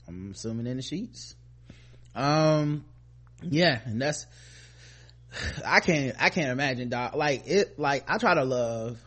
I'm 0.08 0.32
assuming 0.32 0.66
in 0.66 0.78
the 0.78 0.84
sheets. 0.84 1.36
Um, 2.16 2.84
yeah, 3.44 3.80
and 3.86 4.02
that's, 4.02 4.26
I 5.66 5.82
can't, 5.82 6.16
I 6.20 6.30
can't 6.30 6.50
imagine, 6.50 6.90
dog. 6.90 7.16
Like 7.16 7.46
it, 7.46 7.78
like 7.78 8.10
I 8.10 8.18
try 8.18 8.34
to 8.34 8.44
love 8.44 9.00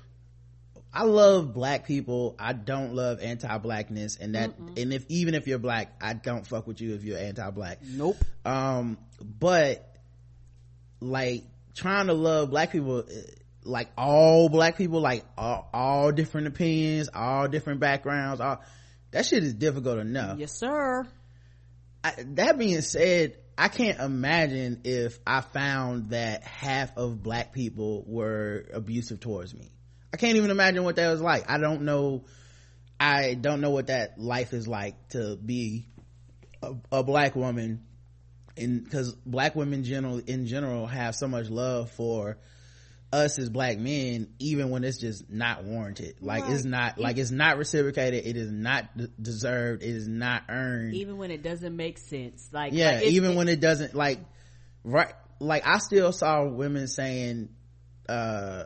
I 0.95 1.03
love 1.03 1.53
black 1.53 1.87
people. 1.87 2.37
I 2.39 2.53
don't 2.53 2.95
love 2.95 3.21
anti-blackness 3.21 4.17
and 4.17 4.37
that, 4.37 4.57
Mm-mm. 4.57 4.81
and 4.81 4.93
if, 4.93 5.05
even 5.09 5.35
if 5.35 5.49
you're 5.49 5.59
black, 5.59 5.93
I 6.01 6.15
don't 6.15 6.47
fuck 6.47 6.69
with 6.69 6.81
you 6.81 6.95
if 6.95 7.03
you're 7.03 7.19
anti-black. 7.19 7.81
Nope. 7.83 8.17
Um, 8.45 8.97
but 9.21 9.93
like 11.01 11.43
trying 11.75 12.07
to 12.07 12.13
love 12.13 12.51
black 12.51 12.71
people, 12.71 13.05
eh, 13.11 13.23
like 13.65 13.89
all 13.99 14.49
black 14.49 14.79
people, 14.79 15.01
like 15.01 15.25
all, 15.37 15.69
all 15.75 16.13
different 16.13 16.47
opinions, 16.47 17.09
all 17.13 17.49
different 17.49 17.81
backgrounds, 17.81 18.41
all, 18.41 18.63
that 19.11 19.27
shit 19.27 19.43
is 19.43 19.53
difficult 19.53 19.99
enough. 19.99 20.39
Yes, 20.39 20.57
sir. 20.57 21.05
I, 22.05 22.15
that 22.35 22.57
being 22.57 22.83
said, 22.83 23.37
I 23.59 23.67
can't 23.69 23.99
imagine 23.99 24.83
if 24.85 25.19
I 25.27 25.41
found 25.41 26.11
that 26.11 26.45
half 26.45 26.97
of 26.97 27.21
black 27.23 27.53
people 27.53 28.05
were 28.07 28.67
abusive 28.73 29.19
towards 29.19 29.55
me. 29.55 29.71
I 30.15 30.17
can't 30.17 30.37
even 30.37 30.53
imagine 30.53 30.85
what 30.85 30.95
that 30.95 31.11
was 31.11 31.21
like. 31.21 31.51
I 31.51 31.59
don't 31.59 31.83
know. 31.83 32.23
I 33.01 33.35
don't 33.35 33.61
know 33.61 33.71
what 33.71 33.89
that 33.89 34.17
life 34.17 34.53
is 34.53 34.69
like 34.69 35.09
to 35.09 35.35
be 35.35 35.87
a, 36.63 36.73
a 36.93 37.03
black 37.03 37.35
woman 37.35 37.83
and 38.57 38.85
because 38.85 39.13
black 39.27 39.57
women 39.57 39.83
general 39.83 40.19
in 40.25 40.47
general 40.47 40.87
have 40.87 41.17
so 41.17 41.27
much 41.27 41.51
love 41.51 41.91
for 41.91 42.39
us 43.13 43.41
as 43.41 43.51
black 43.51 43.77
men 43.77 44.33
even 44.39 44.71
when 44.71 44.85
it's 44.85 44.99
just 44.99 45.29
not 45.29 45.65
warranted 45.65 46.15
like 46.21 46.45
right. 46.45 46.53
it's 46.53 46.65
not 46.65 46.97
like 46.97 47.19
it's 47.19 47.33
not 47.33 47.59
reciprocated 47.59 48.25
it 48.25 48.37
is 48.37 48.53
not 48.53 48.97
d- 48.97 49.09
deserved 49.21 49.83
it 49.83 49.89
is 49.89 50.07
not 50.07 50.45
earned 50.49 50.95
even 50.95 51.19
when 51.19 51.33
it 51.33 51.43
doesn't 51.43 51.75
make 51.75 51.99
sense 51.99 52.49
like 52.53 52.73
yeah 52.73 52.93
like 52.93 53.07
even 53.07 53.35
when 53.35 53.49
it 53.49 53.59
doesn't 53.59 53.97
like 53.97 54.21
right 54.85 55.13
like 55.41 55.67
i 55.67 55.79
still 55.79 56.13
saw 56.13 56.45
women 56.45 56.87
saying 56.87 57.49
uh 58.09 58.65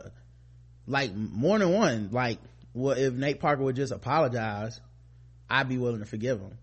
like 0.89 1.13
more 1.13 1.59
than 1.59 1.71
one 1.71 2.09
like 2.11 2.39
well 2.73 2.97
if 2.97 3.13
nate 3.13 3.39
parker 3.39 3.63
would 3.63 3.75
just 3.75 3.93
apologize 3.93 4.81
i'd 5.49 5.69
be 5.69 5.77
willing 5.77 5.99
to 5.99 6.05
forgive 6.05 6.39
him. 6.39 6.57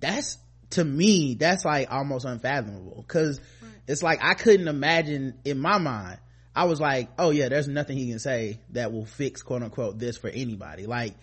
That's 0.00 0.36
to 0.70 0.84
me 0.84 1.34
that's 1.34 1.64
like 1.64 1.90
almost 1.90 2.24
unfathomable. 2.24 3.02
Because 3.06 3.40
right. 3.62 3.70
it's 3.86 4.02
like 4.02 4.18
i 4.22 4.34
couldn't 4.34 4.68
imagine 4.68 5.38
in 5.44 5.58
my 5.58 5.78
mind 5.78 6.18
i 6.54 6.64
was 6.64 6.80
like 6.80 7.08
oh 7.18 7.30
yeah 7.30 7.48
there's 7.48 7.68
nothing 7.68 7.96
he 7.96 8.10
can 8.10 8.18
say 8.18 8.60
that 8.70 8.92
will 8.92 9.06
fix 9.06 9.42
quote 9.42 9.62
unquote 9.62 9.98
this 9.98 10.18
for 10.18 10.28
anybody. 10.28 10.86
Like 10.86 11.14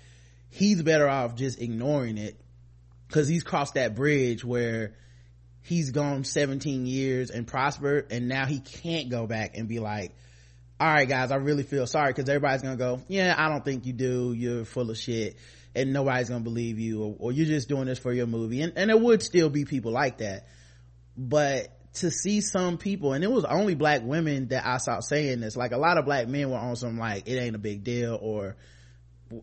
he's 0.50 0.82
better 0.82 1.08
off 1.08 1.36
just 1.36 1.62
ignoring 1.62 2.18
it 2.18 2.40
because 3.08 3.28
he's 3.28 3.44
crossed 3.44 3.74
that 3.74 3.96
bridge 3.96 4.44
where 4.44 4.96
he's 5.62 5.92
gone 5.92 6.24
17 6.24 6.86
years 6.86 7.32
and 7.32 7.46
prospered 7.46 8.08
and 8.12 8.28
now 8.28 8.46
he 8.46 8.60
can't 8.60 9.10
go 9.10 9.28
back 9.28 9.58
and 9.58 9.68
be 9.68 9.80
like 9.80 10.12
all 10.80 10.88
right 10.88 11.08
guys 11.08 11.32
i 11.32 11.36
really 11.36 11.64
feel 11.64 11.88
sorry 11.88 12.12
because 12.12 12.28
everybody's 12.28 12.62
gonna 12.62 12.76
go 12.76 13.02
yeah 13.08 13.36
i 13.38 13.50
don't 13.50 13.64
think 13.64 13.86
you 13.86 13.94
do. 13.94 14.34
You're 14.34 14.66
full 14.66 14.90
of 14.90 14.98
shit 14.98 15.38
and 15.76 15.94
nobody's 15.94 16.30
gonna 16.30 16.44
believe 16.44 16.80
you 16.80 17.04
or, 17.04 17.16
or 17.20 17.32
you're 17.32 17.46
just 17.46 17.68
doing 17.68 17.86
this 17.86 18.00
for 18.00 18.14
your 18.14 18.28
movie. 18.28 18.62
And, 18.62 18.74
and 18.78 18.90
there 18.90 18.98
would 18.98 19.22
still 19.22 19.50
be 19.50 19.66
people 19.66 19.92
like 19.92 20.20
that. 20.20 20.48
But 21.18 21.70
to 21.96 22.12
see 22.12 22.42
some 22.42 22.78
people 22.78 23.14
and 23.14 23.24
it 23.24 23.32
was 23.32 23.46
only 23.46 23.74
black 23.74 24.02
women 24.04 24.50
that 24.50 24.66
i 24.66 24.76
saw 24.76 25.00
saying 25.00 25.40
this 25.40 25.56
like 25.56 25.72
a 25.72 25.78
lot 25.78 25.98
of 25.98 26.04
black 26.04 26.28
men 26.28 26.50
were 26.50 26.58
on 26.58 26.76
some 26.76 26.98
like 26.98 27.26
it 27.26 27.38
ain't 27.38 27.56
a 27.56 27.60
big 27.60 27.86
deal 27.86 28.20
or 28.22 28.58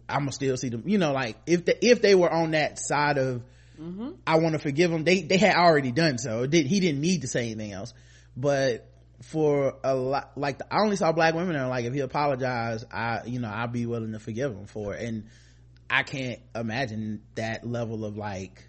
i'm 0.06 0.20
gonna 0.20 0.32
still 0.32 0.54
see 0.58 0.68
them 0.68 0.82
you 0.84 0.98
know 0.98 1.12
like 1.12 1.38
if 1.46 1.64
the, 1.64 1.86
if 1.86 2.02
they 2.02 2.14
were 2.14 2.30
on 2.30 2.50
that 2.50 2.78
side 2.78 3.16
of 3.16 3.42
mm-hmm. 3.80 4.10
i 4.26 4.38
want 4.38 4.52
to 4.52 4.58
forgive 4.58 4.90
them 4.90 5.02
they 5.02 5.22
they 5.22 5.38
had 5.38 5.56
already 5.56 5.92
done 5.92 6.18
so. 6.18 6.46
Did, 6.46 6.66
he 6.66 6.80
didn't 6.80 7.00
need 7.00 7.22
to 7.22 7.28
say 7.28 7.46
anything 7.46 7.72
else. 7.72 7.94
But 8.36 8.86
for 9.22 9.74
a 9.84 9.94
lot 9.94 10.32
like 10.36 10.60
i 10.70 10.80
only 10.80 10.96
saw 10.96 11.12
black 11.12 11.34
women 11.34 11.54
and 11.54 11.68
like 11.68 11.84
if 11.84 11.94
he 11.94 12.00
apologized 12.00 12.84
i 12.92 13.20
you 13.24 13.38
know 13.38 13.48
i'd 13.48 13.72
be 13.72 13.86
willing 13.86 14.12
to 14.12 14.18
forgive 14.18 14.52
him 14.52 14.66
for 14.66 14.94
it. 14.94 15.02
And 15.06 15.28
i 15.88 16.02
can't 16.02 16.40
imagine 16.54 17.22
that 17.36 17.66
level 17.66 18.04
of 18.04 18.16
like 18.16 18.64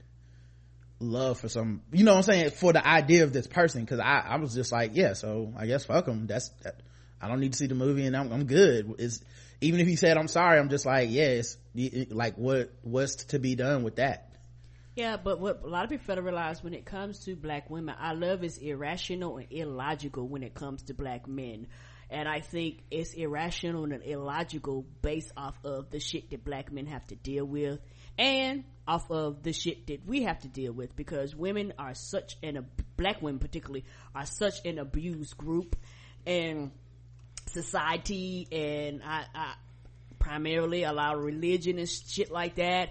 love 1.00 1.40
for 1.40 1.50
some 1.50 1.82
you 1.92 2.04
know 2.04 2.14
what 2.14 2.18
i'm 2.30 2.34
saying? 2.34 2.52
For 2.52 2.72
the 2.72 2.86
idea 2.86 3.24
of 3.24 3.34
this 3.34 3.48
person. 3.48 3.82
Because 3.82 4.00
i 4.00 4.20
i 4.20 4.38
was 4.38 4.54
just 4.54 4.72
like 4.72 4.92
yeah 4.94 5.14
so 5.14 5.54
i 5.58 5.66
guess 5.66 5.86
fuck 5.86 6.08
him. 6.08 6.28
That's 6.28 6.50
that, 6.64 6.82
i 7.22 7.28
don't 7.28 7.40
need 7.40 7.54
to 7.54 7.58
see 7.58 7.68
the 7.68 7.76
movie 7.76 8.06
and 8.06 8.16
i'm, 8.16 8.32
I'm 8.32 8.46
good. 8.46 8.96
It's 9.00 9.22
even 9.60 9.80
if 9.80 9.88
he 9.88 9.96
said 9.96 10.18
i'm 10.18 10.28
sorry 10.28 10.60
i'm 10.60 10.70
just 10.70 10.86
like 10.86 11.10
yes 11.10 11.58
yeah, 11.74 12.06
like 12.10 12.36
what 12.36 12.72
what's 12.84 13.26
to 13.26 13.40
be 13.40 13.56
done 13.56 13.84
with 13.84 13.96
that 13.96 14.33
yeah, 14.96 15.18
but 15.18 15.40
what 15.40 15.64
a 15.64 15.68
lot 15.68 15.84
of 15.86 15.90
people 15.90 16.06
fail 16.06 16.16
to 16.18 16.22
realize 16.22 16.64
when 16.64 16.74
it 16.74 16.86
comes 16.86 17.20
to 17.26 17.36
black 17.36 17.70
women, 17.70 17.96
our 18.00 18.14
love 18.14 18.44
is 18.44 18.58
irrational 18.58 19.38
and 19.38 19.48
illogical 19.50 20.28
when 20.28 20.44
it 20.44 20.54
comes 20.54 20.84
to 20.84 20.94
black 20.94 21.28
men. 21.28 21.68
And 22.12 22.28
I 22.28 22.42
think 22.42 22.84
it's 22.92 23.14
irrational 23.14 23.86
and 23.86 24.04
illogical 24.04 24.86
based 25.02 25.32
off 25.36 25.56
of 25.64 25.90
the 25.90 26.00
shit 26.00 26.30
that 26.30 26.46
black 26.46 26.72
men 26.72 26.86
have 26.86 27.06
to 27.08 27.16
deal 27.16 27.44
with 27.44 27.80
and 28.20 28.66
off 28.88 29.10
of 29.10 29.42
the 29.42 29.52
shit 29.52 29.88
that 29.88 30.06
we 30.06 30.24
have 30.24 30.40
to 30.42 30.48
deal 30.48 30.72
with 30.72 30.96
because 30.96 31.36
women 31.36 31.74
are 31.80 31.96
such 31.96 32.38
an, 32.44 32.68
black 32.96 33.20
women 33.22 33.40
particularly, 33.40 33.86
are 34.14 34.28
such 34.28 34.64
an 34.66 34.78
abused 34.78 35.36
group 35.38 35.76
and 36.28 36.72
society 37.48 38.48
and 38.52 39.02
I, 39.04 39.26
I 39.34 39.54
primarily 40.20 40.84
a 40.84 40.94
lot 40.94 41.16
of 41.16 41.24
religion 41.24 41.80
and 41.80 41.90
shit 41.90 42.32
like 42.32 42.56
that 42.56 42.90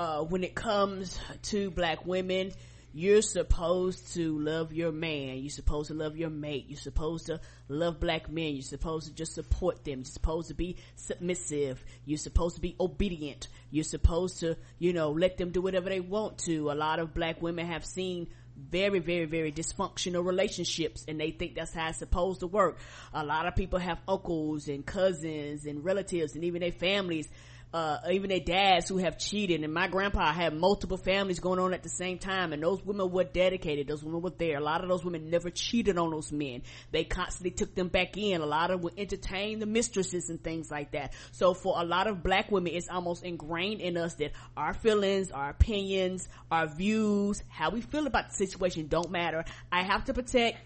uh, 0.00 0.22
when 0.22 0.42
it 0.42 0.54
comes 0.54 1.20
to 1.42 1.70
black 1.70 2.06
women, 2.06 2.52
you're 2.94 3.20
supposed 3.20 4.14
to 4.14 4.38
love 4.38 4.72
your 4.72 4.92
man. 4.92 5.36
You're 5.40 5.50
supposed 5.50 5.88
to 5.88 5.94
love 5.94 6.16
your 6.16 6.30
mate. 6.30 6.64
You're 6.68 6.78
supposed 6.78 7.26
to 7.26 7.38
love 7.68 8.00
black 8.00 8.30
men. 8.30 8.54
You're 8.54 8.62
supposed 8.62 9.08
to 9.08 9.14
just 9.14 9.34
support 9.34 9.84
them. 9.84 9.98
You're 9.98 10.06
supposed 10.06 10.48
to 10.48 10.54
be 10.54 10.76
submissive. 10.96 11.84
You're 12.06 12.16
supposed 12.16 12.54
to 12.54 12.62
be 12.62 12.76
obedient. 12.80 13.48
You're 13.70 13.84
supposed 13.84 14.40
to, 14.40 14.56
you 14.78 14.94
know, 14.94 15.10
let 15.10 15.36
them 15.36 15.50
do 15.50 15.60
whatever 15.60 15.90
they 15.90 16.00
want 16.00 16.38
to. 16.46 16.70
A 16.70 16.72
lot 16.72 16.98
of 16.98 17.12
black 17.12 17.42
women 17.42 17.66
have 17.66 17.84
seen 17.84 18.28
very, 18.56 19.00
very, 19.00 19.26
very 19.26 19.52
dysfunctional 19.52 20.24
relationships 20.24 21.04
and 21.08 21.20
they 21.20 21.30
think 21.30 21.56
that's 21.56 21.74
how 21.74 21.90
it's 21.90 21.98
supposed 21.98 22.40
to 22.40 22.46
work. 22.46 22.78
A 23.12 23.22
lot 23.22 23.44
of 23.44 23.54
people 23.54 23.78
have 23.78 23.98
uncles 24.08 24.66
and 24.66 24.84
cousins 24.86 25.66
and 25.66 25.84
relatives 25.84 26.36
and 26.36 26.44
even 26.44 26.62
their 26.62 26.72
families 26.72 27.28
uh, 27.72 27.98
even 28.10 28.30
their 28.30 28.40
dads 28.40 28.88
who 28.88 28.98
have 28.98 29.18
cheated. 29.18 29.62
And 29.62 29.72
my 29.72 29.86
grandpa 29.88 30.32
had 30.32 30.54
multiple 30.54 30.96
families 30.96 31.38
going 31.38 31.58
on 31.58 31.72
at 31.72 31.82
the 31.82 31.88
same 31.88 32.18
time, 32.18 32.52
and 32.52 32.62
those 32.62 32.82
women 32.84 33.10
were 33.10 33.24
dedicated. 33.24 33.86
Those 33.86 34.02
women 34.02 34.22
were 34.22 34.30
there. 34.30 34.58
A 34.58 34.62
lot 34.62 34.82
of 34.82 34.88
those 34.88 35.04
women 35.04 35.30
never 35.30 35.50
cheated 35.50 35.96
on 35.98 36.10
those 36.10 36.32
men. 36.32 36.62
They 36.90 37.04
constantly 37.04 37.52
took 37.52 37.74
them 37.74 37.88
back 37.88 38.16
in. 38.16 38.40
A 38.40 38.46
lot 38.46 38.70
of 38.70 38.78
them 38.78 38.82
would 38.84 38.98
entertain 38.98 39.60
the 39.60 39.66
mistresses 39.66 40.30
and 40.30 40.42
things 40.42 40.70
like 40.70 40.92
that. 40.92 41.14
So 41.32 41.54
for 41.54 41.80
a 41.80 41.84
lot 41.84 42.06
of 42.08 42.22
black 42.22 42.50
women, 42.50 42.72
it's 42.74 42.88
almost 42.88 43.24
ingrained 43.24 43.80
in 43.80 43.96
us 43.96 44.14
that 44.14 44.32
our 44.56 44.74
feelings, 44.74 45.30
our 45.30 45.50
opinions, 45.50 46.28
our 46.50 46.66
views, 46.66 47.42
how 47.48 47.70
we 47.70 47.82
feel 47.82 48.06
about 48.06 48.30
the 48.30 48.34
situation 48.34 48.88
don't 48.88 49.10
matter. 49.10 49.44
I 49.70 49.84
have 49.84 50.04
to 50.06 50.14
protect 50.14 50.58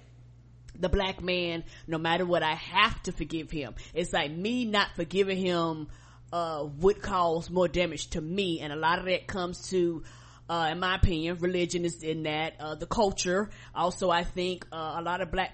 the 0.76 0.88
black 0.88 1.22
man 1.22 1.62
no 1.86 1.98
matter 1.98 2.26
what 2.26 2.42
i 2.42 2.54
have 2.54 3.00
to 3.04 3.12
forgive 3.12 3.48
him 3.48 3.76
it's 3.94 4.12
like 4.12 4.32
me 4.32 4.64
not 4.64 4.88
forgiving 4.96 5.38
him 5.38 5.86
uh, 6.34 6.66
would 6.80 7.00
cause 7.00 7.48
more 7.48 7.68
damage 7.68 8.08
to 8.10 8.20
me. 8.20 8.58
And 8.58 8.72
a 8.72 8.76
lot 8.76 8.98
of 8.98 9.04
that 9.04 9.28
comes 9.28 9.68
to, 9.68 10.02
uh, 10.50 10.70
in 10.72 10.80
my 10.80 10.96
opinion, 10.96 11.38
religion 11.38 11.84
is 11.84 12.02
in 12.02 12.24
that, 12.24 12.54
uh, 12.58 12.74
the 12.74 12.86
culture. 12.86 13.50
Also, 13.72 14.10
I 14.10 14.24
think, 14.24 14.66
uh, 14.72 14.96
a 14.96 15.02
lot 15.02 15.20
of 15.20 15.30
black, 15.30 15.52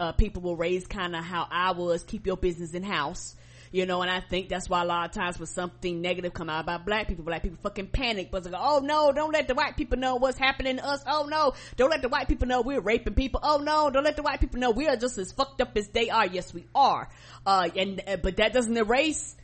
uh, 0.00 0.10
people 0.12 0.42
were 0.42 0.56
raised 0.56 0.88
kind 0.88 1.14
of 1.14 1.22
how 1.22 1.46
I 1.48 1.70
was, 1.70 2.02
keep 2.02 2.26
your 2.26 2.36
business 2.36 2.74
in 2.74 2.82
house. 2.82 3.36
You 3.70 3.86
know, 3.86 4.02
and 4.02 4.10
I 4.10 4.20
think 4.20 4.48
that's 4.48 4.68
why 4.68 4.82
a 4.82 4.84
lot 4.84 5.08
of 5.08 5.12
times 5.14 5.38
when 5.38 5.46
something 5.46 6.00
negative 6.00 6.32
come 6.32 6.48
out 6.48 6.60
about 6.60 6.86
black 6.86 7.06
people, 7.06 7.24
black 7.24 7.42
people 7.42 7.58
fucking 7.62 7.88
panic, 7.88 8.30
but 8.32 8.38
it's 8.38 8.48
like, 8.48 8.60
oh 8.64 8.78
no, 8.78 9.12
don't 9.12 9.32
let 9.32 9.48
the 9.48 9.54
white 9.54 9.76
people 9.76 9.98
know 9.98 10.16
what's 10.16 10.38
happening 10.38 10.78
to 10.78 10.86
us. 10.86 11.02
Oh 11.06 11.26
no, 11.28 11.52
don't 11.76 11.90
let 11.90 12.00
the 12.00 12.08
white 12.08 12.26
people 12.26 12.48
know 12.48 12.62
we're 12.62 12.80
raping 12.80 13.14
people. 13.14 13.40
Oh 13.42 13.58
no, 13.58 13.90
don't 13.90 14.04
let 14.04 14.16
the 14.16 14.22
white 14.22 14.40
people 14.40 14.60
know 14.60 14.70
we 14.70 14.88
are 14.88 14.96
just 14.96 15.18
as 15.18 15.30
fucked 15.32 15.60
up 15.60 15.76
as 15.76 15.88
they 15.88 16.10
are. 16.10 16.26
Yes, 16.26 16.54
we 16.54 16.64
are. 16.74 17.08
Uh, 17.44 17.68
and, 17.76 18.02
uh, 18.06 18.16
but 18.16 18.36
that 18.38 18.52
doesn't 18.52 18.76
erase 18.76 19.36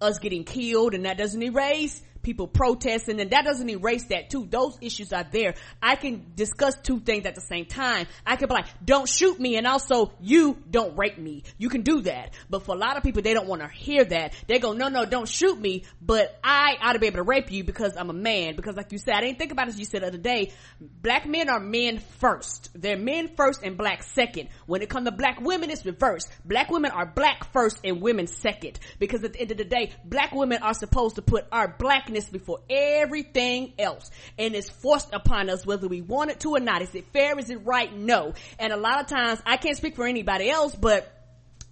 us 0.00 0.18
getting 0.18 0.44
killed 0.44 0.94
and 0.94 1.04
that 1.04 1.18
doesn't 1.18 1.42
erase 1.42 2.00
people 2.28 2.46
protesting 2.46 3.18
and 3.20 3.30
that 3.30 3.42
doesn't 3.46 3.70
erase 3.70 4.04
that 4.08 4.28
too. 4.28 4.46
Those 4.50 4.76
issues 4.82 5.14
are 5.14 5.24
there. 5.32 5.54
I 5.82 5.96
can 5.96 6.32
discuss 6.36 6.76
two 6.76 7.00
things 7.00 7.24
at 7.24 7.34
the 7.34 7.40
same 7.40 7.64
time. 7.64 8.06
I 8.26 8.36
can 8.36 8.48
be 8.48 8.54
like, 8.54 8.66
don't 8.84 9.08
shoot 9.08 9.40
me 9.40 9.56
and 9.56 9.66
also 9.66 10.12
you 10.20 10.58
don't 10.70 10.98
rape 10.98 11.16
me. 11.16 11.44
You 11.56 11.70
can 11.70 11.80
do 11.80 12.02
that. 12.02 12.34
But 12.50 12.64
for 12.64 12.74
a 12.74 12.78
lot 12.78 12.98
of 12.98 13.02
people, 13.02 13.22
they 13.22 13.32
don't 13.32 13.48
want 13.48 13.62
to 13.62 13.68
hear 13.68 14.04
that. 14.04 14.34
They 14.46 14.58
go, 14.58 14.74
no, 14.74 14.88
no, 14.88 15.06
don't 15.06 15.26
shoot 15.26 15.58
me, 15.58 15.84
but 16.02 16.38
I 16.44 16.76
ought 16.82 16.92
to 16.92 16.98
be 16.98 17.06
able 17.06 17.16
to 17.16 17.22
rape 17.22 17.50
you 17.50 17.64
because 17.64 17.96
I'm 17.96 18.10
a 18.10 18.14
man. 18.14 18.56
Because 18.56 18.76
like 18.76 18.92
you 18.92 18.98
said, 18.98 19.14
I 19.14 19.22
didn't 19.22 19.38
think 19.38 19.52
about 19.52 19.68
it 19.68 19.70
as 19.70 19.78
you 19.78 19.86
said 19.86 20.02
the 20.02 20.08
other 20.08 20.18
day. 20.18 20.52
Black 20.78 21.26
men 21.26 21.48
are 21.48 21.60
men 21.60 22.00
first. 22.18 22.68
They're 22.74 22.98
men 22.98 23.28
first 23.36 23.62
and 23.62 23.78
black 23.78 24.02
second. 24.02 24.50
When 24.66 24.82
it 24.82 24.90
comes 24.90 25.06
to 25.06 25.12
black 25.12 25.40
women, 25.40 25.70
it's 25.70 25.86
reversed. 25.86 26.30
Black 26.44 26.70
women 26.70 26.90
are 26.90 27.06
black 27.06 27.50
first 27.54 27.80
and 27.84 28.02
women 28.02 28.26
second. 28.26 28.78
Because 28.98 29.24
at 29.24 29.32
the 29.32 29.40
end 29.40 29.50
of 29.50 29.56
the 29.56 29.64
day, 29.64 29.92
black 30.04 30.32
women 30.32 30.62
are 30.62 30.74
supposed 30.74 31.16
to 31.16 31.22
put 31.22 31.46
our 31.50 31.68
blackness 31.78 32.17
before 32.26 32.60
everything 32.68 33.72
else. 33.78 34.10
And 34.38 34.54
it's 34.54 34.68
forced 34.68 35.12
upon 35.12 35.50
us 35.50 35.64
whether 35.64 35.88
we 35.88 36.00
want 36.00 36.30
it 36.30 36.40
to 36.40 36.56
or 36.56 36.60
not. 36.60 36.82
Is 36.82 36.94
it 36.94 37.06
fair? 37.12 37.38
Is 37.38 37.50
it 37.50 37.64
right? 37.64 37.94
No. 37.94 38.34
And 38.58 38.72
a 38.72 38.76
lot 38.76 39.00
of 39.00 39.06
times, 39.06 39.40
I 39.46 39.56
can't 39.56 39.76
speak 39.76 39.96
for 39.96 40.06
anybody 40.06 40.50
else, 40.50 40.74
but 40.74 41.14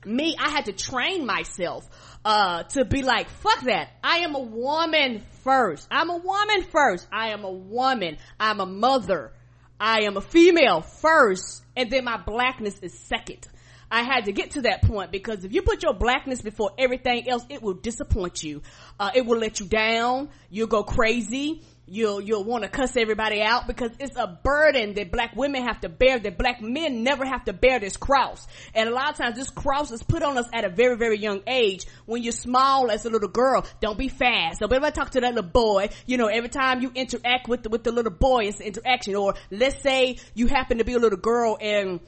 me, 0.05 0.37
I 0.39 0.51
had 0.51 0.67
to 0.67 0.73
train 0.73 1.27
myself 1.27 1.89
uh, 2.25 2.63
to 2.65 2.85
be 2.85 3.03
like, 3.03 3.29
fuck 3.29 3.63
that. 3.63 3.91
I 4.03 4.19
am 4.19 4.35
a 4.35 4.41
woman 4.41 5.23
first. 5.43 5.87
I'm 5.91 6.11
a 6.11 6.17
woman 6.17 6.63
first. 6.63 7.07
I 7.13 7.31
am 7.31 7.45
a 7.45 7.53
woman. 7.53 8.19
I'm 8.39 8.61
a 8.61 8.67
mother. 8.67 9.33
I 9.79 10.03
am 10.03 10.17
a 10.17 10.21
female 10.21 10.81
first. 10.81 11.63
And 11.77 11.91
then 11.91 12.05
my 12.05 12.17
blackness 12.17 12.79
is 12.81 12.99
second. 12.99 13.47
I 13.91 14.03
had 14.03 14.25
to 14.25 14.33
get 14.33 14.53
to 14.53 14.63
that 14.63 14.83
point 14.83 15.13
because 15.13 15.45
if 15.45 15.53
you 15.53 15.63
put 15.63 15.83
your 15.83 15.95
blackness 15.95 16.43
before 16.43 16.73
everything 16.79 17.29
else, 17.29 17.45
it 17.49 17.63
will 17.63 17.75
disappoint 17.75 18.43
you. 18.43 18.63
Uh, 18.99 19.11
it 19.15 19.25
will 19.25 19.39
let 19.39 19.61
you 19.61 19.67
down. 19.67 20.29
You'll 20.51 20.67
go 20.67 20.83
crazy. 20.83 21.63
You'll, 21.89 22.21
you'll 22.21 22.43
want 22.43 22.65
to 22.65 22.69
cuss 22.69 22.97
everybody 22.97 23.41
out 23.41 23.69
because 23.69 23.93
it's 24.01 24.17
a 24.17 24.27
burden 24.27 24.95
that 24.95 25.13
black 25.13 25.37
women 25.37 25.63
have 25.63 25.83
to 25.83 25.89
bear 25.89 26.19
that 26.19 26.37
black 26.37 26.61
men 26.61 27.05
never 27.05 27.25
have 27.25 27.45
to 27.45 27.53
bear 27.53 27.79
this 27.79 27.97
cross. 27.97 28.45
And 28.75 28.89
a 28.89 28.93
lot 28.93 29.11
of 29.11 29.17
times 29.17 29.37
this 29.37 29.51
cross 29.51 29.93
is 29.93 30.03
put 30.03 30.25
on 30.25 30.37
us 30.37 30.47
at 30.53 30.65
a 30.65 30.69
very, 30.69 30.97
very 30.97 31.19
young 31.19 31.43
age. 31.47 31.87
When 32.05 32.25
you're 32.25 32.33
small 32.33 32.91
as 32.91 33.05
a 33.05 33.11
little 33.11 33.29
girl, 33.29 33.65
don't 33.81 33.97
be 33.97 34.09
fast. 34.09 34.59
Don't 34.59 34.73
ever 34.73 34.91
talk 34.91 35.11
to 35.11 35.21
that 35.21 35.35
little 35.35 35.49
boy. 35.49 35.91
You 36.07 36.17
know, 36.17 36.27
every 36.27 36.49
time 36.49 36.83
you 36.83 36.91
interact 36.93 37.47
with 37.47 37.63
the, 37.63 37.69
with 37.69 37.85
the 37.85 37.93
little 37.93 38.11
boy, 38.11 38.47
it's 38.47 38.61
interaction. 38.61 39.15
Or 39.15 39.35
let's 39.53 39.81
say 39.81 40.17
you 40.35 40.49
happen 40.49 40.79
to 40.79 40.85
be 40.85 40.95
a 40.95 40.99
little 40.99 41.21
girl 41.21 41.57
and 41.61 42.01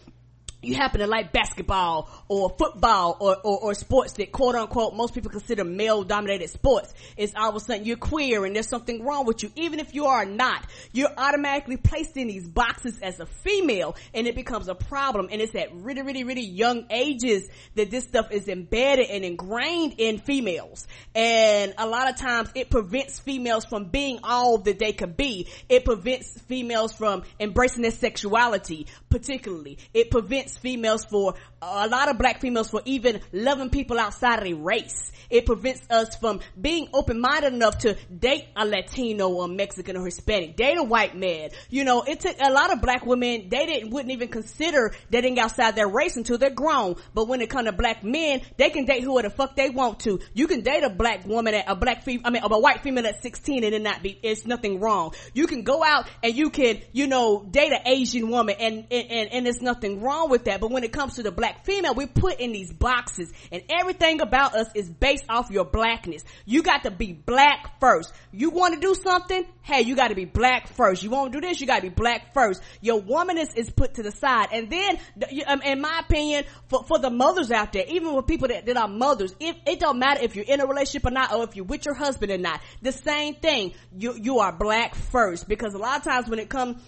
you 0.62 0.74
happen 0.74 1.00
to 1.00 1.06
like 1.06 1.32
basketball 1.32 2.10
or 2.26 2.50
football 2.50 3.16
or, 3.20 3.36
or, 3.44 3.58
or, 3.58 3.74
sports 3.74 4.14
that 4.14 4.32
quote 4.32 4.56
unquote 4.56 4.94
most 4.94 5.14
people 5.14 5.30
consider 5.30 5.62
male 5.62 6.02
dominated 6.02 6.50
sports, 6.50 6.92
it's 7.16 7.32
all 7.36 7.50
of 7.50 7.54
a 7.54 7.60
sudden 7.60 7.84
you're 7.84 7.96
queer 7.96 8.44
and 8.44 8.56
there's 8.56 8.68
something 8.68 9.04
wrong 9.04 9.24
with 9.24 9.42
you. 9.42 9.52
Even 9.54 9.78
if 9.78 9.94
you 9.94 10.06
are 10.06 10.24
not, 10.24 10.64
you're 10.92 11.12
automatically 11.16 11.76
placed 11.76 12.16
in 12.16 12.26
these 12.26 12.48
boxes 12.48 12.98
as 13.00 13.20
a 13.20 13.26
female 13.26 13.94
and 14.14 14.26
it 14.26 14.34
becomes 14.34 14.68
a 14.68 14.74
problem. 14.74 15.28
And 15.30 15.40
it's 15.40 15.54
at 15.54 15.72
really, 15.74 16.02
really, 16.02 16.24
really 16.24 16.44
young 16.44 16.86
ages 16.90 17.48
that 17.76 17.90
this 17.90 18.04
stuff 18.04 18.32
is 18.32 18.48
embedded 18.48 19.10
and 19.10 19.24
ingrained 19.24 19.94
in 19.98 20.18
females. 20.18 20.88
And 21.14 21.72
a 21.78 21.86
lot 21.86 22.10
of 22.10 22.16
times 22.16 22.50
it 22.56 22.68
prevents 22.68 23.20
females 23.20 23.64
from 23.64 23.86
being 23.86 24.20
all 24.24 24.58
that 24.58 24.80
they 24.80 24.92
could 24.92 25.16
be. 25.16 25.48
It 25.68 25.84
prevents 25.84 26.40
females 26.42 26.92
from 26.92 27.22
embracing 27.38 27.82
their 27.82 27.92
sexuality, 27.92 28.88
particularly. 29.08 29.78
It 29.94 30.10
prevents 30.10 30.47
prevents 30.48 30.58
females 30.58 31.04
for 31.04 31.34
a 31.60 31.88
lot 31.88 32.08
of 32.08 32.18
black 32.18 32.40
females 32.40 32.70
for 32.70 32.80
even 32.84 33.20
loving 33.32 33.70
people 33.70 33.98
outside 33.98 34.38
of 34.38 34.44
their 34.44 34.54
race. 34.54 35.12
It 35.28 35.44
prevents 35.44 35.82
us 35.90 36.16
from 36.16 36.40
being 36.58 36.88
open-minded 36.94 37.52
enough 37.52 37.78
to 37.78 37.96
date 38.16 38.46
a 38.56 38.64
Latino 38.64 39.28
or 39.28 39.48
Mexican 39.48 39.96
or 39.96 40.04
Hispanic, 40.04 40.56
date 40.56 40.78
a 40.78 40.82
white 40.82 41.14
man. 41.14 41.50
You 41.68 41.84
know, 41.84 42.02
it 42.02 42.20
took 42.20 42.36
a 42.40 42.50
lot 42.50 42.72
of 42.72 42.80
black 42.80 43.04
women, 43.04 43.48
they 43.50 43.66
didn't, 43.66 43.90
wouldn't 43.90 44.12
even 44.12 44.28
consider 44.28 44.94
dating 45.10 45.38
outside 45.38 45.76
their 45.76 45.88
race 45.88 46.16
until 46.16 46.38
they're 46.38 46.48
grown. 46.48 46.96
But 47.12 47.28
when 47.28 47.42
it 47.42 47.50
comes 47.50 47.66
to 47.66 47.72
black 47.72 48.02
men, 48.02 48.40
they 48.56 48.70
can 48.70 48.86
date 48.86 49.02
who 49.02 49.20
the 49.20 49.28
fuck 49.28 49.54
they 49.54 49.68
want 49.68 50.00
to. 50.00 50.20
You 50.32 50.46
can 50.46 50.62
date 50.62 50.82
a 50.82 50.90
black 50.90 51.26
woman 51.26 51.52
at 51.52 51.68
a 51.68 51.74
black 51.74 52.04
female, 52.04 52.22
I 52.24 52.30
mean, 52.30 52.42
a 52.42 52.58
white 52.58 52.80
female 52.80 53.06
at 53.06 53.20
16 53.20 53.64
and 53.64 53.74
it 53.74 53.82
not 53.82 54.02
be, 54.02 54.18
it's 54.22 54.46
nothing 54.46 54.80
wrong. 54.80 55.12
You 55.34 55.46
can 55.46 55.62
go 55.62 55.84
out 55.84 56.06
and 56.22 56.34
you 56.34 56.48
can, 56.48 56.80
you 56.92 57.06
know, 57.06 57.42
date 57.42 57.72
an 57.72 57.82
Asian 57.84 58.30
woman 58.30 58.56
and, 58.58 58.86
and, 58.90 59.10
and, 59.10 59.46
and 59.46 59.46
nothing 59.60 60.00
wrong 60.00 60.30
with 60.30 60.37
that. 60.44 60.60
But 60.60 60.70
when 60.70 60.84
it 60.84 60.92
comes 60.92 61.14
to 61.14 61.22
the 61.22 61.30
black 61.30 61.64
female, 61.64 61.94
we're 61.94 62.06
put 62.06 62.40
in 62.40 62.52
these 62.52 62.72
boxes 62.72 63.32
and 63.50 63.62
everything 63.68 64.20
about 64.20 64.54
us 64.54 64.68
is 64.74 64.88
based 64.88 65.24
off 65.28 65.50
your 65.50 65.64
blackness. 65.64 66.24
You 66.44 66.62
got 66.62 66.84
to 66.84 66.90
be 66.90 67.12
black 67.12 67.80
first. 67.80 68.12
You 68.32 68.50
want 68.50 68.74
to 68.74 68.80
do 68.80 68.94
something? 68.94 69.44
Hey, 69.62 69.82
you 69.82 69.96
got 69.96 70.08
to 70.08 70.14
be 70.14 70.24
black 70.24 70.68
first. 70.68 71.02
You 71.02 71.10
want 71.10 71.32
to 71.32 71.40
do 71.40 71.46
this? 71.46 71.60
You 71.60 71.66
got 71.66 71.76
to 71.76 71.82
be 71.82 71.88
black 71.88 72.32
first. 72.32 72.62
Your 72.80 73.00
womanness 73.00 73.56
is 73.56 73.70
put 73.70 73.94
to 73.94 74.02
the 74.02 74.12
side. 74.12 74.48
And 74.52 74.70
then, 74.70 74.98
um, 75.46 75.62
in 75.62 75.80
my 75.80 76.00
opinion, 76.04 76.44
for, 76.68 76.84
for 76.84 76.98
the 76.98 77.10
mothers 77.10 77.50
out 77.50 77.72
there, 77.72 77.84
even 77.88 78.14
with 78.14 78.26
people 78.26 78.48
that, 78.48 78.66
that 78.66 78.76
are 78.76 78.88
mothers, 78.88 79.34
if, 79.40 79.56
it 79.66 79.80
don't 79.80 79.98
matter 79.98 80.22
if 80.22 80.36
you're 80.36 80.44
in 80.46 80.60
a 80.60 80.66
relationship 80.66 81.06
or 81.06 81.10
not, 81.10 81.32
or 81.32 81.44
if 81.44 81.56
you're 81.56 81.64
with 81.64 81.84
your 81.84 81.94
husband 81.94 82.32
or 82.32 82.38
not. 82.38 82.60
The 82.82 82.92
same 82.92 83.34
thing. 83.34 83.74
You, 83.96 84.14
you 84.14 84.38
are 84.38 84.52
black 84.52 84.94
first 84.94 85.48
because 85.48 85.74
a 85.74 85.78
lot 85.78 85.98
of 85.98 86.04
times 86.04 86.28
when 86.28 86.38
it 86.38 86.48
comes 86.48 86.82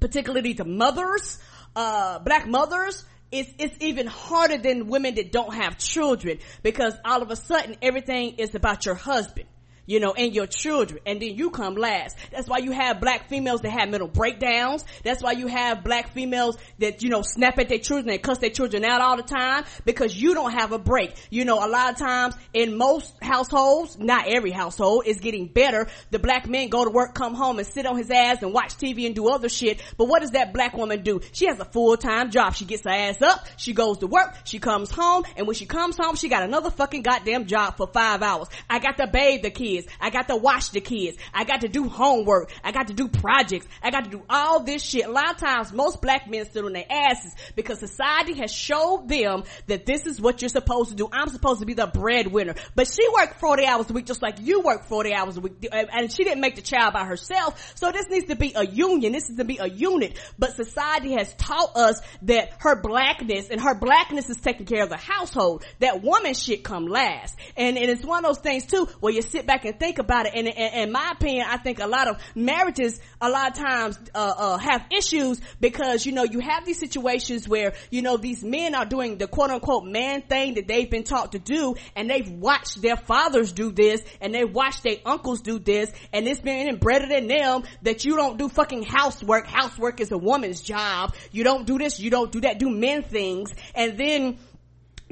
particularly 0.00 0.54
to 0.54 0.64
mothers, 0.64 1.38
uh, 1.76 2.18
black 2.20 2.46
mothers, 2.46 3.04
it's, 3.30 3.50
it's 3.58 3.76
even 3.80 4.06
harder 4.06 4.58
than 4.58 4.86
women 4.88 5.16
that 5.16 5.32
don't 5.32 5.54
have 5.54 5.78
children 5.78 6.38
because 6.62 6.94
all 7.04 7.22
of 7.22 7.30
a 7.30 7.36
sudden 7.36 7.76
everything 7.82 8.36
is 8.38 8.54
about 8.54 8.86
your 8.86 8.94
husband 8.94 9.46
you 9.86 10.00
know, 10.00 10.12
and 10.12 10.34
your 10.34 10.46
children, 10.46 11.00
and 11.06 11.20
then 11.20 11.36
you 11.36 11.50
come 11.50 11.74
last. 11.74 12.16
That's 12.30 12.48
why 12.48 12.58
you 12.58 12.72
have 12.72 13.00
black 13.00 13.28
females 13.28 13.60
that 13.62 13.70
have 13.70 13.88
mental 13.88 14.08
breakdowns. 14.08 14.84
That's 15.02 15.22
why 15.22 15.32
you 15.32 15.46
have 15.46 15.84
black 15.84 16.12
females 16.12 16.56
that, 16.78 17.02
you 17.02 17.10
know, 17.10 17.22
snap 17.22 17.58
at 17.58 17.68
their 17.68 17.78
children 17.78 18.10
and 18.10 18.22
cuss 18.22 18.38
their 18.38 18.50
children 18.50 18.84
out 18.84 19.00
all 19.00 19.16
the 19.16 19.22
time 19.22 19.64
because 19.84 20.16
you 20.16 20.34
don't 20.34 20.52
have 20.52 20.72
a 20.72 20.78
break. 20.78 21.14
You 21.30 21.44
know, 21.44 21.64
a 21.64 21.68
lot 21.68 21.92
of 21.92 21.98
times 21.98 22.34
in 22.52 22.76
most 22.76 23.12
households, 23.22 23.98
not 23.98 24.26
every 24.28 24.50
household, 24.50 25.04
is 25.06 25.20
getting 25.20 25.46
better. 25.46 25.88
The 26.10 26.18
black 26.18 26.48
men 26.48 26.68
go 26.68 26.84
to 26.84 26.90
work, 26.90 27.14
come 27.14 27.34
home 27.34 27.58
and 27.58 27.66
sit 27.66 27.86
on 27.86 27.96
his 27.96 28.10
ass 28.10 28.42
and 28.42 28.52
watch 28.52 28.74
TV 28.76 29.06
and 29.06 29.14
do 29.14 29.28
other 29.28 29.48
shit. 29.48 29.82
But 29.96 30.06
what 30.06 30.22
does 30.22 30.30
that 30.32 30.52
black 30.52 30.74
woman 30.74 31.02
do? 31.02 31.20
She 31.32 31.46
has 31.46 31.60
a 31.60 31.64
full-time 31.64 32.30
job. 32.30 32.54
She 32.54 32.64
gets 32.64 32.84
her 32.84 32.90
ass 32.90 33.20
up, 33.22 33.46
she 33.56 33.72
goes 33.72 33.98
to 33.98 34.06
work, 34.06 34.34
she 34.44 34.58
comes 34.58 34.90
home, 34.90 35.24
and 35.36 35.46
when 35.46 35.54
she 35.54 35.66
comes 35.66 35.96
home, 35.96 36.16
she 36.16 36.28
got 36.28 36.42
another 36.42 36.70
fucking 36.70 37.02
goddamn 37.02 37.46
job 37.46 37.76
for 37.76 37.86
five 37.86 38.22
hours. 38.22 38.48
I 38.68 38.78
got 38.78 38.96
to 38.98 39.06
bathe 39.06 39.42
the 39.42 39.50
kids. 39.50 39.73
Kids. 39.74 39.92
I 40.00 40.10
got 40.10 40.28
to 40.28 40.36
watch 40.36 40.70
the 40.70 40.80
kids. 40.80 41.16
I 41.32 41.44
got 41.44 41.62
to 41.62 41.68
do 41.68 41.88
homework. 41.88 42.52
I 42.62 42.72
got 42.72 42.88
to 42.88 42.94
do 42.94 43.08
projects. 43.08 43.66
I 43.82 43.90
got 43.90 44.04
to 44.04 44.10
do 44.10 44.22
all 44.28 44.60
this 44.60 44.82
shit. 44.82 45.06
A 45.06 45.10
lot 45.10 45.30
of 45.30 45.36
times 45.38 45.72
most 45.72 46.00
black 46.00 46.28
men 46.28 46.46
sit 46.50 46.64
on 46.64 46.72
their 46.72 46.84
asses 46.88 47.34
because 47.54 47.78
society 47.78 48.34
has 48.34 48.52
showed 48.52 49.08
them 49.08 49.44
that 49.66 49.86
this 49.86 50.06
is 50.06 50.20
what 50.20 50.42
you're 50.42 50.48
supposed 50.48 50.90
to 50.90 50.96
do. 50.96 51.08
I'm 51.12 51.28
supposed 51.28 51.60
to 51.60 51.66
be 51.66 51.74
the 51.74 51.86
breadwinner. 51.86 52.54
But 52.74 52.88
she 52.88 53.06
worked 53.14 53.40
40 53.40 53.66
hours 53.66 53.90
a 53.90 53.92
week 53.92 54.06
just 54.06 54.22
like 54.22 54.36
you 54.40 54.60
work 54.60 54.84
40 54.84 55.14
hours 55.14 55.36
a 55.36 55.40
week. 55.40 55.66
And 55.72 56.12
she 56.12 56.24
didn't 56.24 56.40
make 56.40 56.56
the 56.56 56.62
child 56.62 56.94
by 56.94 57.04
herself. 57.04 57.72
So 57.76 57.92
this 57.92 58.08
needs 58.08 58.26
to 58.26 58.36
be 58.36 58.52
a 58.54 58.66
union. 58.66 59.12
This 59.12 59.28
needs 59.28 59.38
to 59.38 59.44
be 59.44 59.58
a 59.58 59.66
unit. 59.66 60.18
But 60.38 60.56
society 60.56 61.12
has 61.12 61.32
taught 61.34 61.76
us 61.76 62.00
that 62.22 62.52
her 62.58 62.80
blackness 62.80 63.48
and 63.50 63.60
her 63.60 63.74
blackness 63.74 64.30
is 64.30 64.36
taking 64.38 64.66
care 64.66 64.82
of 64.82 64.88
the 64.88 64.96
household. 64.96 65.64
That 65.80 66.02
woman 66.02 66.34
shit 66.34 66.64
come 66.64 66.86
last. 66.86 67.36
And, 67.56 67.76
and 67.76 67.90
it's 67.90 68.04
one 68.04 68.24
of 68.24 68.28
those 68.28 68.38
things 68.38 68.66
too 68.66 68.86
where 69.00 69.12
you 69.12 69.22
sit 69.22 69.46
back 69.46 69.63
and 69.64 69.78
think 69.78 69.98
about 69.98 70.26
it. 70.26 70.32
And, 70.34 70.48
in 70.48 70.92
my 70.92 71.12
opinion, 71.12 71.46
I 71.48 71.56
think 71.58 71.80
a 71.80 71.86
lot 71.86 72.08
of 72.08 72.18
marriages 72.34 73.00
a 73.20 73.28
lot 73.28 73.50
of 73.50 73.56
times, 73.56 73.98
uh, 74.14 74.34
uh, 74.36 74.58
have 74.58 74.86
issues 74.90 75.40
because, 75.60 76.04
you 76.04 76.12
know, 76.12 76.24
you 76.24 76.40
have 76.40 76.64
these 76.64 76.78
situations 76.78 77.48
where, 77.48 77.74
you 77.90 78.02
know, 78.02 78.16
these 78.16 78.44
men 78.44 78.74
are 78.74 78.84
doing 78.84 79.18
the 79.18 79.26
quote 79.26 79.50
unquote 79.50 79.84
man 79.84 80.22
thing 80.22 80.54
that 80.54 80.66
they've 80.68 80.90
been 80.90 81.04
taught 81.04 81.32
to 81.32 81.38
do 81.38 81.74
and 81.96 82.10
they've 82.10 82.30
watched 82.30 82.80
their 82.82 82.96
fathers 82.96 83.52
do 83.52 83.72
this 83.72 84.02
and 84.20 84.34
they've 84.34 84.52
watched 84.52 84.82
their 84.82 84.96
uncles 85.06 85.40
do 85.40 85.58
this 85.58 85.90
and 86.12 86.26
it's 86.26 86.40
been 86.40 86.68
embedded 86.68 87.10
in 87.10 87.28
them 87.28 87.62
that 87.82 88.04
you 88.04 88.16
don't 88.16 88.38
do 88.38 88.48
fucking 88.48 88.82
housework. 88.82 89.46
Housework 89.46 90.00
is 90.00 90.12
a 90.12 90.18
woman's 90.18 90.60
job. 90.60 91.14
You 91.32 91.44
don't 91.44 91.66
do 91.66 91.78
this, 91.78 91.98
you 91.98 92.10
don't 92.10 92.30
do 92.30 92.40
that, 92.42 92.58
do 92.58 92.70
men 92.70 93.02
things. 93.02 93.54
And 93.74 93.98
then 93.98 94.38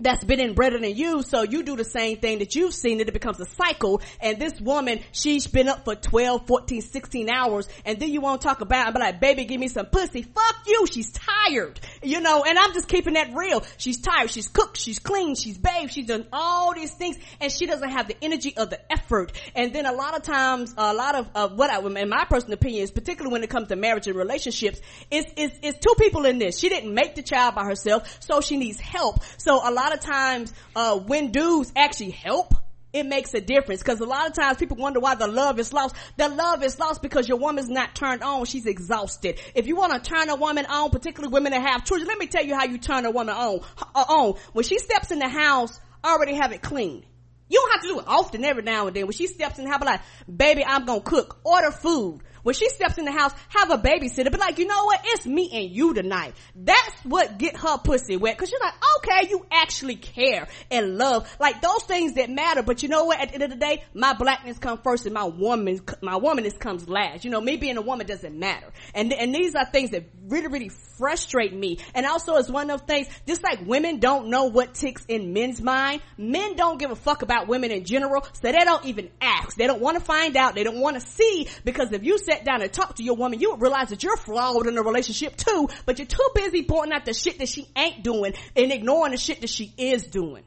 that's 0.03 0.25
been 0.25 0.41
inbred 0.41 0.75
in 0.75 0.97
you. 0.97 1.23
So 1.23 1.43
you 1.43 1.63
do 1.63 1.77
the 1.77 1.85
same 1.85 2.19
thing 2.19 2.39
that 2.41 2.55
you've 2.55 2.75
seen 2.75 2.99
that 2.99 3.09
it 3.09 3.13
becomes 3.13 3.41
a 3.41 3.47
cycle. 3.47 4.03
And 4.21 4.39
this 4.39 4.61
woman, 4.61 5.01
she's 5.13 5.47
been 5.47 5.69
up 5.69 5.85
for 5.85 5.95
12, 5.95 6.47
14, 6.47 6.83
16 6.83 7.31
hours. 7.31 7.69
And 7.85 7.99
then 7.99 8.11
you 8.11 8.21
want 8.21 8.41
to 8.41 8.49
talk 8.49 8.61
about 8.61 8.87
and 8.87 8.95
be 8.95 9.01
like, 9.01 9.21
baby, 9.21 9.45
give 9.45 9.61
me 9.61 9.69
some 9.69 9.87
pussy. 9.87 10.23
Fuck 10.23 10.57
you. 10.67 10.87
She's 10.87 11.13
tired. 11.13 11.81
You 12.03 12.21
know, 12.21 12.45
and 12.45 12.59
I'm 12.59 12.73
just 12.73 12.89
keeping 12.89 13.15
that 13.15 13.35
real. 13.35 13.65
She's 13.77 14.01
tired. 14.01 14.31
She's 14.31 14.49
cooked. 14.49 14.79
She's 14.79 14.99
clean. 14.99 15.35
She's 15.35 15.59
bathed. 15.59 15.93
She's 15.93 16.07
done 16.07 16.27
all 16.33 16.75
these 16.75 16.93
things 16.93 17.17
and 17.41 17.51
she 17.51 17.67
doesn't 17.67 17.91
have 17.91 18.09
the 18.09 18.17
energy 18.23 18.57
of 18.57 18.71
the 18.71 18.81
effort. 18.93 19.33
And 19.55 19.73
then 19.73 19.87
a 19.87 19.93
lot 19.93 20.17
of 20.17 20.23
times, 20.23 20.75
a 20.77 20.95
lot 20.95 21.15
of, 21.15 21.29
uh, 21.35 21.49
what 21.49 21.71
I, 21.71 21.81
in 22.01 22.09
my 22.09 22.25
personal 22.25 22.55
opinion 22.55 22.83
is 22.83 22.91
particularly 22.91 23.33
when 23.33 23.43
it 23.43 23.51
comes 23.51 23.69
to 23.69 23.77
marriage 23.77 24.07
and 24.07 24.17
relationships, 24.17 24.81
it's, 25.11 25.33
it's, 25.37 25.59
it's 25.63 25.79
two 25.79 25.95
people 25.99 26.25
in 26.27 26.39
this. 26.39 26.59
She 26.59 26.69
didn't 26.69 26.93
make 26.93 27.15
the 27.15 27.23
child 27.23 27.55
by 27.55 27.65
herself. 27.65 28.19
So 28.21 28.41
she 28.41 28.57
needs 28.57 28.81
help. 28.81 29.23
So 29.39 29.57
a 29.57 29.71
lot 29.71 29.92
of 29.93 30.01
times, 30.01 30.53
uh, 30.75 30.99
when 30.99 31.31
dudes 31.31 31.73
actually 31.77 32.11
help, 32.11 32.55
it 32.93 33.07
makes 33.07 33.33
a 33.33 33.41
difference 33.41 33.83
because 33.83 34.01
a 34.01 34.05
lot 34.05 34.29
of 34.29 34.35
times 34.35 34.59
people 34.59 34.77
wonder 34.77 35.01
why 35.01 35.15
the 35.15 35.27
love 35.27 35.59
is 35.59 35.73
lost. 35.73 35.97
The 36.19 36.29
love 36.29 36.63
is 36.63 36.79
lost 36.79 37.01
because 37.01 37.27
your 37.27 37.39
woman's 37.39 37.69
not 37.69 37.95
turned 37.95 38.23
on. 38.23 38.45
She's 38.45 38.67
exhausted. 38.67 39.41
If 39.55 39.67
you 39.67 39.77
want 39.77 39.93
to 39.93 40.11
turn 40.11 40.29
a 40.29 40.37
woman 40.37 40.67
on, 40.67 40.91
particularly 40.91 41.33
women 41.33 41.53
that 41.53 41.63
have 41.63 41.85
children, 41.85 42.07
let 42.07 42.19
me 42.19 42.27
tell 42.27 42.45
you 42.45 42.55
how 42.55 42.65
you 42.65 42.79
turn 42.79 43.07
a 43.07 43.11
woman 43.11 43.35
on. 43.35 43.61
Uh, 43.95 44.05
on. 44.09 44.35
When 44.53 44.65
she 44.65 44.79
steps 44.79 45.11
in 45.11 45.21
the 45.21 45.29
house, 45.29 45.81
already 46.05 46.35
have 46.35 46.53
it 46.53 46.61
clean. 46.61 47.05
You 47.49 47.61
don't 47.61 47.73
have 47.73 47.83
to 47.83 47.89
do 47.89 47.99
it 48.01 48.05
often 48.07 48.45
every 48.45 48.63
now 48.63 48.87
and 48.87 48.97
then. 48.97 49.07
When 49.07 49.13
she 49.13 49.27
steps 49.27 49.59
in 49.59 49.65
the 49.65 49.71
house, 49.71 49.83
like, 49.83 50.01
baby, 50.35 50.65
I'm 50.65 50.85
gonna 50.85 51.01
cook. 51.01 51.39
Order 51.45 51.71
food 51.71 52.21
when 52.43 52.55
she 52.55 52.69
steps 52.69 52.99
in 52.99 53.05
the 53.05 53.13
house, 53.13 53.33
have 53.49 53.71
a 53.71 53.79
babysitter. 53.79 54.31
Be 54.31 54.39
like, 54.39 54.59
you 54.59 54.67
know 54.67 54.85
what? 54.85 55.01
It's 55.05 55.27
me 55.27 55.51
and 55.53 55.71
you 55.71 55.95
tonight. 55.95 56.35
That's 56.55 56.99
what 57.05 57.39
get 57.39 57.57
her 57.57 57.79
pussy 57.79 58.17
wet. 58.17 58.37
Cause 58.39 58.49
she's 58.49 58.61
like, 58.61 58.75
okay, 58.99 59.29
you 59.31 59.47
actually 59.51 59.97
care 59.97 60.49
and 60.71 60.99
love. 60.99 61.29
Like 61.39 61.61
those 61.61 61.83
things 61.85 62.15
that 62.15 62.31
matter. 62.31 62.63
But 62.63 62.83
you 62.83 62.89
know 62.89 63.05
what? 63.05 63.21
At 63.21 63.29
the 63.29 63.35
end 63.35 63.43
of 63.45 63.51
the 63.51 63.57
day, 63.57 63.85
my 63.95 64.15
blackness 64.15 64.59
comes 64.59 64.81
first 64.83 65.07
and 65.07 65.15
my 65.15 65.25
woman, 65.25 65.81
my 66.01 66.19
womanness 66.19 66.59
comes 66.59 66.89
last. 66.89 67.25
You 67.25 67.31
know, 67.31 67.41
me 67.41 67.57
being 67.57 67.77
a 67.77 67.83
woman 67.83 68.07
doesn't 68.07 68.39
matter. 68.39 68.71
And, 68.95 69.13
and 69.13 69.35
these 69.35 69.55
are 69.55 69.67
things 69.67 69.91
that 69.91 70.05
really, 70.29 70.49
really 70.49 70.71
frustrate 70.99 71.53
me. 71.53 71.79
And 71.95 72.07
also 72.07 72.37
it's 72.37 72.51
one 72.51 72.71
of 72.71 72.83
things, 72.83 73.09
just 73.27 73.43
like 73.43 73.61
women 73.67 73.99
don't 73.99 74.29
know 74.29 74.45
what 74.45 74.75
ticks 74.75 75.05
in 75.09 75.33
men's 75.33 75.61
mind, 75.61 76.03
men 76.17 76.57
don't 76.57 76.79
give 76.79 76.91
a 76.91 76.97
fuck 76.97 77.23
about 77.23 77.49
women 77.49 77.71
in 77.71 77.85
general. 77.85 78.23
So 78.33 78.41
they 78.43 78.53
don't 78.53 78.85
even 78.87 79.11
ask. 79.21 79.57
They 79.57 79.67
don't 79.67 79.81
want 79.81 79.99
to 79.99 80.05
find 80.05 80.37
out. 80.37 80.55
They 80.55 80.65
don't 80.65 80.81
want 80.81 81.01
to 81.01 81.07
see 81.07 81.49
because 81.65 81.93
if 81.93 82.05
you 82.05 82.19
say 82.19 82.32
sat 82.33 82.45
down 82.45 82.63
and 82.63 82.73
talked 82.73 82.97
to 82.97 83.03
your 83.03 83.17
woman, 83.17 83.41
you 83.41 83.51
would 83.51 83.61
realize 83.61 83.89
that 83.89 84.03
you're 84.03 84.17
flawed 84.17 84.67
in 84.67 84.77
a 84.79 84.83
relationship 84.83 85.37
too, 85.37 85.69
but 85.87 85.99
you're 85.99 86.07
too 86.07 86.29
busy 86.35 86.63
pointing 86.63 86.93
out 86.93 87.05
the 87.05 87.15
shit 87.15 87.39
that 87.39 87.49
she 87.49 87.69
ain't 87.77 88.03
doing 88.03 88.35
and 88.57 88.73
ignoring 88.73 89.13
the 89.13 89.19
shit 89.19 89.41
that 89.41 89.51
she 89.51 89.73
is 89.77 90.05
doing. 90.07 90.45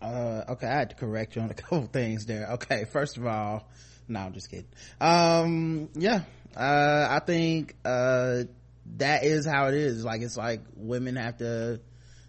Uh, 0.00 0.44
okay, 0.50 0.66
I 0.66 0.78
had 0.78 0.90
to 0.90 0.96
correct 0.96 1.36
you 1.36 1.42
on 1.42 1.50
a 1.50 1.54
couple 1.54 1.86
things 1.86 2.26
there. 2.26 2.52
Okay, 2.52 2.84
first 2.92 3.16
of 3.16 3.26
all, 3.26 3.68
no, 4.06 4.20
I'm 4.20 4.32
just 4.32 4.50
kidding. 4.50 4.68
Um, 5.00 5.88
yeah, 5.94 6.22
uh, 6.56 7.08
I 7.10 7.20
think, 7.24 7.74
uh, 7.84 8.44
that 8.96 9.24
is 9.24 9.46
how 9.46 9.66
it 9.66 9.74
is. 9.74 10.04
Like, 10.04 10.22
it's 10.22 10.36
like 10.36 10.62
women 10.74 11.16
have 11.16 11.38
to, 11.38 11.80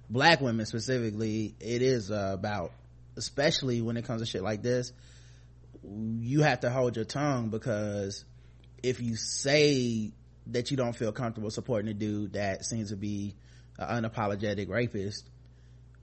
black 0.09 0.41
women 0.41 0.65
specifically, 0.65 1.55
it 1.59 1.81
is 1.81 2.11
uh, 2.11 2.31
about, 2.33 2.71
especially 3.15 3.81
when 3.81 3.97
it 3.97 4.05
comes 4.05 4.21
to 4.21 4.25
shit 4.25 4.41
like 4.41 4.61
this, 4.61 4.91
you 5.83 6.41
have 6.41 6.61
to 6.61 6.69
hold 6.69 6.95
your 6.95 7.05
tongue 7.05 7.49
because 7.49 8.25
if 8.83 9.01
you 9.01 9.15
say 9.15 10.11
that 10.47 10.71
you 10.71 10.77
don't 10.77 10.95
feel 10.95 11.11
comfortable 11.11 11.51
supporting 11.51 11.89
a 11.89 11.93
dude 11.93 12.33
that 12.33 12.65
seems 12.65 12.89
to 12.89 12.95
be 12.95 13.35
an 13.77 14.03
unapologetic 14.03 14.69
rapist 14.69 15.29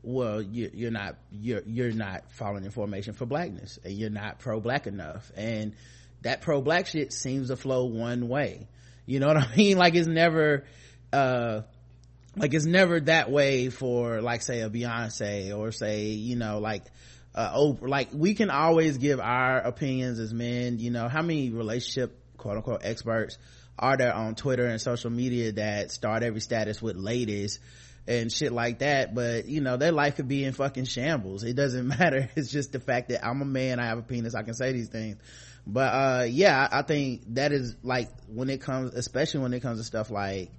well 0.06 0.40
you, 0.40 0.86
are 0.86 0.90
not 0.90 1.16
you're 1.32 1.62
you're 1.66 1.92
not 1.92 2.30
following 2.30 2.64
information 2.64 3.12
for 3.12 3.26
blackness 3.26 3.78
and 3.84 3.92
you're 3.92 4.08
not 4.08 4.38
pro-black 4.38 4.86
enough. 4.86 5.30
And 5.36 5.74
that 6.22 6.40
pro-black 6.40 6.86
shit 6.86 7.12
seems 7.12 7.48
to 7.48 7.56
flow 7.56 7.86
one 7.86 8.28
way. 8.28 8.68
You 9.04 9.20
know 9.20 9.26
what 9.26 9.36
i 9.36 9.56
mean? 9.56 9.76
Like 9.76 9.94
it's 9.94 10.06
never 10.06 10.64
uh 11.12 11.62
like 12.36 12.54
it's 12.54 12.66
never 12.66 13.00
that 13.00 13.30
way 13.30 13.70
for 13.70 14.20
like 14.20 14.42
say 14.42 14.60
a 14.60 14.70
beyonce 14.70 15.56
or 15.56 15.72
say 15.72 16.06
you 16.06 16.36
know 16.36 16.60
like 16.60 16.84
uh, 17.36 17.74
like 17.82 18.08
we 18.12 18.34
can 18.34 18.50
always 18.50 18.98
give 18.98 19.20
our 19.20 19.58
opinions 19.58 20.18
as 20.18 20.32
men 20.32 20.78
you 20.78 20.90
know 20.90 21.08
how 21.08 21.22
many 21.22 21.50
relationship 21.50 22.18
quote 22.36 22.56
unquote 22.56 22.80
experts 22.82 23.38
are 23.78 23.96
there 23.96 24.14
on 24.14 24.34
twitter 24.34 24.66
and 24.66 24.80
social 24.80 25.10
media 25.10 25.52
that 25.52 25.90
start 25.90 26.22
every 26.22 26.40
status 26.40 26.80
with 26.80 26.96
ladies 26.96 27.58
and 28.08 28.32
shit 28.32 28.52
like 28.52 28.80
that? 28.80 29.14
But 29.14 29.46
you 29.46 29.60
know 29.60 29.76
their 29.76 29.92
life 29.92 30.16
could 30.16 30.28
be 30.28 30.44
in 30.44 30.52
fucking 30.52 30.84
shambles. 30.84 31.42
It 31.44 31.56
doesn't 31.56 31.86
matter. 31.98 32.28
It's 32.36 32.50
just 32.50 32.72
the 32.72 32.80
fact 32.80 33.08
that 33.08 33.26
i'm 33.26 33.42
a 33.42 33.44
man 33.44 33.80
i 33.80 33.86
have 33.86 33.98
a 33.98 34.02
penis 34.02 34.34
i 34.34 34.42
can 34.42 34.54
say 34.54 34.72
these 34.72 34.88
things. 34.88 35.16
But 35.66 35.92
uh 35.92 36.24
yeah 36.28 36.68
i 36.70 36.82
think 36.82 37.22
that 37.34 37.52
is 37.52 37.76
like 37.82 38.08
when 38.28 38.50
it 38.50 38.60
comes 38.60 38.94
especially 38.94 39.40
when 39.40 39.52
it 39.52 39.60
comes 39.60 39.78
to 39.78 39.84
stuff 39.84 40.10
like 40.10 40.50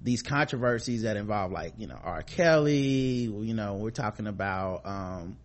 these 0.00 0.22
controversies 0.22 1.02
that 1.02 1.16
involve 1.16 1.50
like 1.50 1.74
you 1.78 1.86
know 1.86 1.98
r. 2.00 2.22
Kelly 2.22 3.24
you 3.24 3.54
know 3.54 3.74
we're 3.74 3.90
talking 3.90 4.26
about 4.26 4.82
um 4.84 5.36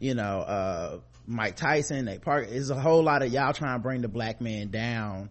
you 0.00 0.14
know 0.14 0.40
uh 0.40 0.98
mike 1.26 1.54
tyson 1.54 2.06
they 2.06 2.18
park 2.18 2.48
is 2.48 2.70
a 2.70 2.80
whole 2.80 3.02
lot 3.02 3.22
of 3.22 3.32
y'all 3.32 3.52
trying 3.52 3.76
to 3.76 3.82
bring 3.82 4.00
the 4.00 4.08
black 4.08 4.40
man 4.40 4.70
down 4.70 5.30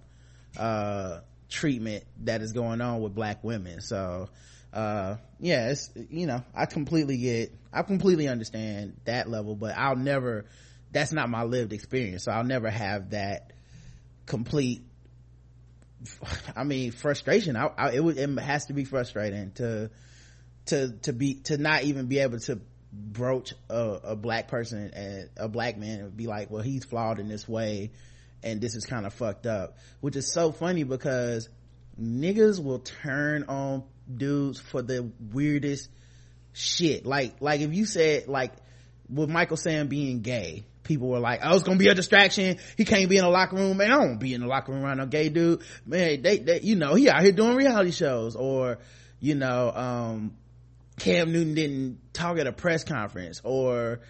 uh 0.58 1.20
treatment 1.50 2.04
that 2.24 2.42
is 2.42 2.54
going 2.54 2.80
on 2.80 3.02
with 3.02 3.14
black 3.14 3.44
women. 3.44 3.82
So 3.82 4.30
uh 4.72 5.16
yeah 5.40 5.72
it's 5.72 5.90
you 6.12 6.28
know 6.28 6.44
i 6.54 6.68
completely 6.68 7.18
get 7.18 7.52
i 7.74 7.82
completely 7.82 8.28
understand 8.28 8.96
that 9.06 9.28
level 9.28 9.56
but 9.56 9.76
i'll 9.76 9.96
never 9.96 10.46
that's 10.92 11.12
not 11.12 11.28
my 11.28 11.42
lived 11.42 11.74
experience. 11.74 12.24
So 12.24 12.32
i'll 12.32 12.44
never 12.44 12.70
have 12.70 13.10
that 13.10 13.52
complete 14.28 14.84
i 16.56 16.64
mean 16.64 16.92
frustration. 16.92 17.56
I, 17.56 17.72
I, 17.78 17.90
it, 17.94 18.02
it 18.02 18.40
has 18.40 18.68
to 18.68 18.74
be 18.74 18.86
frustrating 18.86 19.52
to 19.54 19.90
to 20.68 20.92
to 21.02 21.14
be 21.14 21.36
to 21.46 21.58
not 21.58 21.84
even 21.84 22.06
be 22.06 22.20
able 22.20 22.40
to 22.42 22.62
broach 22.92 23.54
a, 23.70 24.00
a 24.04 24.16
black 24.16 24.48
person 24.48 24.92
and 24.94 25.30
a 25.38 25.48
black 25.48 25.78
man 25.78 26.00
and 26.00 26.18
be 26.18 26.28
like 26.28 26.50
well 26.50 26.64
he's 26.64 26.84
flawed 26.84 27.20
in 27.20 27.28
this 27.28 27.48
way 27.48 27.92
and 28.44 28.62
this 28.62 28.76
is 28.76 28.86
kind 28.86 29.06
of 29.06 29.14
fucked 29.14 29.46
up 29.46 29.78
which 30.00 30.16
is 30.16 30.32
so 30.32 30.52
funny 30.52 30.84
because 30.84 31.50
niggas 32.02 32.64
will 32.64 32.80
turn 32.80 33.44
on 33.44 33.84
dudes 34.14 34.60
for 34.60 34.82
the 34.82 35.12
weirdest 35.32 35.90
shit 36.54 37.06
like 37.06 37.36
like 37.42 37.62
if 37.62 37.74
you 37.74 37.86
said 37.86 38.28
like 38.28 38.54
with 39.08 39.30
michael 39.30 39.58
sam 39.58 39.88
being 39.88 40.22
gay 40.22 40.64
people 40.90 41.08
were 41.08 41.20
like, 41.20 41.40
oh, 41.44 41.54
it's 41.54 41.64
gonna 41.64 41.78
be 41.78 41.88
a 41.88 41.94
distraction. 41.94 42.58
He 42.76 42.84
can't 42.84 43.10
be 43.10 43.18
in 43.18 43.24
a 43.24 43.30
locker 43.30 43.56
room. 43.56 43.78
Man, 43.78 43.92
I 43.92 44.04
don't 44.04 44.18
be 44.18 44.34
in 44.34 44.42
the 44.42 44.48
locker 44.48 44.74
room 44.74 44.84
around 44.84 44.98
no 44.98 45.06
gay 45.06 45.30
dude. 45.30 45.62
Man, 45.86 46.22
they, 46.24 46.40
they, 46.40 46.62
you 46.62 46.76
know, 46.76 46.96
he 46.96 47.08
out 47.10 47.22
here 47.22 47.32
doing 47.32 47.56
reality 47.56 47.92
shows 47.92 48.36
or, 48.36 48.80
you 49.20 49.36
know, 49.36 49.72
um, 49.72 50.36
Cam 51.00 51.32
Newton 51.32 51.56
didn't 51.56 52.14
talk 52.14 52.38
at 52.38 52.48
a 52.48 52.52
press 52.52 52.84
conference 52.84 53.42
or 53.44 54.02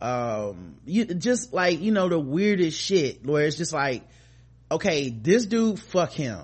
um 0.00 0.76
you 0.84 1.04
just 1.06 1.52
like 1.52 1.80
you 1.80 1.90
know 1.90 2.08
the 2.08 2.18
weirdest 2.18 2.78
shit 2.78 3.26
where 3.26 3.44
it's 3.44 3.56
just 3.56 3.72
like 3.72 4.04
okay 4.70 5.10
this 5.10 5.46
dude 5.46 5.78
fuck 5.78 6.12
him. 6.12 6.40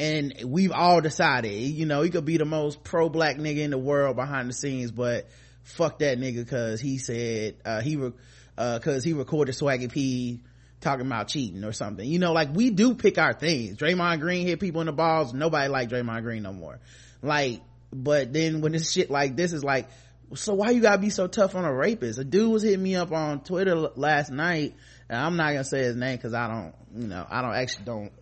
And 0.00 0.34
we've 0.44 0.72
all 0.72 1.00
decided 1.00 1.52
you 1.52 1.86
know 1.86 2.02
he 2.02 2.10
could 2.10 2.24
be 2.24 2.36
the 2.36 2.44
most 2.44 2.84
pro-black 2.84 3.36
nigga 3.36 3.58
in 3.58 3.70
the 3.70 3.78
world 3.78 4.16
behind 4.16 4.48
the 4.48 4.54
scenes 4.54 4.90
but 4.90 5.28
fuck 5.62 5.98
that 5.98 6.18
nigga 6.18 6.36
because 6.44 6.80
he 6.80 6.98
said 6.98 7.56
uh 7.64 7.80
he 7.80 7.96
re- 7.96 8.12
uh 8.56 8.78
cause 8.78 9.04
he 9.04 9.12
recorded 9.12 9.54
swaggy 9.54 9.90
p 9.90 10.40
talking 10.80 11.06
about 11.06 11.28
cheating 11.28 11.64
or 11.64 11.72
something. 11.72 12.08
You 12.08 12.18
know 12.18 12.32
like 12.32 12.54
we 12.54 12.70
do 12.70 12.94
pick 12.94 13.18
our 13.18 13.32
things. 13.32 13.76
Draymond 13.76 14.20
green 14.20 14.46
hit 14.46 14.60
people 14.60 14.80
in 14.80 14.86
the 14.86 14.92
balls. 14.92 15.34
Nobody 15.34 15.68
like 15.68 15.88
draymond 15.88 16.22
green 16.22 16.44
no 16.44 16.52
more. 16.52 16.78
Like 17.20 17.60
but 17.92 18.32
then 18.32 18.60
when 18.60 18.72
this 18.72 18.90
shit 18.90 19.10
like 19.10 19.36
this 19.36 19.52
is 19.52 19.64
like 19.64 19.88
so 20.34 20.54
why 20.54 20.70
you 20.70 20.82
gotta 20.82 20.98
be 20.98 21.10
so 21.10 21.26
tough 21.26 21.54
on 21.54 21.64
a 21.64 21.72
rapist? 21.72 22.18
A 22.18 22.24
dude 22.24 22.52
was 22.52 22.62
hitting 22.62 22.82
me 22.82 22.96
up 22.96 23.12
on 23.12 23.40
twitter 23.42 23.74
last 23.74 24.30
night 24.30 24.74
and 25.08 25.18
i'm 25.18 25.36
not 25.36 25.52
gonna 25.52 25.64
say 25.64 25.78
his 25.78 25.96
name 25.96 26.16
because 26.16 26.34
i 26.34 26.46
don't 26.46 26.74
you 26.96 27.08
know 27.08 27.26
i 27.28 27.40
don't 27.40 27.54
actually 27.54 27.84
don't 27.84 28.12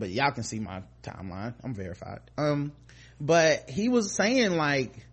but 0.00 0.08
y'all 0.08 0.32
can 0.32 0.42
see 0.42 0.58
my 0.58 0.82
timeline. 1.02 1.54
I'm 1.62 1.74
verified. 1.74 2.20
Um 2.36 2.72
but 3.20 3.68
he 3.68 3.88
was 3.90 4.16
saying 4.16 4.56
like 4.56 5.06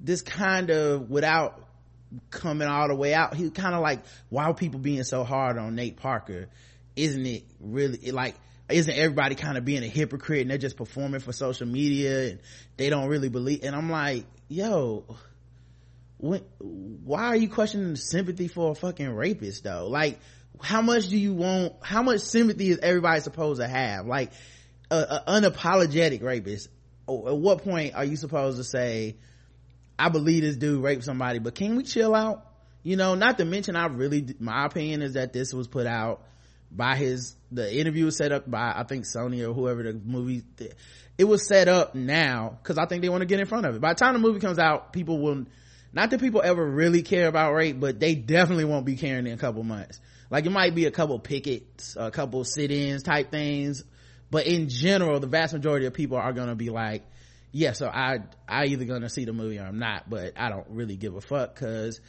this 0.00 0.22
kind 0.22 0.70
of 0.70 1.10
without 1.10 1.68
coming 2.30 2.66
all 2.66 2.88
the 2.88 2.94
way 2.94 3.14
out 3.14 3.34
he 3.34 3.50
kind 3.50 3.74
of 3.74 3.82
like 3.82 4.02
why 4.30 4.44
are 4.44 4.54
people 4.54 4.80
being 4.80 5.04
so 5.04 5.22
hard 5.22 5.58
on 5.58 5.76
nate 5.76 5.98
parker? 5.98 6.48
Isn't 6.96 7.26
it 7.26 7.44
really 7.60 8.10
like 8.10 8.34
isn't 8.68 8.94
everybody 8.94 9.34
kind 9.34 9.58
of 9.58 9.64
being 9.64 9.82
a 9.82 9.88
hypocrite 9.88 10.42
and 10.42 10.50
they're 10.50 10.58
just 10.58 10.76
performing 10.76 11.20
for 11.20 11.32
social 11.32 11.66
media 11.66 12.30
and 12.30 12.40
they 12.76 12.88
don't 12.88 13.08
really 13.08 13.28
believe 13.28 13.60
and 13.64 13.76
i'm 13.76 13.90
like 13.90 14.24
yo 14.48 15.04
when, 16.22 16.40
why 16.58 17.24
are 17.26 17.36
you 17.36 17.48
questioning 17.48 17.96
sympathy 17.96 18.46
for 18.46 18.70
a 18.70 18.74
fucking 18.76 19.10
rapist 19.10 19.64
though? 19.64 19.88
Like 19.88 20.20
how 20.60 20.80
much 20.80 21.08
do 21.08 21.18
you 21.18 21.34
want 21.34 21.74
how 21.82 22.02
much 22.02 22.20
sympathy 22.20 22.70
is 22.70 22.78
everybody 22.78 23.20
supposed 23.20 23.60
to 23.60 23.66
have? 23.66 24.06
Like 24.06 24.30
a, 24.90 25.22
unapologetic 25.26 26.22
rapist 26.22 26.68
at 27.08 27.14
what 27.14 27.64
point 27.64 27.94
are 27.94 28.04
you 28.04 28.16
supposed 28.16 28.58
to 28.58 28.64
say 28.64 29.16
i 29.98 30.08
believe 30.08 30.42
this 30.42 30.56
dude 30.56 30.82
raped 30.82 31.02
somebody 31.02 31.40
but 31.40 31.54
can 31.54 31.76
we 31.76 31.82
chill 31.82 32.14
out? 32.14 32.46
You 32.84 32.96
know 32.96 33.16
not 33.16 33.38
to 33.38 33.44
mention 33.44 33.74
i 33.74 33.86
really 33.86 34.36
my 34.38 34.66
opinion 34.66 35.02
is 35.02 35.14
that 35.14 35.32
this 35.32 35.52
was 35.52 35.66
put 35.66 35.86
out 35.86 36.24
by 36.74 36.96
his 36.96 37.36
the 37.50 37.74
interview 37.78 38.06
was 38.06 38.16
set 38.16 38.32
up 38.32 38.50
by 38.50 38.72
i 38.74 38.82
think 38.82 39.04
sony 39.04 39.46
or 39.46 39.52
whoever 39.52 39.82
the 39.82 39.92
movie 39.92 40.42
it 41.18 41.24
was 41.24 41.46
set 41.46 41.68
up 41.68 41.94
now 41.94 42.58
because 42.62 42.78
i 42.78 42.86
think 42.86 43.02
they 43.02 43.08
want 43.08 43.20
to 43.20 43.26
get 43.26 43.40
in 43.40 43.46
front 43.46 43.66
of 43.66 43.74
it. 43.74 43.80
By 43.80 43.92
the 43.92 43.98
time 43.98 44.14
the 44.14 44.18
movie 44.18 44.40
comes 44.40 44.58
out 44.58 44.92
people 44.92 45.18
will 45.18 45.44
not 45.92 46.08
that 46.10 46.20
people 46.20 46.40
ever 46.42 46.64
really 46.64 47.02
care 47.02 47.28
about 47.28 47.52
rape 47.52 47.78
but 47.78 48.00
they 48.00 48.14
definitely 48.14 48.64
won't 48.64 48.86
be 48.86 48.96
caring 48.96 49.26
in 49.26 49.34
a 49.34 49.38
couple 49.38 49.62
months. 49.62 50.00
Like 50.30 50.46
it 50.46 50.50
might 50.50 50.74
be 50.74 50.86
a 50.86 50.90
couple 50.90 51.18
pickets 51.18 51.96
a 51.98 52.10
couple 52.10 52.42
sit-ins 52.44 53.02
type 53.02 53.30
things 53.30 53.84
but 54.30 54.46
in 54.46 54.70
general 54.70 55.20
the 55.20 55.26
vast 55.26 55.52
majority 55.52 55.84
of 55.86 55.92
people 55.92 56.16
are 56.16 56.32
gonna 56.32 56.54
be 56.54 56.70
like 56.70 57.04
yeah 57.52 57.72
so 57.72 57.86
i 57.86 58.20
i 58.48 58.64
either 58.64 58.86
gonna 58.86 59.10
see 59.10 59.26
the 59.26 59.34
movie 59.34 59.58
or 59.58 59.64
i'm 59.64 59.78
not 59.78 60.08
but 60.08 60.32
i 60.38 60.48
don't 60.48 60.66
really 60.70 60.96
give 60.96 61.14
a 61.14 61.20
fuck 61.20 61.54
because 61.54 62.00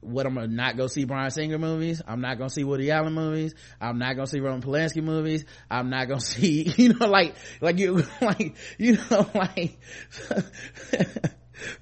what 0.00 0.26
I'm 0.26 0.34
gonna 0.34 0.48
not 0.48 0.76
go 0.76 0.86
see 0.86 1.04
Bryan 1.04 1.30
Singer 1.30 1.58
movies. 1.58 2.02
I'm 2.06 2.20
not 2.20 2.38
gonna 2.38 2.50
see 2.50 2.64
Woody 2.64 2.90
Allen 2.90 3.12
movies. 3.12 3.54
I'm 3.80 3.98
not 3.98 4.14
gonna 4.14 4.26
see 4.26 4.40
Roman 4.40 4.62
Polanski 4.62 5.02
movies. 5.02 5.44
I'm 5.70 5.90
not 5.90 6.08
gonna 6.08 6.20
see, 6.22 6.72
you 6.76 6.94
know, 6.94 7.06
like, 7.06 7.34
like 7.60 7.78
you, 7.78 8.04
like, 8.20 8.54
you 8.78 8.98
know, 9.10 9.28
like, 9.34 9.78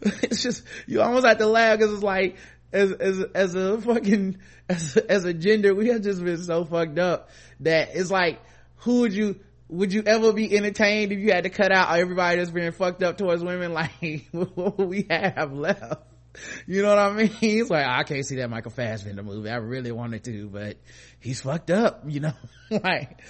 it's 0.01 0.43
just 0.43 0.65
you 0.87 1.03
almost 1.03 1.27
have 1.27 1.39
to 1.39 1.47
laugh 1.47 1.79
because 1.79 1.95
it's 1.95 2.03
like 2.03 2.37
as 2.73 2.93
as 2.93 3.23
as 3.35 3.55
a 3.55 3.81
fucking 3.81 4.39
as 4.69 4.97
as 4.97 5.25
a 5.25 5.35
gender 5.35 5.75
we 5.75 5.89
have 5.89 6.03
just 6.03 6.25
been 6.25 6.43
so 6.43 6.65
fucked 6.65 6.99
up 6.99 7.31
that 7.61 7.91
it's 7.95 8.11
like 8.11 8.41
who 8.77 9.01
would 9.01 9.13
you 9.13 9.39
would 9.69 9.93
you 9.93 10.03
ever 10.05 10.33
be 10.33 10.57
entertained 10.57 11.13
if 11.13 11.19
you 11.19 11.33
had 11.33 11.45
to 11.45 11.51
cut 11.51 11.73
out 11.73 11.97
everybody 11.99 12.39
that's 12.39 12.51
being 12.51 12.73
fucked 12.73 13.03
up 13.03 13.19
towards 13.19 13.43
women 13.43 13.73
like 13.73 14.27
what 14.33 14.79
would 14.79 14.89
we 14.89 15.07
have 15.11 15.53
left 15.53 16.03
you 16.67 16.83
know 16.83 16.89
what 16.89 16.99
I 16.99 17.13
mean? 17.13 17.27
He's 17.41 17.71
like, 17.71 17.87
I 17.87 18.03
can't 18.03 18.25
see 18.25 18.37
that 18.37 18.51
Michael 18.51 18.71
Fassbender 18.71 19.23
movie. 19.23 19.51
I 19.51 19.57
really 19.57 19.93
wanted 19.93 20.25
to, 20.25 20.49
but 20.49 20.77
he's 21.21 21.41
fucked 21.41 21.71
up, 21.71 22.05
you 22.07 22.21
know? 22.21 22.33
like, 22.71 23.21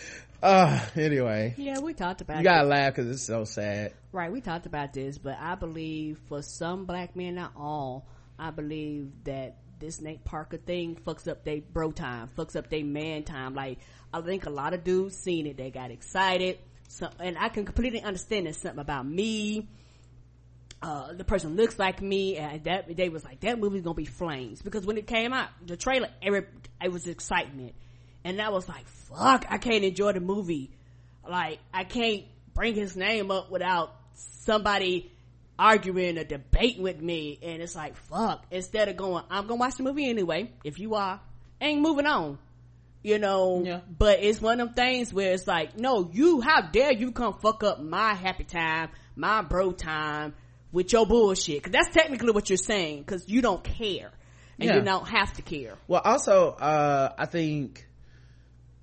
uh 0.43 0.81
anyway. 0.97 1.55
Yeah 1.57 1.79
we 1.81 1.95
talked 1.95 2.21
about 2.21 2.39
you 2.39 2.45
gotta 2.45 2.69
laugh 2.69 2.95
because 2.95 3.11
it's 3.11 3.23
so 3.23 3.45
sad. 3.45 3.95
Right 4.13 4.31
we 4.31 4.41
talked 4.41 4.67
about 4.67 4.93
this 4.93 5.17
but 5.19 5.37
i 5.41 5.55
believe 5.55 6.19
for 6.29 6.43
some 6.43 6.85
black 6.85 7.17
men 7.17 7.37
not 7.37 7.53
all 7.57 8.07
i 8.39 8.51
believe 8.51 9.11
that 9.25 9.57
this 9.79 10.01
nate 10.01 10.25
parker 10.25 10.59
thing 10.59 10.97
fucks 11.07 11.27
up 11.27 11.45
their 11.45 11.61
bro 11.61 11.91
time 11.91 12.29
fucks 12.37 12.55
up 12.55 12.69
their 12.69 12.85
man 12.85 13.23
time. 13.25 13.55
Like 13.55 13.79
i 14.13 14.21
think 14.21 14.47
a 14.47 14.51
lot 14.51 14.75
of 14.75 14.85
dudes 14.85 15.17
seen 15.17 15.47
it. 15.47 15.57
They 15.57 15.71
got 15.71 15.91
excited. 15.91 16.59
So 16.89 17.09
and 17.19 17.39
i 17.39 17.49
can 17.49 17.65
completely 17.65 18.03
understand 18.03 18.47
there's 18.47 18.59
something 18.59 18.81
about 18.81 19.07
me 19.07 19.69
uh, 20.83 21.13
the 21.13 21.25
person 21.25 21.57
looks 21.57 21.79
like 21.79 22.03
me 22.03 22.37
and 22.37 22.65
that 22.65 22.97
they 22.97 23.09
was 23.09 23.25
like 23.25 23.41
that 23.41 23.59
movie's 23.59 23.83
gonna 23.83 23.95
be 23.95 24.05
flames 24.05 24.61
because 24.63 24.85
when 24.85 24.99
it 24.99 25.07
came 25.07 25.33
out 25.33 25.49
the 25.65 25.77
trailer 25.77 26.09
every, 26.23 26.45
it 26.83 26.93
was 26.93 27.07
excitement 27.07 27.75
and 28.27 28.43
I 28.43 28.49
was 28.49 28.69
like, 28.69 28.89
fuck, 28.89 29.47
I 29.49 29.59
can't 29.59 29.85
enjoy 29.85 30.13
the 30.13 30.21
movie. 30.21 30.73
Like, 31.29 31.61
I 31.73 31.85
can't 31.85 32.25
bring 32.55 32.75
his 32.75 32.97
name 32.97 33.31
up 33.31 33.53
without 33.53 33.95
somebody 34.15 35.13
arguing 35.57 36.19
or 36.19 36.25
debating 36.25 36.83
with 36.83 37.01
me. 37.01 37.39
And 37.41 37.63
it's 37.63 37.77
like, 37.77 37.97
fuck, 37.97 38.45
instead 38.51 38.89
of 38.89 38.97
going, 38.97 39.23
I'm 39.31 39.47
gonna 39.47 39.61
watch 39.61 39.77
the 39.77 39.85
movie 39.85 40.11
anyway, 40.11 40.51
if 40.65 40.81
you 40.81 40.97
are, 40.97 41.21
ain't 41.61 41.81
moving 41.81 42.07
on. 42.07 42.39
You 43.05 43.21
know, 43.21 43.63
yeah. 43.65 43.81
but 43.97 44.19
it's 44.25 44.41
one 44.41 44.59
of 44.59 44.67
them 44.67 44.75
things 44.75 45.15
where 45.15 45.33
it's 45.33 45.47
like, 45.47 45.79
no, 45.79 46.11
you, 46.13 46.41
how 46.41 46.63
dare 46.63 46.91
you 46.91 47.13
come 47.13 47.35
fuck 47.35 47.63
up 47.63 47.81
my 47.81 48.15
happy 48.15 48.43
time, 48.43 48.89
my 49.15 49.43
bro 49.43 49.71
time 49.71 50.35
with 50.77 50.93
your 50.93 51.07
bullshit. 51.07 51.63
Cause 51.63 51.73
that's 51.73 51.91
technically 51.91 52.31
what 52.33 52.51
you're 52.51 52.59
saying, 52.59 53.05
cause 53.05 53.25
you 53.27 53.41
don't 53.41 53.65
care. 53.65 54.13
And 54.59 54.69
yeah. 54.69 54.77
you 54.77 54.83
don't 54.83 55.09
have 55.09 55.33
to 55.35 55.43
care. 55.43 55.75
Well, 55.89 56.01
also, 56.05 56.51
uh, 56.51 57.13
I 57.19 57.27
think, 57.27 57.87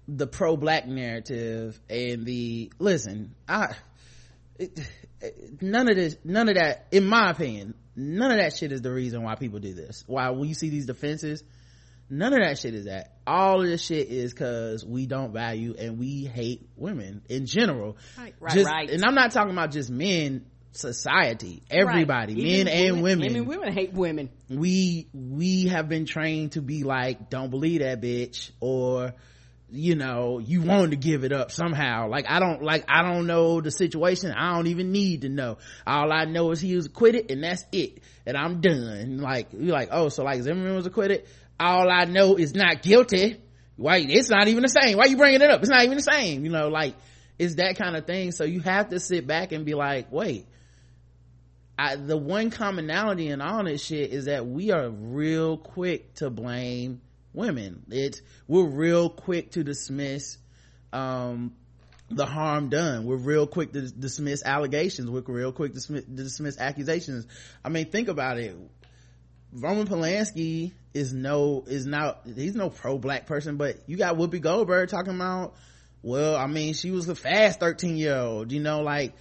the 0.07 0.28
pro-black 0.28 0.86
narrative 0.86 1.80
and 1.90 2.26
the 2.26 2.70
listen 2.78 3.34
i 3.48 3.74
it, 4.60 4.78
none 5.61 5.90
of 5.90 5.95
this 5.95 6.18
none 6.26 6.49
of 6.49 6.56
that 6.56 6.88
in 6.91 7.06
my 7.06 7.30
opinion 7.30 7.74
none 7.95 8.30
of 8.30 8.38
that 8.38 8.53
shit 8.53 8.74
is 8.74 8.82
the 8.82 8.91
reason 8.91 9.24
why 9.24 9.36
people 9.36 9.60
do 9.60 9.74
this 9.74 10.03
why 10.06 10.30
when 10.32 10.49
you 10.49 10.53
see 10.53 10.70
these 10.70 10.86
defenses 10.86 11.41
none 12.10 12.34
of 12.34 12.40
that 12.40 12.60
shit 12.60 12.74
is 12.74 12.84
that 12.84 13.14
all 13.26 13.61
of 13.61 13.65
this 13.65 13.82
shit 13.82 14.10
is 14.10 14.34
because 14.34 14.86
we 14.86 15.06
don't 15.06 15.32
value 15.32 15.74
and 15.80 15.98
we 15.98 16.26
hate 16.26 16.68
women 16.76 17.22
in 17.30 17.45
general 17.45 17.95
right 18.18 18.36
right, 18.41 18.53
just, 18.53 18.70
right. 18.70 18.90
and 18.90 19.06
i'm 19.06 19.15
not 19.15 19.32
talking 19.32 19.53
about 19.53 19.72
just 19.72 19.90
men 19.90 20.45
society 20.74 21.62
everybody 21.70 22.34
right. 22.34 22.44
men 22.44 22.68
and 22.68 23.04
women, 23.04 23.28
women. 23.28 23.45
Women 23.45 23.74
hate 23.74 23.94
women. 23.94 24.30
We 24.50 25.08
we 25.14 25.68
have 25.68 25.88
been 25.88 26.06
trained 26.06 26.54
to 26.54 26.62
be 26.62 26.84
like 26.84 27.30
don't 27.30 27.52
believe 27.52 27.82
that 27.82 28.02
bitch 28.02 28.52
or 28.60 29.14
you 29.70 29.95
know 29.95 30.40
you 30.40 30.62
wanted 30.62 30.91
to 30.91 30.98
give 30.98 31.24
it 31.24 31.32
up 31.32 31.52
somehow. 31.52 32.10
Like 32.10 32.26
i 32.28 32.40
don't 32.40 32.64
like 32.64 32.86
i 32.90 33.04
don't 33.04 33.28
know 33.28 33.62
the 33.62 33.70
situation. 33.70 34.32
I 34.32 34.56
don't 34.56 34.68
even 34.68 34.91
need 34.91 35.22
to 35.22 35.30
know. 35.30 35.58
All 35.86 36.12
i 36.12 36.26
know 36.26 36.52
is 36.52 36.60
he 36.60 36.76
was 36.76 36.88
acquitted 36.88 37.30
and 37.30 37.44
that's 37.44 37.64
it 37.72 38.00
and 38.26 38.36
i'm 38.36 38.60
done. 38.60 39.20
Like 39.20 39.50
you're 39.54 39.74
like 39.74 39.90
oh 39.91 40.10
so 40.10 40.24
like 40.24 40.41
zimmerman 40.41 40.76
was 40.76 40.88
acquitted? 40.88 41.28
All 41.60 41.90
i 41.90 42.06
know 42.06 42.36
is 42.36 42.56
not 42.56 42.82
guilty. 42.82 43.40
Why 43.76 43.98
it's 43.98 44.30
not 44.30 44.48
even 44.48 44.64
the 44.64 44.70
same. 44.70 44.98
Why 44.98 45.06
you 45.06 45.18
bringing 45.18 45.41
it 45.41 45.50
up? 45.50 45.62
It's 45.62 45.70
not 45.70 45.84
even 45.84 45.98
the 45.98 46.04
same. 46.04 46.45
You 46.45 46.52
know 46.52 46.70
like 46.70 46.95
it's 47.38 47.56
that 47.56 47.78
kind 47.78 47.95
of 47.95 48.08
thing. 48.08 48.32
So 48.32 48.44
you 48.44 48.60
have 48.62 48.90
to 48.90 49.00
sit 49.00 49.28
back 49.28 49.52
and 49.52 49.66
be 49.66 49.76
like 49.76 50.12
wait 50.12 50.48
I, 51.78 51.95
the 51.95 52.18
one 52.18 52.52
commonality 52.52 53.30
in 53.30 53.41
all 53.41 53.64
this 53.64 53.84
shit 53.84 54.12
is 54.12 54.26
that 54.26 54.45
we 54.45 54.72
are 54.72 54.90
real 54.90 55.58
quick 55.58 56.16
to 56.16 56.30
blame 56.30 57.02
women. 57.34 57.84
It's 57.90 58.22
we're 58.48 58.66
real 58.66 59.10
quick 59.10 59.52
to 59.52 59.64
dismiss 59.64 60.38
um, 60.91 61.56
the 62.10 62.26
harm 62.26 62.70
done. 62.70 63.06
We're 63.06 63.16
real 63.16 63.48
quick 63.48 63.74
to 63.74 63.82
dismiss 63.82 64.44
allegations. 64.44 65.10
We're 65.10 65.22
real 65.22 65.52
quick 65.52 65.72
to 65.72 65.76
dismiss, 65.76 66.06
to 66.06 66.12
dismiss 66.12 66.60
accusations. 66.60 67.26
I 67.66 67.70
mean 67.70 67.86
think 67.86 68.08
about 68.08 68.38
it. 68.38 68.56
Roman 69.52 69.88
polanski 69.88 70.74
is 70.94 71.14
no 71.14 71.64
is 71.68 71.86
not 71.86 72.22
he's 72.36 72.56
no 72.56 72.70
pro-black 72.70 73.26
person 73.26 73.58
but 73.58 73.78
you 73.88 73.98
got 73.98 74.16
whoopi 74.16 74.40
goldberg 74.40 74.90
talking 74.90 75.16
about 75.16 75.56
well 76.04 76.36
i 76.36 76.45
mean 76.45 76.74
she 76.74 76.91
was 76.91 77.10
a 77.10 77.16
fast 77.16 77.60
13 77.60 77.98
year 77.98 78.16
old 78.16 78.52
you 78.52 78.60
know 78.60 78.82
like 78.82 79.14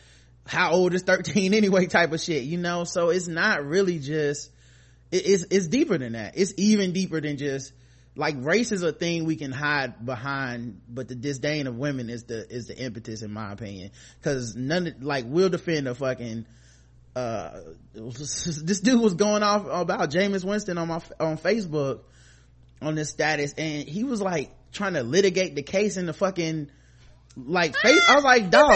how 0.46 0.72
old 0.72 0.94
is 0.94 1.02
13 1.02 1.54
anyway 1.54 1.86
type 1.86 2.12
of 2.12 2.20
shit 2.20 2.44
you 2.44 2.58
know? 2.58 2.84
So 2.84 3.10
it's 3.10 3.28
not 3.28 3.64
really 3.64 3.98
just 3.98 4.50
it's 5.10 5.44
it's 5.50 5.68
deeper 5.68 5.98
than 5.98 6.14
that. 6.14 6.34
It's 6.36 6.54
even 6.56 6.92
deeper 6.92 7.20
than 7.20 7.36
just 7.36 7.72
like 8.14 8.34
race 8.38 8.72
is 8.72 8.82
a 8.82 8.92
thing 8.92 9.24
we 9.24 9.36
can 9.36 9.52
hide 9.52 10.04
behind 10.04 10.82
but 10.88 11.08
the 11.08 11.14
disdain 11.14 11.66
of 11.66 11.76
women 11.76 12.10
is 12.10 12.24
the 12.24 12.50
is 12.50 12.66
the 12.66 12.78
impetus 12.78 13.22
in 13.22 13.32
my 13.32 13.52
opinion. 13.52 13.90
Because 14.18 14.56
none 14.56 14.86
of, 14.86 15.02
like 15.02 15.24
we'll 15.28 15.50
defend 15.50 15.86
a 15.86 15.94
fucking 15.94 16.46
uh 17.14 17.60
this 17.94 18.80
dude 18.80 19.00
was 19.00 19.14
going 19.14 19.42
off 19.42 19.66
about 19.66 20.10
Jameis 20.10 20.44
Winston 20.44 20.78
on 20.78 20.88
my 20.88 21.00
on 21.20 21.36
Facebook 21.36 22.00
on 22.80 22.94
this 22.94 23.10
status 23.10 23.54
and 23.56 23.86
he 23.86 24.02
was 24.02 24.20
like 24.20 24.50
trying 24.72 24.94
to 24.94 25.02
litigate 25.02 25.54
the 25.54 25.62
case 25.62 25.96
in 25.96 26.06
the 26.06 26.14
fucking 26.14 26.70
like 27.36 27.76
face 27.76 28.00
I 28.08 28.14
was 28.14 28.24
like 28.24 28.50
dog 28.50 28.70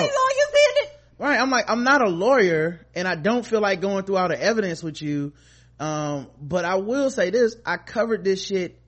right 1.19 1.39
I'm 1.39 1.51
like 1.51 1.69
I'm 1.69 1.85
not 1.85 2.03
a 2.03 2.09
lawyer 2.09 2.87
and 2.95 3.07
I 3.09 3.15
don't 3.15 3.45
feel 3.45 3.61
like 3.61 3.81
going 3.81 4.05
through 4.05 4.17
all 4.17 4.29
the 4.29 4.41
evidence 4.41 4.83
with 4.83 5.01
you 5.01 5.33
um 5.79 6.29
but 6.41 6.65
I 6.65 6.77
will 6.77 7.11
say 7.11 7.31
this 7.31 7.57
I 7.65 7.77
covered 7.77 8.25
this 8.25 8.45
shit 8.45 8.81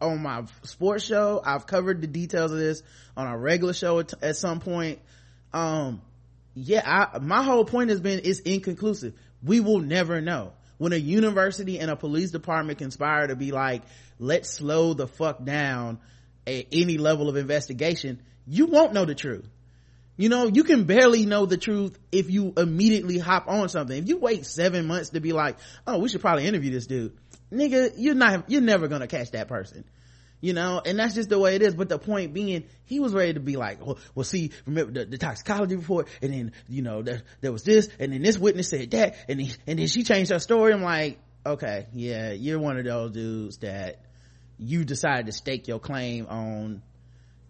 on 0.00 0.22
my 0.22 0.44
sports 0.62 1.04
show. 1.04 1.42
I've 1.44 1.66
covered 1.66 2.00
the 2.00 2.06
details 2.06 2.52
of 2.52 2.58
this 2.58 2.82
on 3.16 3.26
a 3.26 3.36
regular 3.36 3.72
show 3.72 3.98
at, 3.98 4.12
at 4.22 4.36
some 4.36 4.60
point. 4.60 5.00
Um 5.52 6.02
yeah 6.54 6.82
I, 6.84 7.18
my 7.18 7.42
whole 7.42 7.64
point 7.64 7.90
has 7.90 8.00
been 8.00 8.20
it's 8.24 8.40
inconclusive. 8.40 9.14
We 9.42 9.60
will 9.60 9.80
never 9.80 10.20
know. 10.20 10.52
When 10.78 10.92
a 10.92 10.96
university 10.96 11.78
and 11.78 11.90
a 11.90 11.96
police 11.96 12.30
department 12.30 12.78
conspire 12.78 13.28
to 13.28 13.36
be 13.36 13.52
like 13.52 13.82
let's 14.18 14.50
slow 14.50 14.94
the 14.94 15.06
fuck 15.06 15.44
down 15.44 15.98
at 16.46 16.66
any 16.72 16.98
level 16.98 17.28
of 17.28 17.36
investigation 17.36 18.20
you 18.46 18.66
won't 18.66 18.92
know 18.92 19.04
the 19.04 19.14
truth 19.14 19.48
you 20.16 20.28
know 20.28 20.46
you 20.46 20.64
can 20.64 20.84
barely 20.84 21.26
know 21.26 21.46
the 21.46 21.56
truth 21.56 21.98
if 22.12 22.30
you 22.30 22.52
immediately 22.56 23.18
hop 23.18 23.48
on 23.48 23.68
something. 23.68 23.96
If 23.96 24.08
you 24.08 24.18
wait 24.18 24.46
seven 24.46 24.86
months 24.86 25.10
to 25.10 25.20
be 25.20 25.32
like 25.32 25.56
oh 25.86 25.98
we 25.98 26.08
should 26.08 26.20
probably 26.20 26.46
interview 26.46 26.70
this 26.70 26.86
dude. 26.86 27.16
Nigga 27.52 27.94
you're 27.96 28.14
not 28.14 28.50
you're 28.50 28.60
never 28.60 28.88
gonna 28.88 29.06
catch 29.06 29.32
that 29.32 29.48
person. 29.48 29.84
You 30.40 30.52
know 30.52 30.80
and 30.84 30.98
that's 30.98 31.14
just 31.14 31.30
the 31.30 31.38
way 31.38 31.56
it 31.56 31.62
is. 31.62 31.74
But 31.74 31.88
the 31.88 31.98
point 31.98 32.32
being 32.32 32.64
he 32.84 33.00
was 33.00 33.12
ready 33.12 33.34
to 33.34 33.40
be 33.40 33.56
like 33.56 33.84
well, 33.84 33.98
well 34.14 34.24
see 34.24 34.52
remember 34.66 34.92
the, 34.92 35.04
the, 35.06 35.18
toxicology 35.18 35.76
report 35.76 36.08
and 36.22 36.32
then 36.32 36.52
you 36.68 36.82
know 36.82 37.02
there, 37.02 37.22
there 37.40 37.52
was 37.52 37.64
this 37.64 37.88
and 37.98 38.12
then 38.12 38.22
this 38.22 38.38
witness 38.38 38.68
said 38.68 38.90
that 38.92 39.16
and 39.28 39.40
then, 39.40 39.50
and 39.66 39.78
then 39.78 39.86
she 39.86 40.04
changed 40.04 40.30
her 40.30 40.38
story. 40.38 40.72
I'm 40.72 40.82
like 40.82 41.18
okay 41.46 41.86
yeah 41.92 42.32
you're 42.32 42.58
one 42.58 42.78
of 42.78 42.84
those 42.84 43.12
dudes 43.12 43.58
that 43.58 44.00
you 44.58 44.84
decided 44.84 45.26
to 45.26 45.32
stake 45.32 45.66
your 45.66 45.80
claim 45.80 46.26
on 46.26 46.82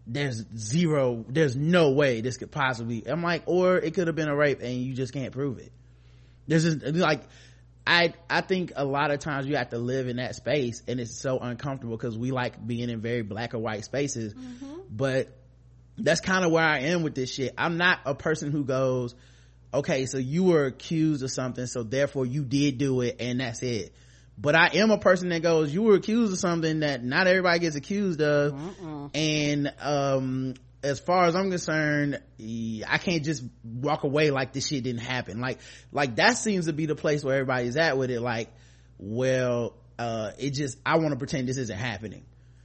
there's 0.07 0.45
zero 0.57 1.25
there's 1.29 1.57
no 1.57 1.91
way 1.93 2.21
this 2.21 2.37
could 2.37 2.51
possibly 2.51 3.07
i'm 3.09 3.23
like 3.23 3.43
or 3.47 3.77
it 3.77 3.95
could 3.95 4.07
have 4.07 4.17
been 4.17 4.29
a 4.29 4.37
rape 4.37 4.61
and 4.61 4.75
you 4.75 4.95
just 4.95 5.13
can't 5.13 5.33
prove 5.33 5.59
it. 5.59 5.73
This 6.47 6.65
is 6.65 6.83
like 6.95 7.23
i 7.87 8.13
i 8.29 8.43
think 8.43 8.73
a 8.77 8.85
lot 8.85 9.11
of 9.11 9.21
times 9.21 9.47
you 9.47 9.57
have 9.57 9.71
to 9.71 9.79
live 9.79 10.09
in 10.09 10.17
that 10.17 10.35
space 10.35 10.83
and 10.87 11.01
it's 11.01 11.19
so 11.19 11.39
uncomfortable 11.39 11.97
because 11.97 12.19
we 12.19 12.33
like 12.33 12.65
being 12.65 12.91
in 12.91 13.01
very 13.01 13.23
black 13.23 13.55
or 13.55 13.59
white 13.59 13.85
spaces. 13.85 14.35
Mm-hmm. 14.35 14.81
but 14.91 15.29
that's 15.97 16.21
kind 16.21 16.45
of 16.45 16.53
where 16.53 16.65
i 16.65 16.81
am 16.81 17.03
with 17.03 17.15
this 17.15 17.33
shit. 17.33 17.55
I'm 17.57 17.79
not 17.79 18.01
a 18.05 18.15
person 18.15 18.51
who 18.53 18.65
goes 18.65 19.15
okay 19.73 20.05
so 20.05 20.19
you 20.19 20.45
were 20.45 20.67
accused 20.67 21.23
of 21.23 21.31
something 21.31 21.67
so 21.67 21.83
therefore 21.83 22.27
you 22.27 22.45
did 22.45 22.77
do 22.77 23.01
it 23.01 23.17
and 23.21 23.41
that's 23.41 23.63
it 23.63 23.95
but 24.37 24.55
I 24.55 24.71
am 24.75 24.91
a 24.91 24.99
person 24.99 25.29
that 25.31 25.43
goes, 25.43 25.73
you 25.73 25.83
were 25.83 25.95
accused 25.95 26.33
of 26.33 26.39
something 26.39 26.81
that 26.81 27.05
not 27.05 27.27
everybody 27.27 27.61
gets 27.61 27.77
accused 27.77 28.21
of. 28.21 28.53
Mm-mm. 28.53 29.11
And, 29.15 29.73
um, 29.81 30.55
as 30.83 31.01
far 31.01 31.25
as 31.25 31.35
I'm 31.35 31.51
concerned, 31.51 32.21
I 32.39 32.99
can't 32.99 33.25
just 33.25 33.43
walk 33.65 34.05
away 34.05 34.31
like 34.31 34.53
this 34.53 34.69
shit 34.69 34.85
didn't 34.85 35.01
happen. 35.01 35.41
Like, 35.41 35.59
like 35.93 36.17
that 36.17 36.37
seems 36.37 36.67
to 36.67 36.75
be 36.75 36.85
the 36.85 36.95
place 36.95 37.25
where 37.25 37.37
everybody's 37.37 37.79
at 37.79 37.97
with 37.97 38.11
it. 38.11 38.21
Like, 38.21 38.51
well, 38.99 39.75
uh, 39.99 40.33
it 40.39 40.51
just, 40.51 40.77
I 40.85 40.99
want 40.99 41.13
to 41.13 41.17
pretend 41.17 41.49
this 41.49 41.57
isn't 41.57 41.79
happening, 41.79 42.25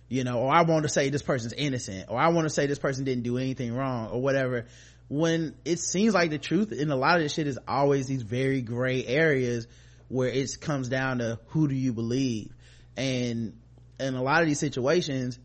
you 0.10 0.26
know, 0.26 0.40
or 0.40 0.52
I 0.52 0.64
want 0.64 0.84
to 0.84 0.90
say 0.90 1.10
this 1.10 1.22
person's 1.22 1.54
innocent, 1.54 2.10
or 2.10 2.20
I 2.20 2.28
want 2.30 2.46
to 2.46 2.50
say 2.50 2.68
this 2.68 2.80
person 2.80 3.06
didn't 3.06 3.24
do 3.24 3.38
anything 3.38 3.74
wrong, 3.74 4.10
or 4.10 4.22
whatever. 4.22 4.66
When 5.08 5.56
it 5.64 5.80
seems 5.80 6.14
like 6.14 6.30
the 6.30 6.40
truth 6.40 6.74
in 6.74 6.92
a 6.92 6.98
lot 6.98 7.16
of 7.16 7.24
this 7.24 7.34
shit 7.34 7.48
is 7.48 7.58
always 7.68 8.08
these 8.08 8.22
very 8.22 8.62
gray 8.62 9.06
areas 9.06 9.66
where 10.10 10.30
it 10.30 10.60
comes 10.60 10.90
down 10.90 11.20
to 11.20 11.40
who 11.48 11.68
do 11.68 11.76
you 11.76 11.94
believe. 11.94 12.52
And 12.98 13.58
in 14.00 14.16
a 14.16 14.22
lot 14.22 14.42
of 14.42 14.48
these 14.48 14.60
situations 14.60 15.40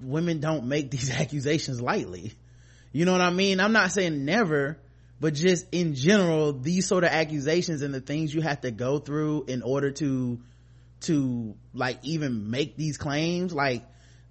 women 0.00 0.40
don't 0.40 0.66
make 0.66 0.90
these 0.90 1.10
accusations 1.10 1.80
lightly. 1.80 2.32
You 2.92 3.04
know 3.04 3.12
what 3.12 3.20
i 3.20 3.30
mean? 3.30 3.60
I'm 3.60 3.72
not 3.72 3.92
saying 3.92 4.24
never 4.24 4.78
but 5.22 5.34
just 5.34 5.66
in 5.70 5.94
general 5.94 6.52
these 6.52 6.84
sort 6.88 7.04
of 7.04 7.10
accusations 7.10 7.82
and 7.82 7.94
the 7.94 8.00
things 8.00 8.34
you 8.34 8.40
have 8.40 8.60
to 8.62 8.72
go 8.72 8.98
through 8.98 9.44
in 9.46 9.62
order 9.62 9.92
to 9.92 10.40
to 11.02 11.54
like 11.72 12.00
even 12.02 12.50
make 12.50 12.76
these 12.76 12.98
claims 12.98 13.54
like 13.54 13.84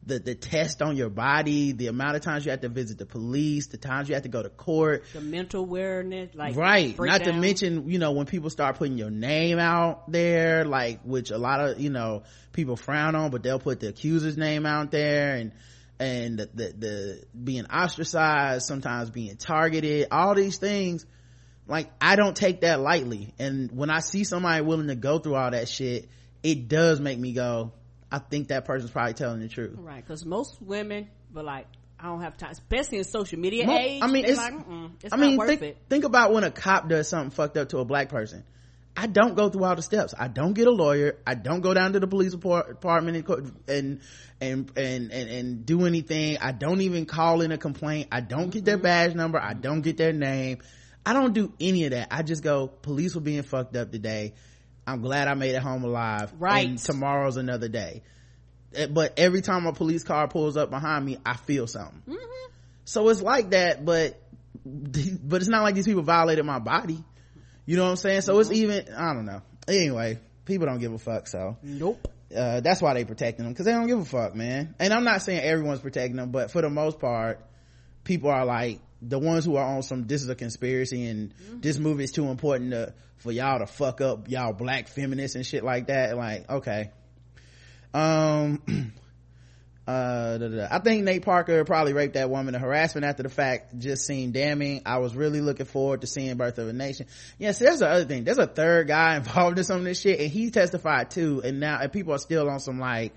the 0.06 0.20
the 0.20 0.36
test 0.36 0.82
on 0.82 0.98
your 0.98 1.10
body 1.10 1.74
the 1.74 1.88
amount 1.88 2.16
of 2.16 2.22
times 2.22 2.44
you 2.44 2.52
have 2.52 2.62
to 2.62 2.70
visit 2.70 2.98
the 2.98 3.06
police 3.06 3.68
the 3.68 3.78
times 3.78 4.10
you 4.10 4.16
have 4.16 4.24
to 4.24 4.30
go 4.30 4.42
to 4.42 4.50
court. 4.50 5.04
The 5.14 5.22
mental 5.22 5.64
awareness 5.64 6.34
like 6.34 6.56
right. 6.56 6.98
Not 6.98 7.24
to 7.26 7.34
mention 7.34 7.90
you 7.90 8.00
know 8.00 8.12
when 8.12 8.26
people 8.26 8.50
start 8.50 8.78
putting 8.78 8.98
your 8.98 9.12
name 9.12 9.60
out 9.60 10.12
there 10.12 10.66
like 10.66 11.02
which 11.04 11.30
a 11.32 11.38
lot 11.38 11.60
of 11.60 11.80
you 11.80 11.90
know 11.90 12.24
people 12.52 12.76
frown 12.76 13.16
on 13.16 13.32
but 13.32 13.44
they'll 13.44 13.60
put 13.60 13.80
the 13.80 13.90
accuser's 13.90 14.38
name 14.38 14.66
out 14.66 14.92
there 14.92 15.36
and 15.36 15.52
and 16.00 16.40
the, 16.40 16.50
the, 16.52 16.74
the 16.74 17.24
being 17.44 17.68
ostracized 17.68 18.66
sometimes 18.66 19.12
being 19.12 19.38
targeted 19.38 20.08
all 20.12 20.34
these 20.34 20.58
things. 20.58 21.06
Like 21.68 21.92
i 22.02 22.16
don't 22.16 22.36
take 22.36 22.62
that 22.62 22.80
lightly. 22.80 23.34
And 23.38 23.72
when 23.72 23.92
i 23.92 24.00
see 24.00 24.24
somebody 24.24 24.64
willing 24.64 24.88
to 24.88 24.96
go 24.96 25.20
through 25.20 25.36
all 25.36 25.52
that 25.52 25.70
shit 25.70 26.10
it 26.44 26.68
does 26.68 27.00
make 27.00 27.20
me 27.20 27.34
go 27.34 27.72
I 28.12 28.20
think 28.20 28.50
that 28.50 28.66
person's 28.66 28.92
probably 28.92 29.14
telling 29.14 29.40
the 29.40 29.48
truth. 29.48 29.76
Right, 29.78 30.04
because 30.06 30.26
most 30.26 30.62
women, 30.62 31.08
but 31.34 31.46
like, 31.46 31.68
I 32.00 32.06
don't 32.06 32.22
have 32.22 32.36
time, 32.36 32.52
especially 32.52 32.98
in 32.98 33.04
social 33.04 33.40
media 33.40 33.66
Mo- 33.66 33.78
age. 33.78 34.02
I 34.02 34.08
mean, 34.08 34.26
it's, 34.26 34.38
like, 34.38 34.54
it's 35.04 35.14
I 35.14 35.18
mean, 35.18 35.40
think, 35.40 35.78
think 35.88 36.04
about 36.04 36.34
when 36.34 36.44
a 36.44 36.52
cop 36.52 36.90
does 36.90 37.08
something 37.08 37.30
fucked 37.30 37.58
up 37.58 37.70
to 37.70 37.78
a 37.78 37.86
black 37.86 38.10
person. 38.10 38.44
I 38.98 39.08
don't 39.08 39.36
go 39.36 39.50
through 39.50 39.64
all 39.64 39.76
the 39.76 39.82
steps. 39.82 40.14
I 40.18 40.28
don't 40.28 40.54
get 40.54 40.68
a 40.68 40.72
lawyer. 40.72 41.16
I 41.26 41.36
don't 41.36 41.62
go 41.62 41.74
down 41.74 41.94
to 41.94 42.00
the 42.00 42.08
police 42.08 42.34
department 42.34 43.18
and 43.18 44.02
and 44.42 44.72
and 44.76 45.12
and, 45.12 45.12
and 45.12 45.66
do 45.66 45.86
anything. 45.86 46.38
I 46.40 46.52
don't 46.52 46.82
even 46.82 47.06
call 47.06 47.42
in 47.42 47.54
a 47.54 47.58
complaint. 47.58 48.10
I 48.12 48.20
don't 48.20 48.50
get 48.50 48.66
their 48.66 48.76
mm-hmm. 48.76 48.84
badge 48.84 49.16
number. 49.16 49.40
I 49.40 49.54
don't 49.54 49.82
get 49.82 49.96
their 49.96 50.12
name. 50.12 50.58
I 51.06 51.14
don't 51.14 51.34
do 51.34 51.54
any 51.60 51.86
of 51.86 51.92
that. 51.92 52.10
I 52.12 52.22
just 52.22 52.44
go, 52.44 52.68
police 52.68 53.16
were 53.16 53.22
being 53.22 53.44
fucked 53.44 53.76
up 53.76 53.92
today 53.92 54.34
I'm 54.92 55.02
glad 55.02 55.28
I 55.28 55.34
made 55.34 55.56
it 55.56 55.62
home 55.62 55.84
alive. 55.84 56.34
Right. 56.38 56.78
tomorrow's 56.78 57.38
another 57.38 57.68
day. 57.68 58.04
Eh, 58.76 58.88
but 58.88 59.18
every 59.18 59.42
time 59.42 59.66
a 59.66 59.74
police 59.74 60.04
car 60.04 60.28
pulls 60.28 60.58
up 60.58 60.70
behind 60.70 61.06
me, 61.06 61.18
I 61.26 61.36
feel 61.36 61.68
something. 61.68 62.02
Mm-hmm. 62.08 62.52
So 62.86 63.08
it's 63.10 63.22
like 63.22 63.52
that, 63.52 63.86
but, 63.86 64.22
but 64.66 65.42
it's 65.42 65.50
not 65.50 65.64
like 65.64 65.76
these 65.76 65.86
people 65.86 66.04
violated 66.04 66.46
my 66.46 66.60
body. 66.60 67.04
You 67.66 67.78
know 67.78 67.84
what 67.84 67.92
I'm 67.92 67.96
saying? 67.98 68.22
So 68.22 68.34
mm-hmm. 68.34 68.42
it's 68.42 68.52
even, 68.52 68.94
I 68.96 69.14
don't 69.14 69.26
know. 69.26 69.42
Anyway, 69.68 70.20
people 70.46 70.68
don't 70.68 70.80
give 70.80 70.94
a 70.94 71.00
fuck, 71.00 71.28
so. 71.28 71.58
Nope. 71.64 72.08
Uh, 72.36 72.62
that's 72.62 72.82
why 72.82 72.94
they 72.94 73.04
protecting 73.04 73.44
them, 73.44 73.54
cause 73.54 73.66
they 73.66 73.74
don't 73.74 73.88
give 73.88 74.00
a 74.00 74.06
fuck, 74.06 74.36
man. 74.36 74.74
And 74.80 74.94
I'm 74.94 75.04
not 75.04 75.22
saying 75.22 75.42
everyone's 75.42 75.82
protecting 75.82 76.16
them, 76.16 76.32
but 76.32 76.50
for 76.50 76.62
the 76.62 76.70
most 76.70 77.00
part, 77.00 77.46
people 78.06 78.30
are 78.30 78.46
like, 78.46 78.80
the 79.02 79.20
ones 79.20 79.46
who 79.46 79.56
are 79.56 79.66
on 79.66 79.84
some 79.84 80.06
this 80.06 80.22
is 80.22 80.30
a 80.30 80.36
conspiracy 80.36 81.06
and 81.08 81.34
mm-hmm. 81.34 81.60
this 81.62 81.78
movie 81.78 82.04
is 82.04 82.12
too 82.12 82.28
important 82.28 82.72
to, 82.72 82.94
for 83.18 83.32
y'all 83.32 83.60
to 83.60 83.66
fuck 83.66 84.02
up 84.02 84.30
y'all 84.30 84.54
black 84.54 84.88
feminists 84.88 85.36
and 85.36 85.46
shit 85.46 85.64
like 85.64 85.88
that 85.88 86.16
like 86.16 86.50
okay. 86.50 86.92
Um 87.94 88.62
uh 89.88 90.38
da, 90.38 90.48
da, 90.48 90.56
da. 90.56 90.68
i 90.70 90.80
think 90.80 91.04
nate 91.04 91.26
parker 91.26 91.66
probably 91.66 91.94
raped 91.94 92.14
that 92.14 92.30
woman. 92.30 92.54
The 92.54 92.60
harassment 92.60 93.06
after 93.06 93.24
the 93.24 93.30
fact 93.30 93.78
just 93.78 94.06
seemed 94.06 94.34
damning. 94.34 94.84
I 94.86 95.00
was 95.00 95.16
really 95.16 95.42
looking 95.42 95.66
forward 95.66 96.02
to 96.02 96.08
seeing 96.08 96.38
birth 96.38 96.60
of 96.60 96.68
a 96.68 96.74
nation. 96.74 97.08
Yes 97.40 97.58
there's 97.60 97.80
the 97.80 97.90
other 97.90 98.06
thing. 98.06 98.24
There's 98.24 98.38
a 98.38 98.48
third 98.48 98.88
guy 98.88 99.16
involved 99.18 99.58
in 99.58 99.64
some 99.64 99.78
of 99.78 99.84
this 99.84 100.00
shit 100.00 100.20
and 100.20 100.30
he 100.30 100.52
testified 100.52 101.10
too 101.10 101.42
and 101.44 101.60
now 101.60 101.80
and 101.82 101.92
people 101.92 102.14
are 102.14 102.20
still 102.20 102.50
on 102.50 102.60
some 102.60 102.80
like 102.80 103.14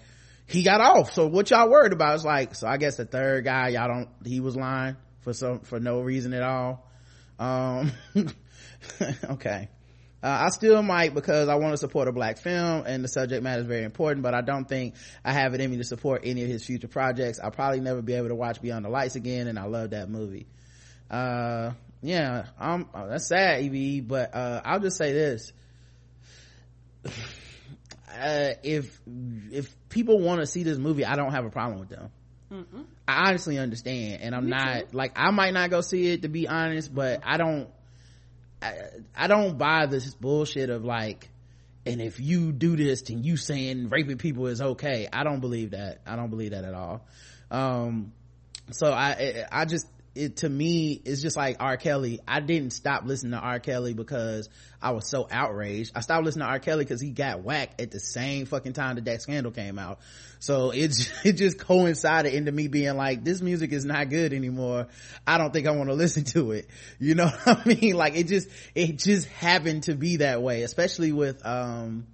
he 0.46 0.62
got 0.62 0.80
off. 0.80 1.12
So 1.12 1.26
what 1.26 1.50
y'all 1.50 1.70
worried 1.70 1.92
about? 1.92 2.14
It's 2.14 2.24
like 2.24 2.54
so 2.54 2.66
i 2.66 2.78
guess 2.78 2.96
the 2.96 3.04
third 3.04 3.44
guy 3.44 3.68
y'all 3.68 3.88
don't 3.88 4.08
he 4.24 4.40
was 4.40 4.56
lying 4.56 4.96
for 5.24 5.32
some 5.32 5.60
for 5.60 5.80
no 5.80 6.00
reason 6.00 6.32
at 6.32 6.42
all 6.42 6.88
um 7.38 7.90
okay 9.30 9.68
uh, 10.24 10.46
I 10.46 10.48
still 10.48 10.82
might 10.82 11.12
because 11.12 11.50
I 11.50 11.56
want 11.56 11.74
to 11.74 11.76
support 11.76 12.08
a 12.08 12.12
black 12.12 12.38
film 12.38 12.84
and 12.86 13.04
the 13.04 13.08
subject 13.08 13.42
matter 13.42 13.60
is 13.60 13.66
very 13.66 13.84
important, 13.84 14.22
but 14.22 14.32
I 14.32 14.40
don't 14.40 14.66
think 14.66 14.94
I 15.22 15.34
have 15.34 15.52
it 15.52 15.60
in 15.60 15.70
me 15.70 15.76
to 15.76 15.84
support 15.84 16.22
any 16.24 16.42
of 16.42 16.48
his 16.48 16.64
future 16.64 16.88
projects. 16.88 17.38
I'll 17.38 17.50
probably 17.50 17.80
never 17.80 18.00
be 18.00 18.14
able 18.14 18.28
to 18.28 18.34
watch 18.34 18.62
Beyond 18.62 18.86
the 18.86 18.88
Lights 18.88 19.16
again 19.16 19.48
and 19.48 19.58
I 19.58 19.64
love 19.64 19.90
that 19.90 20.08
movie. 20.08 20.46
Uh, 21.10 21.72
yeah, 22.00 22.46
um, 22.58 22.88
oh, 22.94 23.06
that's 23.06 23.28
sad, 23.28 23.64
Eve, 23.64 24.08
but, 24.08 24.34
uh, 24.34 24.62
I'll 24.64 24.80
just 24.80 24.96
say 24.96 25.12
this. 25.12 25.52
Uh, 28.16 28.54
if, 28.62 29.00
if 29.50 29.74
people 29.88 30.20
want 30.20 30.40
to 30.40 30.46
see 30.46 30.62
this 30.62 30.78
movie, 30.78 31.04
I 31.04 31.16
don't 31.16 31.32
have 31.32 31.46
a 31.46 31.50
problem 31.50 31.80
with 31.80 31.88
them. 31.88 32.12
Mm-mm. 32.54 32.84
I 33.08 33.28
honestly 33.28 33.58
understand, 33.58 34.22
and 34.22 34.34
I'm 34.34 34.44
Me 34.44 34.50
not 34.50 34.90
too. 34.90 34.96
like 34.96 35.12
I 35.16 35.30
might 35.32 35.52
not 35.52 35.70
go 35.70 35.80
see 35.80 36.06
it 36.12 36.22
to 36.22 36.28
be 36.28 36.46
honest, 36.46 36.94
but 36.94 37.20
I 37.24 37.36
don't. 37.36 37.68
I, 38.62 38.74
I 39.16 39.26
don't 39.26 39.58
buy 39.58 39.86
this 39.86 40.14
bullshit 40.14 40.70
of 40.70 40.84
like, 40.84 41.28
and 41.84 42.00
if 42.00 42.20
you 42.20 42.52
do 42.52 42.76
this, 42.76 43.02
then 43.02 43.24
you 43.24 43.36
saying 43.36 43.88
raping 43.88 44.18
people 44.18 44.46
is 44.46 44.62
okay. 44.62 45.08
I 45.12 45.24
don't 45.24 45.40
believe 45.40 45.72
that. 45.72 45.98
I 46.06 46.16
don't 46.16 46.30
believe 46.30 46.52
that 46.52 46.64
at 46.64 46.74
all. 46.74 47.04
Um, 47.50 48.12
so 48.70 48.92
I 48.92 49.44
I 49.50 49.64
just 49.64 49.86
it 50.14 50.38
to 50.38 50.48
me 50.48 51.00
it's 51.04 51.22
just 51.22 51.36
like 51.36 51.56
R. 51.60 51.76
Kelly. 51.76 52.20
I 52.26 52.40
didn't 52.40 52.72
stop 52.72 53.04
listening 53.04 53.32
to 53.32 53.38
R. 53.38 53.58
Kelly 53.58 53.94
because 53.94 54.48
I 54.80 54.92
was 54.92 55.08
so 55.08 55.26
outraged. 55.30 55.92
I 55.94 56.00
stopped 56.00 56.24
listening 56.24 56.46
to 56.46 56.50
R. 56.50 56.58
Kelly 56.58 56.84
because 56.84 57.00
he 57.00 57.10
got 57.10 57.42
whacked 57.42 57.80
at 57.80 57.90
the 57.90 58.00
same 58.00 58.46
fucking 58.46 58.74
time 58.74 58.96
that 58.96 59.06
that 59.06 59.22
scandal 59.22 59.50
came 59.50 59.78
out. 59.78 59.98
So 60.38 60.70
it 60.70 60.94
it 61.24 61.32
just 61.32 61.58
coincided 61.58 62.34
into 62.34 62.52
me 62.52 62.68
being 62.68 62.96
like, 62.96 63.24
this 63.24 63.40
music 63.40 63.72
is 63.72 63.84
not 63.84 64.10
good 64.10 64.32
anymore. 64.32 64.88
I 65.26 65.38
don't 65.38 65.52
think 65.52 65.66
I 65.66 65.72
want 65.72 65.88
to 65.88 65.94
listen 65.94 66.24
to 66.24 66.52
it. 66.52 66.68
You 66.98 67.14
know 67.14 67.26
what 67.44 67.66
I 67.66 67.68
mean? 67.68 67.94
Like 67.94 68.16
it 68.16 68.28
just 68.28 68.48
it 68.74 68.98
just 68.98 69.26
happened 69.28 69.84
to 69.84 69.94
be 69.94 70.18
that 70.18 70.42
way, 70.42 70.62
especially 70.62 71.12
with 71.12 71.44
um 71.44 72.06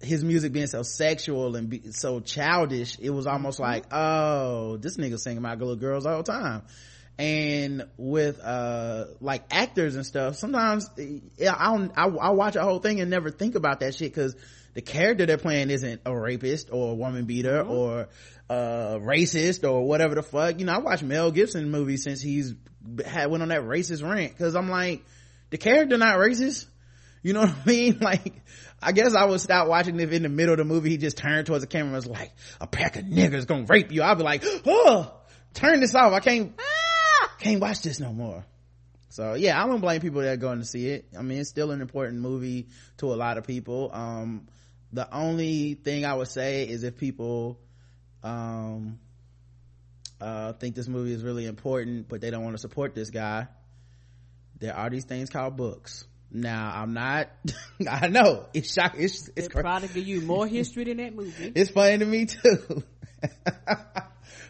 his 0.00 0.22
music 0.22 0.52
being 0.52 0.66
so 0.66 0.82
sexual 0.82 1.56
and 1.56 1.70
be, 1.70 1.90
so 1.92 2.20
childish 2.20 2.98
it 3.00 3.10
was 3.10 3.26
almost 3.26 3.58
like 3.58 3.84
oh 3.92 4.76
this 4.76 4.98
nigga 4.98 5.18
singing 5.18 5.38
about 5.38 5.58
little 5.58 5.74
girls 5.74 6.04
all 6.04 6.22
the 6.22 6.32
time 6.32 6.62
and 7.18 7.86
with 7.96 8.38
uh 8.40 9.06
like 9.20 9.44
actors 9.50 9.96
and 9.96 10.04
stuff 10.04 10.36
sometimes 10.36 10.90
i 10.98 11.20
don't 11.38 11.92
I, 11.96 12.04
I 12.04 12.30
watch 12.30 12.56
a 12.56 12.62
whole 12.62 12.78
thing 12.78 13.00
and 13.00 13.10
never 13.10 13.30
think 13.30 13.54
about 13.54 13.80
that 13.80 13.94
shit 13.94 14.12
because 14.12 14.36
the 14.74 14.82
character 14.82 15.24
they're 15.24 15.38
playing 15.38 15.70
isn't 15.70 16.02
a 16.04 16.14
rapist 16.14 16.68
or 16.70 16.92
a 16.92 16.94
woman 16.94 17.24
beater 17.24 17.62
mm-hmm. 17.62 17.70
or 17.70 18.08
uh 18.50 18.98
racist 19.00 19.68
or 19.68 19.86
whatever 19.86 20.14
the 20.14 20.22
fuck 20.22 20.58
you 20.58 20.66
know 20.66 20.74
i 20.74 20.78
watch 20.78 21.02
mel 21.02 21.30
gibson 21.30 21.70
movies 21.70 22.02
since 22.04 22.20
he's 22.20 22.54
had 23.04 23.30
went 23.30 23.42
on 23.42 23.48
that 23.48 23.62
racist 23.62 24.06
rant 24.06 24.32
because 24.32 24.54
i'm 24.54 24.68
like 24.68 25.02
the 25.50 25.56
character 25.56 25.96
not 25.96 26.18
racist 26.18 26.66
you 27.22 27.32
know 27.32 27.40
what 27.46 27.56
i 27.64 27.66
mean 27.66 27.98
like 28.00 28.42
I 28.82 28.92
guess 28.92 29.14
I 29.14 29.24
would 29.24 29.40
stop 29.40 29.68
watching 29.68 29.98
if 30.00 30.12
in 30.12 30.22
the 30.22 30.28
middle 30.28 30.52
of 30.52 30.58
the 30.58 30.64
movie 30.64 30.90
he 30.90 30.96
just 30.98 31.16
turned 31.16 31.46
towards 31.46 31.62
the 31.62 31.66
camera 31.66 31.86
and 31.86 31.94
was 31.94 32.06
like, 32.06 32.30
a 32.60 32.66
pack 32.66 32.96
of 32.96 33.04
niggers 33.04 33.46
gonna 33.46 33.64
rape 33.64 33.90
you. 33.90 34.02
I'd 34.02 34.18
be 34.18 34.22
like, 34.22 34.44
oh, 34.66 35.12
turn 35.54 35.80
this 35.80 35.94
off. 35.94 36.12
I 36.12 36.20
can't, 36.20 36.52
ah, 36.58 36.85
can't 37.38 37.60
watch 37.60 37.82
this 37.82 38.00
no 38.00 38.12
more. 38.12 38.44
So 39.08 39.34
yeah, 39.34 39.62
I 39.62 39.66
don't 39.66 39.80
blame 39.80 40.00
people 40.00 40.20
that 40.22 40.32
are 40.32 40.36
going 40.36 40.58
to 40.58 40.64
see 40.64 40.88
it. 40.88 41.06
I 41.16 41.22
mean, 41.22 41.38
it's 41.38 41.48
still 41.48 41.70
an 41.70 41.80
important 41.80 42.20
movie 42.20 42.68
to 42.98 43.12
a 43.12 43.16
lot 43.16 43.38
of 43.38 43.46
people. 43.46 43.90
Um, 43.92 44.48
the 44.92 45.12
only 45.14 45.74
thing 45.74 46.04
I 46.04 46.14
would 46.14 46.28
say 46.28 46.64
is 46.68 46.82
if 46.82 46.96
people, 46.96 47.58
um, 48.22 48.98
uh, 50.20 50.52
think 50.54 50.74
this 50.74 50.88
movie 50.88 51.12
is 51.12 51.22
really 51.22 51.46
important, 51.46 52.08
but 52.08 52.20
they 52.20 52.30
don't 52.30 52.42
want 52.42 52.54
to 52.54 52.60
support 52.60 52.94
this 52.94 53.10
guy, 53.10 53.48
there 54.58 54.76
are 54.76 54.90
these 54.90 55.04
things 55.04 55.30
called 55.30 55.56
books 55.56 56.06
now 56.30 56.72
i'm 56.74 56.92
not 56.92 57.28
i 57.90 58.08
know 58.08 58.46
it's 58.52 58.72
shock 58.72 58.94
it's 58.98 59.30
it's 59.36 59.48
They're 59.48 59.62
to 59.62 59.88
give 59.88 59.96
you 60.06 60.20
more 60.20 60.46
history 60.46 60.84
than 60.84 60.96
that 60.98 61.14
movie 61.14 61.52
it's 61.54 61.70
funny 61.70 61.98
to 61.98 62.04
me 62.04 62.26
too 62.26 62.82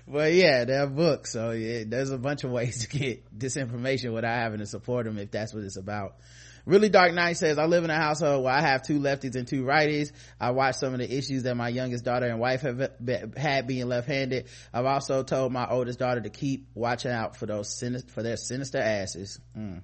but 0.08 0.32
yeah 0.32 0.64
they're 0.64 0.86
books 0.86 1.32
so 1.32 1.50
yeah 1.50 1.84
there's 1.86 2.10
a 2.10 2.18
bunch 2.18 2.44
of 2.44 2.50
ways 2.50 2.86
to 2.86 2.98
get 2.98 3.24
this 3.32 3.56
information 3.56 4.12
without 4.12 4.34
having 4.34 4.58
to 4.58 4.66
support 4.66 5.04
them 5.04 5.18
if 5.18 5.30
that's 5.30 5.54
what 5.54 5.64
it's 5.64 5.76
about. 5.76 6.16
Really 6.64 6.88
dark 6.88 7.14
night 7.14 7.36
says 7.36 7.58
i 7.58 7.66
live 7.66 7.84
in 7.84 7.90
a 7.90 7.96
household 7.96 8.44
where 8.44 8.52
i 8.52 8.60
have 8.60 8.82
two 8.82 8.98
lefties 8.98 9.36
and 9.36 9.46
two 9.46 9.64
righties. 9.64 10.10
I 10.40 10.50
watch 10.50 10.76
some 10.76 10.92
of 10.94 10.98
the 10.98 11.12
issues 11.16 11.44
that 11.44 11.56
my 11.56 11.68
youngest 11.68 12.04
daughter 12.04 12.26
and 12.26 12.40
wife 12.40 12.62
have 12.62 12.90
had 13.36 13.66
being 13.66 13.86
left-handed. 13.88 14.46
I've 14.72 14.86
also 14.86 15.22
told 15.22 15.52
my 15.52 15.68
oldest 15.68 15.98
daughter 16.00 16.20
to 16.20 16.30
keep 16.30 16.68
watching 16.74 17.12
out 17.12 17.36
for 17.36 17.46
those 17.46 17.78
sinister 17.78 18.10
for 18.10 18.22
their 18.22 18.36
sinister 18.36 18.78
asses. 18.78 19.38
Mm. 19.56 19.82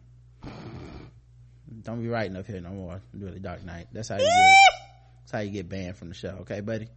Don't 1.82 2.02
be 2.02 2.08
writing 2.08 2.36
up 2.36 2.46
here 2.46 2.60
no 2.60 2.70
more 2.70 3.02
really 3.14 3.38
dark 3.38 3.64
night 3.64 3.88
that's 3.92 4.08
how 4.08 4.16
you 4.16 4.22
get 4.22 4.56
that's 5.20 5.32
how 5.32 5.40
you 5.40 5.50
get 5.50 5.68
banned 5.68 5.96
from 5.96 6.08
the 6.08 6.14
show 6.14 6.38
okay 6.40 6.60
buddy? 6.60 6.88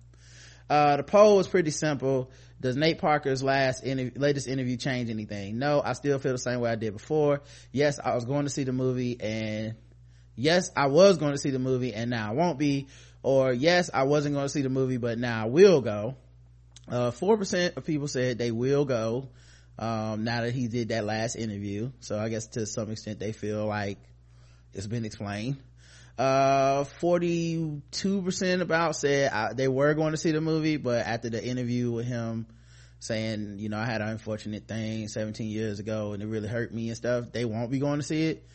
Uh, 0.67 0.97
the 0.97 1.03
poll 1.03 1.37
was 1.37 1.47
pretty 1.47 1.69
simple 1.69 2.31
does 2.65 2.75
nate 2.75 2.97
parker's 2.97 3.43
last 3.43 3.85
latest 3.85 4.47
interview 4.47 4.75
change 4.75 5.09
anything? 5.11 5.59
No 5.59 5.81
i 5.85 5.93
still 5.93 6.17
feel 6.17 6.31
the 6.31 6.39
same 6.39 6.59
way 6.59 6.71
i 6.71 6.75
did 6.75 6.93
before. 6.93 7.41
Yes 7.71 7.99
i 8.03 8.15
was 8.15 8.25
going 8.25 8.45
to 8.45 8.49
see 8.49 8.63
the 8.63 8.73
movie 8.73 9.17
and 9.21 9.75
yes 10.35 10.71
i 10.75 10.87
was 10.87 11.17
going 11.17 11.31
to 11.31 11.37
see 11.37 11.51
the 11.51 11.59
movie 11.59 11.93
and 11.93 12.09
now 12.09 12.31
i 12.31 12.33
won't 12.33 12.57
be. 12.57 12.87
Or 13.21 13.53
yes 13.53 13.91
i 13.93 14.03
wasn't 14.03 14.33
going 14.33 14.45
to 14.45 14.49
see 14.49 14.63
the 14.63 14.69
movie 14.69 14.97
but 14.97 15.19
now 15.19 15.43
i 15.43 15.45
will 15.47 15.81
go. 15.81 16.15
Uh, 16.87 17.11
four 17.11 17.37
percent 17.37 17.77
of 17.77 17.85
people 17.85 18.07
said 18.07 18.39
they 18.39 18.51
will 18.51 18.85
go 18.85 19.29
um, 19.77 20.23
now 20.23 20.41
that 20.41 20.53
he 20.53 20.67
did 20.67 20.89
that 20.89 21.05
last 21.05 21.35
interview. 21.35 21.91
So 21.99 22.17
i 22.17 22.29
guess 22.29 22.47
to 22.47 22.65
some 22.65 22.89
extent 22.89 23.19
they 23.19 23.31
feel 23.31 23.67
like 23.67 23.99
it's 24.73 24.87
been 24.87 25.05
explained. 25.05 25.57
Uh, 26.17 26.85
42% 27.01 28.61
about 28.61 28.95
said 28.95 29.31
I, 29.31 29.53
they 29.53 29.67
were 29.67 29.93
going 29.93 30.11
to 30.11 30.17
see 30.17 30.31
the 30.31 30.39
movie, 30.39 30.77
but 30.77 31.05
after 31.05 31.29
the 31.29 31.45
interview 31.45 31.91
with 31.91 32.05
him 32.05 32.47
saying, 33.05 33.57
you 33.59 33.69
know, 33.69 33.77
I 33.77 33.85
had 33.85 34.01
an 34.01 34.09
unfortunate 34.09 34.67
thing 34.67 35.07
17 35.07 35.47
years 35.47 35.79
ago 35.79 36.13
and 36.13 36.21
it 36.21 36.27
really 36.27 36.47
hurt 36.47 36.73
me 36.73 36.89
and 36.89 36.97
stuff, 36.97 37.31
they 37.31 37.45
won't 37.45 37.71
be 37.71 37.79
going 37.79 37.99
to 37.99 38.05
see 38.05 38.27
it. 38.27 38.47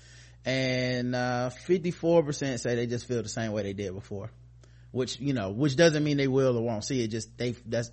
And, 0.44 1.14
uh, 1.14 1.50
54% 1.68 2.60
say 2.60 2.74
they 2.74 2.86
just 2.86 3.06
feel 3.06 3.22
the 3.22 3.28
same 3.28 3.52
way 3.52 3.62
they 3.62 3.72
did 3.72 3.94
before. 3.94 4.30
Which, 4.90 5.20
you 5.20 5.34
know, 5.34 5.50
which 5.50 5.76
doesn't 5.76 6.02
mean 6.02 6.16
they 6.16 6.28
will 6.28 6.56
or 6.56 6.62
won't 6.62 6.84
see 6.84 7.02
it, 7.02 7.08
just 7.08 7.36
they, 7.38 7.52
that's, 7.66 7.90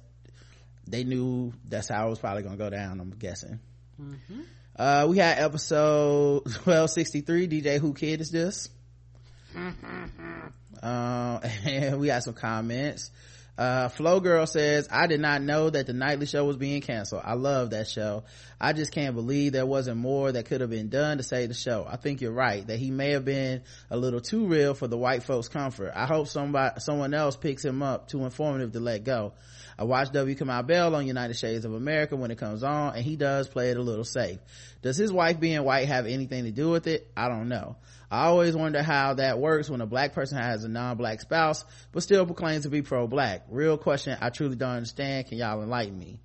they 0.88 1.04
knew 1.04 1.54
that's 1.68 1.90
how 1.90 2.08
it 2.08 2.10
was 2.10 2.20
probably 2.20 2.44
gonna 2.44 2.58
go 2.58 2.70
down, 2.70 3.00
I'm 3.00 3.12
guessing. 3.12 3.60
Mm-hmm. 4.02 4.42
Uh, 4.76 5.08
we 5.10 5.18
had 5.18 5.40
episode 5.40 6.44
1263, 6.46 7.48
DJ 7.48 7.82
Whoo 7.82 7.94
Kid 7.94 8.22
is 8.22 8.32
this? 8.32 8.70
uh, 10.82 11.40
and 11.66 12.00
we 12.00 12.08
had 12.08 12.24
some 12.24 12.34
comments. 12.34 13.12
Uh, 13.58 13.90
Flow 13.90 14.20
Girl 14.20 14.46
says, 14.46 14.88
I 14.92 15.08
did 15.08 15.20
not 15.20 15.42
know 15.42 15.70
that 15.70 15.88
the 15.88 15.94
nightly 15.94 16.28
show 16.28 16.46
was 16.46 16.58
being 16.58 16.82
canceled. 16.82 17.24
I 17.26 17.34
love 17.34 17.72
that 17.72 17.88
show. 17.88 18.24
I 18.62 18.74
just 18.74 18.92
can't 18.92 19.16
believe 19.16 19.52
there 19.52 19.66
wasn't 19.66 19.98
more 19.98 20.32
that 20.32 20.46
could 20.46 20.62
have 20.62 20.70
been 20.70 20.90
done 20.90 21.18
to 21.18 21.24
save 21.24 21.50
the 21.50 21.56
show. 21.56 21.86
I 21.90 21.98
think 21.98 22.22
you're 22.22 22.32
right 22.32 22.66
that 22.68 22.78
he 22.78 22.92
may 22.92 23.12
have 23.12 23.26
been 23.26 23.64
a 23.90 23.98
little 23.98 24.22
too 24.22 24.46
real 24.46 24.76
for 24.76 24.88
the 24.88 24.98
white 24.98 25.24
folks 25.24 25.48
comfort. 25.48 25.94
I 25.96 26.06
hope 26.06 26.28
somebody, 26.28 26.80
someone 26.80 27.14
else 27.14 27.36
picks 27.36 27.66
him 27.66 27.82
up 27.82 28.08
too 28.08 28.24
informative 28.26 28.74
to 28.74 28.80
let 28.80 29.04
go. 29.04 29.34
I 29.80 29.84
watch 29.84 30.12
W. 30.12 30.36
Kamau 30.36 30.66
Bell 30.66 30.96
on 30.96 31.06
United 31.06 31.36
Shades 31.36 31.64
of 31.64 31.74
America 31.74 32.16
when 32.16 32.32
it 32.32 32.38
comes 32.38 32.64
on, 32.64 32.96
and 32.96 33.04
he 33.04 33.16
does 33.16 33.48
play 33.48 33.70
it 33.70 33.78
a 33.78 33.82
little 33.82 34.04
safe. 34.04 34.40
Does 34.82 34.98
his 34.98 35.12
wife 35.12 35.40
being 35.40 35.64
white 35.64 35.88
have 35.88 36.08
anything 36.08 36.46
to 36.46 36.52
do 36.52 36.70
with 36.70 36.88
it? 36.88 37.12
I 37.16 37.28
don't 37.28 37.48
know. 37.48 37.76
I 38.10 38.26
always 38.26 38.56
wonder 38.56 38.82
how 38.82 39.16
that 39.16 39.38
works 39.38 39.70
when 39.70 39.82
a 39.82 39.86
black 39.86 40.14
person 40.14 40.38
has 40.38 40.64
a 40.64 40.70
non-black 40.70 41.22
spouse, 41.22 41.66
but 41.92 42.04
still 42.04 42.26
proclaims 42.26 42.64
to 42.64 42.70
be 42.70 42.82
pro-black. 42.82 43.46
Real 43.50 43.78
question 43.78 44.18
I 44.20 44.30
truly 44.30 44.56
don't 44.56 44.70
understand. 44.70 45.28
Can 45.28 45.38
y'all 45.38 45.62
enlighten 45.62 46.00
me? 46.00 46.20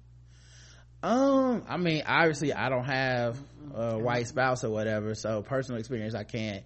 Um, 1.02 1.64
I 1.68 1.76
mean, 1.78 2.04
obviously 2.06 2.52
I 2.52 2.68
don't 2.68 2.84
have 2.84 3.36
a 3.74 3.98
white 3.98 4.28
spouse 4.28 4.62
or 4.62 4.70
whatever, 4.70 5.16
so 5.16 5.42
personal 5.42 5.80
experience 5.80 6.14
I 6.14 6.22
can't, 6.22 6.62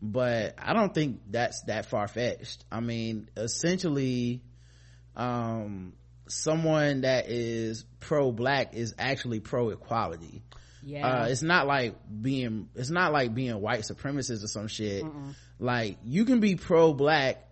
but 0.00 0.54
I 0.56 0.72
don't 0.72 0.94
think 0.94 1.20
that's 1.28 1.62
that 1.62 1.86
far-fetched. 1.86 2.64
I 2.70 2.78
mean, 2.78 3.28
essentially, 3.36 4.42
um, 5.16 5.94
someone 6.30 7.02
that 7.02 7.28
is 7.28 7.84
pro-black 8.00 8.74
is 8.74 8.94
actually 8.98 9.40
pro-equality. 9.40 10.42
Yeah. 10.82 11.06
Uh, 11.06 11.26
it's 11.26 11.42
not 11.42 11.66
like 11.66 11.94
being 12.22 12.68
it's 12.74 12.90
not 12.90 13.12
like 13.12 13.34
being 13.34 13.60
white 13.60 13.80
supremacist 13.80 14.42
or 14.42 14.48
some 14.48 14.68
shit. 14.68 15.04
Mm-mm. 15.04 15.34
like 15.58 15.98
you 16.04 16.24
can 16.24 16.40
be 16.40 16.56
pro-black 16.56 17.44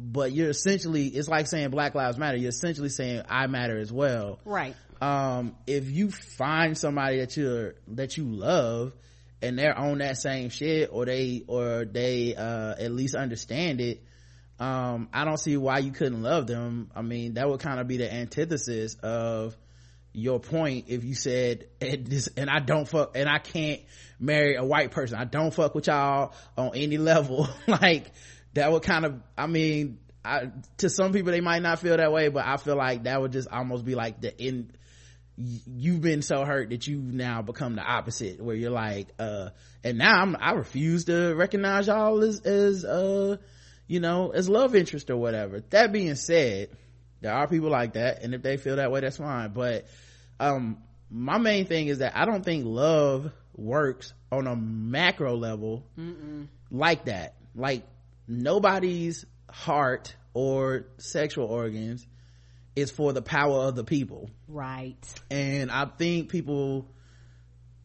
but 0.00 0.32
you're 0.32 0.50
essentially 0.50 1.06
it's 1.06 1.28
like 1.28 1.46
saying 1.46 1.70
black 1.70 1.94
lives 1.94 2.18
matter. 2.18 2.36
You're 2.36 2.48
essentially 2.48 2.88
saying 2.88 3.22
i 3.28 3.46
matter 3.46 3.78
as 3.78 3.92
well. 3.92 4.40
Right. 4.44 4.74
Um 5.00 5.54
if 5.66 5.90
you 5.90 6.10
find 6.10 6.76
somebody 6.78 7.18
that 7.18 7.36
you're 7.36 7.74
that 7.88 8.16
you 8.16 8.24
love 8.24 8.94
and 9.42 9.58
they're 9.58 9.76
on 9.76 9.98
that 9.98 10.16
same 10.16 10.48
shit 10.48 10.88
or 10.92 11.04
they 11.04 11.42
or 11.46 11.84
they 11.84 12.34
uh 12.34 12.74
at 12.78 12.90
least 12.92 13.14
understand 13.14 13.80
it 13.80 14.02
um 14.60 15.08
i 15.12 15.24
don't 15.24 15.38
see 15.38 15.56
why 15.56 15.78
you 15.78 15.92
couldn't 15.92 16.22
love 16.22 16.46
them. 16.46 16.90
I 16.94 17.02
mean 17.02 17.34
that 17.34 17.48
would 17.48 17.60
kind 17.60 17.80
of 17.80 17.88
be 17.88 17.96
the 17.96 18.12
antithesis 18.12 18.94
of 19.02 19.56
your 20.12 20.40
point 20.40 20.86
if 20.88 21.04
you 21.04 21.14
said 21.14 21.66
and, 21.80 22.06
this, 22.06 22.28
and 22.36 22.50
i 22.50 22.58
don't 22.58 22.86
fuck 22.86 23.16
and 23.16 23.28
i 23.28 23.38
can't 23.38 23.80
marry 24.22 24.54
a 24.54 24.64
white 24.64 24.92
person. 24.92 25.18
I 25.18 25.24
don't 25.24 25.52
fuck 25.52 25.74
with 25.74 25.88
y'all 25.88 26.32
on 26.56 26.72
any 26.74 26.96
level. 26.96 27.48
Like 27.66 28.12
that 28.54 28.70
would 28.70 28.82
kind 28.82 29.04
of 29.04 29.20
i 29.36 29.46
mean 29.46 29.98
I, 30.24 30.52
to 30.78 30.88
some 30.88 31.12
people 31.12 31.32
they 31.32 31.40
might 31.40 31.62
not 31.62 31.80
feel 31.80 31.96
that 31.96 32.12
way 32.12 32.28
but 32.28 32.44
i 32.46 32.56
feel 32.56 32.76
like 32.76 33.04
that 33.04 33.20
would 33.20 33.32
just 33.32 33.48
almost 33.48 33.84
be 33.84 33.94
like 33.94 34.20
the 34.20 34.40
end. 34.40 34.76
You've 35.36 36.02
been 36.02 36.22
so 36.22 36.44
hurt 36.44 36.70
that 36.70 36.86
you 36.86 36.98
now 36.98 37.42
become 37.42 37.74
the 37.74 37.82
opposite 37.82 38.40
where 38.40 38.54
you're 38.54 38.70
like 38.70 39.08
uh 39.18 39.48
and 39.82 39.98
now 39.98 40.20
I'm, 40.20 40.36
i 40.38 40.52
refuse 40.52 41.06
to 41.06 41.34
recognize 41.34 41.86
y'all 41.88 42.22
as 42.22 42.40
as 42.40 42.84
uh 42.84 43.38
you 43.92 44.00
know 44.00 44.30
as 44.30 44.48
love 44.48 44.74
interest 44.74 45.10
or 45.10 45.18
whatever. 45.18 45.60
That 45.68 45.92
being 45.92 46.14
said 46.14 46.70
there 47.20 47.34
are 47.34 47.46
people 47.46 47.68
like 47.68 47.92
that 47.92 48.22
and 48.22 48.34
if 48.34 48.42
they 48.42 48.56
feel 48.56 48.76
that 48.76 48.90
way 48.90 49.00
that's 49.00 49.18
fine. 49.18 49.52
But 49.52 49.86
um 50.40 50.78
my 51.10 51.36
main 51.36 51.66
thing 51.66 51.88
is 51.88 51.98
that 51.98 52.16
i 52.16 52.24
don't 52.24 52.42
think 52.42 52.64
love 52.64 53.30
works 53.54 54.14
on 54.32 54.46
a 54.46 54.56
macro 54.56 55.36
level 55.36 55.84
Mm-mm. 55.98 56.48
like 56.70 57.04
that. 57.04 57.34
Like 57.54 57.86
nobody's 58.26 59.26
heart 59.50 60.16
or 60.32 60.86
sexual 60.96 61.44
organs 61.44 62.06
is 62.74 62.90
for 62.90 63.12
the 63.12 63.20
power 63.20 63.64
of 63.66 63.74
the 63.74 63.84
people. 63.84 64.30
Right. 64.48 64.96
And 65.30 65.70
i 65.70 65.84
think 65.84 66.30
people 66.30 66.88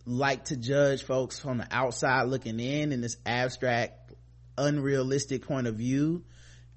like 0.05 0.45
to 0.45 0.55
judge 0.55 1.03
folks 1.03 1.37
from 1.37 1.57
the 1.57 1.67
outside 1.69 2.29
looking 2.29 2.61
in 2.61 2.93
in 2.93 3.01
this 3.01 3.17
abstract 3.25 4.06
unrealistic 4.57 5.47
point 5.47 5.67
of 5.67 5.75
view 5.75 6.23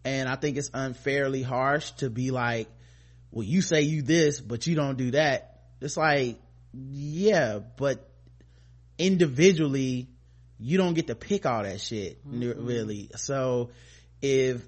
and 0.04 0.28
i 0.28 0.36
think 0.36 0.56
it's 0.56 0.70
unfairly 0.74 1.42
harsh 1.42 1.90
to 1.92 2.10
be 2.10 2.30
like 2.30 2.68
well 3.30 3.44
you 3.44 3.62
say 3.62 3.82
you 3.82 4.02
this 4.02 4.40
but 4.40 4.66
you 4.66 4.74
don't 4.74 4.96
do 4.96 5.10
that 5.12 5.60
it's 5.80 5.96
like 5.96 6.38
yeah 6.72 7.58
but 7.76 8.08
individually 8.98 10.08
you 10.58 10.76
don't 10.76 10.94
get 10.94 11.06
to 11.06 11.14
pick 11.14 11.46
all 11.46 11.62
that 11.62 11.80
shit 11.80 12.26
mm-hmm. 12.26 12.66
really 12.66 13.10
so 13.16 13.70
if 14.20 14.62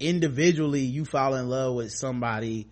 individually 0.00 0.80
you 0.80 1.04
fall 1.04 1.34
in 1.34 1.48
love 1.48 1.74
with 1.74 1.92
somebody 1.92 2.68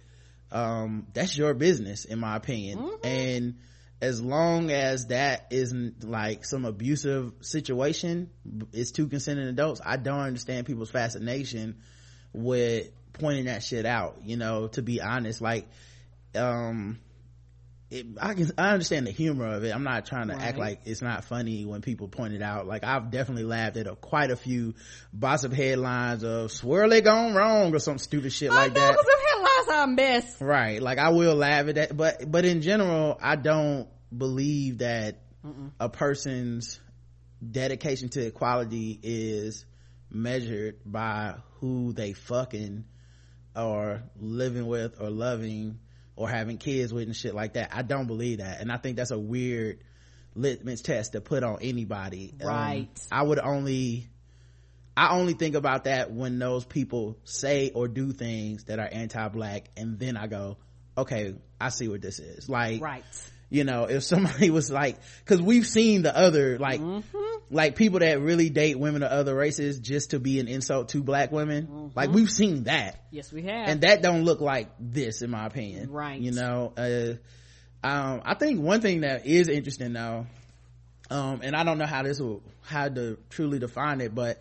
um 0.51 1.07
that's 1.13 1.37
your 1.37 1.55
business 1.55 2.05
in 2.05 2.19
my 2.19 2.37
opinion 2.37 2.79
Mm-hmm. 2.79 3.07
and 3.07 3.59
as 4.03 4.21
long 4.21 4.71
as 4.73 5.07
that 5.07 5.47
isn't 5.53 6.03
like 6.03 6.45
some 6.45 6.65
abusive 6.65 7.33
situation 7.41 8.29
it's 8.73 8.91
two 8.91 9.07
consenting 9.07 9.47
adults 9.47 9.81
i 9.87 9.97
don't 9.97 10.19
understand 10.19 10.67
people's 10.67 10.91
fascination 10.91 11.81
with 12.33 12.91
pointing 13.13 13.45
that 13.45 13.63
shit 13.63 13.87
out 13.87 14.19
you 14.25 14.37
know 14.37 14.67
to 14.67 14.83
be 14.83 15.01
honest 15.01 15.41
like 15.41 15.69
um 16.35 16.99
it, 17.93 18.07
I 18.21 18.33
can 18.33 18.51
I 18.57 18.71
understand 18.71 19.07
the 19.07 19.11
humor 19.11 19.47
of 19.47 19.65
it. 19.65 19.75
I'm 19.75 19.85
not 19.85 20.07
trying 20.07 20.29
to 20.29 20.35
act 20.35 20.57
like 20.57 20.81
it's 20.87 21.03
not 21.03 21.25
funny 21.25 21.67
when 21.67 21.83
people 21.83 22.09
point 22.09 22.33
it 22.33 22.41
out. 22.41 22.67
Like 22.67 22.85
I've 22.85 23.11
definitely 23.11 23.45
laughed 23.45 23.77
at 23.77 23.87
a, 23.87 23.95
quite 23.97 24.31
a 24.31 24.37
few 24.37 24.75
Bossip 25.13 25.53
headlines 25.53 26.25
of 26.25 26.53
"swear 26.53 26.89
they 26.89 27.03
gone 27.03 27.35
wrong" 27.35 27.75
or 27.75 27.79
some 27.81 27.99
stupid 27.99 28.33
shit 28.33 28.49
like 28.49 28.71
I 28.71 28.75
know, 28.75 28.81
that. 28.81 29.05
headlines 29.35 29.69
are 29.69 29.85
a 29.85 29.87
mess. 29.89 30.41
Right. 30.41 30.81
Like 30.81 30.97
I 30.97 31.11
will 31.11 31.35
laugh 31.35 31.69
at 31.69 31.75
that, 31.75 31.95
but 31.95 32.31
but 32.31 32.47
in 32.47 32.63
general, 32.63 33.19
I 33.21 33.37
don't 33.37 33.89
believe 34.17 34.79
that 34.79 35.23
a 35.81 35.89
person's 35.89 36.81
dedication 37.51 38.09
to 38.11 38.25
equality 38.27 38.99
is 39.03 39.65
measured 40.11 40.77
by 40.85 41.35
who 41.61 41.93
they 41.93 42.13
fucking 42.13 42.85
or 43.57 44.03
living 44.21 44.67
with 44.67 45.01
or 45.01 45.11
loving 45.11 45.79
or 46.15 46.29
having 46.29 46.59
kids 46.59 46.93
with 46.93 47.05
and 47.05 47.17
shit 47.17 47.35
like 47.35 47.55
that. 47.55 47.71
I 47.75 47.83
don't 47.83 48.07
believe 48.07 48.39
that. 48.39 48.61
And 48.61 48.71
I 48.71 48.77
think 48.77 48.97
that's 48.97 49.11
a 49.11 49.19
weird 49.19 49.83
litmus 50.35 50.81
test 50.83 51.13
to 51.13 51.21
put 51.21 51.43
on 51.43 51.59
anybody. 51.63 52.35
Um, 52.41 52.49
Right. 52.49 52.89
I 53.11 53.23
would 53.23 53.39
only 53.39 54.09
I 54.97 55.17
only 55.17 55.33
think 55.33 55.55
about 55.55 55.85
that 55.85 56.13
when 56.13 56.39
those 56.39 56.65
people 56.67 57.19
say 57.25 57.71
or 57.75 57.89
do 57.89 58.13
things 58.13 58.65
that 58.65 58.79
are 58.79 58.89
anti-black 58.91 59.71
and 59.77 59.99
then 59.99 60.19
I 60.19 60.27
go, 60.27 60.59
okay, 60.99 61.35
I 61.59 61.71
see 61.71 61.89
what 61.89 62.03
this 62.03 62.19
is. 62.19 62.49
Like, 62.49 62.83
Right. 62.83 63.05
You 63.53 63.65
know, 63.65 63.85
if 63.85 64.03
somebody 64.03 64.51
was 64.59 64.71
like, 64.71 64.97
cause 65.27 65.41
we've 65.41 65.67
seen 65.67 66.03
the 66.03 66.17
other, 66.17 66.59
like, 66.59 66.81
like 67.51 67.77
people 67.77 67.99
that 67.99 68.21
really 68.21 68.49
date 68.49 68.79
women 68.79 69.03
of 69.03 69.13
other 69.13 69.35
races 69.35 69.79
just 69.79 70.11
to 70.11 70.19
be 70.19 70.41
an 70.41 70.49
insult 70.49 70.89
to 70.91 71.03
black 71.03 71.31
women. 71.31 71.93
Like 71.95 72.11
we've 72.11 72.31
seen 72.31 72.65
that. 72.65 73.05
Yes, 73.11 73.31
we 73.31 73.43
have. 73.43 73.69
And 73.69 73.83
that 73.83 74.01
don't 74.01 74.25
look 74.25 74.41
like 74.41 74.71
this 74.81 75.21
in 75.21 75.31
my 75.31 75.47
opinion. 75.47 75.91
Right. 75.91 76.19
You 76.19 76.33
know, 76.33 76.73
uh, 76.77 77.87
um, 77.87 78.23
I 78.25 78.35
think 78.35 78.61
one 78.61 78.81
thing 78.81 79.03
that 79.03 79.27
is 79.27 79.49
interesting 79.49 79.93
though, 79.93 80.27
um, 81.11 81.41
and 81.43 81.55
I 81.55 81.63
don't 81.63 81.77
know 81.77 81.87
how 81.87 82.03
this 82.05 82.19
will, 82.19 82.43
how 82.63 82.89
to 82.89 83.19
truly 83.29 83.59
define 83.59 84.01
it, 84.01 84.15
but 84.15 84.41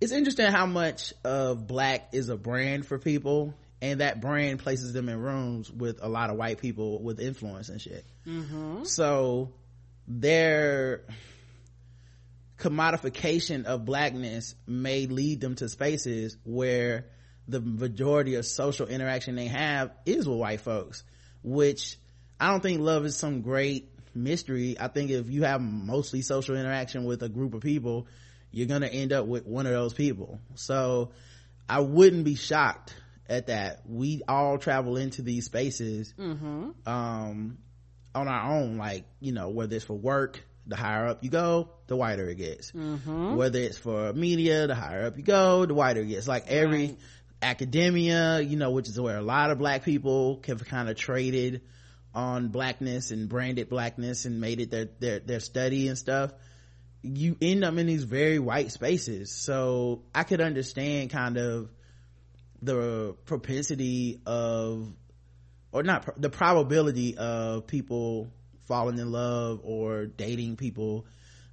it's 0.00 0.12
interesting 0.12 0.50
how 0.50 0.66
much 0.66 1.14
of 1.22 1.68
black 1.68 2.08
is 2.12 2.28
a 2.28 2.36
brand 2.36 2.86
for 2.86 2.98
people 2.98 3.54
and 3.80 4.00
that 4.00 4.20
brand 4.20 4.58
places 4.58 4.92
them 4.92 5.08
in 5.08 5.20
rooms 5.20 5.70
with 5.70 5.98
a 6.02 6.08
lot 6.08 6.30
of 6.30 6.36
white 6.36 6.60
people 6.60 7.02
with 7.02 7.20
influence 7.20 7.68
and 7.68 7.80
shit. 7.80 8.04
Mm-hmm. 8.26 8.84
So 8.84 9.52
their 10.06 11.02
commodification 12.58 13.64
of 13.64 13.84
blackness 13.84 14.54
may 14.66 15.06
lead 15.06 15.40
them 15.40 15.54
to 15.56 15.68
spaces 15.68 16.36
where 16.44 17.06
the 17.46 17.60
majority 17.60 18.34
of 18.34 18.44
social 18.44 18.86
interaction 18.86 19.36
they 19.36 19.46
have 19.46 19.92
is 20.04 20.28
with 20.28 20.38
white 20.38 20.60
folks, 20.60 21.04
which 21.42 21.96
I 22.40 22.50
don't 22.50 22.62
think 22.62 22.80
love 22.80 23.04
is 23.04 23.16
some 23.16 23.42
great 23.42 23.90
mystery. 24.14 24.76
I 24.78 24.88
think 24.88 25.10
if 25.10 25.30
you 25.30 25.44
have 25.44 25.60
mostly 25.60 26.22
social 26.22 26.56
interaction 26.56 27.04
with 27.04 27.22
a 27.22 27.28
group 27.28 27.54
of 27.54 27.62
people, 27.62 28.06
you're 28.50 28.66
gonna 28.66 28.88
end 28.88 29.12
up 29.12 29.26
with 29.26 29.46
one 29.46 29.66
of 29.66 29.72
those 29.72 29.94
people. 29.94 30.40
So 30.56 31.10
I 31.68 31.80
wouldn't 31.80 32.24
be 32.24 32.34
shocked 32.34 32.94
at 33.28 33.48
that. 33.48 33.82
We 33.86 34.22
all 34.28 34.58
travel 34.58 34.96
into 34.96 35.22
these 35.22 35.44
spaces, 35.44 36.14
um, 36.86 37.58
on 38.14 38.28
our 38.28 38.52
own, 38.56 38.78
like, 38.78 39.04
you 39.20 39.32
know, 39.32 39.50
whether 39.50 39.76
it's 39.76 39.84
for 39.84 39.94
work, 39.94 40.42
the 40.66 40.76
higher 40.76 41.06
up 41.06 41.24
you 41.24 41.30
go, 41.30 41.68
the 41.86 41.96
whiter 41.96 42.28
it 42.28 42.36
gets. 42.36 42.72
Whether 43.36 43.60
it's 43.60 43.78
for 43.78 44.12
media, 44.12 44.66
the 44.66 44.74
higher 44.74 45.06
up 45.06 45.16
you 45.16 45.22
go, 45.22 45.64
the 45.66 45.74
whiter 45.74 46.00
it 46.00 46.08
gets. 46.08 46.28
Like 46.28 46.46
every 46.48 46.96
academia, 47.40 48.40
you 48.40 48.56
know, 48.56 48.70
which 48.70 48.88
is 48.88 49.00
where 49.00 49.16
a 49.16 49.22
lot 49.22 49.50
of 49.50 49.58
black 49.58 49.84
people 49.84 50.42
have 50.46 50.64
kind 50.66 50.88
of 50.88 50.96
traded 50.96 51.62
on 52.14 52.48
blackness 52.48 53.10
and 53.10 53.28
branded 53.28 53.68
blackness 53.68 54.24
and 54.24 54.40
made 54.40 54.60
it 54.60 54.70
their, 54.70 54.88
their, 54.98 55.18
their 55.20 55.40
study 55.40 55.88
and 55.88 55.96
stuff. 55.96 56.32
You 57.02 57.36
end 57.40 57.64
up 57.64 57.76
in 57.76 57.86
these 57.86 58.04
very 58.04 58.38
white 58.38 58.72
spaces. 58.72 59.30
So 59.32 60.02
I 60.14 60.24
could 60.24 60.40
understand 60.40 61.10
kind 61.10 61.36
of 61.38 61.70
the 62.62 63.14
propensity 63.24 64.20
of 64.26 64.92
or 65.72 65.82
not 65.82 66.20
the 66.20 66.30
probability 66.30 67.16
of 67.16 67.66
people 67.66 68.30
falling 68.66 68.98
in 68.98 69.10
love 69.10 69.60
or 69.62 70.06
dating 70.06 70.56
people 70.56 71.06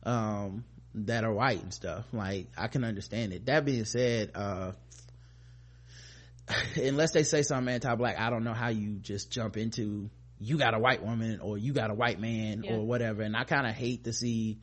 um 0.04 0.64
that 0.94 1.24
are 1.24 1.34
white 1.34 1.62
and 1.62 1.74
stuff 1.74 2.06
like 2.12 2.48
i 2.58 2.68
can 2.68 2.84
understand 2.84 3.34
it 3.34 3.46
that 3.46 3.66
being 3.66 3.86
said 3.86 4.32
uh 4.36 4.72
unless 6.76 7.12
they 7.12 7.24
say 7.24 7.42
something 7.42 7.74
anti-black 7.74 8.20
i 8.20 8.30
don't 8.30 8.44
know 8.44 8.54
how 8.54 8.70
you 8.70 8.96
just 8.96 9.32
jump 9.32 9.58
into 9.58 10.10
you 10.40 10.58
got 10.58 10.74
a 10.74 10.80
white 10.80 11.04
woman 11.04 11.40
or 11.40 11.58
you 11.58 11.74
got 11.74 11.90
a 11.90 11.94
white 11.94 12.20
man 12.20 12.64
Yeah. 12.64 12.74
or 12.76 12.86
whatever 12.86 13.22
and 13.22 13.36
i 13.36 13.44
kind 13.44 13.68
of 13.68 13.74
hate 13.76 14.06
to 14.06 14.14
see 14.14 14.60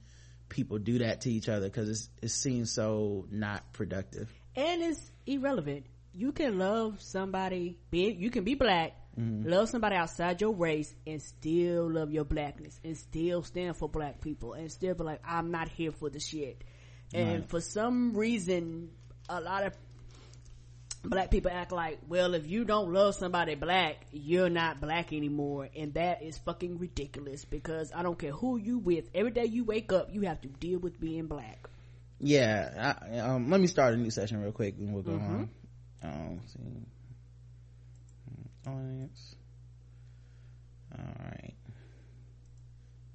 people 0.49 0.79
do 0.79 0.99
that 0.99 1.23
to 1.23 1.31
each 1.31 1.49
other 1.49 1.69
because 1.69 2.11
it 2.21 2.31
seems 2.31 2.73
so 2.73 3.27
not 3.31 3.73
productive 3.73 4.29
and 4.55 4.83
it's 4.83 5.11
irrelevant. 5.27 5.87
You 6.15 6.33
can 6.33 6.59
love 6.59 7.01
somebody, 7.01 7.79
be 7.91 8.13
you 8.13 8.31
can 8.31 8.45
be 8.45 8.55
black, 8.55 8.93
Mm-hmm. 9.19 9.47
love 9.51 9.69
somebody 9.69 9.95
outside 9.97 10.41
your 10.41 10.55
race, 10.55 10.95
and 11.07 11.21
still 11.21 11.91
love 11.91 12.13
your 12.13 12.25
blackness, 12.25 12.81
and 12.83 12.97
still 12.97 13.43
stand 13.43 13.77
for 13.77 13.87
black 13.87 14.23
people, 14.23 14.55
and 14.55 14.73
still 14.73 14.95
be 14.95 15.05
like, 15.05 15.21
I'm 15.27 15.51
not 15.51 15.69
here 15.69 15.93
for 15.93 16.09
the 16.09 16.19
shit. 16.19 16.63
And 17.13 17.41
Right. 17.41 17.49
for 17.51 17.61
some 17.61 18.17
reason, 18.17 18.89
a 19.29 19.39
lot 19.41 19.65
of 19.67 19.75
black 21.05 21.31
people 21.31 21.51
act 21.51 21.73
like, 21.73 21.99
well, 22.09 22.33
if 22.33 22.47
you 22.47 22.65
don't 22.65 22.93
love 22.93 23.15
somebody 23.15 23.55
black, 23.55 24.07
you're 24.13 24.49
not 24.49 24.81
black 24.81 25.13
anymore, 25.13 25.69
and 25.77 25.93
that 25.93 26.23
is 26.23 26.39
fucking 26.39 26.79
ridiculous. 26.79 27.45
Because 27.45 27.93
I 27.95 28.03
don't 28.03 28.19
care 28.19 28.33
who 28.33 28.57
you 28.57 28.79
with, 28.79 29.11
every 29.15 29.33
day 29.33 29.45
you 29.45 29.65
wake 29.65 29.93
up, 29.93 30.09
you 30.11 30.23
have 30.23 30.41
to 30.41 30.49
deal 30.49 30.79
with 30.79 30.99
being 30.99 31.27
black. 31.27 31.69
yeah 32.19 32.95
I, 33.13 33.19
um, 33.19 33.51
let 33.51 33.61
me 33.61 33.67
start 33.67 33.93
a 33.95 33.97
new 33.99 34.11
session 34.11 34.41
real 34.41 34.53
quick 34.53 34.77
and 34.79 34.95
we'll 34.95 35.03
go 35.03 35.15
on 35.15 35.51
um 36.05 36.41
see 36.47 36.87
audience 38.67 39.35
all 40.97 41.15
right 41.25 41.55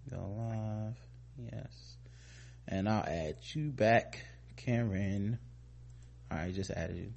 go 0.10 0.34
live. 0.38 0.96
Yes. 1.52 1.96
And 2.68 2.88
i'll 2.90 3.04
add 3.04 3.36
you 3.54 3.70
back 3.70 4.26
karen. 4.56 5.38
All 6.32 6.38
right 6.38 6.54
just 6.54 6.72
added 6.72 6.96
you. 6.98 7.14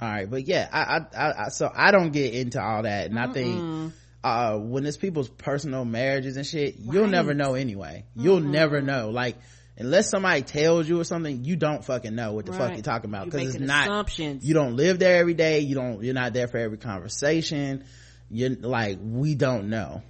All 0.00 0.08
right 0.08 0.28
but 0.28 0.46
yeah 0.46 0.68
I, 0.72 0.80
I 0.80 1.28
i 1.28 1.44
I 1.44 1.48
so 1.48 1.70
i 1.74 1.90
don't 1.90 2.10
get 2.12 2.34
into 2.34 2.60
all 2.62 2.82
that 2.82 3.06
and 3.06 3.18
i 3.18 3.28
think 3.32 3.92
uh 4.24 4.58
when 4.58 4.84
it's 4.84 4.96
people's 4.96 5.28
personal 5.28 5.84
marriages 5.84 6.36
and 6.36 6.44
shit 6.46 6.76
you'll 6.78 7.06
never 7.06 7.32
know 7.34 7.54
anyway. 7.54 8.04
You'll 8.16 8.40
never 8.40 8.82
know. 8.82 9.10
Like 9.10 9.36
unless 9.76 10.10
somebody 10.10 10.42
tells 10.42 10.88
you 10.88 11.00
or 11.00 11.04
something 11.04 11.44
you 11.44 11.56
don't 11.56 11.84
fucking 11.84 12.14
know 12.14 12.32
what 12.32 12.46
the 12.46 12.52
fuck 12.52 12.72
you're 12.72 12.82
talking 12.82 13.10
about. 13.10 13.24
Because 13.26 13.54
it's 13.54 13.64
not 13.64 13.88
assumptions. 13.88 14.44
you 14.44 14.54
don't 14.54 14.76
live 14.76 14.98
there 14.98 15.16
every 15.16 15.34
day. 15.34 15.60
You 15.60 15.74
don't 15.74 16.02
you're 16.02 16.14
not 16.14 16.32
there 16.32 16.48
for 16.48 16.58
every 16.58 16.78
conversation. 16.78 17.84
You're 18.30 18.50
like 18.50 18.98
we 19.02 19.34
don't 19.34 19.68
know. 19.70 20.02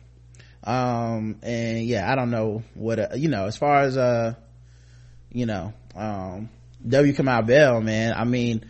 Um 0.63 1.39
and 1.43 1.85
yeah 1.85 2.11
i 2.11 2.15
don't 2.15 2.31
know 2.31 2.63
what 2.73 2.99
uh, 2.99 3.09
you 3.17 3.29
know 3.29 3.45
as 3.45 3.57
far 3.59 3.83
as 3.83 3.99
uh 3.99 4.33
you 5.31 5.45
know 5.45 5.75
um 5.95 6.49
w. 6.87 7.13
Kamau 7.13 7.47
bell 7.47 7.83
man 7.83 8.15
i 8.17 8.25
mean 8.25 8.65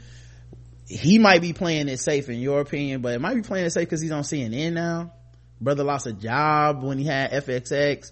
he 0.89 1.21
might 1.21 1.41
be 1.41 1.53
playing 1.53 1.89
it 1.89 1.99
safe 1.99 2.29
in 2.29 2.41
your 2.41 2.61
opinion 2.61 3.01
but 3.01 3.13
it 3.15 3.21
might 3.21 3.35
be 3.35 3.43
playing 3.43 3.67
it 3.67 3.71
safe 3.71 3.85
because 3.85 4.01
he's 4.01 4.11
on 4.11 4.25
cnn 4.25 4.73
now. 4.73 5.13
Brother 5.61 5.85
lost 5.85 6.09
a 6.09 6.13
job 6.13 6.83
when 6.83 6.99
he 6.99 7.05
had 7.05 7.31
fxx 7.31 8.11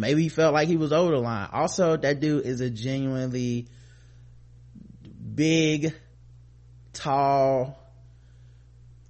maybe 0.00 0.22
he 0.22 0.28
felt 0.28 0.54
like 0.54 0.68
he 0.68 0.76
was 0.76 0.92
over 0.92 1.12
the 1.12 1.18
line. 1.18 1.48
Also 1.52 1.96
that 1.96 2.20
dude 2.20 2.44
is 2.46 2.60
a 2.60 2.70
genuinely 2.70 3.66
big 5.34 5.94
tall 6.92 7.76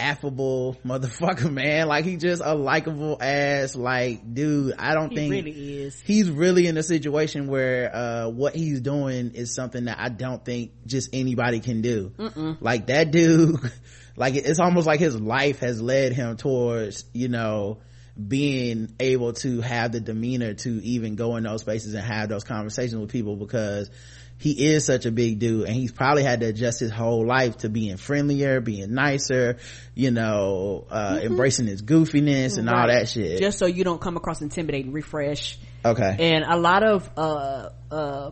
affable 0.01 0.77
motherfucker 0.85 1.51
man. 1.53 1.89
Like 1.89 2.05
he 2.05 2.17
just 2.17 2.41
a 2.45 2.55
likable 2.55 3.19
ass 3.21 3.75
like 3.75 4.33
dude. 4.33 4.75
I 4.79 4.95
don't 4.95 5.11
He 5.11 5.17
think 5.17 5.33
really 5.33 5.83
is. 5.83 6.01
he's 6.01 6.31
really 6.31 6.67
in 6.69 6.77
a 6.77 6.83
situation 6.83 7.49
where 7.49 7.95
uh 7.95 8.29
what 8.29 8.55
he's 8.55 8.81
doing 8.81 9.33
is 9.35 9.55
something 9.55 9.87
that 9.87 9.99
i 9.99 10.09
don't 10.09 10.45
think 10.45 10.73
just 10.87 11.11
anybody 11.13 11.61
can 11.61 11.81
do. 11.83 12.13
Like 12.61 12.87
that 12.89 13.11
dude 13.11 13.59
like 14.17 14.35
it's 14.35 14.61
almost 14.61 14.87
like 14.87 15.01
his 15.01 15.21
life 15.21 15.59
has 15.61 15.81
led 15.83 16.13
him 16.13 16.37
towards 16.37 17.05
you 17.13 17.29
know 17.29 17.79
being 18.27 18.93
able 18.99 19.33
to 19.33 19.61
have 19.61 19.93
the 19.93 20.01
demeanor 20.01 20.55
to 20.55 20.85
even 20.85 21.15
go 21.15 21.37
in 21.37 21.45
those 21.45 21.61
spaces 21.61 21.95
and 21.95 22.03
have 22.05 22.29
those 22.29 22.43
conversations 22.43 23.01
with 23.01 23.11
people 23.11 23.37
because 23.37 23.91
he 24.39 24.67
is 24.67 24.85
such 24.85 25.07
a 25.07 25.13
big 25.13 25.39
dude 25.39 25.67
and 25.67 25.75
he's 25.75 25.93
probably 25.93 26.23
had 26.23 26.41
to 26.41 26.47
adjust 26.47 26.81
his 26.81 26.91
whole 26.91 27.27
life 27.27 27.59
to 27.59 27.69
being 27.69 27.97
friendlier 27.97 28.61
being 28.61 28.93
nicer 28.93 29.59
you 29.95 30.11
know 30.11 30.87
uh 30.91 31.15
mm-hmm. 31.15 31.27
embracing 31.27 31.67
his 31.67 31.83
goofiness 31.83 32.59
and 32.59 32.67
right. 32.67 32.81
all 32.81 32.89
that 32.89 33.09
shit 33.09 33.39
just 33.39 33.59
so 33.59 33.67
you 33.67 33.85
don't 33.85 34.01
come 34.01 34.17
across 34.17 34.41
intimidating 34.41 34.93
refresh 34.93 35.59
okay 35.85 36.17
and 36.19 36.45
a 36.45 36.57
lot 36.57 36.83
of 36.83 37.09
uh 37.17 37.69
uh 37.91 38.31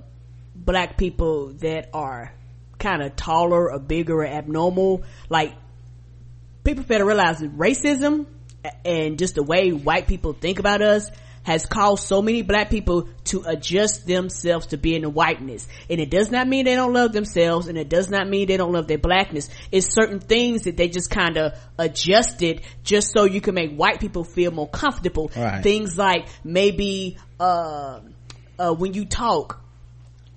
black 0.55 0.97
people 0.97 1.53
that 1.55 1.91
are 1.93 2.33
kind 2.79 3.03
of 3.03 3.15
taller 3.15 3.71
or 3.71 3.79
bigger 3.79 4.15
or 4.15 4.27
abnormal 4.27 5.05
like 5.29 5.55
people 6.65 6.83
better 6.83 7.05
realize 7.05 7.39
that 7.39 7.57
racism 7.57 8.27
and 8.85 9.19
just 9.19 9.35
the 9.35 9.43
way 9.43 9.71
white 9.71 10.07
people 10.07 10.33
think 10.33 10.59
about 10.59 10.83
us 10.83 11.11
has 11.47 11.65
caused 11.65 12.03
so 12.03 12.21
many 12.21 12.43
black 12.43 12.71
people 12.71 13.09
to 13.23 13.41
adjust 13.47 14.05
themselves 14.05 14.67
to 14.67 14.77
being 14.77 15.03
the 15.03 15.09
whiteness. 15.09 15.65
And 15.89 16.01
it 16.01 16.11
does 16.11 16.29
not 16.33 16.49
mean 16.49 16.65
they 16.65 16.75
don't 16.75 16.93
love 16.93 17.13
themselves 17.13 17.69
and 17.69 17.79
it 17.79 17.89
does 17.89 18.11
not 18.11 18.29
mean 18.29 18.49
they 18.49 18.57
don't 18.57 18.73
love 18.73 18.89
their 18.89 18.99
blackness. 18.99 19.49
It's 19.71 19.95
certain 19.95 20.19
things 20.19 20.63
that 20.63 20.77
they 20.77 20.89
just 20.89 21.09
kind 21.09 21.37
of 21.37 21.53
adjusted 21.79 22.63
just 22.83 23.13
so 23.17 23.25
you 23.25 23.41
can 23.41 23.55
make 23.55 23.77
white 23.77 24.01
people 24.01 24.25
feel 24.25 24.51
more 24.51 24.69
comfortable. 24.69 25.31
Right. 25.37 25.63
Things 25.63 25.97
like 25.97 26.27
maybe, 26.43 27.17
uh, 27.39 28.01
uh, 28.59 28.75
when 28.75 28.95
you 28.95 29.05
talk, 29.05 29.63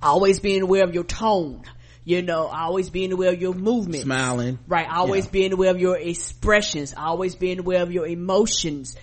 always 0.04 0.40
being 0.40 0.62
aware 0.62 0.84
of 0.84 0.94
your 0.94 1.04
tone 1.04 1.64
you 2.10 2.24
know, 2.24 2.48
always 2.48 2.90
being 2.90 3.12
aware 3.12 3.32
of 3.32 3.40
your 3.40 3.54
movement. 3.54 4.02
Smiling. 4.02 4.58
Right. 4.68 4.88
Always 4.90 5.26
yeah. 5.26 5.32
being 5.32 5.54
aware 5.54 5.70
of 5.70 5.80
your 5.80 5.96
expressions. 5.96 6.96
Always 6.98 7.36
being 7.36 7.60
aware 7.60 7.84
of 7.84 7.92
your 7.92 8.08
emotions 8.08 8.96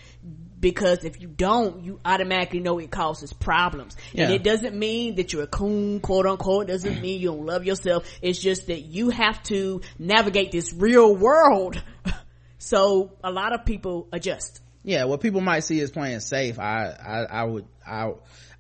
because 0.58 1.04
if 1.04 1.20
you 1.20 1.28
don't, 1.28 1.84
you 1.84 2.00
automatically 2.04 2.58
know 2.58 2.80
it 2.80 2.90
causes 2.90 3.32
problems. 3.32 3.94
Yeah. 4.12 4.24
And 4.24 4.34
it 4.34 4.42
doesn't 4.42 4.74
mean 4.74 5.14
that 5.16 5.32
you're 5.32 5.44
a 5.44 5.46
coon, 5.46 6.00
quote 6.00 6.26
unquote. 6.26 6.64
It 6.64 6.72
doesn't 6.72 7.00
mean 7.00 7.20
you 7.20 7.28
don't 7.28 7.46
love 7.46 7.64
yourself. 7.64 8.10
It's 8.22 8.40
just 8.40 8.66
that 8.66 8.80
you 8.80 9.10
have 9.10 9.40
to 9.44 9.82
navigate 10.00 10.50
this 10.50 10.72
real 10.72 11.14
world. 11.14 11.80
so 12.58 13.12
a 13.22 13.30
lot 13.30 13.54
of 13.54 13.64
people 13.64 14.08
adjust. 14.10 14.60
Yeah, 14.82 15.04
what 15.04 15.20
people 15.20 15.40
might 15.40 15.60
see 15.60 15.80
as 15.80 15.92
playing 15.92 16.18
safe, 16.20 16.58
I, 16.58 16.88
I, 16.88 17.42
I 17.42 17.44
would, 17.44 17.66
I, 17.86 18.14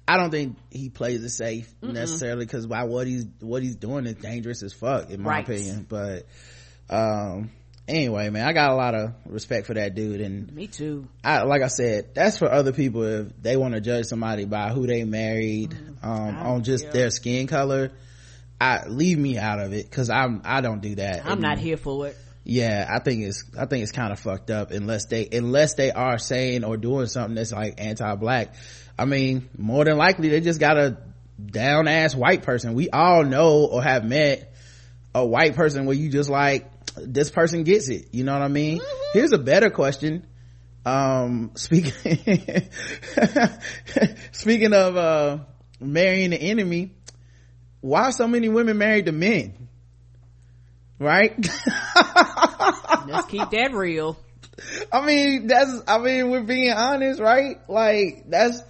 I 0.08 0.16
don't 0.16 0.30
think 0.30 0.56
he 0.70 0.88
plays 0.88 1.22
it 1.24 1.30
safe 1.30 1.72
Mm-mm. 1.82 1.92
necessarily 1.92 2.44
because 2.44 2.66
why 2.66 2.84
what 2.84 3.06
he's 3.06 3.26
what 3.40 3.62
he's 3.62 3.76
doing 3.76 4.06
is 4.06 4.14
dangerous 4.14 4.62
as 4.62 4.72
fuck 4.72 5.10
in 5.10 5.22
my 5.22 5.30
right. 5.30 5.44
opinion. 5.44 5.86
But 5.88 6.26
um, 6.88 7.50
anyway 7.88 8.30
man 8.30 8.46
i 8.46 8.52
got 8.52 8.70
a 8.70 8.74
lot 8.74 8.94
of 8.94 9.12
respect 9.26 9.66
for 9.66 9.74
that 9.74 9.94
dude 9.94 10.20
and 10.20 10.52
me 10.52 10.66
too 10.66 11.06
i 11.22 11.42
like 11.42 11.62
i 11.62 11.68
said 11.68 12.14
that's 12.14 12.36
for 12.38 12.50
other 12.50 12.72
people 12.72 13.02
if 13.04 13.28
they 13.40 13.56
want 13.56 13.74
to 13.74 13.80
judge 13.80 14.06
somebody 14.06 14.44
by 14.44 14.70
who 14.70 14.86
they 14.86 15.04
married 15.04 15.70
mm, 15.70 16.04
um, 16.04 16.36
on 16.36 16.64
just 16.64 16.84
yeah. 16.84 16.90
their 16.90 17.10
skin 17.10 17.46
color 17.46 17.92
i 18.60 18.86
leave 18.86 19.18
me 19.18 19.38
out 19.38 19.60
of 19.60 19.72
it 19.72 19.88
because 19.88 20.10
i'm 20.10 20.42
i 20.44 20.60
don't 20.60 20.80
do 20.80 20.96
that 20.96 21.24
i'm 21.24 21.32
and, 21.32 21.42
not 21.42 21.58
here 21.58 21.76
for 21.76 22.08
it 22.08 22.16
yeah 22.46 22.88
i 22.88 23.00
think 23.00 23.24
it's 23.24 23.42
i 23.58 23.66
think 23.66 23.82
it's 23.82 23.90
kind 23.90 24.12
of 24.12 24.20
fucked 24.20 24.50
up 24.50 24.70
unless 24.70 25.06
they 25.06 25.28
unless 25.32 25.74
they 25.74 25.90
are 25.90 26.16
saying 26.16 26.62
or 26.62 26.76
doing 26.76 27.06
something 27.06 27.34
that's 27.34 27.50
like 27.52 27.74
anti-black. 27.78 28.54
I 28.96 29.04
mean 29.04 29.48
more 29.58 29.84
than 29.84 29.98
likely 29.98 30.28
they 30.28 30.40
just 30.40 30.60
got 30.60 30.78
a 30.78 30.96
down 31.44 31.88
ass 31.88 32.14
white 32.14 32.44
person. 32.44 32.74
We 32.74 32.88
all 32.88 33.24
know 33.24 33.66
or 33.66 33.82
have 33.82 34.04
met 34.04 34.54
a 35.14 35.26
white 35.26 35.56
person 35.56 35.86
where 35.86 35.96
you 35.96 36.08
just 36.08 36.30
like 36.30 36.70
this 36.96 37.30
person 37.30 37.64
gets 37.64 37.88
it. 37.88 38.14
You 38.14 38.22
know 38.22 38.32
what 38.32 38.42
i 38.42 38.48
mean? 38.48 38.78
Mm-hmm. 38.78 39.18
here's 39.18 39.32
a 39.32 39.38
better 39.38 39.70
question. 39.70 40.24
Um 40.84 41.50
speaking 41.56 41.92
speaking 44.30 44.72
of 44.72 44.96
uh 44.96 45.38
marrying 45.80 46.30
the 46.30 46.40
enemy 46.40 46.92
why 47.80 48.10
so 48.10 48.28
many 48.28 48.48
women 48.48 48.78
married 48.78 49.06
to 49.06 49.12
men 49.12 49.65
right? 50.98 51.34
Let's 53.06 53.26
keep 53.28 53.50
that 53.50 53.70
real. 53.72 54.16
I 54.90 55.04
mean 55.04 55.48
that's 55.48 55.82
i 55.86 55.98
mean 55.98 56.30
we're 56.30 56.42
being 56.42 56.72
honest 56.72 57.20
right? 57.20 57.58
Like 57.68 58.24
that's 58.28 58.62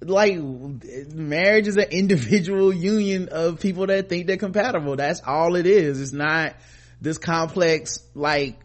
like 0.00 0.36
marriage 0.38 1.68
is 1.68 1.76
an 1.76 1.88
individual 1.90 2.72
union 2.72 3.28
of 3.30 3.60
people 3.60 3.86
that 3.86 4.08
think 4.08 4.26
they're 4.26 4.36
compatible. 4.36 4.96
That's 4.96 5.22
all 5.26 5.54
it 5.56 5.66
is. 5.66 6.00
It's 6.00 6.12
not 6.12 6.54
this 7.00 7.18
complex 7.18 8.00
like 8.14 8.58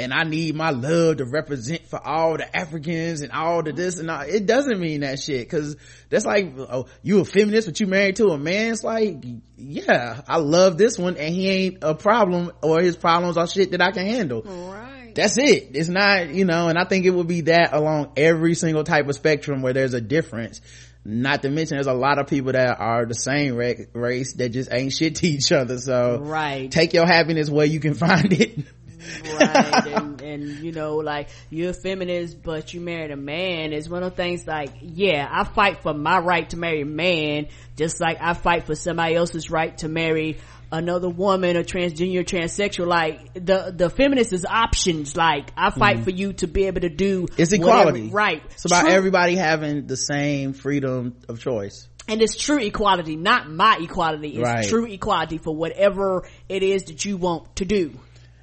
and 0.00 0.14
I 0.14 0.24
need 0.24 0.54
my 0.54 0.70
love 0.70 1.18
to 1.18 1.26
represent 1.26 1.86
for 1.86 2.00
all 2.04 2.38
the 2.38 2.56
Africans 2.56 3.20
and 3.20 3.30
all 3.32 3.62
the 3.62 3.72
this 3.72 3.98
and 3.98 4.10
all. 4.10 4.22
It 4.22 4.46
doesn't 4.46 4.80
mean 4.80 5.00
that 5.00 5.20
shit. 5.20 5.48
Cause 5.48 5.76
that's 6.08 6.24
like, 6.24 6.54
oh, 6.58 6.86
you 7.02 7.20
a 7.20 7.24
feminist, 7.24 7.68
but 7.68 7.78
you 7.80 7.86
married 7.86 8.16
to 8.16 8.28
a 8.28 8.38
man. 8.38 8.72
It's 8.72 8.82
like, 8.82 9.22
yeah, 9.56 10.22
I 10.26 10.38
love 10.38 10.78
this 10.78 10.98
one 10.98 11.16
and 11.16 11.34
he 11.34 11.48
ain't 11.48 11.78
a 11.82 11.94
problem 11.94 12.50
or 12.62 12.80
his 12.80 12.96
problems 12.96 13.36
are 13.36 13.46
shit 13.46 13.72
that 13.72 13.82
I 13.82 13.90
can 13.90 14.06
handle. 14.06 14.42
Right. 14.42 15.12
That's 15.14 15.36
it. 15.36 15.72
It's 15.74 15.88
not, 15.88 16.30
you 16.30 16.46
know, 16.46 16.68
and 16.68 16.78
I 16.78 16.84
think 16.84 17.04
it 17.04 17.10
would 17.10 17.28
be 17.28 17.42
that 17.42 17.74
along 17.74 18.12
every 18.16 18.54
single 18.54 18.84
type 18.84 19.06
of 19.06 19.14
spectrum 19.14 19.60
where 19.60 19.74
there's 19.74 19.94
a 19.94 20.00
difference 20.00 20.60
not 21.04 21.42
to 21.42 21.48
mention 21.48 21.76
there's 21.76 21.86
a 21.86 21.94
lot 21.94 22.18
of 22.18 22.26
people 22.26 22.52
that 22.52 22.78
are 22.78 23.06
the 23.06 23.14
same 23.14 23.54
race 23.54 24.34
that 24.34 24.50
just 24.50 24.70
ain't 24.70 24.92
shit 24.92 25.16
to 25.16 25.26
each 25.26 25.50
other 25.50 25.78
so 25.78 26.18
right 26.18 26.70
take 26.70 26.92
your 26.92 27.06
happiness 27.06 27.48
where 27.48 27.64
you 27.64 27.80
can 27.80 27.94
find 28.06 28.32
it 28.32 28.58
right 29.38 29.86
and, 29.86 30.20
and 30.30 30.48
you 30.60 30.72
know 30.72 30.96
like 30.96 31.28
you're 31.48 31.70
a 31.70 31.74
feminist 31.74 32.42
but 32.42 32.72
you 32.74 32.80
married 32.80 33.10
a 33.10 33.16
man 33.16 33.72
it's 33.72 33.88
one 33.88 34.02
of 34.02 34.10
the 34.10 34.16
things 34.16 34.46
like 34.46 34.70
yeah 34.80 35.28
i 35.30 35.44
fight 35.44 35.82
for 35.82 35.94
my 35.94 36.18
right 36.18 36.50
to 36.50 36.56
marry 36.56 36.82
a 36.82 36.86
man 36.86 37.48
just 37.76 38.00
like 38.00 38.18
i 38.20 38.34
fight 38.34 38.66
for 38.66 38.74
somebody 38.74 39.14
else's 39.14 39.50
right 39.50 39.78
to 39.78 39.88
marry 39.88 40.38
another 40.72 41.08
woman 41.08 41.56
or 41.56 41.64
transgender 41.64 42.24
transsexual 42.24 42.86
like 42.86 43.34
the 43.34 43.72
the 43.74 43.90
feminist 43.90 44.32
is 44.32 44.44
options 44.44 45.16
like 45.16 45.50
i 45.56 45.70
fight 45.70 45.96
mm-hmm. 45.96 46.04
for 46.04 46.10
you 46.10 46.32
to 46.32 46.46
be 46.46 46.66
able 46.66 46.80
to 46.80 46.88
do 46.88 47.26
it's 47.36 47.52
equality 47.52 48.02
whatever, 48.02 48.16
right 48.16 48.42
it's 48.50 48.64
about 48.64 48.82
true. 48.82 48.92
everybody 48.92 49.34
having 49.34 49.86
the 49.86 49.96
same 49.96 50.52
freedom 50.52 51.16
of 51.28 51.40
choice 51.40 51.88
and 52.06 52.22
it's 52.22 52.36
true 52.36 52.58
equality 52.58 53.16
not 53.16 53.50
my 53.50 53.78
equality 53.80 54.28
it's 54.28 54.38
right. 54.38 54.68
true 54.68 54.86
equality 54.86 55.38
for 55.38 55.54
whatever 55.54 56.24
it 56.48 56.62
is 56.62 56.84
that 56.84 57.04
you 57.04 57.16
want 57.16 57.56
to 57.56 57.64
do 57.64 57.98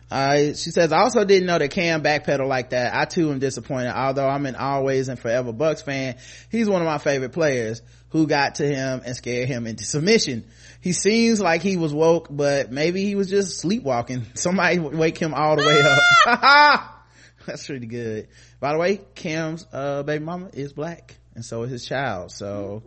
uh, 0.10 0.38
she 0.38 0.72
says, 0.72 0.92
I 0.92 1.00
also 1.00 1.26
didn't 1.26 1.48
know 1.48 1.58
that 1.58 1.72
Cam 1.72 2.02
backpedal 2.02 2.48
like 2.48 2.70
that. 2.72 2.96
I 2.96 3.06
too 3.06 3.32
am 3.32 3.40
disappointed. 3.40 3.94
Although 3.94 4.28
I'm 4.28 4.46
an 4.46 4.56
always 4.56 5.10
and 5.10 5.20
forever 5.20 5.52
Bucks 5.52 5.82
fan, 5.82 6.16
he's 6.50 6.70
one 6.70 6.82
of 6.82 6.86
my 6.86 6.98
favorite 6.98 7.34
players 7.34 7.82
who 8.10 8.26
got 8.26 8.56
to 8.56 8.66
him 8.66 9.02
and 9.06 9.16
scared 9.16 9.48
him 9.50 9.68
into 9.68 9.84
submission 9.84 10.46
he 10.82 10.94
seems 10.94 11.42
like 11.42 11.62
he 11.62 11.78
was 11.78 11.94
woke, 11.94 12.28
but 12.30 12.72
maybe 12.72 13.04
he 13.04 13.16
was 13.16 13.30
just 13.30 13.60
sleepwalking. 13.60 14.26
Somebody 14.36 14.80
wake 14.80 15.18
him 15.18 15.34
all 15.34 15.58
the 15.58 15.66
way 15.66 15.82
up. 16.32 17.06
That's 17.46 17.66
pretty 17.66 17.88
good. 17.88 18.28
By 18.60 18.74
the 18.74 18.80
way, 18.80 19.02
Cam's, 19.16 19.66
uh, 19.72 20.04
baby 20.04 20.24
mama 20.24 20.50
is 20.54 20.74
black, 20.74 21.16
and 21.36 21.44
so 21.44 21.64
is 21.64 21.72
his 21.72 21.86
child. 21.86 22.32
So, 22.32 22.84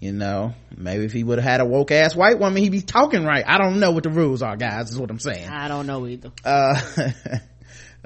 you 0.00 0.12
know, 0.12 0.54
maybe 0.76 1.04
if 1.04 1.12
he 1.12 1.24
would 1.24 1.38
have 1.38 1.50
had 1.50 1.60
a 1.60 1.64
woke 1.64 1.90
ass 1.90 2.14
white 2.14 2.38
woman, 2.38 2.62
he'd 2.62 2.70
be 2.70 2.82
talking 2.82 3.24
right. 3.24 3.44
I 3.46 3.58
don't 3.58 3.80
know 3.80 3.90
what 3.92 4.02
the 4.02 4.10
rules 4.10 4.42
are, 4.42 4.56
guys. 4.56 4.90
Is 4.90 4.98
what 4.98 5.10
I'm 5.10 5.18
saying. 5.18 5.48
I 5.48 5.68
don't 5.68 5.86
know 5.86 6.06
either. 6.06 6.32
Uh, 6.44 6.80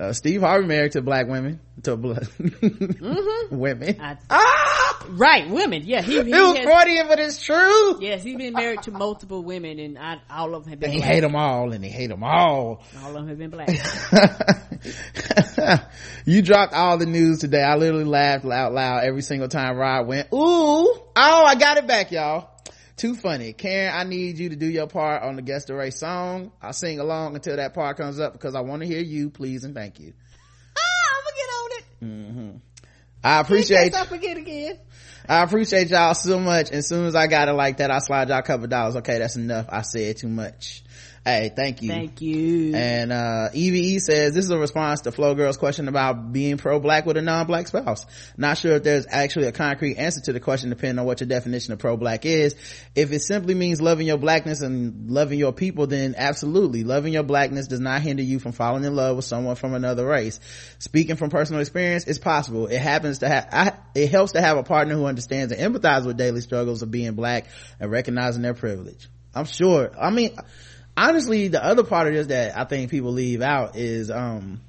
uh, 0.01 0.15
Steve 0.15 0.41
Harvey 0.41 0.67
married 0.67 0.93
to 0.93 1.03
black 1.03 1.29
women, 1.29 1.61
to 1.83 1.95
black 1.95 2.23
mm-hmm. 2.23 3.57
women. 3.57 4.01
I, 4.01 4.17
ah! 4.31 5.07
Right, 5.11 5.51
women. 5.51 5.83
Yeah, 5.85 6.01
he, 6.01 6.13
he 6.13 6.19
it 6.19 6.31
was 6.31 6.59
Freudian, 6.59 7.07
but 7.07 7.19
it's 7.19 7.43
true. 7.43 8.01
Yes, 8.01 8.23
he's 8.23 8.37
been 8.37 8.55
married 8.55 8.83
to 8.83 8.93
multiple 8.93 9.45
women, 9.45 9.79
and 9.79 9.99
I, 9.99 10.21
all 10.31 10.55
of 10.55 10.65
them 10.65 10.71
have 10.71 10.81
been. 10.81 10.91
They 10.91 10.99
black. 10.99 11.11
hate 11.11 11.21
them 11.21 11.37
all, 11.37 11.73
and 11.73 11.85
they 11.85 11.89
hate 11.89 12.09
them 12.09 12.25
all. 12.25 12.83
All 13.03 13.09
of 13.09 13.15
them 13.15 13.29
have 13.29 13.39
been 13.39 13.51
black. 13.51 13.69
you 16.25 16.41
dropped 16.41 16.73
all 16.73 16.97
the 16.97 17.07
news 17.07 17.41
today. 17.41 17.63
I 17.63 17.77
literally 17.77 18.05
laughed 18.05 18.47
out 18.47 18.73
loud 18.73 19.05
every 19.05 19.23
single 19.23 19.49
time 19.49 19.77
Rod 19.77 20.07
went, 20.07 20.29
"Ooh, 20.33 20.39
oh, 20.39 21.11
I 21.15 21.55
got 21.57 21.77
it 21.77 21.87
back, 21.87 22.11
y'all." 22.11 22.50
Too 23.01 23.15
funny. 23.15 23.55
Karen, 23.55 23.95
I 23.95 24.05
need 24.05 24.39
you 24.39 24.51
to 24.51 24.57
do 24.57 24.67
your 24.67 24.87
part 24.87 25.23
on 25.23 25.37
the 25.37 25.43
Guess 25.43 25.65
the 25.65 25.75
Race 25.75 25.99
song. 25.99 26.53
I'll 26.61 26.75
sing 26.75 27.01
along 27.01 27.35
until 27.35 27.57
that 27.57 27.73
part 27.73 27.97
comes 27.97 28.21
up 28.21 28.35
because 28.35 28.55
I 28.55 28.61
want 28.61 28.83
to 28.83 28.87
hear 28.87 29.01
you, 29.01 29.31
please 29.31 29.65
and 29.65 29.75
thank 29.75 29.99
you. 29.99 30.13
Ah, 30.77 31.17
I'm 31.17 31.25
gonna 31.25 31.37
get 31.37 31.49
on 31.49 31.71
it. 31.73 31.85
Mm-hmm. 32.05 32.57
I 33.25 33.41
appreciate. 33.41 33.95
I 33.95 34.05
forget 34.05 34.37
again. 34.37 34.79
I 35.27 35.43
appreciate 35.43 35.89
y'all 35.89 36.15
so 36.15 36.39
much. 36.39 36.71
As 36.73 36.89
soon 36.89 37.07
as 37.07 37.15
I 37.15 37.27
got 37.27 37.49
it 37.49 37.53
like 37.53 37.79
that, 37.79 37.91
I 37.91 38.01
slide 38.01 38.29
y'all 38.29 38.39
a 38.39 38.43
couple 38.43 38.67
dollars. 38.67 38.97
Okay, 38.97 39.19
that's 39.19 39.37
enough. 39.37 39.67
I 39.69 39.83
said 39.83 40.19
too 40.19 40.29
much. 40.29 40.83
Hey, 41.23 41.53
thank 41.55 41.83
you. 41.83 41.91
Thank 41.91 42.23
you. 42.23 42.75
And 42.75 43.13
uh 43.13 43.51
EVE 43.53 44.01
says 44.01 44.33
this 44.33 44.47
is 44.47 44.51
a 44.51 44.59
response 44.59 45.03
to 45.03 45.13
Flow 45.13 45.35
Girl's 45.35 45.59
question 45.59 45.87
about 45.87 46.33
being 46.33 46.57
pro-black 46.57 47.05
with 47.05 47.19
a 47.19 47.23
non-black 47.23 47.69
spouse. 47.69 48.07
Not 48.39 48.57
sure 48.57 48.77
if 48.77 48.85
there's 48.85 49.07
actually 49.07 49.47
a 49.47 49.53
concrete 49.53 49.97
answer 49.97 50.23
to 50.23 50.33
the 50.33 50.41
question 50.41 50.71
depending 50.71 50.99
on 50.99 51.05
what 51.05 51.21
your 51.21 51.29
definition 51.29 51.75
of 51.75 51.79
pro-black 51.79 52.25
is. 52.25 52.55
If 52.95 53.13
it 53.13 53.21
simply 53.21 53.55
means 53.55 53.83
loving 53.83 54.07
your 54.07 54.17
blackness 54.17 54.63
and 54.63 55.11
loving 55.11 55.39
your 55.39 55.53
people, 55.53 55.87
then 55.87 56.15
absolutely. 56.17 56.85
Loving 56.85 57.13
your 57.13 57.23
blackness 57.23 57.67
does 57.67 57.81
not 57.81 58.01
hinder 58.01 58.23
you 58.23 58.39
from 58.39 58.53
falling 58.53 58.85
in 58.85 58.97
love 58.97 59.17
with 59.17 59.27
someone 59.27 59.57
from 59.57 59.75
another 59.75 60.07
race. 60.07 60.41
Speaking 60.79 61.17
from 61.17 61.29
personal 61.29 61.61
experience, 61.61 62.07
it's 62.07 62.19
possible. 62.19 62.67
It 62.67 62.81
happens 62.81 63.19
to 63.19 63.29
have, 63.29 63.79
it 63.95 64.11
helps 64.11 64.33
to 64.33 64.41
have 64.41 64.57
a 64.57 64.63
partner 64.63 64.95
who 64.95 65.05
understands 65.05 65.53
and 65.53 65.75
empathizes 65.75 66.07
with 66.07 66.17
daily 66.17 66.41
struggles 66.41 66.81
of 66.81 66.91
being 66.91 67.13
black 67.13 67.47
and 67.79 67.91
recognizing 67.91 68.41
their 68.41 68.55
privilege. 68.55 69.07
I'm 69.35 69.45
sure. 69.45 69.93
I 70.01 70.11
mean, 70.11 70.35
honestly 71.09 71.49
the 71.49 71.65
other 71.65 71.85
part 71.85 72.07
of 72.07 72.15
this 72.15 72.27
that 72.29 72.59
i 72.59 72.65
think 72.65 72.91
people 72.91 73.13
leave 73.13 73.43
out 73.43 73.77
is 73.77 74.11
um 74.11 74.61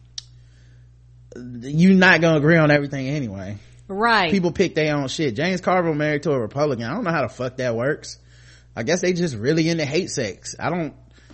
you're 1.35 1.93
not 1.93 2.21
gonna 2.21 2.37
agree 2.37 2.57
on 2.57 2.71
everything 2.71 3.07
anyway. 3.07 3.57
Right. 3.87 4.31
People 4.31 4.51
pick 4.51 4.75
their 4.75 4.95
own 4.95 5.07
shit. 5.07 5.35
James 5.35 5.61
carville 5.61 5.93
married 5.93 6.23
to 6.23 6.31
a 6.31 6.39
republican. 6.39 6.85
I 6.85 6.93
don't 6.93 7.03
know 7.03 7.11
how 7.11 7.23
the 7.23 7.29
fuck 7.29 7.57
that 7.57 7.75
works. 7.75 8.17
I 8.75 8.83
guess 8.83 9.01
they 9.01 9.13
just 9.13 9.35
really 9.35 9.69
into 9.69 9.85
hate 9.85 10.09
sex. 10.09 10.55
I 10.59 10.69
don't 10.69 10.93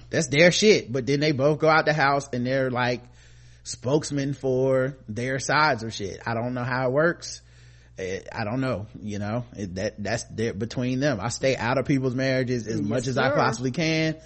that's 0.10 0.28
their 0.28 0.52
shit. 0.52 0.92
But 0.92 1.06
then 1.06 1.20
they 1.20 1.32
both 1.32 1.60
go 1.60 1.70
out 1.70 1.86
the 1.86 1.94
house 1.94 2.30
and 2.32 2.46
they're 2.46 2.72
like 2.72 3.04
spokesmen 3.64 4.34
for 4.34 4.98
their 5.08 5.40
sides 5.40 5.84
or 5.84 5.92
shit. 5.92 6.22
I 6.26 6.34
don't 6.34 6.54
know 6.54 6.64
how 6.64 6.88
it 6.88 6.94
works. 6.94 7.42
I 8.00 8.44
don't 8.44 8.62
know, 8.62 8.86
you 9.02 9.18
know, 9.18 9.46
it, 9.56 9.74
that, 9.74 9.96
that's 9.98 10.24
between 10.26 11.00
them. 11.00 11.20
I 11.20 11.30
stay 11.30 11.56
out 11.56 11.80
of 11.80 11.86
people's 11.86 12.14
marriages 12.14 12.68
as 12.68 12.80
yes, 12.80 12.88
much 12.88 13.08
as 13.08 13.16
sir. 13.16 13.24
I 13.24 13.32
possibly 13.32 13.72
can 13.72 14.18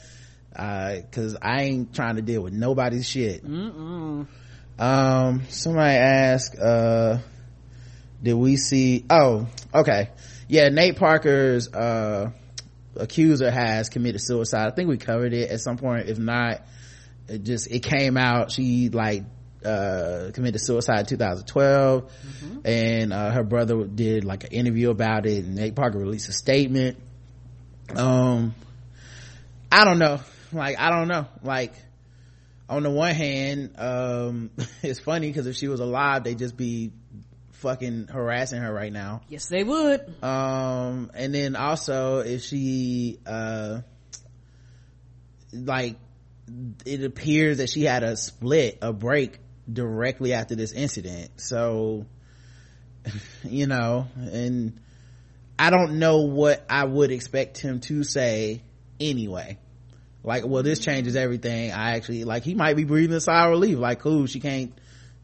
uh 0.55 0.97
cause 1.11 1.35
i 1.41 1.63
ain't 1.63 1.93
trying 1.93 2.15
to 2.17 2.21
deal 2.21 2.41
with 2.41 2.53
nobody's 2.53 3.07
shit. 3.07 3.45
Mm-mm. 3.45 4.27
um 4.79 5.41
somebody 5.49 5.95
asked 5.97 6.59
uh 6.59 7.19
did 8.21 8.33
we 8.33 8.57
see 8.57 9.05
oh 9.09 9.47
okay. 9.73 10.09
Yeah 10.47 10.69
nate 10.69 10.97
parker's 10.97 11.71
uh 11.73 12.31
accuser 12.95 13.49
has 13.49 13.89
committed 13.89 14.21
suicide. 14.21 14.67
I 14.67 14.71
think 14.71 14.89
we 14.89 14.97
covered 14.97 15.33
it 15.33 15.49
at 15.49 15.61
some 15.61 15.77
point. 15.77 16.09
If 16.09 16.19
not 16.19 16.61
it 17.27 17.43
just 17.43 17.71
it 17.71 17.79
came 17.79 18.17
out. 18.17 18.51
She 18.51 18.89
like 18.89 19.23
uh 19.63 20.31
committed 20.33 20.59
suicide 20.59 21.01
in 21.01 21.05
2012 21.05 22.03
mm-hmm. 22.03 22.59
and 22.65 23.13
uh 23.13 23.31
her 23.31 23.43
brother 23.43 23.85
did 23.85 24.25
like 24.25 24.43
an 24.43 24.51
interview 24.51 24.89
about 24.89 25.25
it. 25.25 25.45
And 25.45 25.55
nate 25.55 25.75
parker 25.75 25.97
released 25.97 26.27
a 26.29 26.33
statement. 26.33 26.97
Um 27.95 28.53
i 29.71 29.85
don't 29.85 29.99
know 29.99 30.19
like 30.53 30.79
i 30.79 30.89
don't 30.89 31.07
know. 31.07 31.27
Like 31.43 31.73
on 32.69 32.83
the 32.83 32.89
one 32.89 33.13
hand 33.13 33.75
um 33.77 34.51
it's 34.81 34.99
funny 34.99 35.27
because 35.27 35.47
if 35.47 35.55
she 35.55 35.67
was 35.67 35.79
alive 35.79 36.23
they'd 36.23 36.37
just 36.39 36.57
be 36.57 36.91
fucking 37.51 38.07
harassing 38.07 38.61
her 38.61 38.73
right 38.73 38.91
now. 38.91 39.21
Yes 39.29 39.47
they 39.47 39.63
would. 39.63 40.23
Um 40.23 41.11
and 41.13 41.33
then 41.33 41.55
also 41.55 42.19
if 42.19 42.41
she 42.43 43.19
uh 43.25 43.81
like 45.53 45.97
it 46.85 47.03
appears 47.03 47.57
that 47.57 47.69
she 47.69 47.83
had 47.83 48.03
a 48.03 48.17
split 48.17 48.79
a 48.81 48.93
break 48.93 49.39
directly 49.71 50.33
after 50.33 50.55
this 50.55 50.71
incident. 50.71 51.39
So 51.39 52.05
you 53.43 53.67
know 53.67 54.07
and 54.15 54.79
i 55.57 55.69
don't 55.69 55.99
know 55.99 56.21
what 56.21 56.65
i 56.69 56.83
would 56.83 57.11
expect 57.11 57.57
him 57.57 57.79
to 57.79 58.03
say 58.03 58.61
anyway 58.99 59.57
like 60.23 60.45
well 60.45 60.63
this 60.63 60.79
changes 60.79 61.15
everything. 61.15 61.71
I 61.71 61.95
actually 61.95 62.23
like 62.23 62.43
he 62.43 62.53
might 62.53 62.75
be 62.75 62.83
breathing 62.83 63.15
a 63.15 63.21
sigh 63.21 63.45
of 63.45 63.51
relief. 63.51 63.77
Like 63.77 63.99
cool 63.99 64.27
she 64.27 64.39
can't 64.39 64.73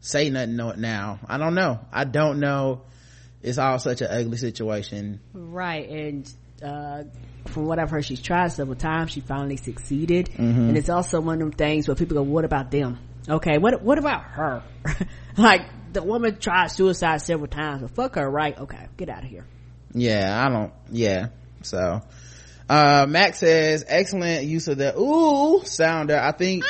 say 0.00 0.30
nothing 0.30 0.80
now. 0.80 1.20
I 1.26 1.38
don't 1.38 1.54
know. 1.54 1.80
I 1.92 2.04
don't 2.04 2.40
know. 2.40 2.82
It's 3.42 3.58
all 3.58 3.78
such 3.78 4.00
an 4.00 4.08
ugly 4.10 4.36
situation. 4.36 5.20
Right 5.32 5.88
and 5.88 6.32
uh 6.62 7.04
from 7.46 7.66
what 7.66 7.78
i've 7.78 7.88
heard 7.88 8.04
she's 8.04 8.20
tried 8.20 8.48
several 8.48 8.76
times. 8.76 9.12
She 9.12 9.20
finally 9.20 9.56
succeeded. 9.56 10.30
Mm-hmm. 10.30 10.68
and 10.68 10.76
it's 10.76 10.88
also 10.88 11.20
one 11.20 11.34
of 11.34 11.40
them 11.40 11.52
things 11.52 11.86
where 11.88 11.94
people 11.94 12.16
go 12.16 12.22
what 12.22 12.44
about 12.44 12.70
them? 12.70 12.98
Okay 13.28 13.58
what 13.58 13.80
what 13.82 13.98
about 13.98 14.22
her? 14.22 14.62
Like 15.36 15.92
the 15.92 16.02
woman 16.02 16.36
tried 16.40 16.66
suicide 16.72 17.22
several 17.22 17.46
times. 17.46 17.82
But 17.82 17.90
fuck 17.92 18.14
her 18.16 18.28
right? 18.28 18.58
Okay 18.58 18.88
get 18.96 19.08
out 19.08 19.22
of 19.22 19.30
here. 19.30 19.46
Yeah 19.94 20.44
i 20.44 20.48
don't 20.50 20.72
yeah 20.90 21.28
so 21.62 22.02
uh 22.68 23.06
max 23.08 23.38
says 23.38 23.84
excellent 23.88 24.46
use 24.46 24.68
of 24.68 24.78
the 24.78 24.96
ooh 24.98 25.64
sounder 25.64 26.18
i 26.18 26.32
think 26.32 26.64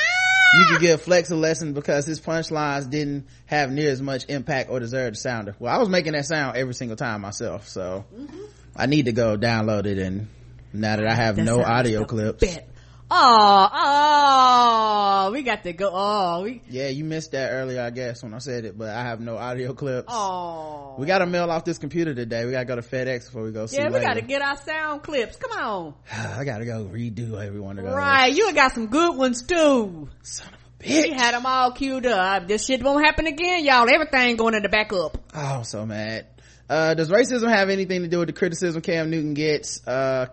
you 0.55 0.65
could 0.67 0.81
give 0.81 1.03
flex 1.03 1.31
a 1.31 1.37
lesson 1.37 1.73
because 1.73 2.07
his 2.07 2.21
punchlines 2.21 2.89
didn't 2.89 3.27
have 3.47 3.71
near 3.71 3.91
as 3.91 4.01
much 4.01 4.25
impact 4.29 4.71
or 4.71 4.81
deserve 4.81 5.13
the 5.13 5.19
sounder 5.19 5.55
well 5.59 5.75
i 5.75 5.79
was 5.79 5.89
making 5.89 6.13
that 6.13 6.25
sound 6.25 6.57
every 6.57 6.75
single 6.75 6.97
time 6.97 7.21
myself 7.21 7.69
so 7.69 8.05
mm-hmm. 8.15 8.45
i 8.77 8.87
need 8.87 9.07
to 9.07 9.13
go 9.13 9.37
download 9.37 9.87
it 9.87 9.99
and 9.99 10.29
now 10.73 10.97
that 10.97 11.07
i 11.07 11.15
have 11.15 11.37
that 11.37 11.45
no 11.45 11.63
audio 11.63 12.05
clips 12.05 12.41
bit. 12.41 12.69
Oh, 13.11 13.69
oh, 13.73 15.31
we 15.33 15.43
got 15.43 15.63
to 15.65 15.73
go. 15.73 15.91
Oh, 15.93 16.43
we. 16.43 16.61
Yeah, 16.69 16.89
you 16.89 17.05
missed 17.05 17.33
that 17.33 17.51
earlier, 17.53 17.81
I 17.81 17.89
guess, 17.91 18.23
when 18.23 18.35
I 18.35 18.39
said 18.39 18.67
it, 18.67 18.77
but 18.77 18.91
I 18.91 19.03
have 19.03 19.21
no 19.21 19.39
audio 19.39 19.73
clips. 19.73 20.09
Oh. 20.09 20.97
We 20.99 21.07
got 21.07 21.19
to 21.19 21.27
mail 21.27 21.51
off 21.51 21.65
this 21.65 21.79
computer 21.79 22.15
today. 22.15 22.45
We 22.45 22.53
got 22.53 22.61
to 22.61 22.65
go 22.67 22.77
to 22.77 22.83
FedEx 22.83 23.27
before 23.27 23.45
we 23.45 23.53
go 23.53 23.65
see 23.67 23.79
Yeah, 23.79 23.89
we 23.89 24.01
got 24.01 24.15
to 24.15 24.21
get 24.21 24.43
our 24.43 24.57
sound 24.57 25.03
clips. 25.03 25.37
Come 25.37 25.53
on. 25.53 25.95
I 26.13 26.45
got 26.45 26.59
to 26.59 26.67
go 26.67 26.85
redo 26.85 27.43
every 27.43 27.61
one 27.61 27.79
of 27.79 27.87
those. 27.87 27.95
Right, 27.95 28.35
you 28.35 28.53
got 28.53 28.73
some 28.73 28.89
good 28.89 29.17
ones 29.17 29.43
too. 29.43 30.09
Son 30.23 30.49
of 30.49 30.55
a 30.55 30.85
bitch. 30.85 31.03
We 31.05 31.11
had 31.11 31.33
them 31.33 31.47
all 31.47 31.73
queued 31.73 32.05
up. 32.05 32.47
This 32.47 32.67
shit 32.67 32.83
won't 32.83 33.05
happen 33.05 33.27
again, 33.27 33.65
y'all. 33.65 33.89
Everything 33.89 34.37
going 34.37 34.55
in 34.55 34.63
the 34.63 34.69
backup. 34.69 35.17
Oh, 35.35 35.41
I'm 35.41 35.65
so 35.65 35.87
mad. 35.87 36.27
Uh, 36.69 36.93
does 36.93 37.09
racism 37.09 37.49
have 37.49 37.71
anything 37.71 38.03
to 38.03 38.09
do 38.09 38.19
with 38.19 38.29
the 38.29 38.35
criticism 38.35 38.83
Cam 38.83 39.09
Newton 39.09 39.33
gets? 39.33 39.87
Uh, 39.87 40.27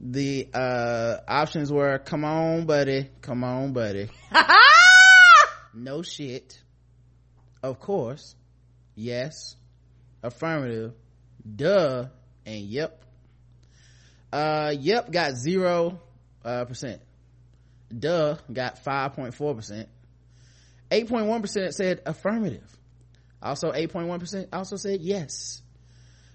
the 0.00 0.48
uh 0.52 1.16
options 1.26 1.72
were 1.72 1.98
come 1.98 2.24
on 2.24 2.66
buddy 2.66 3.08
come 3.20 3.44
on 3.44 3.72
buddy. 3.72 4.08
No 5.74 6.02
shit. 6.02 6.60
Of 7.62 7.80
course. 7.80 8.36
Yes. 8.94 9.56
Affirmative. 10.22 10.94
Duh. 11.44 12.06
And 12.46 12.60
yep. 12.60 13.04
Uh 14.32 14.72
yep 14.78 15.10
got 15.10 15.34
zero 15.36 16.00
uh 16.44 16.64
percent. 16.64 17.02
Duh 17.96 18.36
got 18.52 18.84
5.4 18.84 19.56
percent. 19.56 19.88
8.1 20.90 21.40
percent 21.40 21.74
said 21.74 22.00
affirmative. 22.06 22.70
Also 23.42 23.72
8.1 23.72 24.20
percent 24.20 24.48
also 24.52 24.76
said 24.76 25.00
yes. 25.00 25.60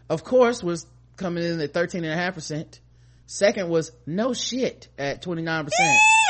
Of 0.10 0.24
course 0.24 0.62
was 0.62 0.86
coming 1.16 1.44
in 1.44 1.62
at 1.62 1.74
13 1.74 2.04
and 2.04 2.14
a 2.14 2.18
half 2.18 2.34
percent 2.34 2.82
second 3.30 3.70
was 3.70 3.92
no 4.08 4.34
shit 4.34 4.88
at 4.98 5.22
29% 5.22 5.70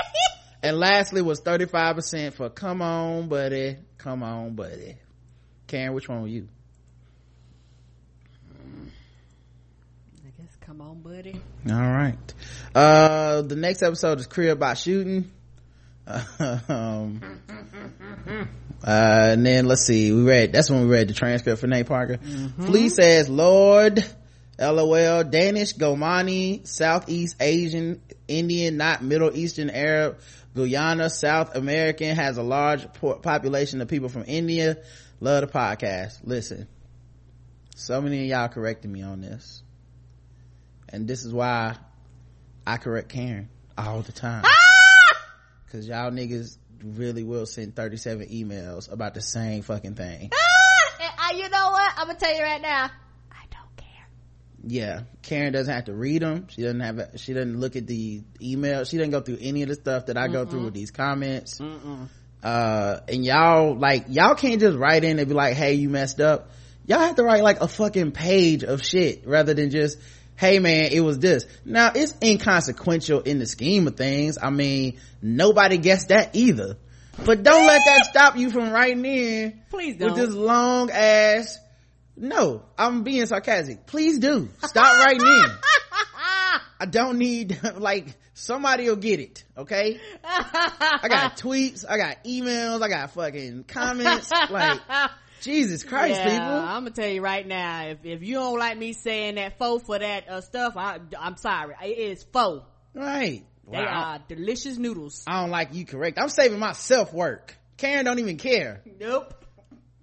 and 0.64 0.78
lastly 0.78 1.22
was 1.22 1.40
35% 1.40 2.34
for 2.34 2.50
come 2.50 2.82
on 2.82 3.30
buddy 3.30 3.78
come 3.98 4.22
on 4.22 4.54
buddy. 4.54 4.98
Karen 5.68 5.94
which 5.94 6.10
one 6.10 6.22
were 6.22 6.28
you? 6.28 6.50
I 10.26 10.42
guess 10.42 10.58
come 10.60 10.82
on 10.82 11.00
buddy. 11.00 11.40
All 11.70 11.78
right. 11.78 12.34
Uh 12.76 13.44
the 13.44 13.56
next 13.56 13.82
episode 13.82 14.20
is 14.20 14.28
career 14.28 14.52
about 14.52 14.78
shooting. 14.78 15.32
Um 16.68 17.22
uh 18.84 19.30
and 19.32 19.46
then 19.46 19.68
let's 19.68 19.86
see 19.86 20.12
we 20.12 20.24
read 20.24 20.52
that's 20.52 20.70
when 20.70 20.82
we 20.82 20.88
read 20.88 21.08
the 21.08 21.14
transcript 21.14 21.62
for 21.62 21.68
nate 21.68 21.86
parker. 21.86 22.18
Mm-hmm. 22.18 22.66
flea 22.66 22.90
says 22.90 23.30
lord 23.30 24.06
lol 24.60 25.24
danish 25.24 25.74
gomani 25.74 26.68
southeast 26.68 27.36
asian 27.40 28.02
indian 28.28 28.78
not 28.78 29.02
middle 29.02 29.36
eastern 29.36 29.70
arab 29.70 30.20
guyana 30.56 31.10
south 31.10 31.56
american 31.56 32.16
has 32.16 32.38
a 32.38 32.44
large 32.44 32.88
population 33.22 33.82
of 33.82 33.88
people 33.88 34.10
from 34.10 34.24
india. 34.28 34.78
Love 35.22 35.42
the 35.42 35.48
podcast. 35.48 36.20
Listen 36.24 36.68
so 37.80 38.02
many 38.02 38.24
of 38.24 38.26
y'all 38.26 38.50
corrected 38.50 38.92
me 38.92 39.02
on 39.04 39.22
this. 39.22 39.64
And 40.90 41.08
this 41.08 41.24
is 41.24 41.34
why 41.34 41.78
i 42.68 42.78
correct 42.78 43.10
karen 43.10 43.50
all 43.78 44.02
the 44.02 44.12
time. 44.12 44.44
Ah! 44.46 45.22
Because 45.66 45.88
y'all 45.88 46.12
niggas 46.12 46.58
really 46.84 47.24
will 47.24 47.46
send 47.46 47.76
37 47.76 48.28
emails 48.28 48.92
about 48.92 49.14
the 49.14 49.22
same 49.22 49.62
fucking 49.62 49.96
thing. 49.96 50.32
Ah! 50.34 51.30
Uh, 51.30 51.38
you 51.38 51.48
know 51.50 51.70
what? 51.70 51.94
I'm 51.98 52.08
gonna 52.08 52.20
tell 52.20 52.36
you 52.36 52.44
right 52.44 52.62
now 52.62 52.92
yeah 54.66 55.02
karen 55.22 55.54
doesn't 55.54 55.74
have 55.74 55.86
to 55.86 55.94
read 55.94 56.22
them 56.22 56.48
she 56.50 56.62
doesn't 56.62 56.80
have 56.80 57.00
a, 57.00 57.18
she 57.18 57.34
doesn't 57.34 57.60
look 57.60 57.76
at 57.76 57.88
the 57.88 58.22
email 58.42 58.84
she 58.84 58.98
doesn't 58.98 59.12
go 59.12 59.22
through 59.22 59.38
any 59.40 59.64
of 59.64 59.70
the 59.70 59.76
stuff 59.76 60.08
that 60.08 60.18
i 60.18 60.28
Mm-mm. 60.28 60.34
go 60.34 60.46
through 60.46 60.66
with 60.66 60.74
these 60.74 60.92
comments 60.92 61.60
Mm-mm. 61.60 62.08
uh 62.44 63.00
and 63.08 63.24
y'all 63.24 63.78
like 63.78 64.06
y'all 64.10 64.36
can't 64.36 64.60
just 64.60 64.78
write 64.78 65.04
in 65.04 65.18
and 65.20 65.28
be 65.28 65.34
like 65.34 65.56
hey 65.56 65.74
you 65.76 65.90
messed 65.90 66.20
up 66.20 66.52
y'all 66.86 67.00
have 67.00 67.16
to 67.16 67.24
write 67.24 67.44
like 67.44 67.62
a 67.62 67.68
fucking 67.68 68.12
page 68.12 68.64
of 68.64 68.84
shit 68.84 69.26
rather 69.26 69.54
than 69.54 69.70
just 69.70 69.98
hey 70.40 70.60
man, 70.60 70.86
it 70.92 71.02
was 71.02 71.20
this. 71.20 71.46
Now 71.66 71.92
it's 71.94 72.14
inconsequential 72.24 73.22
in 73.22 73.40
the 73.40 73.46
scheme 73.46 73.88
of 73.88 73.98
things. 73.98 74.38
I 74.42 74.50
mean, 74.50 75.00
nobody 75.22 75.78
guessed 75.78 76.10
that 76.10 76.36
either. 76.36 76.78
But 77.26 77.44
don't 77.44 77.68
let 77.68 77.82
that 77.86 78.06
stop 78.10 78.38
you 78.38 78.50
from 78.50 78.72
writing 78.72 79.04
in. 79.06 79.62
Please 79.70 79.98
don't. 79.98 80.12
With 80.12 80.18
this 80.18 80.34
long 80.34 80.90
ass. 80.92 81.60
No, 82.20 82.64
I'm 82.78 83.04
being 83.04 83.26
sarcastic. 83.28 83.88
Please 83.88 84.20
do. 84.20 84.50
Stop 84.66 85.00
writing 85.00 85.26
in. 85.26 85.50
I 86.82 86.86
don't 86.86 87.18
need, 87.18 87.60
like, 87.78 88.08
somebody 88.34 88.90
will 88.90 88.98
get 88.98 89.20
it, 89.20 89.44
okay? 89.58 90.00
I 90.24 91.08
got 91.10 91.38
tweets, 91.38 91.86
I 91.88 91.98
got 91.98 92.24
emails, 92.26 92.82
I 92.82 92.90
got 92.90 93.12
fucking 93.12 93.66
comments, 93.66 94.32
like, 94.50 94.80
Jesus 95.42 95.84
Christ, 95.84 96.16
yeah, 96.20 96.30
people. 96.30 96.46
I'm 96.48 96.84
gonna 96.84 96.92
tell 96.92 97.08
you 97.08 97.22
right 97.22 97.48
now, 97.48 97.88
if, 97.88 98.00
if 98.04 98.22
you 98.22 98.36
don't 98.36 98.60
like 98.60 98.78
me 98.78 98.92
saying 98.94 99.36
that 99.36 99.58
pho 99.58 99.80
for 99.80 99.98
that 99.98 100.30
uh, 100.30 100.42
stuff, 100.42 100.74
I, 100.76 101.00
I'm 101.18 101.38
sorry. 101.38 101.76
It 101.82 101.98
is 101.98 102.24
pho. 102.24 102.66
Right. 102.94 103.46
They 103.72 103.78
are 103.78 104.20
delicious 104.28 104.78
noodles. 104.78 105.24
I 105.28 105.42
don't 105.42 105.52
like 105.52 105.74
you 105.74 105.86
correct. 105.86 106.18
I'm 106.20 106.30
saving 106.30 106.60
myself 106.60 107.14
work. 107.14 107.56
Karen 107.78 108.04
don't 108.04 108.20
even 108.20 108.38
care. 108.38 108.82
Nope. 109.00 109.46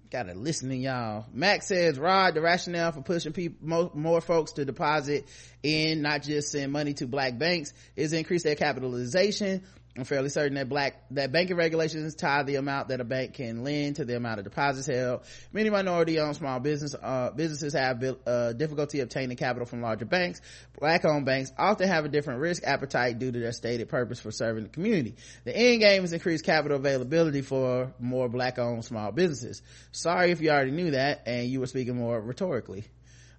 Gotta 0.09 0.33
listen 0.33 0.69
to 0.69 0.75
y'all. 0.75 1.25
Max 1.33 1.67
says, 1.67 1.99
Rod, 1.99 2.33
the 2.33 2.41
rationale 2.41 2.93
for 2.93 3.01
pushing 3.01 3.33
people, 3.33 3.67
more, 3.67 3.91
more 3.93 4.21
folks 4.21 4.53
to 4.53 4.63
deposit 4.63 5.27
in, 5.63 6.01
not 6.01 6.23
just 6.23 6.51
send 6.51 6.71
money 6.71 6.93
to 6.93 7.07
black 7.07 7.37
banks, 7.37 7.73
is 7.97 8.13
increase 8.13 8.43
their 8.43 8.55
capitalization. 8.55 9.63
I'm 9.97 10.03
fairly 10.03 10.29
certain 10.29 10.53
that 10.55 10.69
black, 10.69 11.03
that 11.11 11.31
banking 11.31 11.57
regulations 11.57 12.13
tie 12.13 12.43
the 12.43 12.55
amount 12.55 12.89
that 12.89 13.01
a 13.01 13.03
bank 13.03 13.33
can 13.33 13.63
lend 13.63 13.95
to 13.95 14.05
the 14.05 14.15
amount 14.15 14.37
of 14.37 14.43
deposits 14.43 14.85
held. 14.85 15.21
Many 15.51 15.71
minority 15.71 16.19
owned 16.19 16.35
small 16.35 16.59
business, 16.59 16.93
uh, 16.93 17.31
businesses 17.31 17.73
have 17.73 18.03
uh, 18.27 18.53
difficulty 18.53 18.99
obtaining 18.99 19.37
capital 19.37 19.65
from 19.65 19.81
larger 19.81 20.05
banks. 20.05 20.39
Black 20.79 21.03
owned 21.03 21.25
banks 21.25 21.51
often 21.57 21.87
have 21.87 22.05
a 22.05 22.09
different 22.09 22.41
risk 22.41 22.63
appetite 22.63 23.17
due 23.17 23.31
to 23.31 23.39
their 23.39 23.51
stated 23.51 23.89
purpose 23.89 24.19
for 24.19 24.31
serving 24.31 24.63
the 24.63 24.69
community. 24.69 25.15
The 25.45 25.57
end 25.57 25.81
game 25.81 26.03
is 26.03 26.13
increased 26.13 26.45
capital 26.45 26.77
availability 26.77 27.41
for 27.41 27.91
more 27.99 28.29
black 28.29 28.59
owned 28.59 28.85
small 28.85 29.11
businesses. 29.11 29.63
Sorry 29.91 30.29
if 30.29 30.41
you 30.41 30.51
already 30.51 30.71
knew 30.71 30.91
that 30.91 31.23
and 31.25 31.49
you 31.49 31.59
were 31.59 31.67
speaking 31.67 31.95
more 31.95 32.21
rhetorically. 32.21 32.85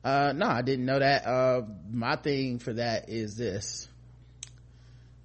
Uh, 0.03 0.33
no, 0.35 0.47
I 0.47 0.63
didn't 0.63 0.87
know 0.87 0.99
that. 0.99 1.25
Uh, 1.25 1.63
my 1.91 2.17
thing 2.17 2.59
for 2.59 2.73
that 2.73 3.09
is 3.09 3.37
this 3.37 3.89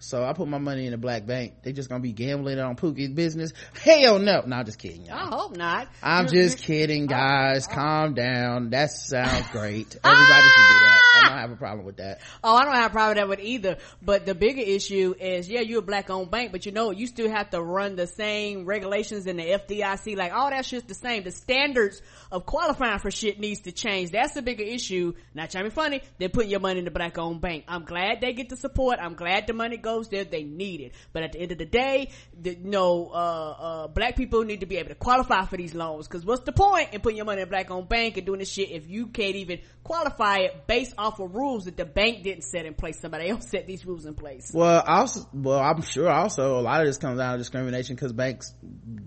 so 0.04 0.24
I 0.24 0.34
put 0.34 0.48
my 0.50 0.58
money 0.58 0.86
in 0.86 0.94
a 0.94 0.98
black 0.98 1.26
bank. 1.26 1.64
They 1.64 1.72
just 1.72 1.88
gonna 1.88 2.02
be 2.02 2.12
gambling 2.12 2.60
on 2.60 2.76
Pookie's 2.76 3.10
business? 3.12 3.54
Hell 3.82 4.20
no. 4.20 4.42
No, 4.46 4.58
I'm 4.58 4.66
just 4.66 4.78
kidding. 4.78 5.06
Y'all. 5.06 5.16
I 5.16 5.26
hope 5.28 5.56
not. 5.56 5.88
I'm 6.02 6.28
just 6.28 6.58
kidding, 6.58 7.04
oh, 7.06 7.08
guys. 7.08 7.68
Oh. 7.70 7.74
Calm 7.74 8.14
down. 8.14 8.72
That 8.72 8.92
sounds 8.92 9.48
great. 9.52 9.98
Ah! 10.04 10.12
Everybody 10.12 10.48
should 10.50 10.68
do 10.68 10.86
that. 10.86 11.03
I 11.24 11.30
don't 11.30 11.38
have 11.40 11.52
a 11.52 11.56
problem 11.56 11.86
with 11.86 11.98
that. 11.98 12.22
Oh, 12.44 12.56
I 12.56 12.66
don't 12.66 12.74
have 12.74 12.92
a 12.92 12.94
problem 12.94 13.30
with 13.30 13.40
that 13.40 13.46
either. 13.46 13.78
But 14.02 14.26
the 14.26 14.36
bigger 14.36 14.62
issue 14.62 15.16
is, 15.20 15.48
yeah, 15.48 15.62
you're 15.62 15.80
a 15.80 15.84
black 15.84 16.10
owned 16.10 16.30
bank, 16.30 16.52
but 16.52 16.66
you 16.66 16.72
know, 16.72 16.92
you 16.92 17.08
still 17.08 17.30
have 17.30 17.52
to 17.52 17.62
run 17.62 17.96
the 17.96 18.08
same 18.08 18.66
regulations 18.66 19.28
in 19.28 19.38
the 19.38 19.44
FDIC. 19.44 20.18
Like 20.18 20.34
all 20.34 20.50
that 20.50 20.66
shit's 20.66 20.86
the 20.86 20.94
same. 20.94 21.24
The 21.24 21.32
standards 21.32 22.02
of 22.32 22.46
qualifying 22.46 23.00
for 23.00 23.12
shit 23.12 23.40
needs 23.40 23.62
to 23.62 23.72
change. 23.72 24.12
That's 24.12 24.34
the 24.34 24.42
bigger 24.42 24.64
issue. 24.64 25.14
Not 25.34 25.52
trying 25.52 25.66
to 25.66 25.70
be 25.70 25.74
funny. 25.74 26.02
They're 26.18 26.30
putting 26.30 26.50
your 26.50 26.60
money 26.60 26.80
in 26.80 26.86
the 26.86 26.92
black 26.92 27.18
owned 27.18 27.42
bank. 27.42 27.66
I'm 27.68 27.86
glad 27.86 28.20
they 28.22 28.34
get 28.34 28.50
the 28.50 28.58
support. 28.58 29.00
I'm 29.00 29.16
glad 29.16 29.48
the 29.48 29.54
money 29.54 29.78
goes 29.78 30.10
there. 30.10 30.24
They 30.24 30.44
need 30.44 30.82
it. 30.82 30.94
But 31.14 31.24
at 31.24 31.32
the 31.34 31.40
end 31.40 31.52
of 31.52 31.58
the 31.58 31.66
day, 31.66 32.10
the, 32.40 32.52
you 32.56 32.70
know, 32.70 33.10
uh, 33.14 33.18
uh, 33.18 33.88
black 33.88 34.16
people 34.16 34.44
need 34.44 34.62
to 34.62 34.66
be 34.66 34.78
able 34.78 34.90
to 34.90 34.96
qualify 34.96 35.46
for 35.46 35.58
these 35.58 35.74
loans. 35.74 36.08
Cause 36.08 36.26
what's 36.26 36.44
the 36.44 36.52
point 36.52 36.94
in 36.94 37.02
putting 37.02 37.18
your 37.18 37.26
money 37.26 37.42
in 37.42 37.48
a 37.48 37.50
black 37.50 37.72
owned 37.72 37.88
bank 37.88 38.18
and 38.18 38.26
doing 38.26 38.40
this 38.40 38.52
shit 38.52 38.72
if 38.72 38.90
you 38.90 39.08
can't 39.08 39.36
even 39.36 39.60
qualify 39.84 40.40
it 40.40 40.68
based 40.68 40.94
off 40.98 41.13
of 41.20 41.34
rules 41.36 41.66
that 41.66 41.78
the 41.78 41.86
bank 41.86 42.24
didn't 42.24 42.44
set 42.44 42.66
in 42.66 42.74
place? 42.74 43.00
Somebody 43.00 43.30
else 43.30 43.50
set 43.50 43.68
these 43.68 43.86
rules 43.86 44.06
in 44.06 44.14
place. 44.16 44.52
Well, 44.54 44.82
also, 44.86 45.28
well, 45.34 45.60
I'm 45.60 45.82
sure 45.82 46.10
also 46.10 46.60
a 46.60 46.62
lot 46.62 46.82
of 46.82 46.88
this 46.88 46.98
comes 46.98 47.18
down 47.18 47.34
to 47.34 47.38
discrimination 47.38 47.96
because 47.96 48.14
banks 48.14 48.54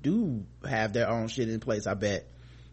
do 0.00 0.44
have 0.68 0.92
their 0.92 1.08
own 1.08 1.28
shit 1.28 1.48
in 1.48 1.60
place. 1.60 1.86
I 1.86 1.94
bet. 1.94 2.26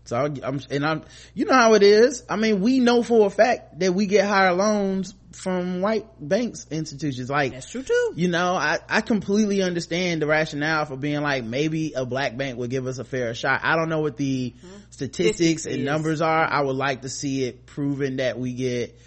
So 0.05 0.17
I'm, 0.17 0.59
and 0.69 0.85
I'm, 0.85 1.03
you 1.33 1.45
know 1.45 1.53
how 1.53 1.75
it 1.75 1.83
is. 1.83 2.23
I 2.29 2.35
mean, 2.35 2.59
we 2.61 2.79
know 2.79 3.03
for 3.03 3.25
a 3.25 3.29
fact 3.29 3.79
that 3.79 3.93
we 3.93 4.05
get 4.05 4.27
higher 4.27 4.53
loans 4.53 5.15
from 5.31 5.79
white 5.81 6.05
banks 6.19 6.67
institutions. 6.69 7.29
Like, 7.29 7.53
That's 7.53 7.71
true 7.71 7.83
too. 7.83 8.13
you 8.15 8.27
know, 8.27 8.53
I, 8.53 8.79
I 8.89 8.99
completely 8.99 9.61
understand 9.61 10.21
the 10.21 10.27
rationale 10.27 10.85
for 10.85 10.97
being 10.97 11.21
like, 11.21 11.45
maybe 11.45 11.93
a 11.93 12.05
black 12.05 12.35
bank 12.35 12.57
would 12.57 12.69
give 12.69 12.85
us 12.85 12.99
a 12.99 13.05
fair 13.05 13.33
shot. 13.33 13.61
I 13.63 13.77
don't 13.77 13.87
know 13.87 14.01
what 14.01 14.17
the 14.17 14.53
mm-hmm. 14.57 14.75
statistics 14.89 15.65
and 15.65 15.85
numbers 15.85 16.21
are. 16.21 16.43
I 16.51 16.61
would 16.61 16.75
like 16.75 17.03
to 17.03 17.09
see 17.09 17.45
it 17.45 17.65
proven 17.65 18.17
that 18.17 18.37
we 18.37 18.53
get, 18.53 18.99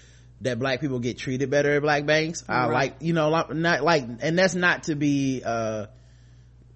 that 0.42 0.58
black 0.58 0.80
people 0.80 0.98
get 0.98 1.16
treated 1.18 1.50
better 1.50 1.72
at 1.76 1.82
black 1.82 2.04
banks. 2.06 2.44
I 2.48 2.66
Right. 2.66 2.72
like, 2.72 2.96
you 3.00 3.12
know, 3.14 3.30
not 3.52 3.82
like, 3.82 4.04
and 4.20 4.38
that's 4.38 4.54
not 4.54 4.84
to 4.84 4.94
be, 4.94 5.42
uh, 5.44 5.86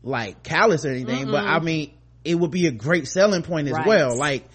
like 0.02 0.42
callous 0.42 0.84
or 0.84 0.90
anything, 0.90 1.30
but 1.30 1.44
I 1.44 1.60
mean, 1.60 1.92
it 2.24 2.34
would 2.34 2.50
be 2.50 2.66
a 2.66 2.70
great 2.70 3.06
selling 3.06 3.42
point 3.42 3.68
as 3.68 3.74
Right. 3.74 3.86
well. 3.86 4.16
Like, 4.18 4.48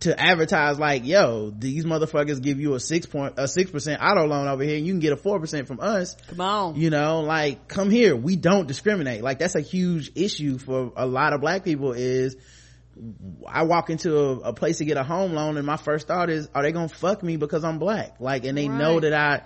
to 0.00 0.18
advertise 0.20 0.78
like, 0.78 1.04
yo, 1.04 1.50
these 1.50 1.84
motherfuckers 1.84 2.40
give 2.40 2.60
you 2.60 2.74
a 2.74 2.80
six 2.80 3.04
point, 3.06 3.34
a 3.36 3.48
six 3.48 3.68
percent 3.70 4.00
auto 4.00 4.26
loan 4.26 4.46
over 4.46 4.62
here 4.62 4.76
and 4.76 4.86
you 4.86 4.92
can 4.92 5.00
get 5.00 5.12
a 5.12 5.16
four 5.16 5.40
percent 5.40 5.66
from 5.66 5.80
us 5.80 6.14
Come 6.28 6.40
on. 6.40 6.76
you 6.76 6.88
know 6.90 7.22
like 7.22 7.66
come 7.66 7.90
here 7.90 8.14
we 8.14 8.36
don't 8.36 8.68
discriminate 8.68 9.22
like 9.24 9.40
that's 9.40 9.56
a 9.56 9.60
huge 9.60 10.12
issue 10.14 10.56
for 10.58 10.92
a 10.96 11.04
lot 11.04 11.32
of 11.32 11.40
black 11.40 11.64
people 11.64 11.94
is 11.94 12.36
i 13.46 13.62
walk 13.62 13.90
into 13.90 14.16
a, 14.16 14.38
a 14.40 14.52
place 14.52 14.78
to 14.78 14.84
get 14.84 14.96
a 14.96 15.04
home 15.04 15.32
loan 15.32 15.56
and 15.56 15.66
my 15.66 15.76
first 15.76 16.06
thought 16.06 16.30
is 16.30 16.48
are 16.54 16.62
they 16.62 16.72
gonna 16.72 16.88
fuck 16.88 17.22
me 17.22 17.36
because 17.36 17.64
i'm 17.64 17.78
black 17.78 18.16
like 18.20 18.44
and 18.44 18.56
they 18.56 18.68
know 18.68 19.00
that 19.00 19.14
i 19.14 19.42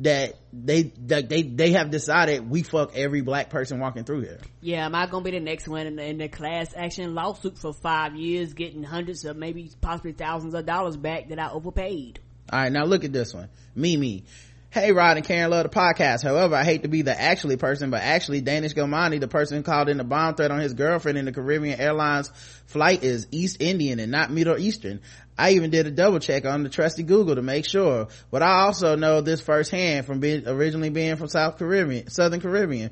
that 0.00 0.36
they 0.52 0.82
that 1.06 1.28
they 1.28 1.42
they 1.42 1.72
have 1.72 1.90
decided 1.90 2.48
we 2.48 2.62
fuck 2.62 2.96
every 2.96 3.20
black 3.20 3.50
person 3.50 3.80
walking 3.80 4.04
through 4.04 4.20
here 4.20 4.38
Yeah, 4.60 4.86
am 4.86 4.94
I 4.94 5.06
gonna 5.06 5.24
be 5.24 5.32
the 5.32 5.40
next 5.40 5.66
one 5.66 5.86
in 5.86 5.96
the, 5.96 6.04
in 6.04 6.18
the 6.18 6.28
class 6.28 6.72
action 6.76 7.14
lawsuit 7.14 7.58
for 7.58 7.72
five 7.72 8.14
years, 8.14 8.54
getting 8.54 8.84
hundreds 8.84 9.24
of 9.24 9.36
maybe 9.36 9.70
possibly 9.80 10.12
thousands 10.12 10.54
of 10.54 10.66
dollars 10.66 10.96
back 10.96 11.28
that 11.30 11.38
I 11.40 11.50
overpaid? 11.50 12.20
All 12.50 12.60
right, 12.60 12.72
now 12.72 12.84
look 12.84 13.04
at 13.04 13.12
this 13.12 13.34
one. 13.34 13.48
Mimi. 13.74 14.24
Hey, 14.70 14.92
Rod 14.92 15.16
and 15.16 15.24
Karen 15.24 15.50
love 15.50 15.62
the 15.62 15.70
podcast. 15.70 16.22
However, 16.22 16.54
I 16.54 16.62
hate 16.62 16.82
to 16.82 16.90
be 16.90 17.00
the 17.00 17.18
actually 17.18 17.56
person, 17.56 17.88
but 17.88 18.02
actually 18.02 18.42
Danish 18.42 18.74
Gomani, 18.74 19.18
the 19.18 19.26
person 19.26 19.56
who 19.56 19.62
called 19.62 19.88
in 19.88 19.96
the 19.96 20.04
bomb 20.04 20.34
threat 20.34 20.50
on 20.50 20.60
his 20.60 20.74
girlfriend 20.74 21.16
in 21.16 21.24
the 21.24 21.32
Caribbean 21.32 21.80
Airlines 21.80 22.30
flight 22.66 23.02
is 23.02 23.26
East 23.30 23.62
Indian 23.62 23.98
and 23.98 24.12
not 24.12 24.30
Middle 24.30 24.58
Eastern. 24.58 25.00
I 25.38 25.52
even 25.52 25.70
did 25.70 25.86
a 25.86 25.90
double 25.90 26.18
check 26.18 26.44
on 26.44 26.64
the 26.64 26.68
trusty 26.68 27.02
Google 27.02 27.36
to 27.36 27.42
make 27.42 27.64
sure, 27.64 28.08
but 28.30 28.42
I 28.42 28.60
also 28.60 28.94
know 28.94 29.22
this 29.22 29.40
firsthand 29.40 30.04
from 30.04 30.20
being 30.20 30.46
originally 30.46 30.90
being 30.90 31.16
from 31.16 31.28
South 31.28 31.56
Caribbean, 31.56 32.10
Southern 32.10 32.42
Caribbean. 32.42 32.90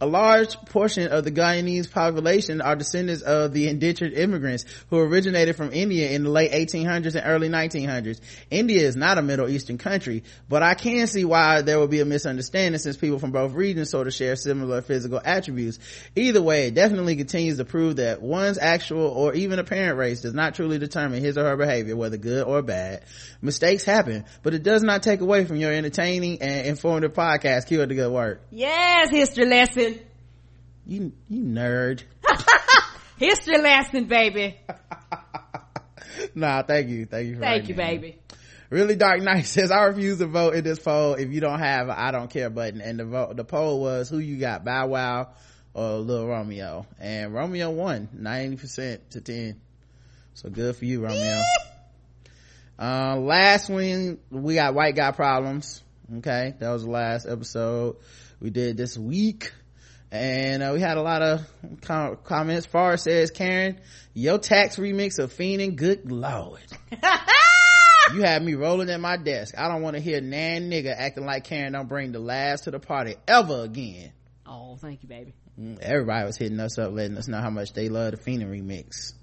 A 0.00 0.06
large 0.06 0.56
portion 0.66 1.12
of 1.12 1.22
the 1.22 1.30
Guyanese 1.30 1.90
population 1.90 2.60
are 2.60 2.74
descendants 2.74 3.22
of 3.22 3.52
the 3.52 3.68
indentured 3.68 4.12
immigrants 4.12 4.64
who 4.90 4.98
originated 4.98 5.54
from 5.54 5.72
India 5.72 6.10
in 6.10 6.24
the 6.24 6.30
late 6.30 6.50
1800s 6.50 7.14
and 7.14 7.22
early 7.24 7.48
1900s. 7.48 8.20
India 8.50 8.82
is 8.82 8.96
not 8.96 9.18
a 9.18 9.22
Middle 9.22 9.48
Eastern 9.48 9.78
country, 9.78 10.24
but 10.48 10.64
I 10.64 10.74
can 10.74 11.06
see 11.06 11.24
why 11.24 11.62
there 11.62 11.78
would 11.78 11.90
be 11.90 12.00
a 12.00 12.04
misunderstanding 12.04 12.80
since 12.80 12.96
people 12.96 13.20
from 13.20 13.30
both 13.30 13.52
regions 13.52 13.90
sort 13.90 14.08
of 14.08 14.14
share 14.14 14.34
similar 14.34 14.82
physical 14.82 15.20
attributes. 15.24 15.78
Either 16.16 16.42
way, 16.42 16.66
it 16.66 16.74
definitely 16.74 17.14
continues 17.14 17.58
to 17.58 17.64
prove 17.64 17.96
that 17.96 18.20
one's 18.20 18.58
actual 18.58 19.06
or 19.06 19.32
even 19.34 19.60
apparent 19.60 19.96
race 19.96 20.22
does 20.22 20.34
not 20.34 20.56
truly 20.56 20.78
determine 20.78 21.22
his 21.22 21.38
or 21.38 21.44
her 21.44 21.56
behavior, 21.56 21.94
whether 21.94 22.16
good 22.16 22.44
or 22.44 22.62
bad. 22.62 23.04
Mistakes 23.40 23.84
happen, 23.84 24.24
but 24.42 24.54
it 24.54 24.64
does 24.64 24.82
not 24.82 25.04
take 25.04 25.20
away 25.20 25.44
from 25.44 25.56
your 25.56 25.72
entertaining 25.72 26.42
and 26.42 26.66
informative 26.66 27.12
podcast. 27.12 27.68
Keep 27.68 27.78
up 27.80 27.88
the 27.88 27.94
good 27.94 28.10
work. 28.10 28.40
Yes, 28.50 29.10
history 29.10 29.46
lesson. 29.46 29.93
You, 30.86 31.12
you 31.28 31.42
nerd. 31.42 32.02
History 33.16 33.58
lesson, 33.58 34.04
baby. 34.04 34.58
nah, 36.34 36.62
thank 36.62 36.88
you. 36.88 37.06
Thank 37.06 37.28
you 37.28 37.34
for 37.36 37.40
Thank 37.40 37.68
you, 37.68 37.74
baby. 37.74 38.18
Really 38.70 38.96
Dark 38.96 39.22
Knight 39.22 39.42
says, 39.46 39.70
I 39.70 39.84
refuse 39.84 40.18
to 40.18 40.26
vote 40.26 40.54
in 40.54 40.64
this 40.64 40.78
poll 40.78 41.14
if 41.14 41.30
you 41.30 41.40
don't 41.40 41.60
have 41.60 41.88
I 41.88 42.10
don't 42.10 42.28
care 42.28 42.50
button. 42.50 42.80
And 42.80 42.98
the 42.98 43.04
vote, 43.04 43.36
the 43.36 43.44
poll 43.44 43.80
was 43.80 44.08
who 44.08 44.18
you 44.18 44.38
got, 44.38 44.64
Bow 44.64 44.88
Wow 44.88 45.28
or 45.72 45.98
Lil 45.98 46.26
Romeo. 46.26 46.86
And 46.98 47.32
Romeo 47.32 47.70
won 47.70 48.08
90% 48.16 48.98
to 49.10 49.20
10. 49.20 49.60
So 50.34 50.50
good 50.50 50.76
for 50.76 50.84
you, 50.84 51.02
Romeo. 51.04 51.40
uh, 52.78 53.16
last 53.16 53.70
one, 53.70 54.18
we 54.30 54.54
got 54.56 54.74
white 54.74 54.96
guy 54.96 55.12
problems. 55.12 55.82
Okay. 56.18 56.54
That 56.58 56.70
was 56.70 56.84
the 56.84 56.90
last 56.90 57.26
episode 57.26 57.96
we 58.40 58.50
did 58.50 58.76
this 58.76 58.98
week. 58.98 59.52
And 60.14 60.62
uh, 60.62 60.70
we 60.72 60.80
had 60.80 60.96
a 60.96 61.02
lot 61.02 61.22
of 61.22 61.40
com- 61.80 62.18
comments. 62.22 62.66
Far 62.66 62.96
says, 62.96 63.32
Karen, 63.32 63.80
your 64.12 64.38
tax 64.38 64.76
remix 64.76 65.18
of 65.18 65.32
Fiending, 65.32 65.74
good 65.74 66.08
lord. 66.08 66.60
you 68.14 68.22
had 68.22 68.40
me 68.44 68.54
rolling 68.54 68.90
at 68.90 69.00
my 69.00 69.16
desk. 69.16 69.54
I 69.58 69.66
don't 69.66 69.82
want 69.82 69.96
to 69.96 70.00
hear 70.00 70.20
nan 70.20 70.70
nigga 70.70 70.94
acting 70.96 71.24
like 71.26 71.42
Karen 71.42 71.72
don't 71.72 71.88
bring 71.88 72.12
the 72.12 72.20
last 72.20 72.64
to 72.64 72.70
the 72.70 72.78
party 72.78 73.16
ever 73.26 73.62
again. 73.62 74.12
Oh, 74.46 74.76
thank 74.76 75.02
you, 75.02 75.08
baby. 75.08 75.34
Mm, 75.58 75.80
Everybody 75.80 76.26
was 76.26 76.36
hitting 76.36 76.60
us 76.60 76.78
up, 76.78 76.92
letting 76.92 77.16
us 77.16 77.26
know 77.26 77.40
how 77.40 77.50
much 77.50 77.72
they 77.72 77.88
love 77.88 78.12
the 78.12 78.16
Fiending 78.16 78.50
remix. 78.50 79.14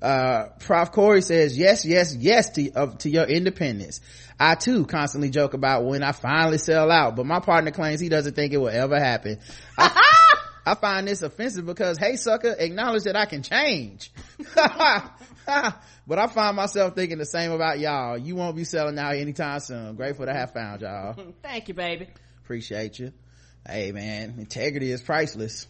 Uh, 0.00 0.48
Prof. 0.60 0.92
Corey 0.92 1.22
says, 1.22 1.58
yes, 1.58 1.84
yes, 1.84 2.14
yes 2.14 2.50
to, 2.50 2.72
uh, 2.72 2.86
to 2.98 3.10
your 3.10 3.24
independence. 3.24 4.00
I 4.38 4.54
too 4.54 4.86
constantly 4.86 5.30
joke 5.30 5.54
about 5.54 5.84
when 5.84 6.02
I 6.02 6.12
finally 6.12 6.58
sell 6.58 6.90
out, 6.90 7.16
but 7.16 7.26
my 7.26 7.40
partner 7.40 7.72
claims 7.72 8.00
he 8.00 8.08
doesn't 8.08 8.36
think 8.36 8.52
it 8.52 8.58
will 8.58 8.68
ever 8.68 8.98
happen. 8.98 9.40
I, 9.76 10.00
I 10.66 10.74
find 10.74 11.08
this 11.08 11.22
offensive 11.22 11.66
because, 11.66 11.98
hey 11.98 12.16
sucker, 12.16 12.54
acknowledge 12.56 13.04
that 13.04 13.16
I 13.16 13.24
can 13.24 13.42
change. 13.42 14.12
but 14.54 16.18
I 16.18 16.26
find 16.26 16.56
myself 16.56 16.94
thinking 16.94 17.18
the 17.18 17.26
same 17.26 17.52
about 17.52 17.80
y'all. 17.80 18.18
You 18.18 18.36
won't 18.36 18.54
be 18.54 18.64
selling 18.64 18.98
out 18.98 19.16
anytime 19.16 19.60
soon. 19.60 19.96
Grateful 19.96 20.26
to 20.26 20.32
have 20.32 20.52
found 20.52 20.82
y'all. 20.82 21.16
Thank 21.42 21.68
you, 21.68 21.74
baby. 21.74 22.08
Appreciate 22.44 22.98
you. 22.98 23.12
Hey 23.66 23.92
man, 23.92 24.36
integrity 24.38 24.92
is 24.92 25.02
priceless. 25.02 25.66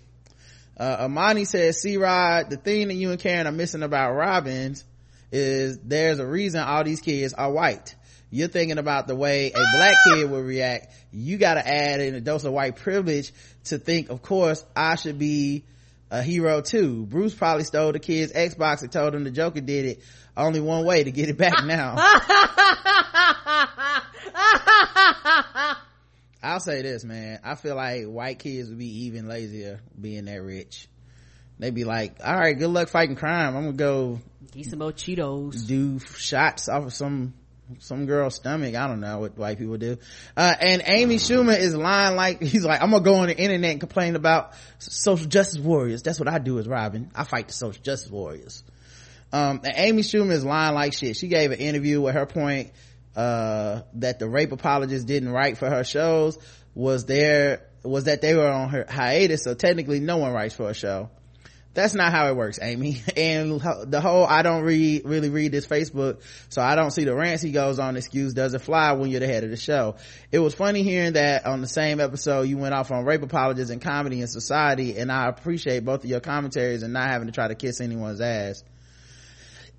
Uh, 0.79 0.97
Amani 1.01 1.45
says, 1.45 1.81
C-Rod, 1.81 2.51
the 2.51 2.57
thing 2.57 2.89
that 2.89 2.95
you 2.95 3.11
and 3.11 3.19
Karen 3.19 3.47
are 3.47 3.53
missing 3.53 3.83
about 3.83 4.15
Robins 4.15 4.85
is 5.33 5.79
there's 5.81 6.21
a 6.21 6.27
reason 6.27 6.61
all 6.61 6.85
these 6.85 7.01
kids 7.01 7.35
are 7.35 7.51
white. 7.51 7.95
You're 8.31 8.49
thinking 8.49 8.79
about 8.79 9.07
the 9.07 9.17
way 9.17 9.51
a 9.51 9.77
black 9.77 9.95
kid 10.05 10.31
would 10.31 10.45
react. 10.45 10.93
You 11.13 11.39
gotta 11.39 11.67
add 11.67 12.01
in 12.01 12.15
a 12.15 12.21
dose 12.21 12.45
of 12.45 12.53
white 12.53 12.77
privilege 12.77 13.33
to 13.65 13.79
think, 13.79 14.11
of 14.11 14.23
course, 14.23 14.65
I 14.77 14.97
should 14.97 15.19
be 15.19 15.65
a 16.11 16.23
hero 16.23 16.61
too. 16.61 17.07
Bruce 17.07 17.35
probably 17.35 17.65
stole 17.65 17.93
the 17.93 17.99
kid's 17.99 18.33
Xbox 18.33 18.83
and 18.83 18.93
told 18.93 19.15
him 19.15 19.25
the 19.25 19.31
Joker 19.31 19.61
did 19.61 19.87
it. 19.87 20.03
Only 20.37 20.61
one 20.61 20.85
way 20.85 21.05
to 21.05 21.11
get 21.11 21.29
it 21.29 21.37
back 21.39 21.65
now. 21.65 21.97
I'll 26.43 26.61
say 26.61 26.83
this, 26.83 27.05
man. 27.05 27.41
I 27.45 27.55
feel 27.57 27.75
like 27.75 28.05
white 28.05 28.39
kids 28.39 28.69
would 28.69 28.79
be 28.79 29.07
even 29.07 29.27
lazier 29.29 29.81
being 30.01 30.27
that 30.27 30.43
rich. 30.43 30.89
They'd 31.59 31.75
be 31.75 31.85
like, 31.85 32.19
all 32.25 32.37
right, 32.37 32.57
good 32.57 32.71
luck 32.71 32.89
fighting 32.89 33.17
crime. 33.17 33.57
I'm 33.57 33.65
gonna 33.65 33.77
go 33.77 34.21
Eat 34.55 34.71
some 34.71 34.79
more 34.79 34.93
Cheetos. 34.93 35.67
do 35.67 35.99
shots 35.99 36.69
off 36.69 36.85
of 36.85 36.95
some 36.95 37.35
some 37.81 38.07
girl's 38.07 38.37
stomach. 38.37 38.75
I 38.75 38.87
don't 38.87 39.01
know 39.01 39.19
what 39.19 39.37
white 39.37 39.59
people 39.59 39.77
do. 39.77 39.99
Uh, 40.37 40.55
and 40.59 40.83
Amy 40.87 41.17
Schumer 41.17 41.59
is 41.59 41.75
lying 41.75 42.17
like, 42.17 42.43
he's 42.43 42.65
like, 42.65 42.81
I'm 42.81 42.91
gonna 42.91 43.05
go 43.05 43.17
on 43.17 43.29
the 43.29 43.37
internet 43.37 43.73
and 43.73 43.81
complain 43.81 44.17
about 44.17 44.53
social 44.79 45.27
justice 45.27 45.59
warriors. 45.59 46.03
That's 46.03 46.19
what 46.19 46.29
I 46.29 46.39
do 46.39 46.59
as 46.59 46.67
Robin. 46.67 47.11
I 47.15 47.25
fight 47.25 47.49
the 47.49 47.53
social 47.53 47.83
justice 47.83 48.11
warriors. 48.11 48.63
Um, 49.33 49.61
and 49.65 49.75
Amy 49.77 50.03
Schumer 50.03 50.31
is 50.31 50.45
lying 50.45 50.75
like 50.75 50.95
shit. 50.95 51.17
She 51.17 51.29
gave 51.29 51.51
an 51.51 51.59
interview 51.59 52.01
with 52.01 52.15
her 52.15 52.25
point, 52.25 52.71
uh, 53.19 53.83
that 53.95 54.21
the 54.21 54.29
rape 54.29 54.53
apologists 54.53 55.05
didn't 55.05 55.31
write 55.31 55.59
for 55.59 55.69
her 55.69 55.83
shows 55.83 56.39
was 56.73 57.05
there, 57.05 57.67
was 57.83 58.05
that 58.05 58.21
they 58.21 58.35
were 58.37 58.49
on 58.49 58.69
her 58.69 58.87
hiatus. 58.89 59.43
So 59.43 59.55
technically 59.55 59.99
no 59.99 60.19
one 60.19 60.33
writes 60.33 60.55
for 60.55 60.71
a 60.71 60.75
show. 60.75 61.11
That's 61.75 61.95
not 61.95 62.13
how 62.13 62.29
it 62.29 62.37
works 62.37 62.59
amy. 62.63 63.03
And 63.17 63.61
the 63.61 64.01
whole 64.01 64.25
i 64.25 64.43
don't 64.43 64.63
read 64.63 65.03
really 65.05 65.29
read 65.29 65.53
this 65.53 65.67
facebook 65.67 66.23
so 66.49 66.63
i 66.63 66.75
don't 66.75 66.91
see 66.91 67.05
the 67.05 67.15
rants 67.15 67.43
he 67.43 67.53
goes 67.53 67.79
on 67.79 67.97
excuse 67.97 68.33
doesn't 68.33 68.61
fly 68.61 68.93
when 68.93 69.11
you're 69.11 69.21
the 69.21 69.27
head 69.27 69.45
of 69.45 69.51
the 69.51 69.57
show? 69.57 69.97
It 70.33 70.39
was 70.39 70.55
funny 70.55 70.83
hearing 70.83 71.13
that 71.13 71.47
on 71.47 71.61
the 71.61 71.69
same 71.69 72.01
episode 72.01 72.43
you 72.43 72.59
went 72.59 72.75
off 72.75 72.91
on 72.91 73.05
rape 73.05 73.23
apologists 73.23 73.71
and 73.71 73.83
comedy 73.83 74.21
and 74.21 74.31
society 74.31 74.99
and 74.99 75.13
i 75.13 75.29
appreciate 75.29 75.85
both 75.85 76.05
of 76.05 76.11
your 76.11 76.21
commentaries 76.21 76.83
and 76.83 76.93
not 76.93 77.09
having 77.09 77.27
to 77.27 77.33
try 77.33 77.49
to 77.49 77.55
kiss 77.55 77.81
anyone's 77.81 78.21
ass. 78.21 78.65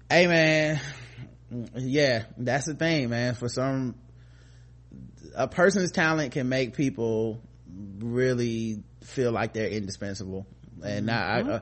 Hey 0.10 0.28
man 0.28 0.80
yeah 1.76 2.24
that's 2.38 2.66
the 2.66 2.76
thing 2.76 3.10
man. 3.10 3.36
For 3.36 3.50
some 3.50 3.96
a 5.36 5.48
person's 5.48 5.92
talent 5.92 6.34
can 6.34 6.50
make 6.50 6.76
people 6.76 7.42
really 8.00 8.84
feel 9.04 9.32
like 9.32 9.54
they're 9.54 9.70
indispensable. 9.70 10.46
And 10.84 11.08
mm-hmm. 11.08 11.50
I, 11.50 11.54
uh, 11.54 11.60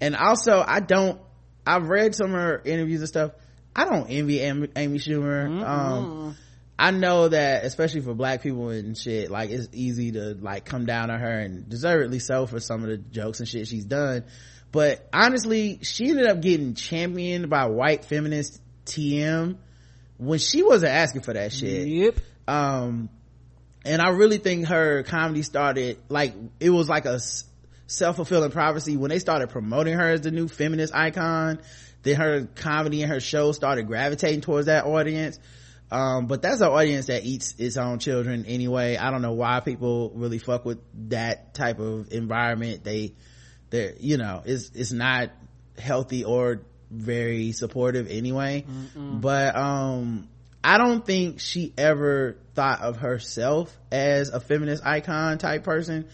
and 0.00 0.16
also 0.16 0.62
I 0.66 0.80
don't 0.80 1.20
I've 1.66 1.88
read 1.88 2.14
some 2.14 2.34
of 2.34 2.40
her 2.40 2.62
interviews 2.64 3.00
and 3.00 3.08
stuff. 3.08 3.32
I 3.74 3.84
don't 3.84 4.08
envy 4.08 4.40
Amy, 4.40 4.68
Amy 4.76 4.98
Schumer. 4.98 5.48
Mm-hmm. 5.48 5.62
um 5.62 6.36
I 6.78 6.92
know 6.92 7.28
that 7.28 7.64
especially 7.64 8.00
for 8.00 8.14
black 8.14 8.42
people 8.42 8.70
and 8.70 8.96
shit 8.96 9.30
like 9.30 9.50
it's 9.50 9.68
easy 9.72 10.12
to 10.12 10.34
like 10.40 10.64
come 10.64 10.86
down 10.86 11.10
on 11.10 11.20
her 11.20 11.40
and 11.40 11.68
deservedly 11.68 12.20
so 12.20 12.46
for 12.46 12.58
some 12.58 12.82
of 12.82 12.88
the 12.88 12.96
jokes 12.96 13.40
and 13.40 13.48
shit 13.48 13.68
she's 13.68 13.84
done. 13.84 14.24
But 14.72 15.06
honestly 15.12 15.80
she 15.82 16.08
ended 16.08 16.26
up 16.26 16.40
getting 16.40 16.74
championed 16.74 17.50
by 17.50 17.66
white 17.66 18.04
feminist 18.04 18.60
TM 18.90 19.56
when 20.18 20.38
she 20.38 20.62
wasn't 20.62 20.92
asking 20.92 21.22
for 21.22 21.32
that 21.32 21.52
shit 21.52 21.88
yep. 21.88 22.16
um 22.46 23.08
and 23.84 24.02
I 24.02 24.10
really 24.10 24.38
think 24.38 24.66
her 24.66 25.02
comedy 25.04 25.42
started 25.42 25.98
like 26.08 26.34
it 26.58 26.70
was 26.70 26.88
like 26.88 27.06
a 27.06 27.18
self-fulfilling 27.86 28.52
prophecy. 28.52 28.96
When 28.96 29.08
they 29.10 29.18
started 29.18 29.50
promoting 29.50 29.94
her 29.94 30.10
as 30.10 30.20
the 30.20 30.30
new 30.30 30.48
feminist 30.48 30.94
icon 30.94 31.60
then 32.02 32.16
her 32.16 32.48
comedy 32.54 33.02
and 33.02 33.12
her 33.12 33.20
show 33.20 33.52
started 33.52 33.86
gravitating 33.86 34.40
towards 34.40 34.66
that 34.66 34.86
audience. 34.86 35.38
Um, 35.90 36.26
but 36.26 36.40
that's 36.40 36.60
an 36.60 36.68
audience 36.68 37.06
that 37.06 37.24
eats 37.24 37.54
its 37.58 37.76
own 37.76 37.98
children 37.98 38.46
anyway. 38.46 38.96
I 38.96 39.10
don't 39.10 39.22
know 39.22 39.32
why 39.32 39.60
people 39.60 40.12
really 40.14 40.38
fuck 40.38 40.64
with 40.64 40.78
that 41.10 41.52
type 41.52 41.78
of 41.78 42.12
environment. 42.12 42.84
They 42.84 43.14
they're 43.70 43.94
you 43.98 44.16
know 44.16 44.42
it's 44.44 44.70
it's 44.74 44.92
not 44.92 45.30
healthy 45.78 46.24
or 46.24 46.62
very 46.90 47.52
supportive 47.52 48.08
anyway 48.10 48.64
Mm-mm. 48.68 49.20
but 49.20 49.56
um 49.56 50.28
i 50.62 50.76
don't 50.76 51.06
think 51.06 51.40
she 51.40 51.72
ever 51.78 52.36
thought 52.54 52.80
of 52.80 52.96
herself 52.96 53.76
as 53.92 54.30
a 54.30 54.40
feminist 54.40 54.84
icon 54.84 55.38
type 55.38 55.64
person 55.64 56.08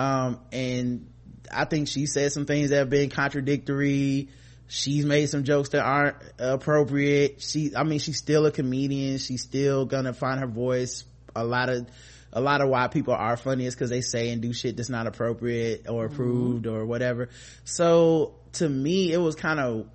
um, 0.00 0.40
and 0.50 1.10
I 1.52 1.64
think 1.66 1.88
she 1.88 2.06
said 2.06 2.32
some 2.32 2.46
things 2.46 2.70
that 2.70 2.76
have 2.76 2.90
been 2.90 3.10
contradictory. 3.10 4.28
She's 4.68 5.04
made 5.04 5.28
some 5.28 5.44
jokes 5.44 5.70
that 5.70 5.82
aren't 5.82 6.16
appropriate. 6.38 7.42
She, 7.42 7.76
I 7.76 7.82
mean, 7.82 7.98
she's 7.98 8.16
still 8.16 8.46
a 8.46 8.52
comedian. 8.52 9.18
She's 9.18 9.42
still 9.42 9.84
gonna 9.84 10.14
find 10.14 10.40
her 10.40 10.46
voice. 10.46 11.04
A 11.36 11.44
lot 11.44 11.68
of, 11.68 11.86
a 12.32 12.40
lot 12.40 12.60
of 12.60 12.68
why 12.68 12.88
people 12.88 13.14
are 13.14 13.36
funniest 13.36 13.76
because 13.76 13.90
they 13.90 14.00
say 14.00 14.30
and 14.30 14.40
do 14.40 14.52
shit 14.52 14.76
that's 14.76 14.88
not 14.88 15.06
appropriate 15.06 15.86
or 15.88 16.04
mm-hmm. 16.04 16.14
approved 16.14 16.64
mm-hmm. 16.64 16.76
or 16.76 16.86
whatever. 16.86 17.28
So 17.64 18.36
to 18.54 18.68
me, 18.68 19.12
it 19.12 19.18
was 19.18 19.34
kind 19.34 19.60
of 19.60 19.86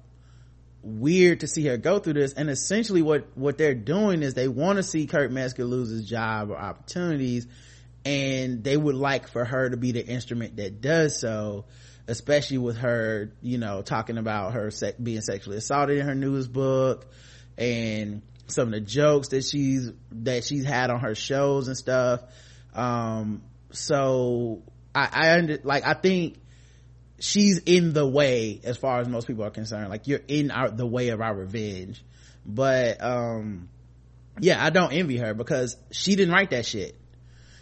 weird 0.86 1.42
to 1.42 1.48
see 1.48 1.66
her 1.68 1.78
go 1.78 2.00
through 2.00 2.14
this. 2.14 2.34
And 2.34 2.50
essentially 2.50 3.02
what, 3.02 3.28
what 3.36 3.58
they're 3.58 3.74
doing 3.74 4.24
is 4.24 4.34
they 4.34 4.48
want 4.48 4.78
to 4.78 4.84
see 4.84 5.08
Kurt 5.08 5.32
Metzger 5.32 5.66
lose 5.66 5.90
his 5.90 6.08
job 6.08 6.52
or 6.52 6.58
opportunities 6.58 7.48
and 8.06 8.64
they 8.64 8.78
would 8.78 8.96
like 8.96 9.28
for 9.28 9.44
her 9.44 9.70
to 9.70 9.78
be 9.78 9.92
the 9.92 10.06
instrument 10.06 10.58
that 10.58 10.80
does 10.80 11.20
so 11.20 11.66
especially 12.08 12.60
with 12.60 12.78
her 12.78 13.32
you 13.42 13.58
know 13.58 13.82
talking 13.82 14.18
about 14.18 14.54
her 14.54 14.70
se- 14.70 14.96
being 15.02 15.22
sexually 15.22 15.58
assaulted 15.58 15.98
in 15.98 16.06
her 16.06 16.16
news 16.16 16.48
book 16.48 17.08
and 17.58 18.22
some 18.48 18.68
of 18.68 18.74
the 18.74 18.80
jokes 18.80 19.30
that 19.30 19.44
she's 19.44 19.92
that 20.12 20.44
she's 20.44 20.64
had 20.64 20.92
on 20.92 21.00
her 21.00 21.16
shows 21.16 21.68
and 21.68 21.76
stuff 21.76 22.22
um 22.76 23.42
so 23.72 24.62
i 24.94 25.10
i 25.12 25.32
under, 25.32 25.60
like 25.64 25.86
i 25.86 25.94
think 25.94 26.38
she's 27.20 27.60
in 27.60 27.94
the 27.94 28.06
way 28.06 28.60
as 28.64 28.78
far 28.78 29.00
as 29.00 29.08
most 29.08 29.28
people 29.28 29.44
are 29.44 29.52
concerned 29.52 29.90
like 29.90 30.08
you're 30.08 30.22
in 30.28 30.52
our 30.52 30.70
the 30.70 30.86
way 30.86 31.10
of 31.10 31.22
our 31.22 31.34
revenge 31.34 32.04
but 32.46 33.02
um 33.04 33.70
yeah 34.40 34.64
i 34.64 34.70
don't 34.70 34.92
envy 34.92 35.18
her 35.18 35.34
because 35.34 35.78
she 35.92 36.16
didn't 36.16 36.34
write 36.34 36.50
that 36.50 36.66
shit 36.66 37.00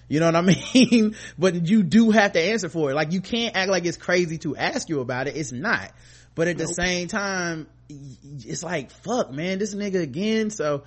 you 0.07 0.19
know 0.19 0.27
what 0.27 0.35
I 0.35 0.41
mean? 0.75 1.15
but 1.39 1.67
you 1.67 1.81
do 1.81 2.11
have 2.11 2.33
to 2.33 2.39
answer 2.39 2.69
for 2.69 2.91
it. 2.91 2.93
Like 2.93 3.11
you 3.11 3.21
can't 3.21 3.55
act 3.55 3.69
like 3.71 3.85
it's 3.85 3.97
crazy 3.97 4.37
to 4.39 4.55
ask 4.55 4.89
you 4.89 4.99
about 4.99 5.27
it. 5.27 5.35
It's 5.35 5.51
not. 5.51 5.91
But 6.35 6.47
at 6.47 6.57
nope. 6.57 6.67
the 6.67 6.73
same 6.73 7.07
time, 7.07 7.67
it's 7.89 8.63
like, 8.63 8.91
fuck 8.91 9.31
man, 9.31 9.59
this 9.59 9.75
nigga 9.75 10.01
again. 10.01 10.49
So, 10.49 10.83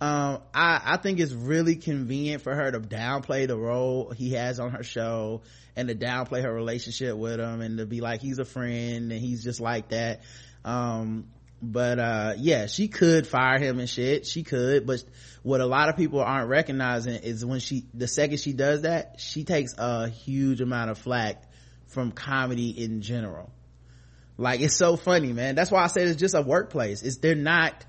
um, 0.00 0.42
I, 0.54 0.80
I 0.84 0.96
think 0.98 1.18
it's 1.18 1.32
really 1.32 1.76
convenient 1.76 2.42
for 2.42 2.54
her 2.54 2.70
to 2.70 2.80
downplay 2.80 3.48
the 3.48 3.56
role 3.56 4.10
he 4.10 4.34
has 4.34 4.60
on 4.60 4.70
her 4.70 4.84
show 4.84 5.42
and 5.74 5.88
to 5.88 5.94
downplay 5.94 6.42
her 6.42 6.52
relationship 6.52 7.16
with 7.16 7.40
him 7.40 7.60
and 7.60 7.78
to 7.78 7.86
be 7.86 8.00
like, 8.00 8.20
he's 8.20 8.38
a 8.38 8.44
friend 8.44 9.10
and 9.10 9.20
he's 9.20 9.42
just 9.42 9.60
like 9.60 9.88
that. 9.88 10.20
Um, 10.64 11.26
but 11.60 11.98
uh 11.98 12.34
yeah 12.38 12.66
she 12.66 12.88
could 12.88 13.26
fire 13.26 13.58
him 13.58 13.80
and 13.80 13.88
shit. 13.88 14.26
She 14.26 14.42
could 14.42 14.86
but 14.86 15.02
what 15.42 15.60
a 15.60 15.66
lot 15.66 15.88
of 15.88 15.96
people 15.96 16.20
aren't 16.20 16.48
recognizing 16.48 17.14
is 17.14 17.44
when 17.44 17.60
she 17.60 17.84
the 17.94 18.06
second 18.06 18.38
she 18.38 18.52
does 18.52 18.82
that 18.82 19.16
she 19.18 19.44
takes 19.44 19.74
a 19.76 20.08
huge 20.08 20.60
amount 20.60 20.90
of 20.90 20.98
flack 20.98 21.42
from 21.88 22.12
comedy 22.12 22.70
in 22.70 23.00
general. 23.02 23.50
Like 24.36 24.60
it's 24.60 24.76
so 24.76 24.96
funny 24.96 25.32
man. 25.32 25.56
That's 25.56 25.70
why 25.70 25.82
i 25.82 25.88
said 25.88 26.06
it's 26.06 26.20
just 26.20 26.34
a 26.34 26.42
workplace. 26.42 27.02
It's 27.02 27.16
they're 27.16 27.34
not 27.34 27.84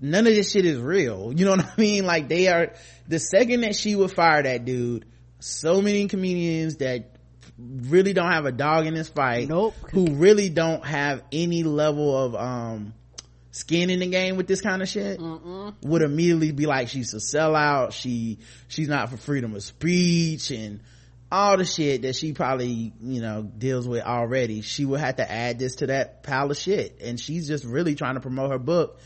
none 0.00 0.26
of 0.26 0.34
this 0.34 0.52
shit 0.52 0.64
is 0.64 0.78
real. 0.78 1.32
You 1.36 1.44
know 1.44 1.52
what 1.52 1.66
i 1.66 1.80
mean? 1.80 2.04
Like 2.04 2.28
they 2.28 2.48
are 2.48 2.72
the 3.08 3.18
second 3.18 3.62
that 3.62 3.74
she 3.76 3.94
would 3.96 4.12
fire 4.12 4.42
that 4.42 4.64
dude 4.64 5.06
so 5.40 5.80
many 5.80 6.06
comedians 6.06 6.76
that 6.76 7.16
really 7.58 8.12
don't 8.12 8.30
have 8.30 8.46
a 8.46 8.52
dog 8.52 8.86
in 8.86 8.94
this 8.94 9.08
fight 9.08 9.48
nope. 9.48 9.74
who 9.90 10.06
really 10.14 10.48
don't 10.48 10.84
have 10.84 11.22
any 11.32 11.62
level 11.62 12.16
of 12.16 12.34
um 12.34 12.94
skin 13.50 13.90
in 13.90 14.00
the 14.00 14.06
game 14.06 14.36
with 14.36 14.46
this 14.46 14.60
kind 14.60 14.80
of 14.80 14.88
shit 14.88 15.18
Mm-mm. 15.18 15.74
would 15.82 16.02
immediately 16.02 16.52
be 16.52 16.66
like 16.66 16.88
she's 16.88 17.12
a 17.14 17.16
sellout. 17.16 17.92
She 17.92 18.38
she's 18.68 18.88
not 18.88 19.10
for 19.10 19.16
freedom 19.16 19.54
of 19.54 19.62
speech 19.62 20.50
and 20.50 20.80
all 21.32 21.56
the 21.56 21.64
shit 21.64 22.02
that 22.02 22.16
she 22.16 22.32
probably 22.32 22.92
you 23.00 23.20
know 23.20 23.42
deals 23.42 23.88
with 23.88 24.04
already. 24.04 24.60
She 24.62 24.84
would 24.84 25.00
have 25.00 25.16
to 25.16 25.30
add 25.30 25.58
this 25.58 25.76
to 25.76 25.88
that 25.88 26.22
pile 26.22 26.50
of 26.50 26.56
shit. 26.56 27.00
And 27.02 27.18
she's 27.18 27.48
just 27.48 27.64
really 27.64 27.94
trying 27.94 28.14
to 28.14 28.20
promote 28.20 28.52
her 28.52 28.58
book 28.58 29.00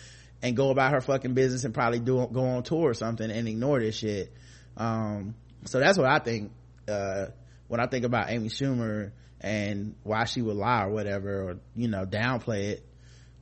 and 0.44 0.54
go 0.54 0.68
about 0.70 0.92
her 0.92 1.00
fucking 1.00 1.32
business 1.32 1.64
and 1.64 1.72
probably 1.72 1.98
do 1.98 2.28
go 2.30 2.44
on 2.44 2.62
tour 2.62 2.90
or 2.90 2.94
something 2.94 3.30
and 3.30 3.48
ignore 3.48 3.80
this 3.80 3.96
shit. 3.96 4.30
Um, 4.76 5.34
so 5.64 5.80
that's 5.80 5.96
what 5.96 6.06
i 6.06 6.18
think 6.18 6.52
uh, 6.86 7.26
when 7.66 7.80
i 7.80 7.86
think 7.86 8.04
about 8.04 8.30
amy 8.30 8.50
schumer 8.50 9.12
and 9.40 9.94
why 10.02 10.24
she 10.24 10.42
would 10.42 10.56
lie 10.56 10.84
or 10.84 10.90
whatever 10.90 11.48
or 11.48 11.56
you 11.74 11.88
know 11.88 12.04
downplay 12.04 12.72
it. 12.72 12.86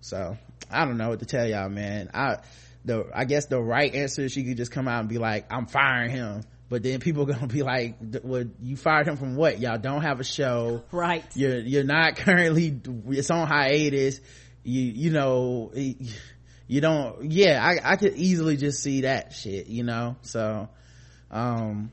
So 0.00 0.38
i 0.70 0.84
don't 0.84 0.96
know 0.96 1.08
what 1.08 1.18
to 1.18 1.26
tell 1.26 1.46
y'all 1.46 1.68
man. 1.68 2.10
I 2.14 2.36
the 2.84 3.10
i 3.12 3.24
guess 3.24 3.46
the 3.46 3.60
right 3.60 3.92
answer 3.92 4.22
is 4.22 4.32
she 4.32 4.44
could 4.44 4.56
just 4.56 4.70
come 4.70 4.86
out 4.86 5.00
and 5.00 5.08
be 5.08 5.18
like 5.18 5.46
i'm 5.50 5.66
firing 5.66 6.10
him. 6.10 6.42
But 6.68 6.84
then 6.84 7.00
people 7.00 7.24
are 7.24 7.34
gonna 7.34 7.48
be 7.48 7.64
like 7.64 7.96
well 8.22 8.44
you 8.62 8.76
fired 8.76 9.08
him 9.08 9.16
from 9.16 9.34
what? 9.34 9.58
Y'all 9.58 9.76
don't 9.76 10.02
have 10.02 10.20
a 10.20 10.24
show. 10.24 10.84
Right. 10.92 11.24
You're 11.34 11.58
you're 11.58 11.84
not 11.84 12.14
currently 12.14 12.80
it's 13.08 13.30
on 13.32 13.48
hiatus. 13.48 14.20
You 14.62 14.82
you 14.82 15.10
know 15.10 15.72
you 16.72 16.80
don't 16.80 17.30
yeah 17.30 17.62
i 17.62 17.92
i 17.92 17.96
could 17.96 18.14
easily 18.16 18.56
just 18.56 18.82
see 18.82 19.02
that 19.02 19.34
shit 19.34 19.66
you 19.66 19.82
know? 19.82 20.16
So 20.22 20.70
um 21.30 21.90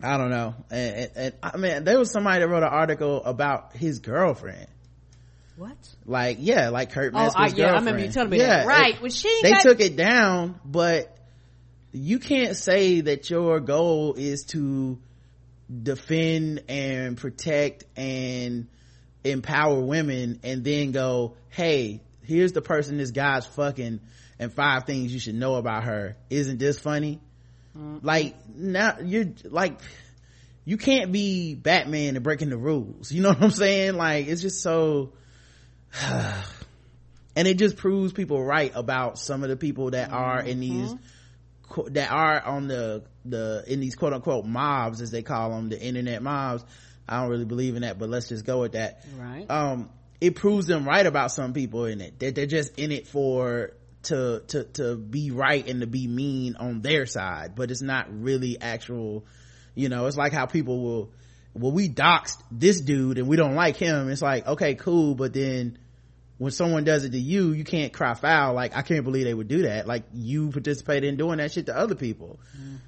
i 0.00 0.16
don't 0.16 0.30
know. 0.30 0.54
And, 0.70 0.94
and, 0.94 1.10
and 1.16 1.34
i 1.42 1.56
mean 1.56 1.82
there 1.82 1.98
was 1.98 2.12
somebody 2.12 2.38
that 2.38 2.48
wrote 2.48 2.62
an 2.62 2.68
article 2.68 3.24
about 3.24 3.72
his 3.74 3.98
girlfriend. 3.98 4.68
What? 5.56 5.76
Like 6.04 6.36
yeah 6.40 6.68
like 6.68 6.92
kurt 6.92 7.14
oh, 7.14 7.18
I, 7.18 7.22
yeah, 7.22 7.30
girlfriend 7.32 7.60
I 7.60 7.78
remember 7.78 8.00
you 8.02 8.12
telling 8.12 8.30
me 8.30 8.38
yeah, 8.38 8.58
that 8.58 8.66
right. 8.66 8.94
it, 8.94 9.02
when 9.02 9.10
she 9.10 9.40
they 9.42 9.50
got- 9.50 9.62
took 9.62 9.80
it 9.80 9.96
down 9.96 10.60
but 10.64 11.16
you 11.92 12.20
can't 12.20 12.56
say 12.56 13.00
that 13.00 13.28
your 13.28 13.58
goal 13.58 14.14
is 14.14 14.44
to 14.50 14.98
defend 15.82 16.62
and 16.68 17.16
protect 17.16 17.84
and 17.96 18.68
empower 19.24 19.80
women 19.80 20.38
and 20.44 20.62
then 20.62 20.92
go 20.92 21.34
hey 21.48 22.02
here's 22.26 22.52
the 22.52 22.62
person 22.62 22.98
this 22.98 23.10
guy's 23.10 23.46
fucking 23.46 24.00
and 24.38 24.52
five 24.52 24.84
things 24.84 25.12
you 25.12 25.20
should 25.20 25.34
know 25.34 25.54
about 25.54 25.84
her. 25.84 26.16
Isn't 26.30 26.58
this 26.58 26.78
funny? 26.78 27.20
Like 28.02 28.34
now 28.54 28.98
you're 29.04 29.26
like 29.44 29.80
you 30.64 30.78
can't 30.78 31.12
be 31.12 31.54
batman 31.54 32.16
and 32.16 32.24
breaking 32.24 32.48
the 32.50 32.56
rules. 32.56 33.12
You 33.12 33.22
know 33.22 33.28
what 33.30 33.42
i'm 33.42 33.50
saying? 33.50 33.94
Like 33.94 34.26
it's 34.28 34.40
just 34.40 34.62
so 34.62 35.12
and 36.02 37.46
it 37.48 37.58
just 37.58 37.76
proves 37.76 38.12
people 38.12 38.42
right 38.42 38.72
about 38.74 39.18
some 39.18 39.42
of 39.42 39.50
the 39.50 39.56
people 39.56 39.90
that 39.90 40.10
are 40.10 40.40
in 40.40 40.60
these 40.60 40.94
qu- 41.68 41.90
that 41.90 42.10
are 42.10 42.40
on 42.44 42.68
the 42.68 43.04
the 43.24 43.64
in 43.66 43.80
these 43.80 43.94
quote 43.94 44.12
unquote 44.14 44.46
mobs 44.46 45.00
as 45.00 45.10
they 45.10 45.22
call 45.22 45.50
them 45.50 45.68
the 45.68 45.80
internet 45.80 46.22
mobs. 46.22 46.64
I 47.08 47.20
don't 47.20 47.30
really 47.30 47.44
believe 47.44 47.76
in 47.76 47.82
that 47.82 47.98
but 47.98 48.08
let's 48.08 48.28
just 48.28 48.44
go 48.46 48.60
with 48.60 48.72
that. 48.72 49.04
Right. 49.18 49.46
Um 49.50 49.90
it 50.20 50.34
proves 50.34 50.66
them 50.66 50.86
right 50.86 51.04
about 51.04 51.30
some 51.30 51.52
people 51.52 51.84
in 51.84 52.00
it. 52.00 52.18
That 52.20 52.34
they're 52.34 52.46
just 52.46 52.78
in 52.78 52.92
it 52.92 53.06
for 53.06 53.72
to 54.04 54.42
to 54.48 54.64
to 54.64 54.96
be 54.96 55.30
right 55.30 55.68
and 55.68 55.80
to 55.80 55.86
be 55.86 56.06
mean 56.06 56.56
on 56.56 56.80
their 56.80 57.06
side. 57.06 57.54
But 57.54 57.70
it's 57.70 57.82
not 57.82 58.06
really 58.10 58.60
actual 58.60 59.24
you 59.74 59.88
know 59.88 60.06
it's 60.06 60.16
like 60.16 60.32
how 60.32 60.46
people 60.46 60.80
will 60.80 61.12
well 61.54 61.72
we 61.72 61.88
doxed 61.88 62.42
this 62.50 62.80
dude 62.80 63.18
and 63.18 63.28
we 63.28 63.36
don't 63.36 63.54
like 63.54 63.76
him. 63.76 64.08
It's 64.08 64.22
like 64.22 64.46
okay 64.46 64.74
cool. 64.74 65.14
But 65.14 65.32
then 65.32 65.78
when 66.38 66.52
someone 66.52 66.84
does 66.84 67.04
it 67.04 67.10
to 67.10 67.18
you 67.18 67.52
you 67.52 67.64
can't 67.64 67.92
cry 67.92 68.14
foul. 68.14 68.54
Like 68.54 68.76
i 68.76 68.82
can't 68.82 69.04
believe 69.04 69.24
they 69.24 69.34
would 69.34 69.48
do 69.48 69.62
that. 69.62 69.86
Like 69.86 70.04
you 70.14 70.50
participated 70.50 71.04
in 71.04 71.16
doing 71.16 71.38
that 71.38 71.52
shit 71.52 71.66
to 71.66 71.76
other 71.76 71.94
people. 71.94 72.38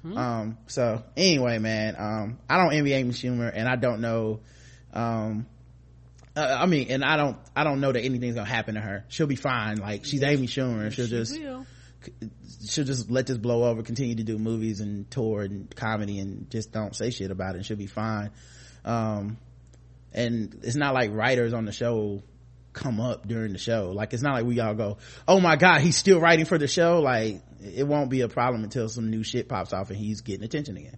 Um 0.03 0.57
so 0.67 1.03
anyway 1.17 1.59
man 1.59 1.95
um 1.97 2.39
i 2.49 2.57
don't 2.57 2.73
envy 2.73 2.93
amy 2.93 3.11
schumer 3.11 3.51
and 3.53 3.67
i 3.67 3.75
don't 3.75 3.99
know 3.99 4.39
um 4.93 5.45
uh, 6.39 6.57
i 6.61 6.65
mean 6.65 6.87
and 6.89 7.03
i 7.03 7.17
don't 7.17 7.37
i 7.55 7.63
don't 7.63 7.81
know 7.81 7.91
that 7.91 8.01
anything's 8.01 8.35
gonna 8.35 8.47
happen 8.47 8.75
to 8.75 8.81
her. 8.81 9.05
She'll 9.09 9.27
be 9.27 9.35
fine. 9.35 9.77
Like 9.77 10.05
she's 10.05 10.23
amy 10.23 10.47
schumer. 10.47 10.91
She'll 10.91 11.07
just 11.07 11.37
will. 11.37 11.65
she'll 12.67 12.85
just 12.85 13.11
let 13.11 13.27
this 13.27 13.37
blow 13.37 13.63
over 13.65 13.83
continue 13.83 14.15
to 14.15 14.23
do 14.23 14.37
movies 14.37 14.79
and 14.79 15.09
tour 15.11 15.41
and 15.41 15.73
comedy 15.75 16.19
and 16.19 16.49
just 16.49 16.71
don't 16.71 16.95
say 16.95 17.09
shit 17.09 17.31
about 17.31 17.55
it 17.55 17.57
and 17.57 17.65
she'll 17.65 17.77
be 17.77 17.87
fine. 17.87 18.31
Um 18.85 19.37
and 20.13 20.59
it's 20.63 20.75
not 20.75 20.93
like 20.93 21.11
writers 21.13 21.53
on 21.53 21.65
the 21.65 21.71
show 21.71 22.23
come 22.73 23.01
up 23.01 23.27
during 23.27 23.51
the 23.51 23.59
show. 23.59 23.91
Like 23.93 24.13
it's 24.13 24.23
not 24.23 24.33
like 24.33 24.45
we 24.45 24.59
all 24.59 24.75
go 24.75 24.97
oh 25.27 25.39
my 25.39 25.55
god 25.55 25.81
he's 25.81 25.97
still 25.97 26.19
writing 26.19 26.45
for 26.45 26.57
the 26.57 26.67
show. 26.67 27.01
Like 27.01 27.41
it 27.61 27.85
won't 27.85 28.09
be 28.09 28.21
a 28.21 28.29
problem 28.29 28.63
until 28.63 28.87
some 28.87 29.09
new 29.09 29.23
shit 29.23 29.49
pops 29.49 29.73
off 29.73 29.89
and 29.89 29.97
he's 29.97 30.21
getting 30.21 30.45
attention 30.45 30.77
again 30.77 30.97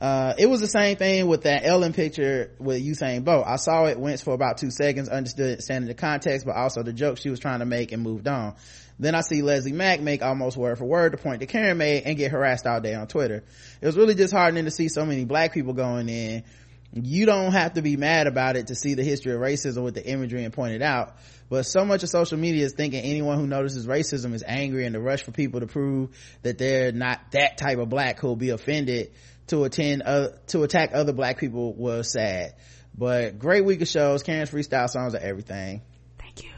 uh, 0.00 0.34
it 0.38 0.46
was 0.46 0.60
the 0.60 0.68
same 0.68 0.96
thing 0.96 1.26
with 1.26 1.42
that 1.42 1.64
Ellen 1.64 1.92
picture 1.92 2.52
with 2.58 2.84
Usain 2.84 3.24
Bolt. 3.24 3.44
I 3.46 3.56
saw 3.56 3.86
it, 3.86 3.98
went 3.98 4.20
for 4.20 4.32
about 4.32 4.58
two 4.58 4.70
seconds, 4.70 5.08
understood, 5.08 5.52
understanding 5.52 5.88
the 5.88 5.94
context, 5.94 6.46
but 6.46 6.54
also 6.54 6.82
the 6.82 6.92
joke 6.92 7.18
she 7.18 7.30
was 7.30 7.40
trying 7.40 7.58
to 7.60 7.66
make 7.66 7.90
and 7.90 8.02
moved 8.02 8.28
on. 8.28 8.54
Then 9.00 9.14
I 9.14 9.20
see 9.22 9.42
Leslie 9.42 9.72
Mac 9.72 10.00
make 10.00 10.22
almost 10.22 10.56
word 10.56 10.78
for 10.78 10.84
word 10.84 11.12
the 11.12 11.18
point 11.18 11.40
that 11.40 11.48
Karen 11.48 11.78
made 11.78 12.04
and 12.04 12.16
get 12.16 12.30
harassed 12.30 12.66
all 12.66 12.80
day 12.80 12.94
on 12.94 13.06
Twitter. 13.06 13.44
It 13.80 13.86
was 13.86 13.96
really 13.96 14.14
disheartening 14.14 14.64
to 14.64 14.70
see 14.70 14.88
so 14.88 15.04
many 15.04 15.24
black 15.24 15.52
people 15.52 15.72
going 15.72 16.08
in. 16.08 16.44
You 16.92 17.26
don't 17.26 17.52
have 17.52 17.74
to 17.74 17.82
be 17.82 17.96
mad 17.96 18.26
about 18.26 18.56
it 18.56 18.68
to 18.68 18.74
see 18.74 18.94
the 18.94 19.04
history 19.04 19.32
of 19.32 19.40
racism 19.40 19.84
with 19.84 19.94
the 19.94 20.06
imagery 20.06 20.44
and 20.44 20.52
point 20.52 20.74
it 20.74 20.82
out. 20.82 21.16
But 21.50 21.64
so 21.64 21.84
much 21.84 22.02
of 22.02 22.08
social 22.08 22.38
media 22.38 22.64
is 22.64 22.72
thinking 22.72 23.02
anyone 23.02 23.38
who 23.38 23.46
notices 23.46 23.86
racism 23.86 24.32
is 24.32 24.42
angry 24.46 24.86
and 24.86 24.94
the 24.94 25.00
rush 25.00 25.22
for 25.22 25.32
people 25.32 25.60
to 25.60 25.66
prove 25.66 26.10
that 26.42 26.58
they're 26.58 26.92
not 26.92 27.20
that 27.32 27.58
type 27.58 27.78
of 27.78 27.88
black 27.88 28.20
who'll 28.20 28.36
be 28.36 28.50
offended 28.50 29.12
to 29.48 29.64
attend 29.64 30.02
uh, 30.04 30.28
to 30.48 30.62
attack 30.62 30.90
other 30.94 31.12
black 31.12 31.38
people 31.38 31.74
was 31.74 32.12
sad. 32.12 32.54
But 32.96 33.38
great 33.38 33.64
week 33.64 33.80
of 33.80 33.88
shows 33.88 34.22
karen's 34.22 34.50
freestyle 34.50 34.88
songs 34.88 35.14
are 35.14 35.20
everything. 35.20 35.82
Thank 36.18 36.44
you. 36.44 36.50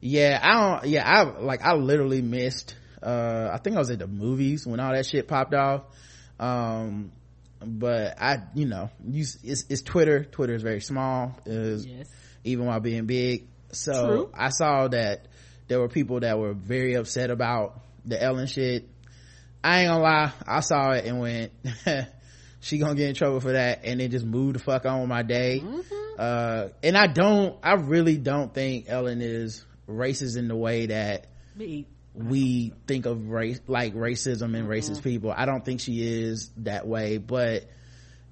Yeah 0.00 0.38
i 0.42 0.52
don't 0.78 0.90
yeah 0.90 1.04
i 1.04 1.22
like 1.40 1.62
i 1.62 1.74
literally 1.74 2.22
missed 2.22 2.76
uh 3.02 3.50
i 3.52 3.58
think 3.58 3.76
i 3.76 3.78
was 3.78 3.90
at 3.90 3.98
the 3.98 4.06
movies 4.06 4.66
when 4.66 4.80
all 4.80 4.92
that 4.92 5.06
shit 5.06 5.26
popped 5.28 5.54
off. 5.54 5.82
Um 6.38 7.12
but 7.60 8.20
i 8.20 8.42
you 8.54 8.66
know 8.66 8.90
use 9.04 9.38
it's, 9.42 9.64
it's 9.68 9.82
twitter. 9.82 10.24
Twitter 10.24 10.54
is 10.54 10.62
very 10.62 10.80
small. 10.80 11.36
Is 11.46 11.86
yes. 11.86 12.08
even 12.44 12.66
while 12.66 12.80
being 12.80 13.06
big. 13.06 13.48
So 13.72 14.06
True. 14.06 14.30
i 14.34 14.50
saw 14.50 14.88
that 14.88 15.26
there 15.68 15.80
were 15.80 15.88
people 15.88 16.20
that 16.20 16.38
were 16.38 16.52
very 16.52 16.94
upset 16.94 17.30
about 17.30 17.80
the 18.04 18.22
ellen 18.22 18.46
shit 18.46 18.88
I 19.62 19.80
ain't 19.80 19.88
gonna 19.88 20.02
lie, 20.02 20.32
I 20.46 20.60
saw 20.60 20.92
it 20.92 21.04
and 21.06 21.18
went, 21.20 21.52
she 22.60 22.78
gonna 22.78 22.94
get 22.94 23.08
in 23.08 23.14
trouble 23.14 23.40
for 23.40 23.52
that 23.52 23.80
and 23.84 24.00
then 24.00 24.10
just 24.10 24.24
move 24.24 24.54
the 24.54 24.58
fuck 24.58 24.86
on 24.86 25.00
with 25.00 25.08
my 25.08 25.22
day. 25.22 25.62
Uh, 26.18 26.68
and 26.82 26.96
I 26.96 27.06
don't, 27.08 27.58
I 27.62 27.74
really 27.74 28.16
don't 28.16 28.52
think 28.54 28.86
Ellen 28.88 29.20
is 29.20 29.64
racist 29.88 30.36
in 30.36 30.48
the 30.48 30.56
way 30.56 30.86
that 30.86 31.26
Me. 31.56 31.86
we 32.14 32.72
think 32.86 33.06
of 33.06 33.28
race, 33.28 33.60
like 33.66 33.94
racism 33.94 34.56
and 34.56 34.68
racist 34.68 35.02
people. 35.02 35.32
I 35.36 35.44
don't 35.46 35.64
think 35.64 35.80
she 35.80 36.22
is 36.22 36.50
that 36.58 36.86
way, 36.86 37.18
but, 37.18 37.64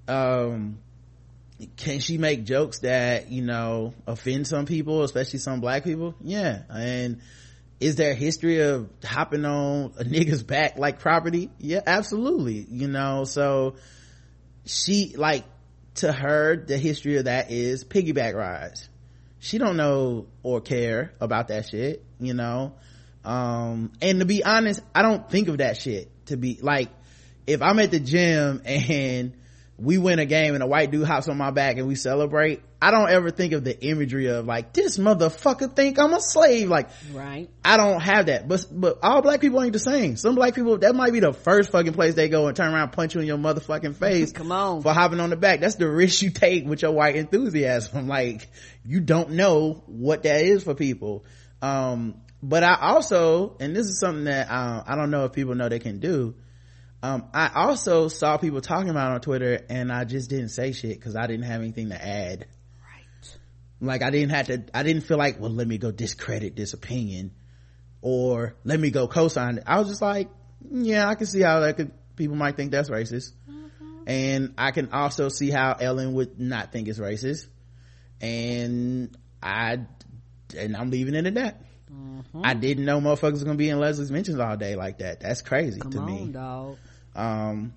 um, 0.08 0.78
can 1.76 2.00
she 2.00 2.18
make 2.18 2.44
jokes 2.44 2.80
that, 2.80 3.30
you 3.30 3.42
know, 3.42 3.94
offend 4.06 4.46
some 4.46 4.66
people, 4.66 5.02
especially 5.02 5.38
some 5.38 5.60
black 5.60 5.84
people? 5.84 6.14
Yeah. 6.20 6.62
And, 6.68 7.20
is 7.80 7.96
there 7.96 8.12
a 8.12 8.14
history 8.14 8.60
of 8.60 8.88
hopping 9.04 9.44
on 9.44 9.92
a 9.98 10.04
nigga's 10.04 10.42
back 10.42 10.78
like 10.78 10.98
property? 11.00 11.50
Yeah 11.58 11.80
absolutely 11.86 12.66
you 12.68 12.88
know 12.88 13.24
so 13.24 13.76
she 14.64 15.14
like 15.16 15.44
to 15.96 16.12
her 16.12 16.56
the 16.56 16.78
history 16.78 17.18
of 17.18 17.24
that 17.26 17.50
is 17.50 17.84
piggyback 17.84 18.34
rides. 18.34 18.88
She 19.38 19.58
don't 19.58 19.76
know 19.76 20.26
or 20.42 20.60
care 20.60 21.12
about 21.20 21.48
that 21.48 21.68
shit 21.68 22.04
you 22.18 22.34
know? 22.34 22.74
Um 23.24 23.92
and 24.02 24.20
to 24.20 24.26
be 24.26 24.44
honest 24.44 24.80
i 24.94 25.02
don't 25.02 25.30
think 25.30 25.48
of 25.48 25.58
that 25.58 25.76
shit 25.78 26.10
to 26.26 26.36
be 26.36 26.58
like 26.60 26.90
if 27.46 27.62
i'm 27.62 27.78
at 27.78 27.90
the 27.90 28.00
gym 28.00 28.62
and 28.66 29.34
we 29.78 29.98
win 29.98 30.18
a 30.18 30.26
game 30.26 30.54
and 30.54 30.62
a 30.62 30.66
white 30.66 30.90
dude 30.90 31.06
hops 31.06 31.28
on 31.28 31.36
my 31.36 31.50
back 31.50 31.78
and 31.78 31.88
we 31.88 31.94
celebrate 31.94 32.62
i 32.86 32.90
don't 32.90 33.10
ever 33.10 33.30
think 33.30 33.52
of 33.52 33.64
the 33.64 33.84
imagery 33.84 34.26
of 34.26 34.46
like 34.46 34.72
this 34.72 34.98
motherfucker 34.98 35.74
think 35.74 35.98
i'm 35.98 36.12
a 36.12 36.20
slave. 36.20 36.68
Like 36.68 36.90
right. 37.12 37.48
I 37.64 37.76
don't 37.76 38.00
have 38.00 38.26
that. 38.26 38.48
But 38.48 38.66
but 38.70 38.98
all 39.02 39.22
black 39.22 39.40
people 39.40 39.62
ain't 39.62 39.72
the 39.72 39.78
same. 39.78 40.16
Some 40.16 40.34
black 40.34 40.54
people 40.54 40.78
that 40.78 40.94
might 40.94 41.12
be 41.12 41.20
the 41.20 41.32
first 41.32 41.70
fucking 41.70 41.92
place 41.92 42.14
they 42.14 42.28
go 42.28 42.46
and 42.46 42.56
turn 42.56 42.72
around 42.72 42.92
punch 42.92 43.14
you 43.14 43.20
in 43.20 43.26
your 43.26 43.38
motherfucking 43.38 43.96
face 43.96 44.32
come 44.40 44.52
on. 44.52 44.82
for 44.82 44.92
hopping 44.92 45.20
on 45.20 45.30
the 45.30 45.36
back. 45.36 45.60
That's 45.60 45.76
the 45.76 45.88
risk 45.88 46.22
you 46.22 46.30
take 46.30 46.66
with 46.66 46.82
your 46.82 46.92
white 46.92 47.16
enthusiasm. 47.16 48.08
Like 48.14 48.48
you 48.84 49.00
don't 49.00 49.30
know 49.30 49.82
what 49.86 50.22
that 50.22 50.42
is 50.42 50.64
for 50.64 50.74
people. 50.74 51.24
Um 51.62 52.20
but 52.42 52.62
i 52.62 52.74
also 52.74 53.56
and 53.58 53.74
this 53.74 53.86
is 53.86 53.98
something 53.98 54.24
that 54.24 54.50
uh, 54.50 54.84
i 54.86 54.94
don't 54.94 55.10
know 55.10 55.24
if 55.24 55.32
people 55.32 55.54
know 55.54 55.68
they 55.68 55.78
can 55.78 55.98
do. 55.98 56.34
Um, 57.02 57.28
I 57.34 57.50
also 57.54 58.08
saw 58.08 58.38
people 58.38 58.62
talking 58.62 58.88
about 58.88 59.12
on 59.12 59.20
Twitter 59.20 59.60
and 59.68 59.92
I 59.92 60.04
just 60.04 60.30
didn't 60.30 60.48
say 60.50 60.72
shit 60.72 60.98
because 60.98 61.16
I 61.16 61.26
didn't 61.26 61.44
have 61.44 61.60
anything 61.60 61.90
to 61.90 62.02
add. 62.02 62.46
Like 63.80 64.02
I 64.02 64.10
didn't 64.10 64.30
have 64.30 64.46
to, 64.46 64.64
I 64.72 64.82
didn't 64.82 65.02
feel 65.02 65.18
like, 65.18 65.40
well, 65.40 65.50
let 65.50 65.66
me 65.68 65.78
go 65.78 65.90
discredit 65.90 66.56
this 66.56 66.72
opinion 66.74 67.32
or 68.00 68.54
let 68.64 68.78
me 68.80 68.90
go 68.90 69.08
co-sign 69.08 69.58
it. 69.58 69.64
I 69.66 69.78
was 69.78 69.88
just 69.88 70.02
like, 70.02 70.28
yeah, 70.70 71.08
I 71.08 71.14
can 71.16 71.26
see 71.26 71.40
how 71.40 71.60
that 71.60 71.76
could, 71.76 71.92
people 72.16 72.36
might 72.36 72.56
think 72.56 72.70
that's 72.70 72.88
racist. 72.90 73.32
and 74.06 74.52
i 74.58 74.70
can 74.70 74.92
also 74.92 75.28
see 75.30 75.50
how 75.50 75.74
ellen 75.80 76.12
would 76.12 76.38
not 76.38 76.70
think 76.72 76.88
it's 76.88 76.98
racist 76.98 77.46
and 78.20 79.16
i 79.42 79.78
and 80.56 80.76
i'm 80.76 80.90
leaving 80.90 81.14
it 81.14 81.26
at 81.26 81.34
that 81.34 81.60
Mm-hmm. 81.92 82.40
i 82.44 82.54
didn't 82.54 82.84
know 82.86 83.00
motherfuckers 83.00 83.32
was 83.32 83.44
gonna 83.44 83.56
be 83.56 83.68
in 83.68 83.78
leslie's 83.78 84.10
mentions 84.10 84.38
all 84.40 84.56
day 84.56 84.74
like 84.74 84.98
that 84.98 85.20
that's 85.20 85.42
crazy 85.42 85.80
Come 85.80 85.92
to 85.92 85.98
on, 86.00 86.06
me 86.06 86.26
dog. 86.32 86.76
um 87.14 87.72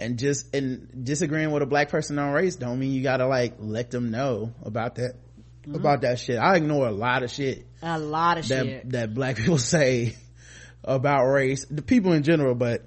and 0.00 0.18
just 0.18 0.54
and 0.54 1.04
disagreeing 1.04 1.50
with 1.50 1.62
a 1.62 1.66
black 1.66 1.88
person 1.90 2.18
on 2.18 2.32
race 2.32 2.56
don't 2.56 2.78
mean 2.78 2.92
you 2.92 3.02
gotta 3.02 3.26
like 3.26 3.54
let 3.58 3.90
them 3.90 4.10
know 4.10 4.52
about 4.64 4.96
that 4.96 5.14
Mm-hmm. 5.62 5.74
about 5.74 6.00
that 6.00 6.18
shit. 6.18 6.38
I 6.38 6.56
ignore 6.56 6.88
a 6.88 6.90
lot 6.90 7.22
of 7.22 7.30
shit 7.30 7.66
A 7.82 7.98
lot 7.98 8.38
of 8.38 8.48
that 8.48 8.64
shit. 8.64 8.90
that 8.92 9.12
black 9.12 9.36
people 9.36 9.58
say 9.58 10.16
about 10.82 11.26
race. 11.26 11.66
The 11.70 11.82
people 11.82 12.12
in 12.14 12.22
general 12.22 12.54
but 12.54 12.82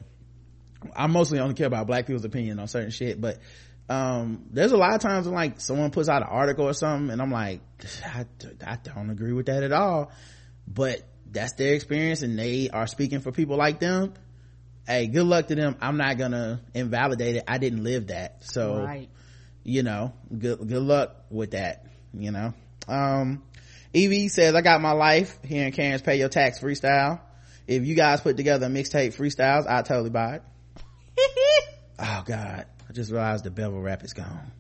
i 0.96 1.06
mostly 1.06 1.40
only 1.40 1.54
care 1.54 1.68
about 1.68 1.86
black 1.88 2.08
people's 2.08 2.26
opinion 2.26 2.58
on 2.60 2.68
certain 2.68 2.90
shit. 2.90 3.22
But 3.22 3.38
um 3.90 4.46
there's 4.50 4.72
a 4.72 4.78
lot 4.78 4.96
of 4.96 5.02
times 5.02 5.28
when 5.28 5.36
like 5.36 5.62
someone 5.62 5.92
puts 5.92 6.10
out 6.10 6.24
an 6.24 6.30
article 6.32 6.66
or 6.68 6.74
something 6.74 7.12
and 7.12 7.22
i'm 7.22 7.30
like 7.32 7.62
I, 8.06 8.26
I 8.66 8.78
don't 8.84 9.12
agree 9.12 9.34
with 9.34 9.46
that 9.46 9.62
at 9.62 9.72
all. 9.72 10.12
But 10.68 11.02
that's 11.32 11.54
their 11.54 11.76
experience 11.76 12.24
and 12.24 12.40
they 12.40 12.70
are 12.72 12.88
speaking 12.88 13.20
for 13.20 13.32
people 13.32 13.56
like 13.56 13.80
them 13.80 14.14
hey 14.88 15.08
good 15.08 15.26
luck 15.26 15.48
to 15.48 15.56
them. 15.56 15.76
I'm 15.82 15.98
not 15.98 16.18
gonna 16.18 16.62
invalidate 16.74 17.38
it. 17.38 17.44
I 17.48 17.58
didn't 17.58 17.84
live 17.84 18.08
that. 18.08 18.44
So 18.44 18.84
right. 18.84 19.10
you 19.64 19.84
know 19.84 20.14
good 20.38 20.60
good 20.68 20.84
luck 20.84 21.26
with 21.30 21.52
that 21.52 21.86
you 22.14 22.32
know. 22.32 22.54
Um 22.88 23.44
ev 23.94 24.32
says 24.32 24.56
i 24.56 24.62
got 24.62 24.82
my 24.82 24.92
life. 24.92 25.38
Here 25.44 25.66
in 25.66 25.72
karen's 25.72 26.02
pay 26.02 26.18
your 26.18 26.30
tax 26.30 26.60
freestyle. 26.60 27.22
If 27.66 27.86
you 27.86 27.96
guys 27.96 28.22
put 28.22 28.38
together 28.38 28.66
a 28.66 28.70
mixtape 28.70 29.16
freestyles 29.16 29.66
i 29.68 29.82
totally 29.82 30.10
buy 30.10 30.36
it. 30.36 30.44
Oh 32.00 32.24
god. 32.26 32.66
I 32.90 32.92
just 32.92 33.12
realized 33.12 33.46
the 33.46 33.52
bevel 33.52 33.80
rap 33.80 34.04
is 34.04 34.14
gone 34.14 34.52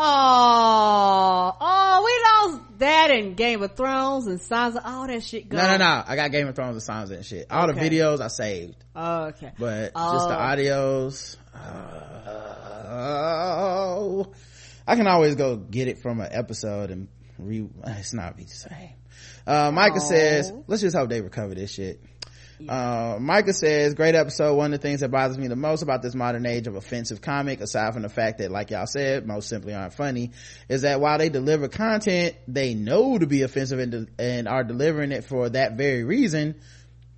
Oh, 0.00 1.56
oh, 1.60 2.02
we 2.04 2.12
lost 2.56 2.78
that 2.78 3.10
in 3.10 3.34
Game 3.34 3.62
of 3.62 3.74
Thrones 3.74 4.26
and 4.28 4.40
Sons 4.40 4.76
of 4.76 4.82
all 4.84 5.06
that 5.08 5.22
shit. 5.24 5.48
Gone. 5.48 5.58
no 5.60 5.66
no 5.72 5.76
no 5.78 6.04
i 6.06 6.14
got 6.14 6.30
game 6.30 6.46
of 6.46 6.54
thrones 6.54 6.76
and 6.76 6.82
songs 6.82 7.10
and 7.10 7.24
shit 7.26 7.46
all 7.50 7.68
Okay. 7.68 7.80
the 7.88 7.96
videos 7.96 8.20
i 8.20 8.28
saved 8.28 8.76
Oh, 8.94 9.24
okay. 9.26 9.50
but 9.58 9.90
Oh. 9.96 10.12
just 10.14 10.28
the 10.28 10.34
audios 10.34 11.36
oh 12.90 14.32
i 14.86 14.94
can 14.96 15.06
always 15.06 15.34
go 15.34 15.56
get 15.56 15.88
it 15.88 15.98
from 15.98 16.20
an 16.20 16.28
episode 16.30 16.90
and 16.90 17.08
re 17.38 17.68
it's 17.86 18.14
not 18.14 18.36
be 18.36 18.44
the 18.44 18.50
same 18.50 18.90
uh 19.46 19.70
micah 19.72 20.00
says 20.00 20.52
let's 20.68 20.82
just 20.82 20.96
hope 20.96 21.08
they 21.08 21.20
recover 21.20 21.54
this 21.54 21.72
shit 21.72 22.00
uh 22.66 23.18
micah 23.20 23.52
says 23.52 23.94
great 23.94 24.14
episode. 24.14 24.54
One 24.54 24.72
of 24.72 24.80
the 24.80 24.88
things 24.88 25.00
that 25.00 25.10
bothers 25.10 25.38
me 25.38 25.48
the 25.48 25.56
most 25.56 25.82
about 25.82 26.02
this 26.02 26.14
modern 26.14 26.46
age 26.46 26.66
of 26.66 26.76
offensive 26.76 27.20
comic 27.20 27.60
aside 27.60 27.92
from 27.92 28.02
the 28.02 28.08
fact 28.08 28.38
that 28.38 28.50
like 28.50 28.70
y'all 28.70 28.86
said 28.86 29.26
most 29.26 29.48
simply 29.48 29.74
aren't 29.74 29.92
funny 29.92 30.32
is 30.68 30.82
that 30.82 31.00
while 31.00 31.18
they 31.18 31.28
deliver 31.28 31.68
content 31.68 32.34
they 32.48 32.74
know 32.74 33.18
to 33.18 33.26
be 33.26 33.42
offensive 33.42 33.78
and, 33.78 33.92
de- 33.92 34.06
and 34.18 34.48
are 34.48 34.64
delivering 34.64 35.12
it 35.12 35.24
for 35.24 35.48
that 35.48 35.76
very 35.76 36.04
reason 36.04 36.54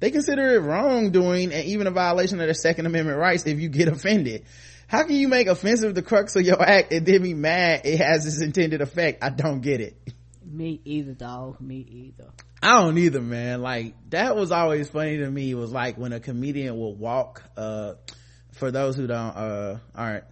they 0.00 0.10
consider 0.10 0.54
it 0.54 0.60
wrongdoing 0.60 1.52
and 1.52 1.66
even 1.66 1.86
a 1.86 1.90
violation 1.90 2.40
of 2.40 2.46
their 2.46 2.54
second 2.54 2.86
amendment 2.86 3.18
rights 3.18 3.46
if 3.46 3.60
you 3.60 3.68
get 3.68 3.88
offended. 3.88 4.44
How 4.88 5.04
can 5.04 5.14
you 5.14 5.28
make 5.28 5.46
offensive 5.46 5.94
the 5.94 6.02
crux 6.02 6.34
of 6.34 6.42
your 6.42 6.60
act 6.60 6.92
and 6.92 7.06
then 7.06 7.22
be 7.22 7.34
mad 7.34 7.82
it 7.84 7.98
has 7.98 8.26
its 8.26 8.40
intended 8.40 8.80
effect? 8.80 9.22
I 9.22 9.28
don't 9.28 9.60
get 9.60 9.80
it. 9.80 9.96
Me 10.44 10.80
either, 10.84 11.12
dog. 11.12 11.60
Me 11.60 11.86
either. 11.88 12.30
I 12.62 12.80
don't 12.80 12.98
either, 12.98 13.20
man. 13.20 13.62
Like 13.62 13.94
that 14.10 14.36
was 14.36 14.52
always 14.52 14.90
funny 14.90 15.18
to 15.18 15.30
me. 15.30 15.54
Was 15.54 15.72
like 15.72 15.96
when 15.96 16.12
a 16.12 16.20
comedian 16.20 16.78
will 16.78 16.94
walk. 16.94 17.42
Uh, 17.56 17.94
for 18.52 18.70
those 18.70 18.96
who 18.96 19.06
don't 19.06 19.36
uh 19.36 19.78
aren't 19.94 20.24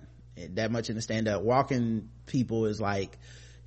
that 0.55 0.71
much 0.71 0.91
in 0.91 0.97
the 0.97 1.03
stand 1.03 1.29
up, 1.29 1.43
walking 1.43 2.11
people 2.27 2.67
is 2.67 2.81
like 2.81 3.19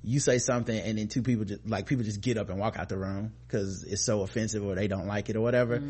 you 0.04 0.18
say 0.20 0.38
something 0.38 0.76
and 0.76 0.98
then 0.98 1.08
two 1.08 1.22
people 1.22 1.44
just 1.44 1.66
like 1.66 1.86
people 1.86 2.04
just 2.04 2.20
get 2.20 2.36
up 2.36 2.48
and 2.48 2.58
walk 2.58 2.76
out 2.76 2.88
the 2.88 2.96
room 2.96 3.32
because 3.46 3.84
it's 3.84 4.04
so 4.04 4.22
offensive 4.22 4.64
or 4.64 4.74
they 4.74 4.88
don't 4.88 5.06
like 5.06 5.28
it 5.28 5.36
or 5.36 5.40
whatever. 5.40 5.82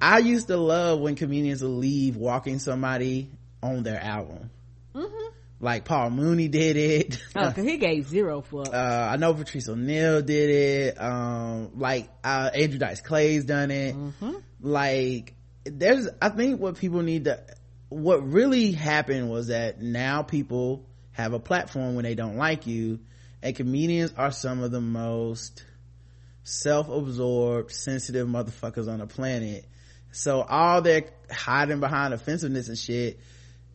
I 0.00 0.18
used 0.18 0.48
to 0.48 0.56
love 0.56 1.00
when 1.00 1.14
comedians 1.14 1.62
would 1.62 1.68
leave 1.68 2.16
walking 2.16 2.58
somebody 2.58 3.30
on 3.62 3.82
their 3.82 4.00
album. 4.02 4.50
Like 5.64 5.86
Paul 5.86 6.10
Mooney 6.10 6.48
did 6.48 6.76
it. 6.76 7.18
Oh, 7.34 7.50
cause 7.50 7.64
he 7.64 7.78
gave 7.78 8.06
zero 8.06 8.42
fucks. 8.42 8.68
uh 8.74 9.08
i 9.12 9.16
know 9.16 9.32
patrice 9.32 9.66
o'neal 9.68 10.20
did 10.20 10.50
it 10.50 11.00
um 11.00 11.70
like 11.78 12.10
uh 12.22 12.50
andrew 12.54 12.78
dice 12.78 13.00
clay's 13.00 13.44
done 13.46 13.70
it 13.70 13.96
like 14.60 15.34
there's 15.64 16.06
i 16.20 16.28
think 16.28 16.60
what 16.60 16.76
people 16.76 17.00
need 17.02 17.24
to 17.24 17.42
what 17.88 18.30
really 18.30 18.72
happened 18.72 19.30
was 19.30 19.46
that 19.46 19.80
now 19.80 20.22
people 20.22 20.84
have 21.12 21.32
a 21.32 21.40
platform 21.40 21.94
when 21.94 22.04
they 22.04 22.14
don't 22.14 22.36
like 22.36 22.66
you 22.66 23.00
and 23.42 23.56
comedians 23.56 24.12
are 24.16 24.30
some 24.30 24.62
of 24.62 24.70
the 24.70 24.82
most 24.82 25.64
self-absorbed 26.42 27.70
sensitive 27.72 28.28
motherfuckers 28.28 28.86
on 28.86 28.98
the 28.98 29.06
planet 29.06 29.64
so 30.12 30.42
all 30.42 30.82
their 30.82 31.04
hiding 31.30 31.80
behind 31.80 32.12
offensiveness 32.12 32.68
and 32.68 32.78
shit 32.78 33.18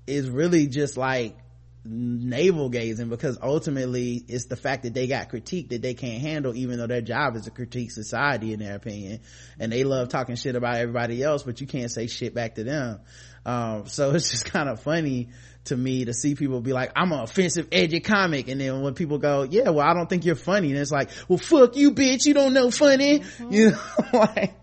is 0.06 0.30
really 0.30 0.68
just 0.68 0.96
like 0.96 1.36
navel 1.86 2.70
gazing 2.70 3.10
because 3.10 3.38
ultimately 3.42 4.24
it's 4.28 4.46
the 4.46 4.56
fact 4.58 4.84
that 4.84 4.94
they 4.94 5.08
got 5.08 5.30
critique 5.30 5.70
that 5.70 5.82
they 5.82 5.94
can't 5.94 6.22
handle 6.22 6.54
even 6.56 6.78
though 6.78 6.88
their 6.88 7.02
job 7.02 7.36
is 7.36 7.46
to 7.46 7.52
critique 7.52 7.92
society 7.92 8.54
in 8.54 8.60
their 8.60 8.76
opinion. 8.76 9.22
And 9.60 9.72
they 9.72 9.84
love 9.84 10.10
talking 10.10 10.36
shit 10.36 10.56
about 10.56 10.76
everybody 10.76 11.24
else 11.24 11.44
but 11.44 11.62
you 11.62 11.68
can't 11.68 11.90
say 11.90 12.08
shit 12.08 12.34
back 12.34 12.56
to 12.56 12.64
them. 12.64 13.00
Um, 13.46 13.88
so 13.88 14.12
it's 14.16 14.30
just 14.32 14.46
kind 14.46 14.68
of 14.68 14.82
funny 14.82 15.30
to 15.70 15.78
me 15.78 16.06
to 16.06 16.14
see 16.14 16.36
people 16.36 16.62
be 16.62 16.74
like 16.74 16.92
i'm 16.96 17.12
an 17.12 17.20
offensive 17.20 17.68
edgy 17.72 18.00
comic. 18.00 18.48
And 18.48 18.62
then 18.62 18.82
when 18.82 18.94
people 18.94 19.18
go 19.18 19.44
yeah 19.44 19.70
well 19.70 19.88
i 19.88 19.94
don't 19.94 20.08
think 20.10 20.26
you're 20.26 20.36
funny. 20.36 20.70
And 20.70 20.78
it's 20.78 20.92
like 20.92 21.10
well 21.28 21.40
fuck 21.40 21.76
you 21.76 21.92
bitch. 21.92 22.26
You 22.26 22.34
don't 22.34 22.54
know 22.54 22.70
funny. 22.70 23.24
You 23.50 23.72
know 23.72 23.78
like 24.14 24.54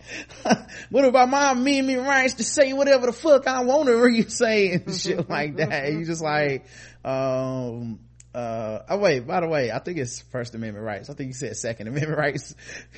what 0.90 1.04
about 1.04 1.28
my 1.28 1.52
amendment 1.52 2.06
rights 2.06 2.34
to 2.34 2.44
say 2.44 2.72
whatever 2.72 3.06
the 3.06 3.12
fuck 3.12 3.46
i 3.46 3.62
want 3.64 3.88
to 3.88 4.06
you 4.08 4.28
say 4.28 4.72
and 4.72 4.94
shit 4.94 5.28
like 5.28 5.56
that? 5.56 5.92
You 5.92 6.04
just 6.04 6.22
like 6.22 6.66
um 7.04 7.98
uh 8.34 8.82
oh 8.90 8.98
wait 8.98 9.26
by 9.26 9.40
the 9.40 9.48
way 9.48 9.72
i 9.72 9.78
think 9.78 9.96
it's 9.96 10.20
first 10.20 10.54
amendment 10.54 10.84
rights. 10.84 11.08
I 11.08 11.14
think 11.14 11.28
you 11.28 11.32
said 11.34 11.56
second 11.56 11.88
amendment 11.88 12.18
rights. 12.18 12.54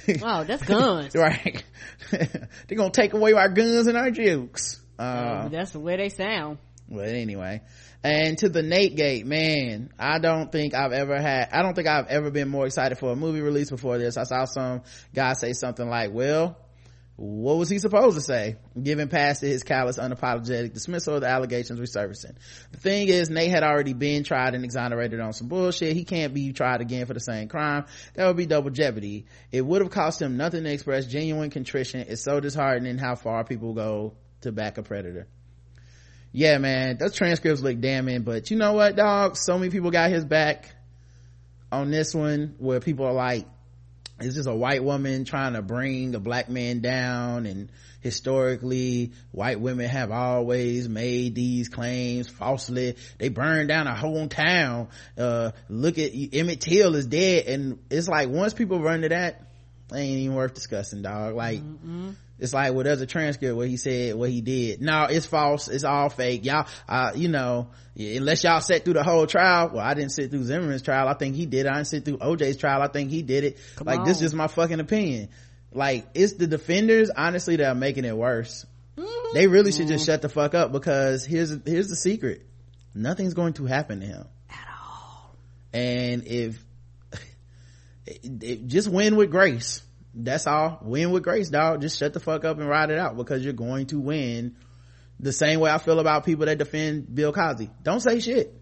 Wow, 0.20 0.43
that's 0.43 0.64
guns. 0.64 1.14
right. 1.14 1.62
They're 2.10 2.76
gonna 2.76 2.90
take 2.90 3.12
away 3.12 3.32
our 3.35 3.48
guns 3.48 3.86
and 3.86 3.97
our 3.97 4.10
jukes 4.10 4.80
uh 4.98 5.48
that's 5.48 5.70
the 5.70 5.78
way 5.78 5.97
they 5.97 6.09
sound. 6.09 6.59
well 6.89 7.05
anyway 7.05 7.62
and 8.04 8.38
to 8.38 8.48
the 8.48 8.62
nate 8.62 8.96
gate 8.96 9.26
man 9.26 9.90
i 9.98 10.18
don't 10.18 10.52
think 10.52 10.74
i've 10.74 10.92
ever 10.92 11.20
had 11.20 11.48
i 11.52 11.62
don't 11.62 11.74
think 11.74 11.88
i've 11.88 12.06
ever 12.06 12.30
been 12.30 12.48
more 12.48 12.66
excited 12.66 12.96
for 12.96 13.10
a 13.12 13.16
movie 13.16 13.40
release 13.40 13.70
before 13.70 13.98
this. 13.98 14.16
I 14.16 14.24
saw 14.24 14.44
some 14.44 14.82
guy 15.14 15.32
say 15.32 15.52
something 15.52 15.88
like 15.88 16.12
well 16.12 16.56
what 17.20 17.56
was 17.56 17.68
he 17.68 17.80
supposed 17.80 18.14
to 18.14 18.22
say? 18.22 18.58
Given 18.80 19.08
past 19.08 19.40
his 19.40 19.64
callous 19.64 19.98
unapologetic 19.98 20.72
dismissal 20.72 21.16
of 21.16 21.22
the 21.22 21.28
allegations 21.28 21.80
resurfacing 21.80 22.36
the 22.70 22.78
thing 22.78 23.08
is 23.08 23.28
nate 23.28 23.50
had 23.50 23.64
already 23.64 23.92
been 23.92 24.22
tried 24.22 24.54
and 24.54 24.64
exonerated 24.64 25.18
on 25.18 25.32
some 25.32 25.48
bullshit. 25.48 25.96
He 25.96 26.04
can't 26.04 26.32
be 26.32 26.52
tried 26.52 26.80
again 26.80 27.06
for 27.06 27.14
the 27.14 27.20
same 27.20 27.48
crime. 27.48 27.86
That 28.14 28.28
would 28.28 28.36
be 28.36 28.46
double 28.46 28.70
jeopardy. 28.70 29.26
It 29.50 29.62
would 29.66 29.82
have 29.82 29.90
cost 29.90 30.22
him 30.22 30.36
nothing 30.36 30.62
to 30.62 30.72
express 30.72 31.06
genuine 31.06 31.50
contrition. 31.50 32.04
It's 32.06 32.22
so 32.22 32.38
disheartening 32.38 32.98
how 32.98 33.16
far 33.16 33.42
people 33.42 33.74
go 33.74 34.14
to 34.42 34.52
back 34.52 34.78
a 34.78 34.84
predator 34.84 35.26
yeah 36.32 36.59
man 36.59 36.96
those 36.98 37.14
transcripts 37.14 37.62
look 37.62 37.80
damning 37.80 38.22
but 38.22 38.50
you 38.50 38.56
know 38.56 38.72
what 38.72 38.96
dog? 38.96 39.36
So 39.36 39.59
many 39.59 39.70
people 39.70 39.90
got 39.90 40.10
his 40.10 40.24
back 40.24 40.74
on 41.70 41.90
this 41.90 42.14
one 42.14 42.55
where 42.59 42.80
people 42.80 43.06
are 43.06 43.12
like 43.12 43.46
it's 44.20 44.34
just 44.34 44.48
a 44.48 44.55
white 44.55 44.82
woman 44.82 45.24
trying 45.24 45.52
to 45.52 45.62
bring 45.62 46.14
a 46.14 46.18
black 46.18 46.48
man 46.48 46.80
down 46.80 47.46
and 47.46 47.70
historically 48.00 49.12
white 49.30 49.60
women 49.60 49.88
have 49.88 50.10
always 50.10 50.88
made 50.88 51.36
these 51.36 51.68
claims 51.68 52.28
falsely. 52.28 52.96
They 53.18 53.28
burned 53.28 53.68
down 53.68 53.86
a 53.86 53.94
whole 53.94 54.26
town. 54.26 54.88
Uh 55.16 55.52
look 55.68 55.98
at 55.98 56.10
emmett 56.32 56.60
till 56.60 56.96
is 56.96 57.06
dead 57.06 57.46
and 57.46 57.78
it's 57.90 58.09
like 58.09 58.28
once 58.28 58.55
people 58.55 58.80
run 58.80 59.02
to 59.02 59.10
that 59.10 59.42
ain't 59.94 60.18
even 60.18 60.34
worth 60.34 60.55
discussing 60.55 61.02
dog. 61.02 61.34
Like 61.34 61.60
it's 62.39 62.52
like 62.55 62.73
well 62.74 62.85
there's 62.85 63.01
a 63.01 63.06
transcript 63.06 63.56
where 63.56 63.66
he 63.66 63.77
said 63.77 64.15
what 64.15 64.31
he 64.31 64.40
did. 64.40 64.81
No 64.81 65.05
it's 65.05 65.27
false. 65.27 65.69
It's 65.69 65.85
all 65.85 66.09
fake. 66.09 66.44
Y'all 66.44 66.66
uh 66.89 67.12
you 67.15 67.28
know 67.28 67.70
unless 67.97 68.44
y'all 68.44 68.60
sat 68.60 68.85
through 68.85 68.94
the 68.94 69.02
whole 69.02 69.27
trial. 69.27 69.70
Well 69.74 69.85
i 69.85 69.94
didn't 69.94 70.12
sit 70.12 70.31
through 70.31 70.44
zimmerman's 70.44 70.82
trial. 70.82 71.09
I 71.09 71.15
think 71.15 71.35
he 71.35 71.47
did 71.47 71.66
it. 71.66 71.70
i 71.70 71.74
didn't 71.74 71.86
sit 71.89 72.05
through 72.05 72.19
oj's 72.20 72.56
trial. 72.56 72.81
I 72.82 72.89
think 72.89 73.10
he 73.10 73.23
did 73.23 73.44
it. 73.44 73.59
Like 73.82 74.05
this 74.05 74.19
on. 74.20 74.24
is 74.24 74.35
my 74.35 74.47
fucking 74.47 74.81
opinion. 74.81 75.28
Like 75.73 76.06
it's 76.15 76.35
the 76.35 76.47
defenders 76.47 77.10
honestly 77.10 77.56
that 77.56 77.69
are 77.69 77.74
making 77.74 78.05
it 78.05 78.16
worse. 78.16 78.65
They 79.35 79.47
really 79.47 79.73
should 79.73 79.89
just 79.89 80.06
shut 80.06 80.23
the 80.23 80.28
fuck 80.28 80.55
up 80.55 80.73
because 80.73 81.24
here's 81.24 81.51
here's 81.66 81.89
the 81.89 81.97
secret. 81.97 82.47
Nothing's 82.94 83.35
going 83.35 83.52
to 83.55 83.66
happen 83.66 84.01
to 84.01 84.06
him. 84.06 84.24
At 84.48 84.66
all. 84.81 85.36
And 85.74 86.24
if 86.24 86.65
it- 88.06 88.43
it- 88.43 88.66
just 88.69 88.89
win 88.89 89.16
with 89.16 89.31
grace 89.31 89.82
that's 90.24 90.46
all 90.46 90.78
win 90.82 91.10
with 91.10 91.22
grace 91.22 91.48
dog 91.48 91.80
just 91.80 91.98
shut 91.98 92.12
the 92.12 92.20
fuck 92.20 92.44
up 92.44 92.58
and 92.58 92.68
ride 92.68 92.90
it 92.90 92.98
out 92.98 93.16
because 93.16 93.44
you're 93.44 93.52
going 93.52 93.86
to 93.86 93.98
win 93.98 94.56
the 95.20 95.32
same 95.32 95.60
way 95.60 95.70
i 95.70 95.78
feel 95.78 95.98
about 96.00 96.24
people 96.24 96.46
that 96.46 96.58
defend 96.58 97.12
bill 97.14 97.32
cosby 97.32 97.70
don't 97.82 98.00
say 98.00 98.20
shit 98.20 98.54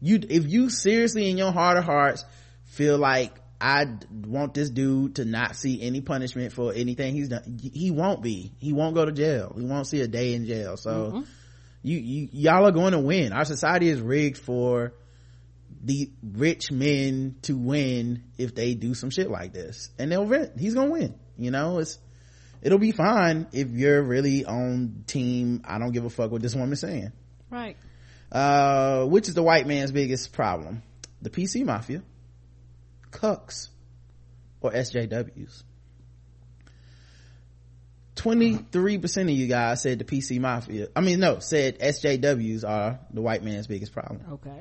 you 0.00 0.20
if 0.28 0.46
you 0.46 0.70
seriously 0.70 1.30
in 1.30 1.36
your 1.36 1.52
heart 1.52 1.76
of 1.76 1.84
hearts 1.84 2.24
feel 2.64 2.98
like 2.98 3.32
I 3.60 3.86
want 4.26 4.54
this 4.54 4.70
dude 4.70 5.16
to 5.16 5.24
not 5.24 5.56
see 5.56 5.82
any 5.82 6.00
punishment 6.00 6.52
for 6.52 6.72
anything 6.72 7.14
he's 7.14 7.28
done. 7.28 7.58
He 7.60 7.90
won't 7.90 8.22
be. 8.22 8.52
He 8.58 8.72
won't 8.72 8.94
go 8.94 9.04
to 9.04 9.12
jail. 9.12 9.54
He 9.58 9.64
won't 9.64 9.86
see 9.86 10.00
a 10.00 10.06
day 10.06 10.34
in 10.34 10.46
jail. 10.46 10.76
So 10.76 10.90
mm-hmm. 10.90 11.20
you, 11.82 11.98
you, 11.98 12.28
y'all 12.32 12.66
are 12.66 12.72
going 12.72 12.92
to 12.92 13.00
win. 13.00 13.32
Our 13.32 13.44
society 13.44 13.88
is 13.88 14.00
rigged 14.00 14.38
for 14.38 14.92
the 15.82 16.10
rich 16.22 16.70
men 16.70 17.36
to 17.42 17.56
win 17.56 18.24
if 18.36 18.54
they 18.54 18.74
do 18.74 18.94
some 18.94 19.10
shit 19.10 19.30
like 19.30 19.52
this. 19.52 19.90
And 19.98 20.10
they'll 20.10 20.24
win. 20.24 20.52
He's 20.58 20.74
gonna 20.74 20.90
win. 20.90 21.14
You 21.36 21.50
know, 21.50 21.78
it's, 21.78 21.98
it'll 22.62 22.78
be 22.78 22.92
fine 22.92 23.46
if 23.52 23.68
you're 23.68 24.02
really 24.02 24.44
on 24.44 25.04
team, 25.06 25.62
I 25.64 25.78
don't 25.78 25.92
give 25.92 26.04
a 26.04 26.10
fuck 26.10 26.30
what 26.30 26.42
this 26.42 26.54
woman's 26.54 26.80
saying. 26.80 27.12
Right. 27.50 27.76
Uh, 28.30 29.04
which 29.06 29.28
is 29.28 29.34
the 29.34 29.42
white 29.42 29.66
man's 29.66 29.92
biggest 29.92 30.32
problem? 30.32 30.82
The 31.22 31.30
PC 31.30 31.64
mafia 31.64 32.02
cucks 33.10 33.68
or 34.60 34.72
SJWs. 34.72 35.62
23% 38.16 39.22
of 39.22 39.30
you 39.30 39.46
guys 39.46 39.82
said 39.82 40.00
the 40.00 40.04
PC 40.04 40.40
mafia, 40.40 40.88
I 40.94 41.00
mean, 41.00 41.20
no, 41.20 41.38
said 41.38 41.78
SJWs 41.78 42.68
are 42.68 42.98
the 43.12 43.22
white 43.22 43.44
man's 43.44 43.68
biggest 43.68 43.92
problem. 43.92 44.22
Okay. 44.32 44.60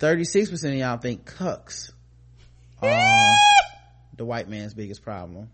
36% 0.00 0.64
of 0.64 0.74
y'all 0.74 0.96
think 0.96 1.30
cucks 1.30 1.92
are 2.82 3.34
the 4.16 4.24
white 4.24 4.48
man's 4.48 4.74
biggest 4.74 5.02
problem. 5.02 5.50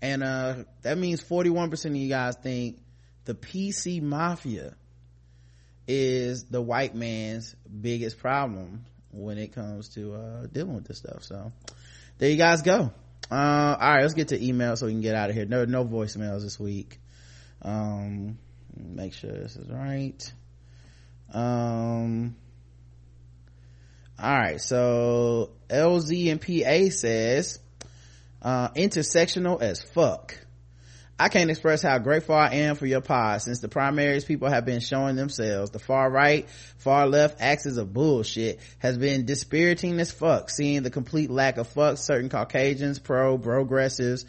And, 0.00 0.22
uh, 0.22 0.54
that 0.82 0.96
means 0.96 1.22
41% 1.22 1.84
of 1.84 1.96
you 1.96 2.08
guys 2.08 2.36
think 2.36 2.78
the 3.24 3.34
PC 3.34 4.00
mafia 4.00 4.74
is 5.86 6.44
the 6.44 6.62
white 6.62 6.94
man's 6.94 7.54
biggest 7.80 8.18
problem 8.18 8.84
when 9.10 9.38
it 9.38 9.52
comes 9.52 9.90
to 9.90 10.14
uh, 10.14 10.46
dealing 10.46 10.74
with 10.74 10.86
this 10.86 10.98
stuff. 10.98 11.22
So 11.22 11.52
there 12.18 12.30
you 12.30 12.36
guys 12.36 12.62
go. 12.62 12.92
Uh, 13.30 13.34
all 13.34 13.94
right 13.94 14.02
let's 14.02 14.14
get 14.14 14.28
to 14.28 14.44
email 14.44 14.76
so 14.76 14.86
we 14.86 14.92
can 14.92 15.00
get 15.00 15.14
out 15.14 15.30
of 15.30 15.36
here. 15.36 15.44
No 15.44 15.64
no 15.64 15.84
voicemails 15.84 16.42
this 16.42 16.58
week. 16.58 17.00
Um, 17.62 18.38
make 18.76 19.14
sure 19.14 19.32
this 19.32 19.56
is 19.56 19.70
right. 19.70 20.32
Um, 21.32 22.36
all 24.18 24.38
right 24.38 24.60
so 24.60 25.50
lz 25.68 26.30
and 26.30 26.40
pa 26.40 26.90
says 26.90 27.58
uh, 28.42 28.70
intersectional 28.70 29.60
as 29.60 29.82
fuck 29.82 30.36
I 31.22 31.28
can't 31.28 31.50
express 31.50 31.82
how 31.82 31.98
grateful 31.98 32.34
I 32.34 32.48
am 32.48 32.74
for 32.74 32.84
your 32.84 33.00
pod 33.00 33.42
since 33.42 33.60
the 33.60 33.68
primaries 33.68 34.24
people 34.24 34.48
have 34.48 34.64
been 34.64 34.80
showing 34.80 35.14
themselves. 35.14 35.70
The 35.70 35.78
far 35.78 36.10
right, 36.10 36.50
far 36.78 37.06
left 37.06 37.40
axis 37.40 37.76
of 37.76 37.92
bullshit 37.92 38.58
has 38.80 38.98
been 38.98 39.24
dispiriting 39.24 40.00
as 40.00 40.10
fuck, 40.10 40.50
seeing 40.50 40.82
the 40.82 40.90
complete 40.90 41.30
lack 41.30 41.58
of 41.58 41.68
fuck 41.68 41.98
certain 41.98 42.28
Caucasians, 42.28 42.98
pro, 42.98 43.38
progressives 43.38 44.24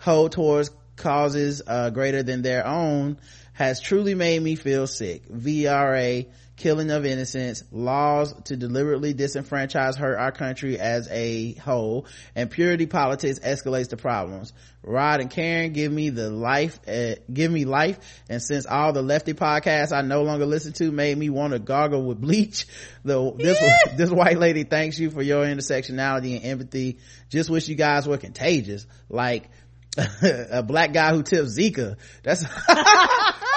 hold 0.00 0.32
towards 0.32 0.70
causes 0.96 1.62
uh, 1.64 1.90
greater 1.90 2.24
than 2.24 2.42
their 2.42 2.66
own 2.66 3.18
has 3.52 3.80
truly 3.80 4.14
made 4.14 4.42
me 4.42 4.56
feel 4.56 4.88
sick. 4.88 5.28
VRA 5.28 6.26
killing 6.56 6.90
of 6.90 7.04
innocents, 7.04 7.64
laws 7.72 8.34
to 8.44 8.56
deliberately 8.56 9.14
disenfranchise 9.14 9.96
hurt 9.96 10.18
our 10.18 10.32
country 10.32 10.78
as 10.78 11.08
a 11.10 11.54
whole, 11.54 12.06
and 12.34 12.50
purity 12.50 12.86
politics 12.86 13.38
escalates 13.40 13.88
the 13.88 13.96
problems. 13.96 14.52
Rod 14.82 15.20
and 15.20 15.30
Karen 15.30 15.72
give 15.72 15.92
me 15.92 16.10
the 16.10 16.30
life, 16.30 16.78
uh, 16.88 17.14
give 17.32 17.50
me 17.50 17.64
life, 17.64 17.98
and 18.28 18.42
since 18.42 18.66
all 18.66 18.92
the 18.92 19.02
lefty 19.02 19.32
podcasts 19.32 19.92
I 19.92 20.02
no 20.02 20.22
longer 20.22 20.46
listen 20.46 20.72
to 20.74 20.90
made 20.90 21.16
me 21.16 21.30
want 21.30 21.52
to 21.52 21.58
gargle 21.58 22.04
with 22.04 22.20
bleach, 22.20 22.66
the, 23.04 23.32
this, 23.32 23.60
yeah. 23.60 23.94
this 23.96 24.10
white 24.10 24.38
lady 24.38 24.64
thanks 24.64 24.98
you 24.98 25.10
for 25.10 25.22
your 25.22 25.44
intersectionality 25.44 26.36
and 26.36 26.44
empathy. 26.44 26.98
Just 27.28 27.48
wish 27.50 27.68
you 27.68 27.76
guys 27.76 28.06
were 28.06 28.18
contagious. 28.18 28.86
Like, 29.08 29.48
a 30.22 30.62
black 30.62 30.92
guy 30.92 31.12
who 31.12 31.22
tips 31.22 31.58
Zika. 31.58 31.96
That's 32.22 32.44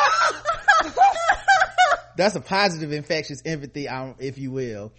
that's 2.18 2.36
a 2.36 2.42
positive 2.42 2.92
infectious 2.92 3.42
empathy 3.46 3.88
um, 3.88 4.16
if 4.20 4.38
you 4.38 4.52
will. 4.52 4.92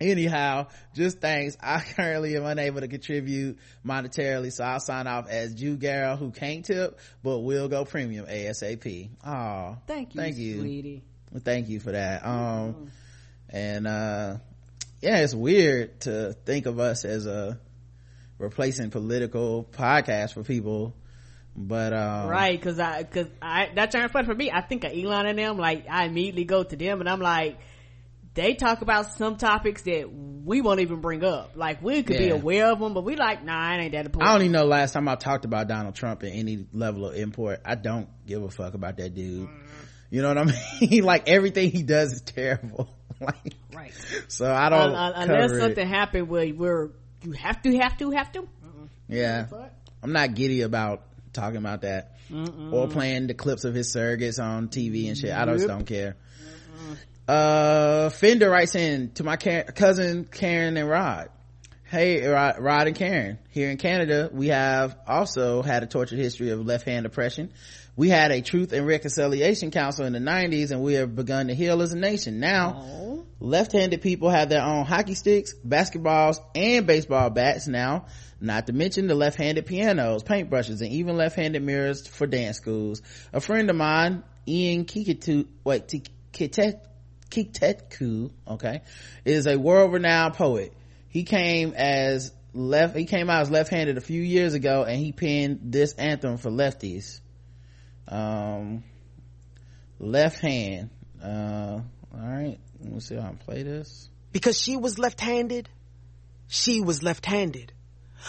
Anyhow 0.00 0.66
just 0.94 1.20
thanks. 1.20 1.56
I 1.62 1.80
currently 1.80 2.36
am 2.36 2.44
unable 2.44 2.80
to 2.80 2.88
contribute 2.88 3.58
monetarily 3.84 4.52
so 4.52 4.64
i'll 4.64 4.80
sign 4.80 5.06
off 5.06 5.28
as 5.28 5.54
Jew 5.54 5.76
girl 5.76 6.16
who 6.16 6.30
can't 6.30 6.64
tip 6.64 6.98
but 7.22 7.38
will 7.38 7.68
go 7.68 7.84
premium 7.84 8.26
asap 8.26 9.10
oh 9.24 9.78
thank 9.86 10.14
you 10.14 10.20
thank 10.20 10.36
you. 10.36 10.60
sweetie. 10.60 11.02
Thank 11.38 11.68
you 11.68 11.80
for 11.80 11.92
that. 11.92 12.24
Um 12.24 12.32
mm. 12.74 12.88
and 13.50 13.86
uh 13.86 14.36
yeah 15.00 15.18
it's 15.18 15.34
weird 15.34 16.00
to 16.02 16.34
think 16.44 16.66
of 16.66 16.78
us 16.78 17.04
as 17.04 17.26
a 17.26 17.58
replacing 18.38 18.90
political 18.90 19.64
podcast 19.64 20.34
for 20.34 20.42
people 20.42 20.94
but 21.56 21.92
um, 21.92 22.28
right 22.28 22.58
because 22.58 22.78
i 22.78 23.02
because 23.02 23.28
i 23.40 23.70
that 23.74 23.90
turned 23.90 24.10
fun 24.10 24.26
for 24.26 24.34
me. 24.34 24.50
I 24.50 24.60
think 24.60 24.84
of 24.84 24.92
elon 24.92 25.26
and 25.26 25.38
them 25.38 25.56
like 25.56 25.86
i 25.90 26.04
immediately 26.04 26.44
go 26.44 26.62
to 26.62 26.76
them 26.76 27.00
and 27.00 27.08
i'm 27.08 27.20
like 27.20 27.58
they 28.34 28.54
talk 28.54 28.82
about 28.82 29.14
some 29.14 29.36
topics 29.36 29.82
that 29.82 30.12
we 30.12 30.60
won't 30.60 30.80
even 30.80 31.00
bring 31.00 31.24
up. 31.24 31.52
Like 31.54 31.80
we 31.82 32.02
could 32.02 32.16
yeah. 32.16 32.26
be 32.26 32.28
aware 32.28 32.70
of 32.70 32.78
them 32.78 32.92
but 32.92 33.02
we 33.02 33.16
like 33.16 33.42
nah 33.42 33.74
it 33.74 33.78
ain't 33.78 33.92
that 33.92 34.04
important 34.04 34.28
i 34.28 34.32
don't 34.34 34.42
even 34.42 34.52
know 34.52 34.66
last 34.66 34.92
time 34.92 35.08
i 35.08 35.14
talked 35.14 35.46
about 35.46 35.68
donald 35.68 35.94
trump 35.94 36.22
in 36.22 36.32
any 36.32 36.66
level 36.72 37.06
of 37.08 37.16
import. 37.16 37.60
I 37.64 37.74
don't 37.74 38.08
give 38.26 38.42
a 38.42 38.50
fuck 38.50 38.74
about 38.74 38.98
that 38.98 39.14
dude. 39.14 39.48
Mm. 39.48 39.62
you 40.10 40.20
know 40.20 40.28
what 40.28 40.38
i 40.38 40.44
mean? 40.80 41.04
Like 41.04 41.28
everything 41.28 41.70
he 41.70 41.82
does 41.82 42.12
is 42.12 42.20
terrible. 42.20 42.90
Like 43.18 43.54
right. 43.74 43.92
so 44.28 44.52
i 44.52 44.68
don't 44.68 44.94
uh, 44.94 45.12
unless 45.16 45.58
something 45.58 45.88
happened 45.88 46.28
where 46.28 46.44
you 46.44 47.32
have 47.32 47.62
to 47.62 47.74
have 47.78 47.96
to 47.96 48.10
have 48.10 48.30
to? 48.32 48.46
Yeah. 49.08 49.46
I'm 50.02 50.12
not 50.12 50.34
giddy 50.34 50.60
about 50.62 51.02
talking 51.36 51.58
about 51.58 51.82
that. 51.82 52.16
Mm-mm. 52.30 52.72
or 52.72 52.88
playing 52.88 53.28
the 53.28 53.34
clips 53.34 53.64
of 53.64 53.74
his 53.74 53.94
surrogates 53.94 54.42
on 54.42 54.68
tv 54.68 55.06
and 55.06 55.16
shit. 55.16 55.32
I 55.32 55.44
just 55.46 55.68
don't 55.68 55.84
care. 55.84 56.16
Mm-mm. 56.74 56.96
uh 57.28 58.10
fender 58.10 58.50
writes 58.50 58.74
in 58.74 59.12
to 59.12 59.22
my 59.22 59.36
cousin 59.36 60.24
karen 60.24 60.76
and 60.76 60.88
rod. 60.88 61.30
Hey 61.84 62.26
rod, 62.26 62.58
rod 62.58 62.88
and 62.88 62.96
karen. 62.96 63.38
Here 63.50 63.70
in 63.70 63.76
canada 63.76 64.28
we 64.32 64.48
have 64.48 64.96
also 65.06 65.62
had 65.62 65.84
a 65.84 65.86
tortured 65.86 66.18
history 66.18 66.50
of 66.50 66.66
left-hand 66.66 67.06
oppression. 67.06 67.52
We 67.94 68.08
had 68.08 68.32
a 68.32 68.42
truth 68.42 68.72
and 68.72 68.84
reconciliation 68.86 69.70
council 69.70 70.04
in 70.04 70.12
the 70.12 70.18
90s 70.18 70.72
and 70.72 70.82
we 70.82 70.94
have 70.94 71.14
begun 71.14 71.46
to 71.46 71.54
heal 71.54 71.80
as 71.80 71.92
a 71.92 71.96
nation. 71.96 72.40
Now 72.40 72.72
Aww. 72.72 73.24
left-handed 73.38 74.02
people 74.02 74.30
have 74.30 74.48
their 74.48 74.62
own 74.62 74.84
hockey 74.84 75.14
sticks 75.14 75.54
basketballs 75.64 76.38
and 76.56 76.88
baseball 76.88 77.30
bats 77.30 77.68
now 77.68 78.06
not 78.40 78.66
to 78.66 78.72
mention 78.72 79.06
the 79.06 79.14
left-handed 79.14 79.66
pianos, 79.66 80.22
paintbrushes, 80.22 80.80
and 80.80 80.90
even 80.92 81.16
left-handed 81.16 81.62
mirrors 81.62 82.06
for 82.06 82.26
dance 82.26 82.56
schools. 82.58 83.02
A 83.32 83.40
friend 83.40 83.70
of 83.70 83.76
mine, 83.76 84.22
Ian 84.46 84.84
Kikitu, 84.84 85.46
wait, 85.64 85.88
Keteku, 87.30 88.30
okay, 88.46 88.82
is 89.24 89.46
a 89.46 89.56
world-renowned 89.56 90.34
poet. 90.34 90.74
He 91.08 91.24
came 91.24 91.72
as 91.74 92.32
left, 92.52 92.96
he 92.96 93.06
came 93.06 93.30
out 93.30 93.42
as 93.42 93.50
left-handed 93.50 93.96
a 93.96 94.02
few 94.02 94.20
years 94.20 94.54
ago 94.54 94.84
and 94.84 94.98
he 94.98 95.12
penned 95.12 95.60
this 95.72 95.94
anthem 95.94 96.36
for 96.36 96.50
lefties. 96.50 97.20
Um, 98.08 98.84
left 99.98 100.40
hand. 100.40 100.90
Uh, 101.22 101.80
alright, 102.14 102.60
let 102.80 102.92
me 102.92 103.00
see 103.00 103.14
how 103.16 103.28
I 103.28 103.32
play 103.32 103.62
this. 103.62 104.08
Because 104.32 104.60
she 104.60 104.76
was 104.76 104.98
left-handed, 104.98 105.68
she 106.48 106.80
was 106.82 107.02
left-handed. 107.02 107.72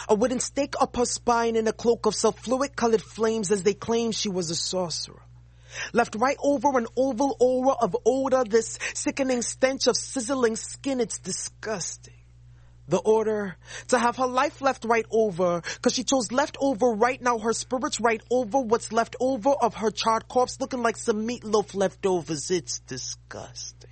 A 0.10 0.16
wooden 0.16 0.40
stake 0.40 0.76
up 0.80 0.96
her 0.96 1.06
spine 1.06 1.56
in 1.56 1.68
a 1.68 1.74
cloak 1.74 2.06
of 2.06 2.14
sulfuric 2.14 2.76
colored 2.76 3.02
flames 3.02 3.52
as 3.52 3.64
they 3.64 3.74
claimed 3.74 4.16
she 4.16 4.30
was 4.30 4.50
a 4.50 4.56
sorcerer. 4.56 5.22
Left 5.94 6.16
right 6.16 6.38
over 6.42 6.78
an 6.78 6.88
oval 6.96 7.36
aura 7.40 7.74
of 7.82 7.96
odor, 8.06 8.44
this 8.44 8.80
sickening 8.94 9.42
stench 9.42 9.88
of 9.88 9.98
sizzling 9.98 10.56
skin, 10.56 11.00
it's 11.00 11.20
disgusting. 11.20 12.14
The 12.90 12.98
order 12.98 13.58
to 13.90 14.00
have 14.00 14.16
her 14.16 14.28
life 14.28 14.62
left 14.62 14.86
right 14.86 15.06
over, 15.12 15.62
cause 15.82 15.94
she 15.94 16.06
chose 16.06 16.32
left 16.32 16.58
over 16.62 16.88
right 16.88 17.22
now, 17.22 17.38
her 17.38 17.52
spirit's 17.52 18.00
right 18.00 18.22
over 18.32 18.60
what's 18.62 18.94
left 18.94 19.18
over 19.20 19.50
of 19.50 19.76
her 19.76 19.92
charred 19.92 20.30
corpse 20.30 20.58
looking 20.62 20.82
like 20.82 20.96
some 20.96 21.28
meatloaf 21.28 21.76
leftovers. 21.76 22.50
It's 22.50 22.80
disgusting. 22.80 23.90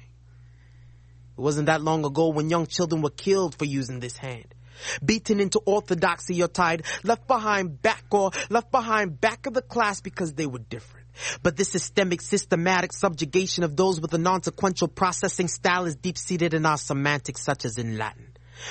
It 1.38 1.42
wasn't 1.42 1.66
that 1.66 1.82
long 1.82 2.06
ago 2.06 2.30
when 2.30 2.50
young 2.50 2.68
children 2.68 3.02
were 3.02 3.10
killed 3.10 3.56
for 3.56 3.66
using 3.66 4.00
this 4.00 4.16
hand 4.16 4.56
beaten 5.04 5.40
into 5.40 5.60
orthodoxy 5.66 6.42
or 6.42 6.48
tied, 6.48 6.84
left 7.04 7.28
behind 7.28 7.82
back 7.82 8.06
or 8.12 8.32
left 8.50 8.72
behind 8.72 9.20
back 9.20 9.46
of 9.46 9.54
the 9.54 9.62
class 9.62 10.02
because 10.02 10.34
they 10.34 10.46
were 10.46 10.60
different. 10.60 11.08
But 11.42 11.56
this 11.56 11.70
systemic, 11.70 12.22
systematic 12.22 12.92
subjugation 12.92 13.64
of 13.64 13.76
those 13.76 14.02
with 14.02 14.14
a 14.14 14.18
non-sequential 14.18 14.90
processing 14.90 15.48
style 15.48 15.86
is 15.86 15.96
deep-seated 15.96 16.54
in 16.54 16.66
our 16.66 16.78
semantics 16.78 17.42
such 17.42 17.66
as 17.66 17.78
in 17.78 17.98
Latin, 17.98 18.28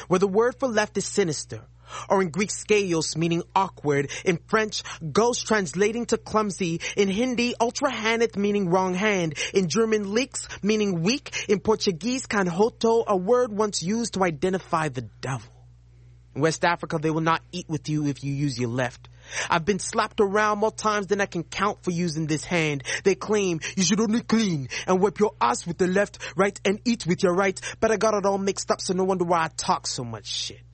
where 0.08 0.20
the 0.20 0.28
word 0.28 0.56
for 0.58 0.68
left 0.68 0.96
is 0.98 1.06
sinister, 1.06 1.62
Or 2.08 2.22
in 2.22 2.30
Greek, 2.30 2.50
skaios, 2.50 3.16
meaning 3.16 3.42
awkward. 3.54 4.10
In 4.24 4.38
French, 4.46 4.82
gauche 5.12 5.44
translating 5.44 6.06
to 6.06 6.16
clumsy. 6.16 6.80
In 6.96 7.08
Hindi, 7.08 7.54
ultrahanit, 7.60 8.36
meaning 8.36 8.68
wrong 8.68 8.94
hand. 8.94 9.34
In 9.52 9.68
German, 9.68 10.12
leeks, 10.12 10.48
meaning 10.62 11.02
weak. 11.02 11.46
In 11.48 11.60
Portuguese, 11.60 12.26
canhoto, 12.26 13.04
a 13.06 13.16
word 13.16 13.52
once 13.52 13.82
used 13.82 14.14
to 14.14 14.24
identify 14.24 14.88
the 14.88 15.02
devil. 15.20 15.53
In 16.34 16.40
West 16.40 16.64
Africa, 16.64 16.98
they 17.00 17.10
will 17.10 17.20
not 17.20 17.42
eat 17.52 17.68
with 17.68 17.88
you 17.88 18.06
if 18.06 18.24
you 18.24 18.32
use 18.32 18.58
your 18.58 18.70
left. 18.70 19.08
I've 19.48 19.64
been 19.64 19.78
slapped 19.78 20.20
around 20.20 20.58
more 20.58 20.72
times 20.72 21.06
than 21.06 21.20
I 21.20 21.26
can 21.26 21.44
count 21.44 21.82
for 21.82 21.90
using 21.90 22.26
this 22.26 22.44
hand. 22.44 22.82
They 23.04 23.14
claim 23.14 23.60
you 23.76 23.84
should 23.84 24.00
only 24.00 24.20
clean 24.20 24.68
and 24.86 25.00
wipe 25.00 25.20
your 25.20 25.34
ass 25.40 25.66
with 25.66 25.78
the 25.78 25.86
left, 25.86 26.18
right, 26.36 26.58
and 26.64 26.80
eat 26.84 27.06
with 27.06 27.22
your 27.22 27.34
right, 27.34 27.58
but 27.80 27.90
I 27.90 27.96
got 27.96 28.14
it 28.14 28.26
all 28.26 28.38
mixed 28.38 28.70
up 28.70 28.80
so 28.80 28.94
no 28.94 29.04
wonder 29.04 29.24
why 29.24 29.44
I 29.44 29.48
talk 29.56 29.86
so 29.86 30.04
much 30.04 30.26
shit. 30.26 30.73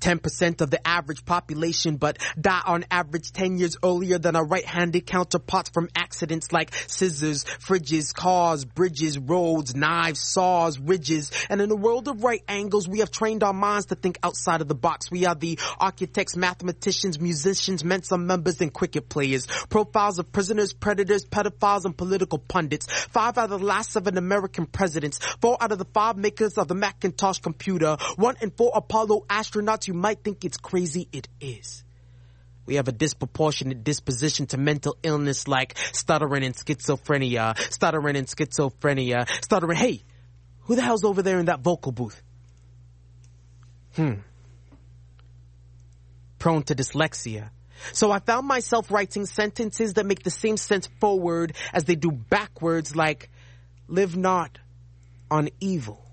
10% 0.00 0.60
of 0.60 0.70
the 0.70 0.86
average 0.86 1.24
population, 1.24 1.96
but 1.96 2.18
die 2.40 2.62
on 2.64 2.84
average 2.90 3.32
10 3.32 3.58
years 3.58 3.76
earlier 3.84 4.18
than 4.18 4.36
our 4.36 4.44
right-handed 4.44 5.06
counterparts 5.06 5.70
from 5.70 5.88
accidents 5.94 6.52
like 6.52 6.74
scissors, 6.86 7.44
fridges, 7.44 8.14
cars, 8.14 8.64
bridges, 8.64 9.18
roads, 9.18 9.74
knives, 9.74 10.20
saws, 10.20 10.78
ridges. 10.78 11.30
And 11.48 11.60
in 11.60 11.68
the 11.68 11.76
world 11.76 12.08
of 12.08 12.24
right 12.24 12.42
angles, 12.48 12.88
we 12.88 13.00
have 13.00 13.10
trained 13.10 13.42
our 13.42 13.52
minds 13.52 13.86
to 13.86 13.94
think 13.94 14.18
outside 14.22 14.60
of 14.60 14.68
the 14.68 14.74
box. 14.74 15.10
We 15.10 15.26
are 15.26 15.34
the 15.34 15.58
architects, 15.78 16.36
mathematicians, 16.36 17.20
musicians, 17.20 17.84
Mensa 17.84 18.16
members, 18.18 18.60
and 18.60 18.72
cricket 18.72 19.08
players. 19.08 19.46
Profiles 19.68 20.18
of 20.18 20.32
prisoners, 20.32 20.72
predators, 20.72 21.24
pedophiles, 21.24 21.84
and 21.84 21.96
political 21.96 22.38
pundits. 22.38 22.86
Five 22.86 23.38
out 23.38 23.52
of 23.52 23.60
the 23.60 23.66
last 23.66 23.92
seven 23.92 24.16
American 24.16 24.66
presidents. 24.66 25.18
Four 25.40 25.58
out 25.60 25.72
of 25.72 25.78
the 25.78 25.86
five 25.92 26.16
makers 26.16 26.56
of 26.58 26.68
the 26.68 26.74
Macintosh 26.74 27.38
computer. 27.38 27.96
One 28.16 28.36
in 28.40 28.50
four 28.50 28.72
Apollo 28.74 29.26
astronauts 29.28 29.89
you 29.90 29.94
might 29.94 30.22
think 30.22 30.44
it's 30.44 30.56
crazy, 30.56 31.08
it 31.12 31.26
is. 31.40 31.82
We 32.64 32.76
have 32.76 32.86
a 32.86 32.92
disproportionate 32.92 33.82
disposition 33.82 34.46
to 34.46 34.56
mental 34.56 34.96
illness 35.02 35.48
like 35.48 35.76
stuttering 35.92 36.44
and 36.44 36.54
schizophrenia, 36.54 37.58
stuttering 37.72 38.14
and 38.14 38.28
schizophrenia, 38.28 39.28
stuttering. 39.44 39.76
Hey, 39.76 40.02
who 40.60 40.76
the 40.76 40.82
hell's 40.82 41.02
over 41.02 41.22
there 41.22 41.40
in 41.40 41.46
that 41.46 41.58
vocal 41.58 41.90
booth? 41.90 42.22
Hmm. 43.96 44.20
Prone 46.38 46.62
to 46.62 46.76
dyslexia. 46.76 47.50
So 47.92 48.12
I 48.12 48.20
found 48.20 48.46
myself 48.46 48.92
writing 48.92 49.26
sentences 49.26 49.94
that 49.94 50.06
make 50.06 50.22
the 50.22 50.30
same 50.30 50.56
sense 50.56 50.86
forward 51.00 51.54
as 51.72 51.82
they 51.82 51.96
do 51.96 52.12
backwards 52.12 52.94
like, 52.94 53.28
live 53.88 54.16
not 54.16 54.56
on 55.32 55.48
evil. 55.58 56.09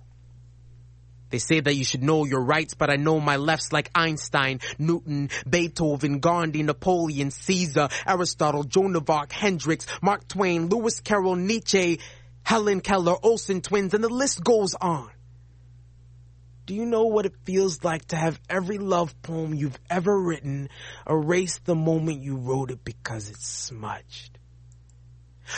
They 1.29 1.39
say 1.39 1.59
that 1.59 1.75
you 1.75 1.83
should 1.83 2.03
know 2.03 2.25
your 2.25 2.41
rights, 2.41 2.73
but 2.73 2.89
I 2.89 2.95
know 2.95 3.19
my 3.19 3.35
lefts 3.35 3.73
like 3.73 3.89
Einstein, 3.93 4.59
Newton, 4.77 5.29
Beethoven, 5.49 6.19
Gandhi, 6.19 6.63
Napoleon, 6.63 7.31
Caesar, 7.31 7.89
Aristotle, 8.05 8.63
Joan 8.63 8.95
of 8.95 9.09
Arc, 9.09 9.31
Hendrix, 9.31 9.85
Mark 10.01 10.27
Twain, 10.27 10.69
Lewis 10.69 11.01
Carroll, 11.01 11.35
Nietzsche, 11.35 11.99
Helen 12.43 12.79
Keller, 12.79 13.15
Olsen 13.21 13.61
twins, 13.61 13.93
and 13.93 14.03
the 14.03 14.09
list 14.09 14.43
goes 14.43 14.73
on. 14.73 15.09
Do 16.65 16.75
you 16.75 16.85
know 16.85 17.03
what 17.03 17.25
it 17.25 17.33
feels 17.45 17.83
like 17.83 18.05
to 18.07 18.17
have 18.17 18.39
every 18.49 18.77
love 18.77 19.21
poem 19.21 19.53
you've 19.53 19.79
ever 19.89 20.17
written 20.17 20.69
erased 21.09 21.65
the 21.65 21.75
moment 21.75 22.23
you 22.23 22.35
wrote 22.35 22.71
it 22.71 22.83
because 22.83 23.29
it's 23.29 23.47
smudged? 23.47 24.36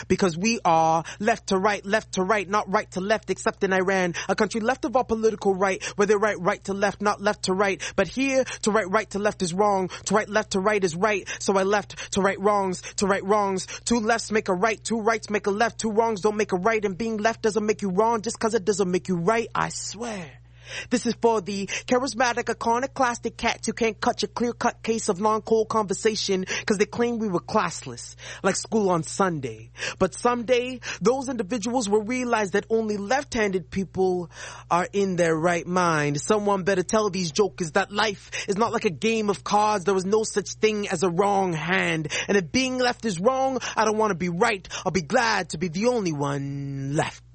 Because 0.08 0.36
we 0.36 0.60
are 0.64 1.04
left 1.18 1.48
to 1.48 1.58
right, 1.58 1.84
left 1.84 2.12
to 2.12 2.22
right, 2.22 2.48
not 2.48 2.70
right 2.70 2.90
to 2.92 3.00
left, 3.00 3.30
except 3.30 3.64
in 3.64 3.72
Iran, 3.72 4.14
a 4.28 4.34
country 4.34 4.60
left 4.60 4.84
of 4.84 4.96
our 4.96 5.04
political 5.04 5.54
right, 5.54 5.82
where 5.96 6.06
they 6.06 6.16
write 6.16 6.40
right 6.40 6.62
to 6.64 6.74
left, 6.74 7.02
not 7.02 7.20
left 7.20 7.44
to 7.44 7.54
right. 7.54 7.82
But 7.96 8.08
here, 8.08 8.44
to 8.62 8.70
write 8.70 8.90
right 8.90 9.10
to 9.10 9.18
left 9.18 9.42
is 9.42 9.52
wrong, 9.52 9.88
to 10.06 10.14
write 10.14 10.28
left 10.28 10.52
to 10.52 10.60
right 10.60 10.82
is 10.82 10.94
right. 10.94 11.28
So 11.38 11.56
I 11.56 11.62
left 11.64 12.12
to 12.12 12.20
right 12.20 12.40
wrongs, 12.40 12.82
to 12.96 13.06
right 13.06 13.24
wrongs. 13.24 13.66
Two 13.84 14.00
lefts 14.00 14.30
make 14.30 14.48
a 14.48 14.54
right, 14.54 14.82
two 14.82 15.00
rights 15.00 15.30
make 15.30 15.46
a 15.46 15.50
left, 15.50 15.80
two 15.80 15.90
wrongs 15.90 16.20
don't 16.20 16.36
make 16.36 16.52
a 16.52 16.56
right, 16.56 16.84
and 16.84 16.96
being 16.96 17.16
left 17.16 17.42
doesn't 17.42 17.64
make 17.64 17.82
you 17.82 17.90
wrong 17.90 18.20
just 18.22 18.38
cause 18.38 18.54
it 18.54 18.64
doesn't 18.64 18.90
make 18.90 19.08
you 19.08 19.16
right, 19.16 19.48
I 19.54 19.68
swear. 19.70 20.39
This 20.90 21.06
is 21.06 21.14
for 21.20 21.40
the 21.40 21.66
charismatic, 21.66 22.50
iconoclastic 22.50 23.36
cats 23.36 23.66
who 23.66 23.72
can't 23.72 24.00
cut 24.00 24.22
your 24.22 24.28
clear-cut 24.28 24.82
case 24.82 25.08
of 25.08 25.20
non-cold 25.20 25.68
conversation 25.68 26.44
because 26.60 26.78
they 26.78 26.86
claim 26.86 27.18
we 27.18 27.28
were 27.28 27.40
classless, 27.40 28.16
like 28.42 28.56
school 28.56 28.90
on 28.90 29.02
Sunday. 29.02 29.70
But 29.98 30.14
someday, 30.14 30.80
those 31.00 31.28
individuals 31.28 31.88
will 31.88 32.02
realize 32.02 32.52
that 32.52 32.66
only 32.70 32.96
left-handed 32.96 33.70
people 33.70 34.30
are 34.70 34.88
in 34.92 35.16
their 35.16 35.36
right 35.36 35.66
mind. 35.66 36.20
Someone 36.20 36.64
better 36.64 36.82
tell 36.82 37.10
these 37.10 37.32
jokers 37.32 37.72
that 37.72 37.92
life 37.92 38.30
is 38.48 38.56
not 38.56 38.72
like 38.72 38.84
a 38.84 38.90
game 38.90 39.30
of 39.30 39.44
cards. 39.44 39.84
There 39.84 39.96
is 39.96 40.04
no 40.04 40.24
such 40.24 40.54
thing 40.54 40.88
as 40.88 41.02
a 41.02 41.10
wrong 41.10 41.52
hand. 41.52 42.08
And 42.28 42.36
if 42.36 42.50
being 42.52 42.78
left 42.78 43.04
is 43.04 43.20
wrong, 43.20 43.58
I 43.76 43.84
don't 43.84 43.98
want 43.98 44.10
to 44.10 44.16
be 44.16 44.28
right. 44.28 44.66
I'll 44.84 44.92
be 44.92 45.02
glad 45.02 45.50
to 45.50 45.58
be 45.58 45.68
the 45.68 45.86
only 45.86 46.12
one 46.12 46.94
left. 46.94 47.29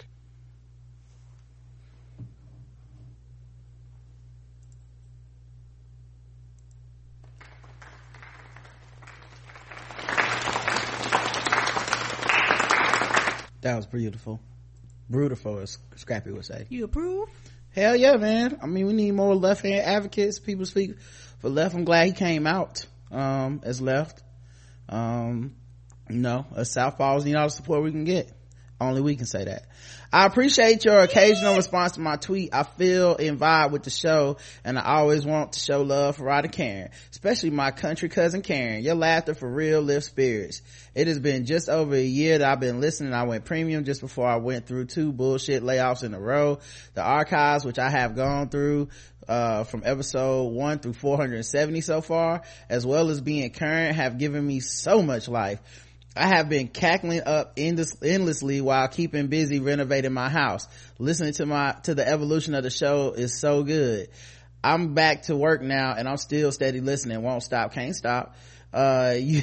That 13.66 13.78
was 13.78 13.88
beautiful. 13.88 14.40
Beautiful, 15.10 15.58
as 15.58 15.80
Scrappy 15.96 16.30
would 16.30 16.46
say. 16.46 16.68
You 16.70 16.84
approve? 16.84 17.30
Hell 17.74 17.96
yeah, 17.96 18.16
man. 18.18 18.60
I 18.62 18.68
mean, 18.68 18.86
we 18.86 18.94
need 18.94 19.14
more 19.14 19.34
left 19.34 19.64
hand 19.64 19.82
advocates. 19.84 20.38
People 20.38 20.68
speak 20.68 21.00
for 21.40 21.50
left. 21.50 21.74
I'm 21.74 21.84
glad 21.84 22.06
he 22.06 22.14
came 22.14 22.46
out, 22.46 22.86
um, 23.10 23.62
as 23.64 23.82
left. 23.82 24.22
Um, 24.88 25.56
you 26.08 26.20
know, 26.20 26.46
as 26.56 26.76
Southpaws 26.76 27.26
need 27.26 27.34
all 27.34 27.48
the 27.48 27.50
support 27.50 27.82
we 27.82 27.90
can 27.90 28.04
get. 28.04 28.32
Only 28.80 29.00
we 29.02 29.16
can 29.16 29.26
say 29.26 29.46
that. 29.46 29.68
I 30.12 30.26
appreciate 30.26 30.84
your 30.84 31.00
occasional 31.00 31.56
response 31.56 31.94
to 31.94 32.02
my 32.02 32.18
tweet. 32.18 32.54
I 32.54 32.64
feel 32.64 33.16
in 33.16 33.38
vibe 33.38 33.72
with 33.72 33.84
the 33.84 33.90
show 33.90 34.38
and 34.66 34.78
I 34.78 34.98
always 34.98 35.26
want 35.26 35.54
to 35.54 35.60
show 35.60 35.82
love 35.82 36.18
for 36.18 36.24
Ryder 36.24 36.50
Karen, 36.50 36.90
especially 37.12 37.52
my 37.52 37.72
country 37.72 38.10
cousin 38.10 38.42
Karen. 38.42 38.84
Your 38.84 38.96
laughter 38.96 39.34
for 39.34 39.50
real 39.50 39.82
lifts 39.82 40.10
spirits. 40.10 40.62
It 40.94 41.08
has 41.08 41.20
been 41.20 41.46
just 41.46 41.70
over 41.70 41.96
a 41.96 42.04
year 42.04 42.38
that 42.38 42.50
I've 42.50 42.60
been 42.60 42.82
listening. 42.82 43.14
I 43.14 43.24
went 43.24 43.46
premium 43.46 43.86
just 43.86 44.02
before 44.02 44.28
I 44.28 44.38
went 44.38 44.68
through 44.68 44.86
two 44.86 45.14
bullshit 45.14 45.64
layoffs 45.64 46.04
in 46.04 46.14
a 46.14 46.20
row. 46.20 46.60
The 46.96 47.02
archives, 47.02 47.66
which 47.66 47.80
I 47.80 47.90
have 47.90 48.16
gone 48.16 48.50
through, 48.50 48.90
uh, 49.28 49.64
from 49.64 49.84
episode 49.86 50.52
1 50.54 50.80
through 50.80 50.94
470 50.94 51.82
so 51.82 52.02
far, 52.02 52.44
as 52.70 52.86
well 52.86 53.10
as 53.10 53.22
being 53.22 53.50
current, 53.52 53.96
have 53.96 54.18
given 54.18 54.46
me 54.46 54.60
so 54.60 55.02
much 55.02 55.28
life. 55.28 55.60
I 56.16 56.28
have 56.28 56.48
been 56.48 56.70
cackling 56.70 57.22
up 57.26 57.54
endless, 57.58 57.96
endlessly 58.02 58.62
while 58.62 58.88
keeping 58.88 59.28
busy 59.28 59.60
renovating 59.60 60.14
my 60.14 60.30
house. 60.30 60.68
Listening 60.98 61.34
to 61.34 61.46
my, 61.46 61.76
to 61.84 61.94
the 61.94 62.08
evolution 62.08 62.56
of 62.56 62.64
the 62.64 62.70
show 62.70 63.12
is 63.12 63.40
so 63.40 63.64
good. 63.64 64.08
I'm 64.64 64.94
back 64.94 65.24
to 65.24 65.36
work 65.36 65.62
now 65.62 65.94
and 65.96 66.08
I'm 66.08 66.18
still 66.18 66.52
steady 66.52 66.80
listening. 66.80 67.22
Won't 67.22 67.44
stop, 67.44 67.74
can't 67.74 67.96
stop. 67.96 68.36
Uh, 68.74 69.16
you, 69.20 69.42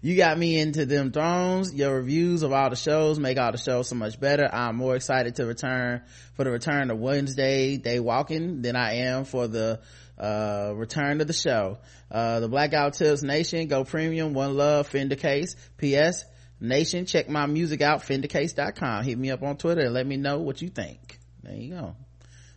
you 0.00 0.16
got 0.16 0.38
me 0.38 0.58
into 0.58 0.86
them 0.86 1.12
thrones. 1.12 1.74
Your 1.74 1.96
reviews 1.96 2.42
of 2.42 2.52
all 2.52 2.70
the 2.70 2.76
shows 2.76 3.18
make 3.18 3.38
all 3.38 3.52
the 3.52 3.58
shows 3.58 3.88
so 3.88 3.94
much 3.94 4.18
better. 4.18 4.48
I'm 4.52 4.76
more 4.76 4.96
excited 4.96 5.36
to 5.36 5.46
return 5.46 6.02
for 6.34 6.44
the 6.44 6.50
return 6.50 6.90
of 6.90 6.98
Wednesday 6.98 7.76
Day 7.76 8.00
Walking 8.00 8.62
than 8.62 8.76
I 8.76 8.94
am 8.94 9.24
for 9.24 9.46
the 9.46 9.80
uh, 10.18 10.72
return 10.74 11.20
of 11.20 11.26
the 11.26 11.32
show. 11.32 11.78
Uh, 12.12 12.40
the 12.40 12.48
Black 12.48 12.70
Guy 12.70 12.84
Who 12.84 12.90
Tips 12.90 13.22
Nation, 13.22 13.68
go 13.68 13.84
premium, 13.84 14.34
one 14.34 14.54
love, 14.54 14.86
Fender 14.86 15.16
Case. 15.16 15.56
P.S. 15.78 16.26
Nation, 16.60 17.06
check 17.06 17.28
my 17.30 17.46
music 17.46 17.80
out, 17.80 18.02
fendercase.com. 18.02 19.02
Hit 19.04 19.18
me 19.18 19.30
up 19.30 19.42
on 19.42 19.56
Twitter 19.56 19.80
and 19.80 19.94
let 19.94 20.06
me 20.06 20.18
know 20.18 20.38
what 20.40 20.60
you 20.60 20.68
think. 20.68 21.18
There 21.42 21.54
you 21.54 21.70
go. 21.74 21.96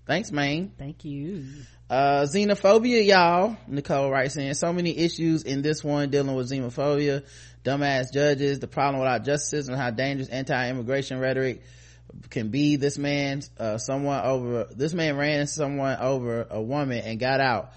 Thanks, 0.05 0.29
man. 0.31 0.73
Thank 0.77 1.05
you. 1.05 1.45
Uh, 1.89 2.25
xenophobia, 2.31 3.05
y'all. 3.07 3.55
Nicole 3.67 4.11
writes 4.11 4.35
in, 4.35 4.53
so 4.55 4.73
many 4.73 4.95
issues 4.97 5.43
in 5.43 5.61
this 5.61 5.83
one 5.83 6.09
dealing 6.09 6.35
with 6.35 6.51
xenophobia, 6.51 7.25
dumbass 7.63 8.13
judges, 8.13 8.59
the 8.59 8.67
problem 8.67 8.99
without 8.99 9.23
justice, 9.23 9.69
and 9.69 9.77
how 9.77 9.89
dangerous 9.89 10.27
anti-immigration 10.29 11.17
rhetoric 11.19 11.63
can 12.29 12.49
be 12.49 12.75
this 12.75 12.97
man 12.97 13.41
uh, 13.59 13.77
someone 13.77 14.23
over 14.23 14.67
this 14.73 14.93
man 14.93 15.17
ran 15.17 15.47
someone 15.47 15.97
over 15.99 16.47
a 16.49 16.61
woman 16.61 16.99
and 16.99 17.19
got 17.19 17.41
out 17.41 17.71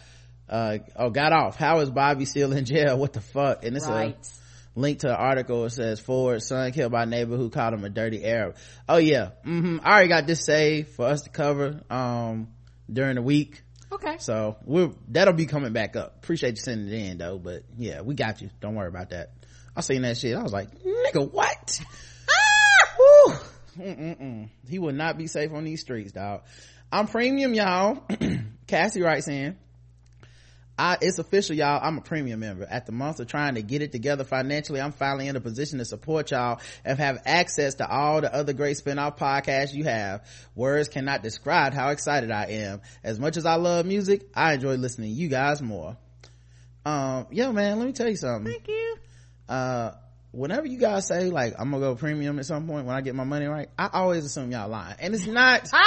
uh 0.48 0.78
oh 0.96 1.10
got 1.10 1.32
off. 1.32 1.56
How 1.56 1.80
is 1.80 1.90
bobby 1.90 2.24
still 2.24 2.52
in 2.52 2.64
jail? 2.64 2.98
What 2.98 3.12
the 3.12 3.20
fuck? 3.20 3.64
And 3.64 3.76
it's 3.76 3.86
right. 3.86 4.16
a 4.16 4.78
link 4.78 5.00
to 5.00 5.08
an 5.08 5.14
article. 5.14 5.64
It 5.64 5.70
says 5.70 6.00
ford 6.00 6.42
son 6.42 6.72
killed 6.72 6.92
by 6.92 7.04
neighbor 7.04 7.36
who 7.36 7.50
called 7.50 7.74
him 7.74 7.84
a 7.84 7.88
dirty 7.88 8.24
arab. 8.24 8.56
Oh 8.88 8.98
yeah. 8.98 9.30
Mm-hmm. 9.46 9.78
i 9.82 9.90
already 9.90 10.08
got 10.08 10.26
this 10.26 10.44
saved 10.44 10.88
for 10.90 11.06
us 11.06 11.22
to 11.22 11.30
cover 11.30 11.80
um 11.90 12.48
during 12.90 13.16
the 13.16 13.22
week. 13.22 13.62
Okay. 13.90 14.16
So 14.18 14.56
we're 14.64 14.90
that'll 15.08 15.34
be 15.34 15.46
coming 15.46 15.72
back 15.72 15.96
up. 15.96 16.16
Appreciate 16.22 16.50
you 16.50 16.62
sending 16.62 16.88
it 16.88 17.10
in 17.10 17.18
though 17.18 17.38
but 17.38 17.64
yeah 17.76 18.00
we 18.00 18.14
got 18.14 18.40
you. 18.40 18.50
Don't 18.60 18.74
worry 18.74 18.88
about 18.88 19.10
that. 19.10 19.32
I 19.76 19.80
seen 19.80 20.02
that 20.02 20.16
shit. 20.16 20.36
I 20.36 20.42
was 20.42 20.52
like 20.52 20.70
nigga 20.82 21.30
what? 21.30 21.80
Ah! 22.30 22.96
Woo! 22.98 23.34
He 24.68 24.78
will 24.78 24.92
not 24.92 25.16
be 25.16 25.26
safe 25.26 25.52
on 25.52 25.64
these 25.64 25.80
streets, 25.80 26.12
dog. 26.12 26.42
I'm 26.90 27.06
premium, 27.06 27.54
y'all. 27.54 28.02
Cassie 28.66 29.02
writes 29.02 29.28
in, 29.28 29.56
I, 30.78 30.96
it's 31.00 31.18
official, 31.18 31.56
y'all. 31.56 31.80
I'm 31.82 31.98
a 31.98 32.00
premium 32.00 32.38
member. 32.38 32.64
At 32.64 32.86
the 32.86 32.92
month 32.92 33.18
of 33.18 33.26
trying 33.26 33.56
to 33.56 33.62
get 33.62 33.82
it 33.82 33.90
together 33.90 34.22
financially, 34.22 34.80
I'm 34.80 34.92
finally 34.92 35.26
in 35.26 35.34
a 35.34 35.40
position 35.40 35.78
to 35.78 35.84
support 35.84 36.30
y'all 36.30 36.60
and 36.84 36.98
have 36.98 37.20
access 37.26 37.74
to 37.76 37.90
all 37.90 38.20
the 38.20 38.32
other 38.32 38.52
great 38.52 38.76
spin-off 38.76 39.16
podcasts 39.16 39.74
you 39.74 39.84
have. 39.84 40.24
Words 40.54 40.88
cannot 40.88 41.22
describe 41.24 41.74
how 41.74 41.88
excited 41.88 42.30
I 42.30 42.44
am. 42.44 42.82
As 43.02 43.18
much 43.18 43.36
as 43.36 43.44
I 43.44 43.56
love 43.56 43.86
music, 43.86 44.28
I 44.34 44.54
enjoy 44.54 44.76
listening 44.76 45.08
to 45.08 45.20
you 45.20 45.28
guys 45.28 45.60
more. 45.60 45.96
Um, 46.84 47.26
yo, 47.32 47.52
man, 47.52 47.78
let 47.78 47.86
me 47.86 47.92
tell 47.92 48.08
you 48.08 48.16
something. 48.16 48.52
Thank 48.52 48.68
you. 48.68 48.96
Uh, 49.48 49.92
whenever 50.30 50.66
you 50.66 50.78
guys 50.78 51.06
say 51.06 51.30
like 51.30 51.54
I'm 51.58 51.70
gonna 51.70 51.80
go 51.80 51.94
premium 51.96 52.38
at 52.38 52.46
some 52.46 52.66
point 52.66 52.86
when 52.86 52.94
I 52.94 53.00
get 53.00 53.14
my 53.14 53.24
money 53.24 53.46
right, 53.46 53.68
I 53.78 53.88
always 53.92 54.24
assume 54.24 54.52
y'all 54.52 54.68
lying, 54.68 54.96
and 55.00 55.14
it's 55.14 55.26
not. 55.26 55.68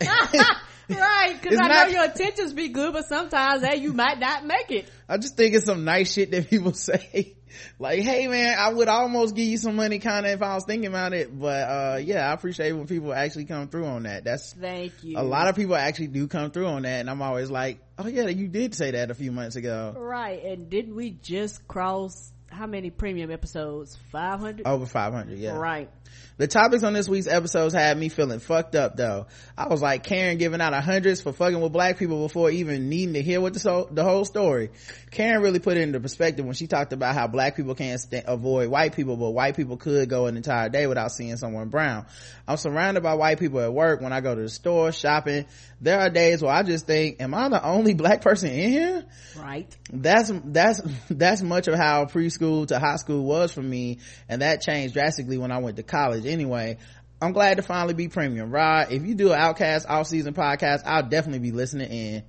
right, 0.98 1.38
because 1.40 1.58
I 1.60 1.68
not- 1.68 1.86
know 1.88 1.92
your 1.94 2.04
intentions 2.06 2.52
be 2.52 2.68
good, 2.68 2.92
but 2.92 3.06
sometimes 3.06 3.64
hey, 3.64 3.76
you 3.76 3.92
might 3.92 4.18
not 4.18 4.44
make 4.44 4.70
it. 4.70 4.90
I 5.08 5.16
just 5.16 5.36
think 5.36 5.54
it's 5.54 5.66
some 5.66 5.84
nice 5.84 6.12
shit 6.12 6.30
that 6.30 6.48
people 6.50 6.72
say. 6.72 7.36
like, 7.78 8.00
hey 8.00 8.26
man, 8.28 8.56
I 8.58 8.72
would 8.72 8.88
almost 8.88 9.34
give 9.34 9.46
you 9.46 9.56
some 9.58 9.76
money 9.76 9.98
kind 9.98 10.24
of 10.24 10.32
if 10.32 10.42
I 10.42 10.54
was 10.54 10.64
thinking 10.64 10.86
about 10.86 11.12
it. 11.12 11.36
But, 11.36 11.68
uh, 11.68 12.00
yeah, 12.02 12.28
I 12.28 12.32
appreciate 12.32 12.72
when 12.72 12.86
people 12.86 13.12
actually 13.12 13.46
come 13.46 13.68
through 13.68 13.86
on 13.86 14.04
that. 14.04 14.24
That's, 14.24 14.52
Thank 14.52 14.92
you. 15.02 15.18
a 15.18 15.22
lot 15.22 15.48
of 15.48 15.56
people 15.56 15.74
actually 15.74 16.08
do 16.08 16.28
come 16.28 16.50
through 16.50 16.66
on 16.66 16.82
that. 16.82 17.00
And 17.00 17.10
I'm 17.10 17.20
always 17.22 17.50
like, 17.50 17.80
oh 17.98 18.06
yeah, 18.06 18.28
you 18.28 18.48
did 18.48 18.74
say 18.74 18.92
that 18.92 19.10
a 19.10 19.14
few 19.14 19.32
months 19.32 19.56
ago. 19.56 19.94
Right, 19.96 20.42
and 20.44 20.70
didn't 20.70 20.94
we 20.94 21.10
just 21.10 21.66
cross 21.66 22.32
how 22.50 22.66
many 22.66 22.90
premium 22.90 23.30
episodes? 23.30 23.96
Five 24.10 24.40
hundred. 24.40 24.66
Over 24.66 24.86
500, 24.86 25.38
yeah. 25.38 25.56
Right. 25.56 25.88
The 26.36 26.46
topics 26.46 26.82
on 26.84 26.94
this 26.94 27.08
week's 27.08 27.26
episodes 27.26 27.74
had 27.74 27.98
me 27.98 28.08
feeling 28.08 28.38
fucked 28.38 28.74
up 28.74 28.96
though. 28.96 29.26
I 29.58 29.68
was 29.68 29.82
like 29.82 30.04
Karen 30.04 30.38
giving 30.38 30.60
out 30.60 30.72
a 30.72 30.80
hundreds 30.80 31.20
for 31.20 31.32
fucking 31.32 31.60
with 31.60 31.72
black 31.72 31.98
people 31.98 32.22
before 32.26 32.50
even 32.50 32.88
needing 32.88 33.12
to 33.14 33.22
hear 33.22 33.40
what 33.40 33.52
the, 33.52 33.60
so, 33.60 33.88
the 33.90 34.04
whole 34.04 34.24
story. 34.24 34.70
Karen 35.10 35.42
really 35.42 35.58
put 35.58 35.76
it 35.76 35.82
into 35.82 36.00
perspective 36.00 36.44
when 36.44 36.54
she 36.54 36.66
talked 36.66 36.92
about 36.92 37.14
how 37.14 37.26
black 37.26 37.56
people 37.56 37.74
can't 37.74 38.00
st- 38.00 38.24
avoid 38.26 38.68
white 38.68 38.94
people, 38.96 39.16
but 39.16 39.30
white 39.30 39.54
people 39.54 39.76
could 39.76 40.08
go 40.08 40.26
an 40.26 40.36
entire 40.36 40.68
day 40.68 40.86
without 40.86 41.12
seeing 41.12 41.36
someone 41.36 41.68
brown. 41.68 42.06
I'm 42.48 42.56
surrounded 42.56 43.02
by 43.02 43.14
white 43.14 43.38
people 43.38 43.60
at 43.60 43.72
work 43.72 44.00
when 44.00 44.12
I 44.12 44.20
go 44.20 44.34
to 44.34 44.40
the 44.40 44.48
store, 44.48 44.92
shopping. 44.92 45.46
There 45.80 46.00
are 46.00 46.08
days 46.08 46.42
where 46.42 46.52
I 46.52 46.62
just 46.62 46.86
think, 46.86 47.20
am 47.20 47.34
I 47.34 47.48
the 47.48 47.62
only 47.62 47.94
black 47.94 48.22
person 48.22 48.50
in 48.50 48.70
here? 48.70 49.04
Right. 49.38 49.76
that's 49.92 50.32
that's 50.44 50.80
that's 51.10 51.42
much 51.42 51.68
of 51.68 51.74
how 51.74 52.04
preschool 52.06 52.66
to 52.68 52.78
high 52.78 52.96
school 52.96 53.24
was 53.24 53.52
for 53.52 53.62
me 53.62 53.98
and 54.28 54.42
that 54.42 54.60
changed 54.60 54.94
drastically 54.94 55.38
when 55.38 55.52
i 55.52 55.58
went 55.58 55.76
to 55.76 55.82
college 55.82 55.99
anyway 56.08 56.78
i'm 57.22 57.32
glad 57.32 57.56
to 57.58 57.62
finally 57.62 57.94
be 57.94 58.08
premium. 58.08 58.50
Rod 58.50 58.92
if 58.92 59.04
you 59.04 59.14
do 59.14 59.32
an 59.32 59.38
outcast 59.38 59.86
off-season 59.88 60.34
podcast 60.34 60.82
i'll 60.86 61.02
definitely 61.08 61.40
be 61.40 61.52
listening 61.52 61.90
in. 61.90 62.22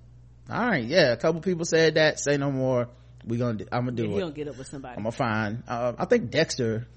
All 0.50 0.66
right 0.68 0.84
yeah 0.84 1.14
a 1.14 1.18
couple 1.18 1.40
people 1.42 1.66
said 1.66 1.96
that. 1.96 2.20
Say 2.20 2.38
no 2.38 2.52
more. 2.52 2.90
We 3.26 3.38
gonna 3.38 3.60
do, 3.60 3.66
i'm 3.72 3.86
gonna 3.86 3.92
do 3.96 4.04
If 4.06 4.10
it. 4.12 4.14
you 4.16 4.20
don't 4.20 4.36
get 4.36 4.48
up 4.48 4.58
with 4.58 4.68
somebody. 4.68 4.96
i'm 4.98 5.04
gonna 5.04 5.12
find 5.12 5.64
uh, 5.68 5.94
i 5.98 6.06
think 6.06 6.32
dexter 6.32 6.88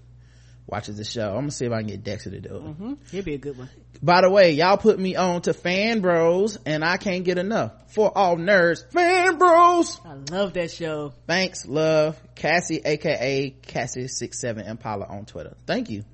watches 0.66 0.97
the 0.97 1.05
show 1.05 1.28
i'm 1.31 1.41
gonna 1.41 1.51
see 1.51 1.66
if 1.66 1.73
i 1.73 1.78
can 1.78 1.89
get 1.89 2.03
dexter 2.05 2.31
to 2.31 2.41
do 2.41 2.57
it 2.57 2.61
hmm 2.61 2.93
He'll 3.11 3.23
be 3.23 3.35
a 3.35 3.39
good 3.39 3.57
one. 3.59 3.69
by 4.03 4.23
the 4.23 4.31
way, 4.31 4.53
y'all 4.53 4.77
put 4.77 4.99
me 4.99 5.15
on 5.16 5.43
to 5.43 5.53
Fan 5.55 6.01
Bros 6.01 6.59
and 6.66 6.85
I 6.85 6.97
can't 6.97 7.24
get 7.24 7.39
enough. 7.39 7.73
For 7.93 8.11
all 8.16 8.36
nerds, 8.36 8.91
Fan 8.93 9.39
Bros! 9.39 10.01
I 10.05 10.15
love 10.35 10.55
that 10.55 10.70
show. 10.70 11.12
Thanks, 11.27 11.65
love, 11.66 12.20
Cassie, 12.35 12.81
aka 12.85 13.55
Cassie67 13.66 14.69
Impala 14.69 15.07
on 15.07 15.27
Twitter. 15.27 15.55
Thank 15.66 15.91
you. 15.91 16.05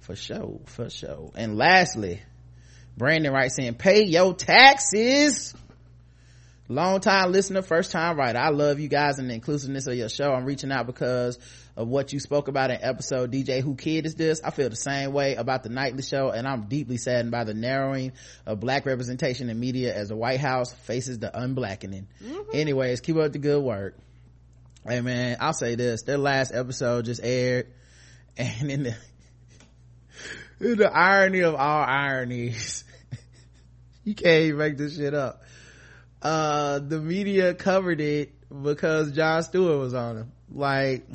For 0.00 0.14
sure, 0.16 0.60
for 0.66 0.88
sure. 0.88 1.32
And 1.34 1.56
lastly, 1.58 2.22
Brandon 2.96 3.32
writes 3.32 3.56
saying, 3.56 3.74
pay 3.74 4.04
your 4.04 4.34
taxes. 4.34 5.54
Long 6.70 7.00
time 7.00 7.32
listener, 7.32 7.62
first 7.62 7.92
time 7.92 8.16
writer. 8.18 8.38
I 8.38 8.50
love 8.50 8.78
you 8.78 8.88
guys 8.88 9.18
and 9.18 9.30
the 9.30 9.34
inclusiveness 9.34 9.86
of 9.86 9.94
your 9.94 10.10
show. 10.10 10.32
I'm 10.32 10.44
reaching 10.44 10.70
out 10.70 10.86
because 10.86 11.38
of 11.78 11.86
what 11.86 12.12
you 12.12 12.18
spoke 12.18 12.48
about 12.48 12.72
in 12.72 12.78
episode 12.82 13.30
DJ 13.30 13.64
Whoo 13.64 13.76
Kid 13.76 14.04
Is 14.04 14.16
This? 14.16 14.40
I 14.42 14.50
feel 14.50 14.68
the 14.68 14.74
same 14.74 15.12
way 15.12 15.36
about 15.36 15.62
the 15.62 15.68
nightly 15.68 16.02
show 16.02 16.30
and 16.30 16.46
I'm 16.46 16.64
deeply 16.64 16.96
saddened 16.96 17.30
by 17.30 17.44
the 17.44 17.54
narrowing 17.54 18.12
of 18.44 18.58
black 18.58 18.84
representation 18.84 19.48
in 19.48 19.60
media 19.60 19.94
as 19.94 20.08
the 20.08 20.16
White 20.16 20.40
House 20.40 20.72
faces 20.72 21.20
the 21.20 21.30
unblackening. 21.32 22.06
Anyways, 22.52 23.00
keep 23.00 23.14
up 23.16 23.32
the 23.32 23.38
good 23.38 23.62
work. 23.62 23.96
Hey 24.84 25.00
man, 25.02 25.36
I'll 25.40 25.52
say 25.52 25.76
this. 25.76 26.02
Their 26.02 26.18
last 26.18 26.52
episode 26.52 27.04
just 27.04 27.20
aired 27.22 27.68
and 28.36 28.70
in 28.72 28.82
the, 28.82 28.96
in 30.58 30.78
the 30.78 30.92
irony 30.92 31.40
of 31.40 31.54
all 31.54 31.84
ironies, 31.84 32.82
you 34.04 34.16
can't 34.16 34.42
even 34.42 34.58
make 34.58 34.76
this 34.76 34.96
shit 34.96 35.14
up. 35.14 35.44
Uh, 36.20 36.80
the 36.80 36.98
media 36.98 37.54
covered 37.54 38.00
it 38.00 38.32
because 38.50 39.12
Jon 39.12 39.44
Stewart 39.44 39.78
was 39.78 39.94
on 39.94 40.16
him. 40.16 40.32
Like, 40.50 41.06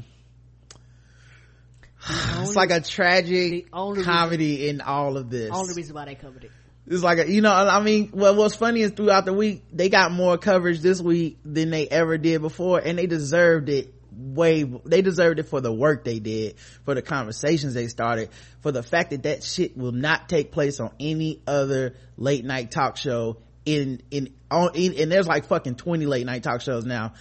it's 2.10 2.56
like 2.56 2.72
a 2.72 2.82
tragic 2.82 3.68
only 3.72 4.04
comedy 4.04 4.68
in 4.70 4.82
all 4.82 5.18
of 5.18 5.30
this. 5.30 5.52
Only 5.52 5.74
reason 5.74 5.96
why 5.96 6.06
they 6.06 6.16
covered 6.16 6.44
it. 6.46 6.52
It's 6.86 7.02
like, 7.02 7.20
a, 7.20 7.32
you 7.32 7.42
know, 7.42 7.54
I 7.54 7.82
mean, 7.82 8.12
well, 8.14 8.36
what's 8.36 8.56
funny 8.56 8.82
is 8.82 8.92
throughout 8.92 9.26
the 9.26 9.34
week, 9.34 9.64
they 9.72 9.88
got 9.88 10.12
more 10.12 10.38
coverage 10.38 10.82
this 10.82 11.02
week 11.02 11.38
than 11.46 11.70
they 11.70 11.88
ever 11.88 12.18
did 12.18 12.42
before, 12.42 12.80
and 12.80 12.98
they 12.98 13.08
deserved 13.08 13.70
it 13.70 13.94
way, 14.12 14.64
they 14.64 15.02
deserved 15.02 15.40
it 15.40 15.44
for 15.44 15.62
the 15.62 15.72
work 15.72 16.04
they 16.04 16.20
did, 16.20 16.60
for 16.84 16.94
the 16.94 17.02
conversations 17.02 17.74
they 17.74 17.88
started, 17.88 18.30
for 18.62 18.72
the 18.72 18.84
fact 18.84 19.12
that 19.12 19.24
that 19.24 19.44
shit 19.44 19.78
will 19.78 19.94
not 19.94 20.28
take 20.28 20.52
place 20.52 20.82
on 20.82 20.92
any 21.00 21.42
other 21.48 21.96
late 22.18 22.44
night 22.44 22.70
talk 22.72 22.98
show 22.98 23.38
in, 23.66 24.02
in, 24.12 24.34
on, 24.52 24.72
in, 24.76 24.94
and 25.00 25.12
there's 25.12 25.28
like 25.28 25.46
fucking 25.46 25.76
20 25.76 26.06
late 26.06 26.26
night 26.26 26.44
talk 26.44 26.60
shows 26.60 26.86
now, 26.86 27.14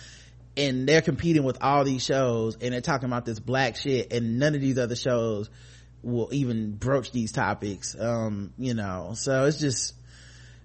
and 0.57 0.89
they're 0.89 1.03
competing 1.03 1.45
with 1.45 1.59
all 1.63 1.85
these 1.85 2.05
shows, 2.05 2.57
and 2.61 2.73
they're 2.75 2.81
talking 2.81 3.07
about 3.07 3.25
this 3.25 3.41
black 3.41 3.77
shit, 3.77 4.13
and 4.13 4.39
none 4.39 4.55
of 4.55 4.61
these 4.61 4.79
other 4.79 4.97
shows 4.97 5.49
will 6.03 6.29
even 6.33 6.73
broach 6.75 7.13
these 7.13 7.31
topics 7.33 7.97
um 7.99 8.53
you 8.59 8.75
know. 8.75 9.13
So 9.15 9.45
it's 9.45 9.59
just 9.59 9.95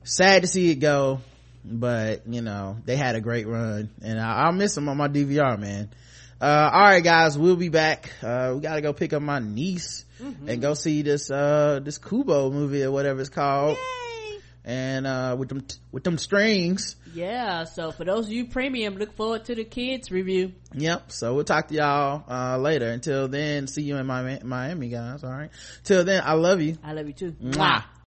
sad 0.03 0.41
to 0.41 0.47
see 0.47 0.71
it 0.71 0.75
go 0.75 1.19
but 1.63 2.27
you 2.27 2.41
know 2.41 2.77
they 2.85 2.95
had 2.95 3.15
a 3.15 3.21
great 3.21 3.45
run 3.45 3.89
and 4.01 4.19
I, 4.19 4.45
i'll 4.45 4.53
miss 4.53 4.73
them 4.73 4.87
on 4.89 4.97
my 4.97 5.09
dvr 5.09 5.59
man. 5.59 5.91
Uh 6.41 6.69
all 6.73 6.81
right 6.81 7.03
guys 7.03 7.37
we'll 7.37 7.55
be 7.55 7.69
back. 7.69 8.11
Uh 8.23 8.53
we 8.55 8.61
gotta 8.61 8.81
go 8.81 8.93
pick 8.93 9.13
up 9.13 9.21
my 9.21 9.39
niece 9.39 10.05
and 10.47 10.61
go 10.61 10.73
see 10.73 11.03
this 11.03 11.29
uh 11.29 11.79
this 11.83 11.99
kubo 11.99 12.49
movie 12.51 12.83
or 12.83 12.91
whatever 12.91 13.21
it's 13.21 13.29
called 13.29 13.77
and 14.67 15.07
uh 15.07 15.35
with 15.39 15.49
them 15.49 15.65
with 15.91 16.03
them 16.03 16.17
strings 16.19 16.97
Yeah, 17.13 17.63
so 17.63 17.91
for 17.91 18.05
those 18.05 18.27
of 18.27 18.31
you 18.31 18.45
premium, 18.45 18.97
look 18.97 19.15
forward 19.15 19.45
to 19.45 19.55
the 19.55 19.63
kids 19.63 20.11
review. 20.11 20.51
Yep. 20.73 21.11
So 21.11 21.33
we'll 21.33 21.45
talk 21.45 21.69
to 21.69 21.73
y'all 21.73 22.23
uh, 22.29 22.57
later. 22.59 22.89
Until 22.89 23.27
then, 23.27 23.65
see 23.65 23.81
you 23.81 23.95
in 23.95 24.05
Miami, 24.05 24.39
Miami, 24.43 24.89
guys. 24.89 25.23
All 25.23 25.31
right. 25.31 25.49
Till 25.83 26.03
then, 26.03 26.21
I 26.23 26.33
love 26.33 26.61
you. 26.61 26.77
I 26.83 26.93
love 26.93 27.07
you 27.07 27.13
too. 27.13 27.31
Mwah. 27.31 27.85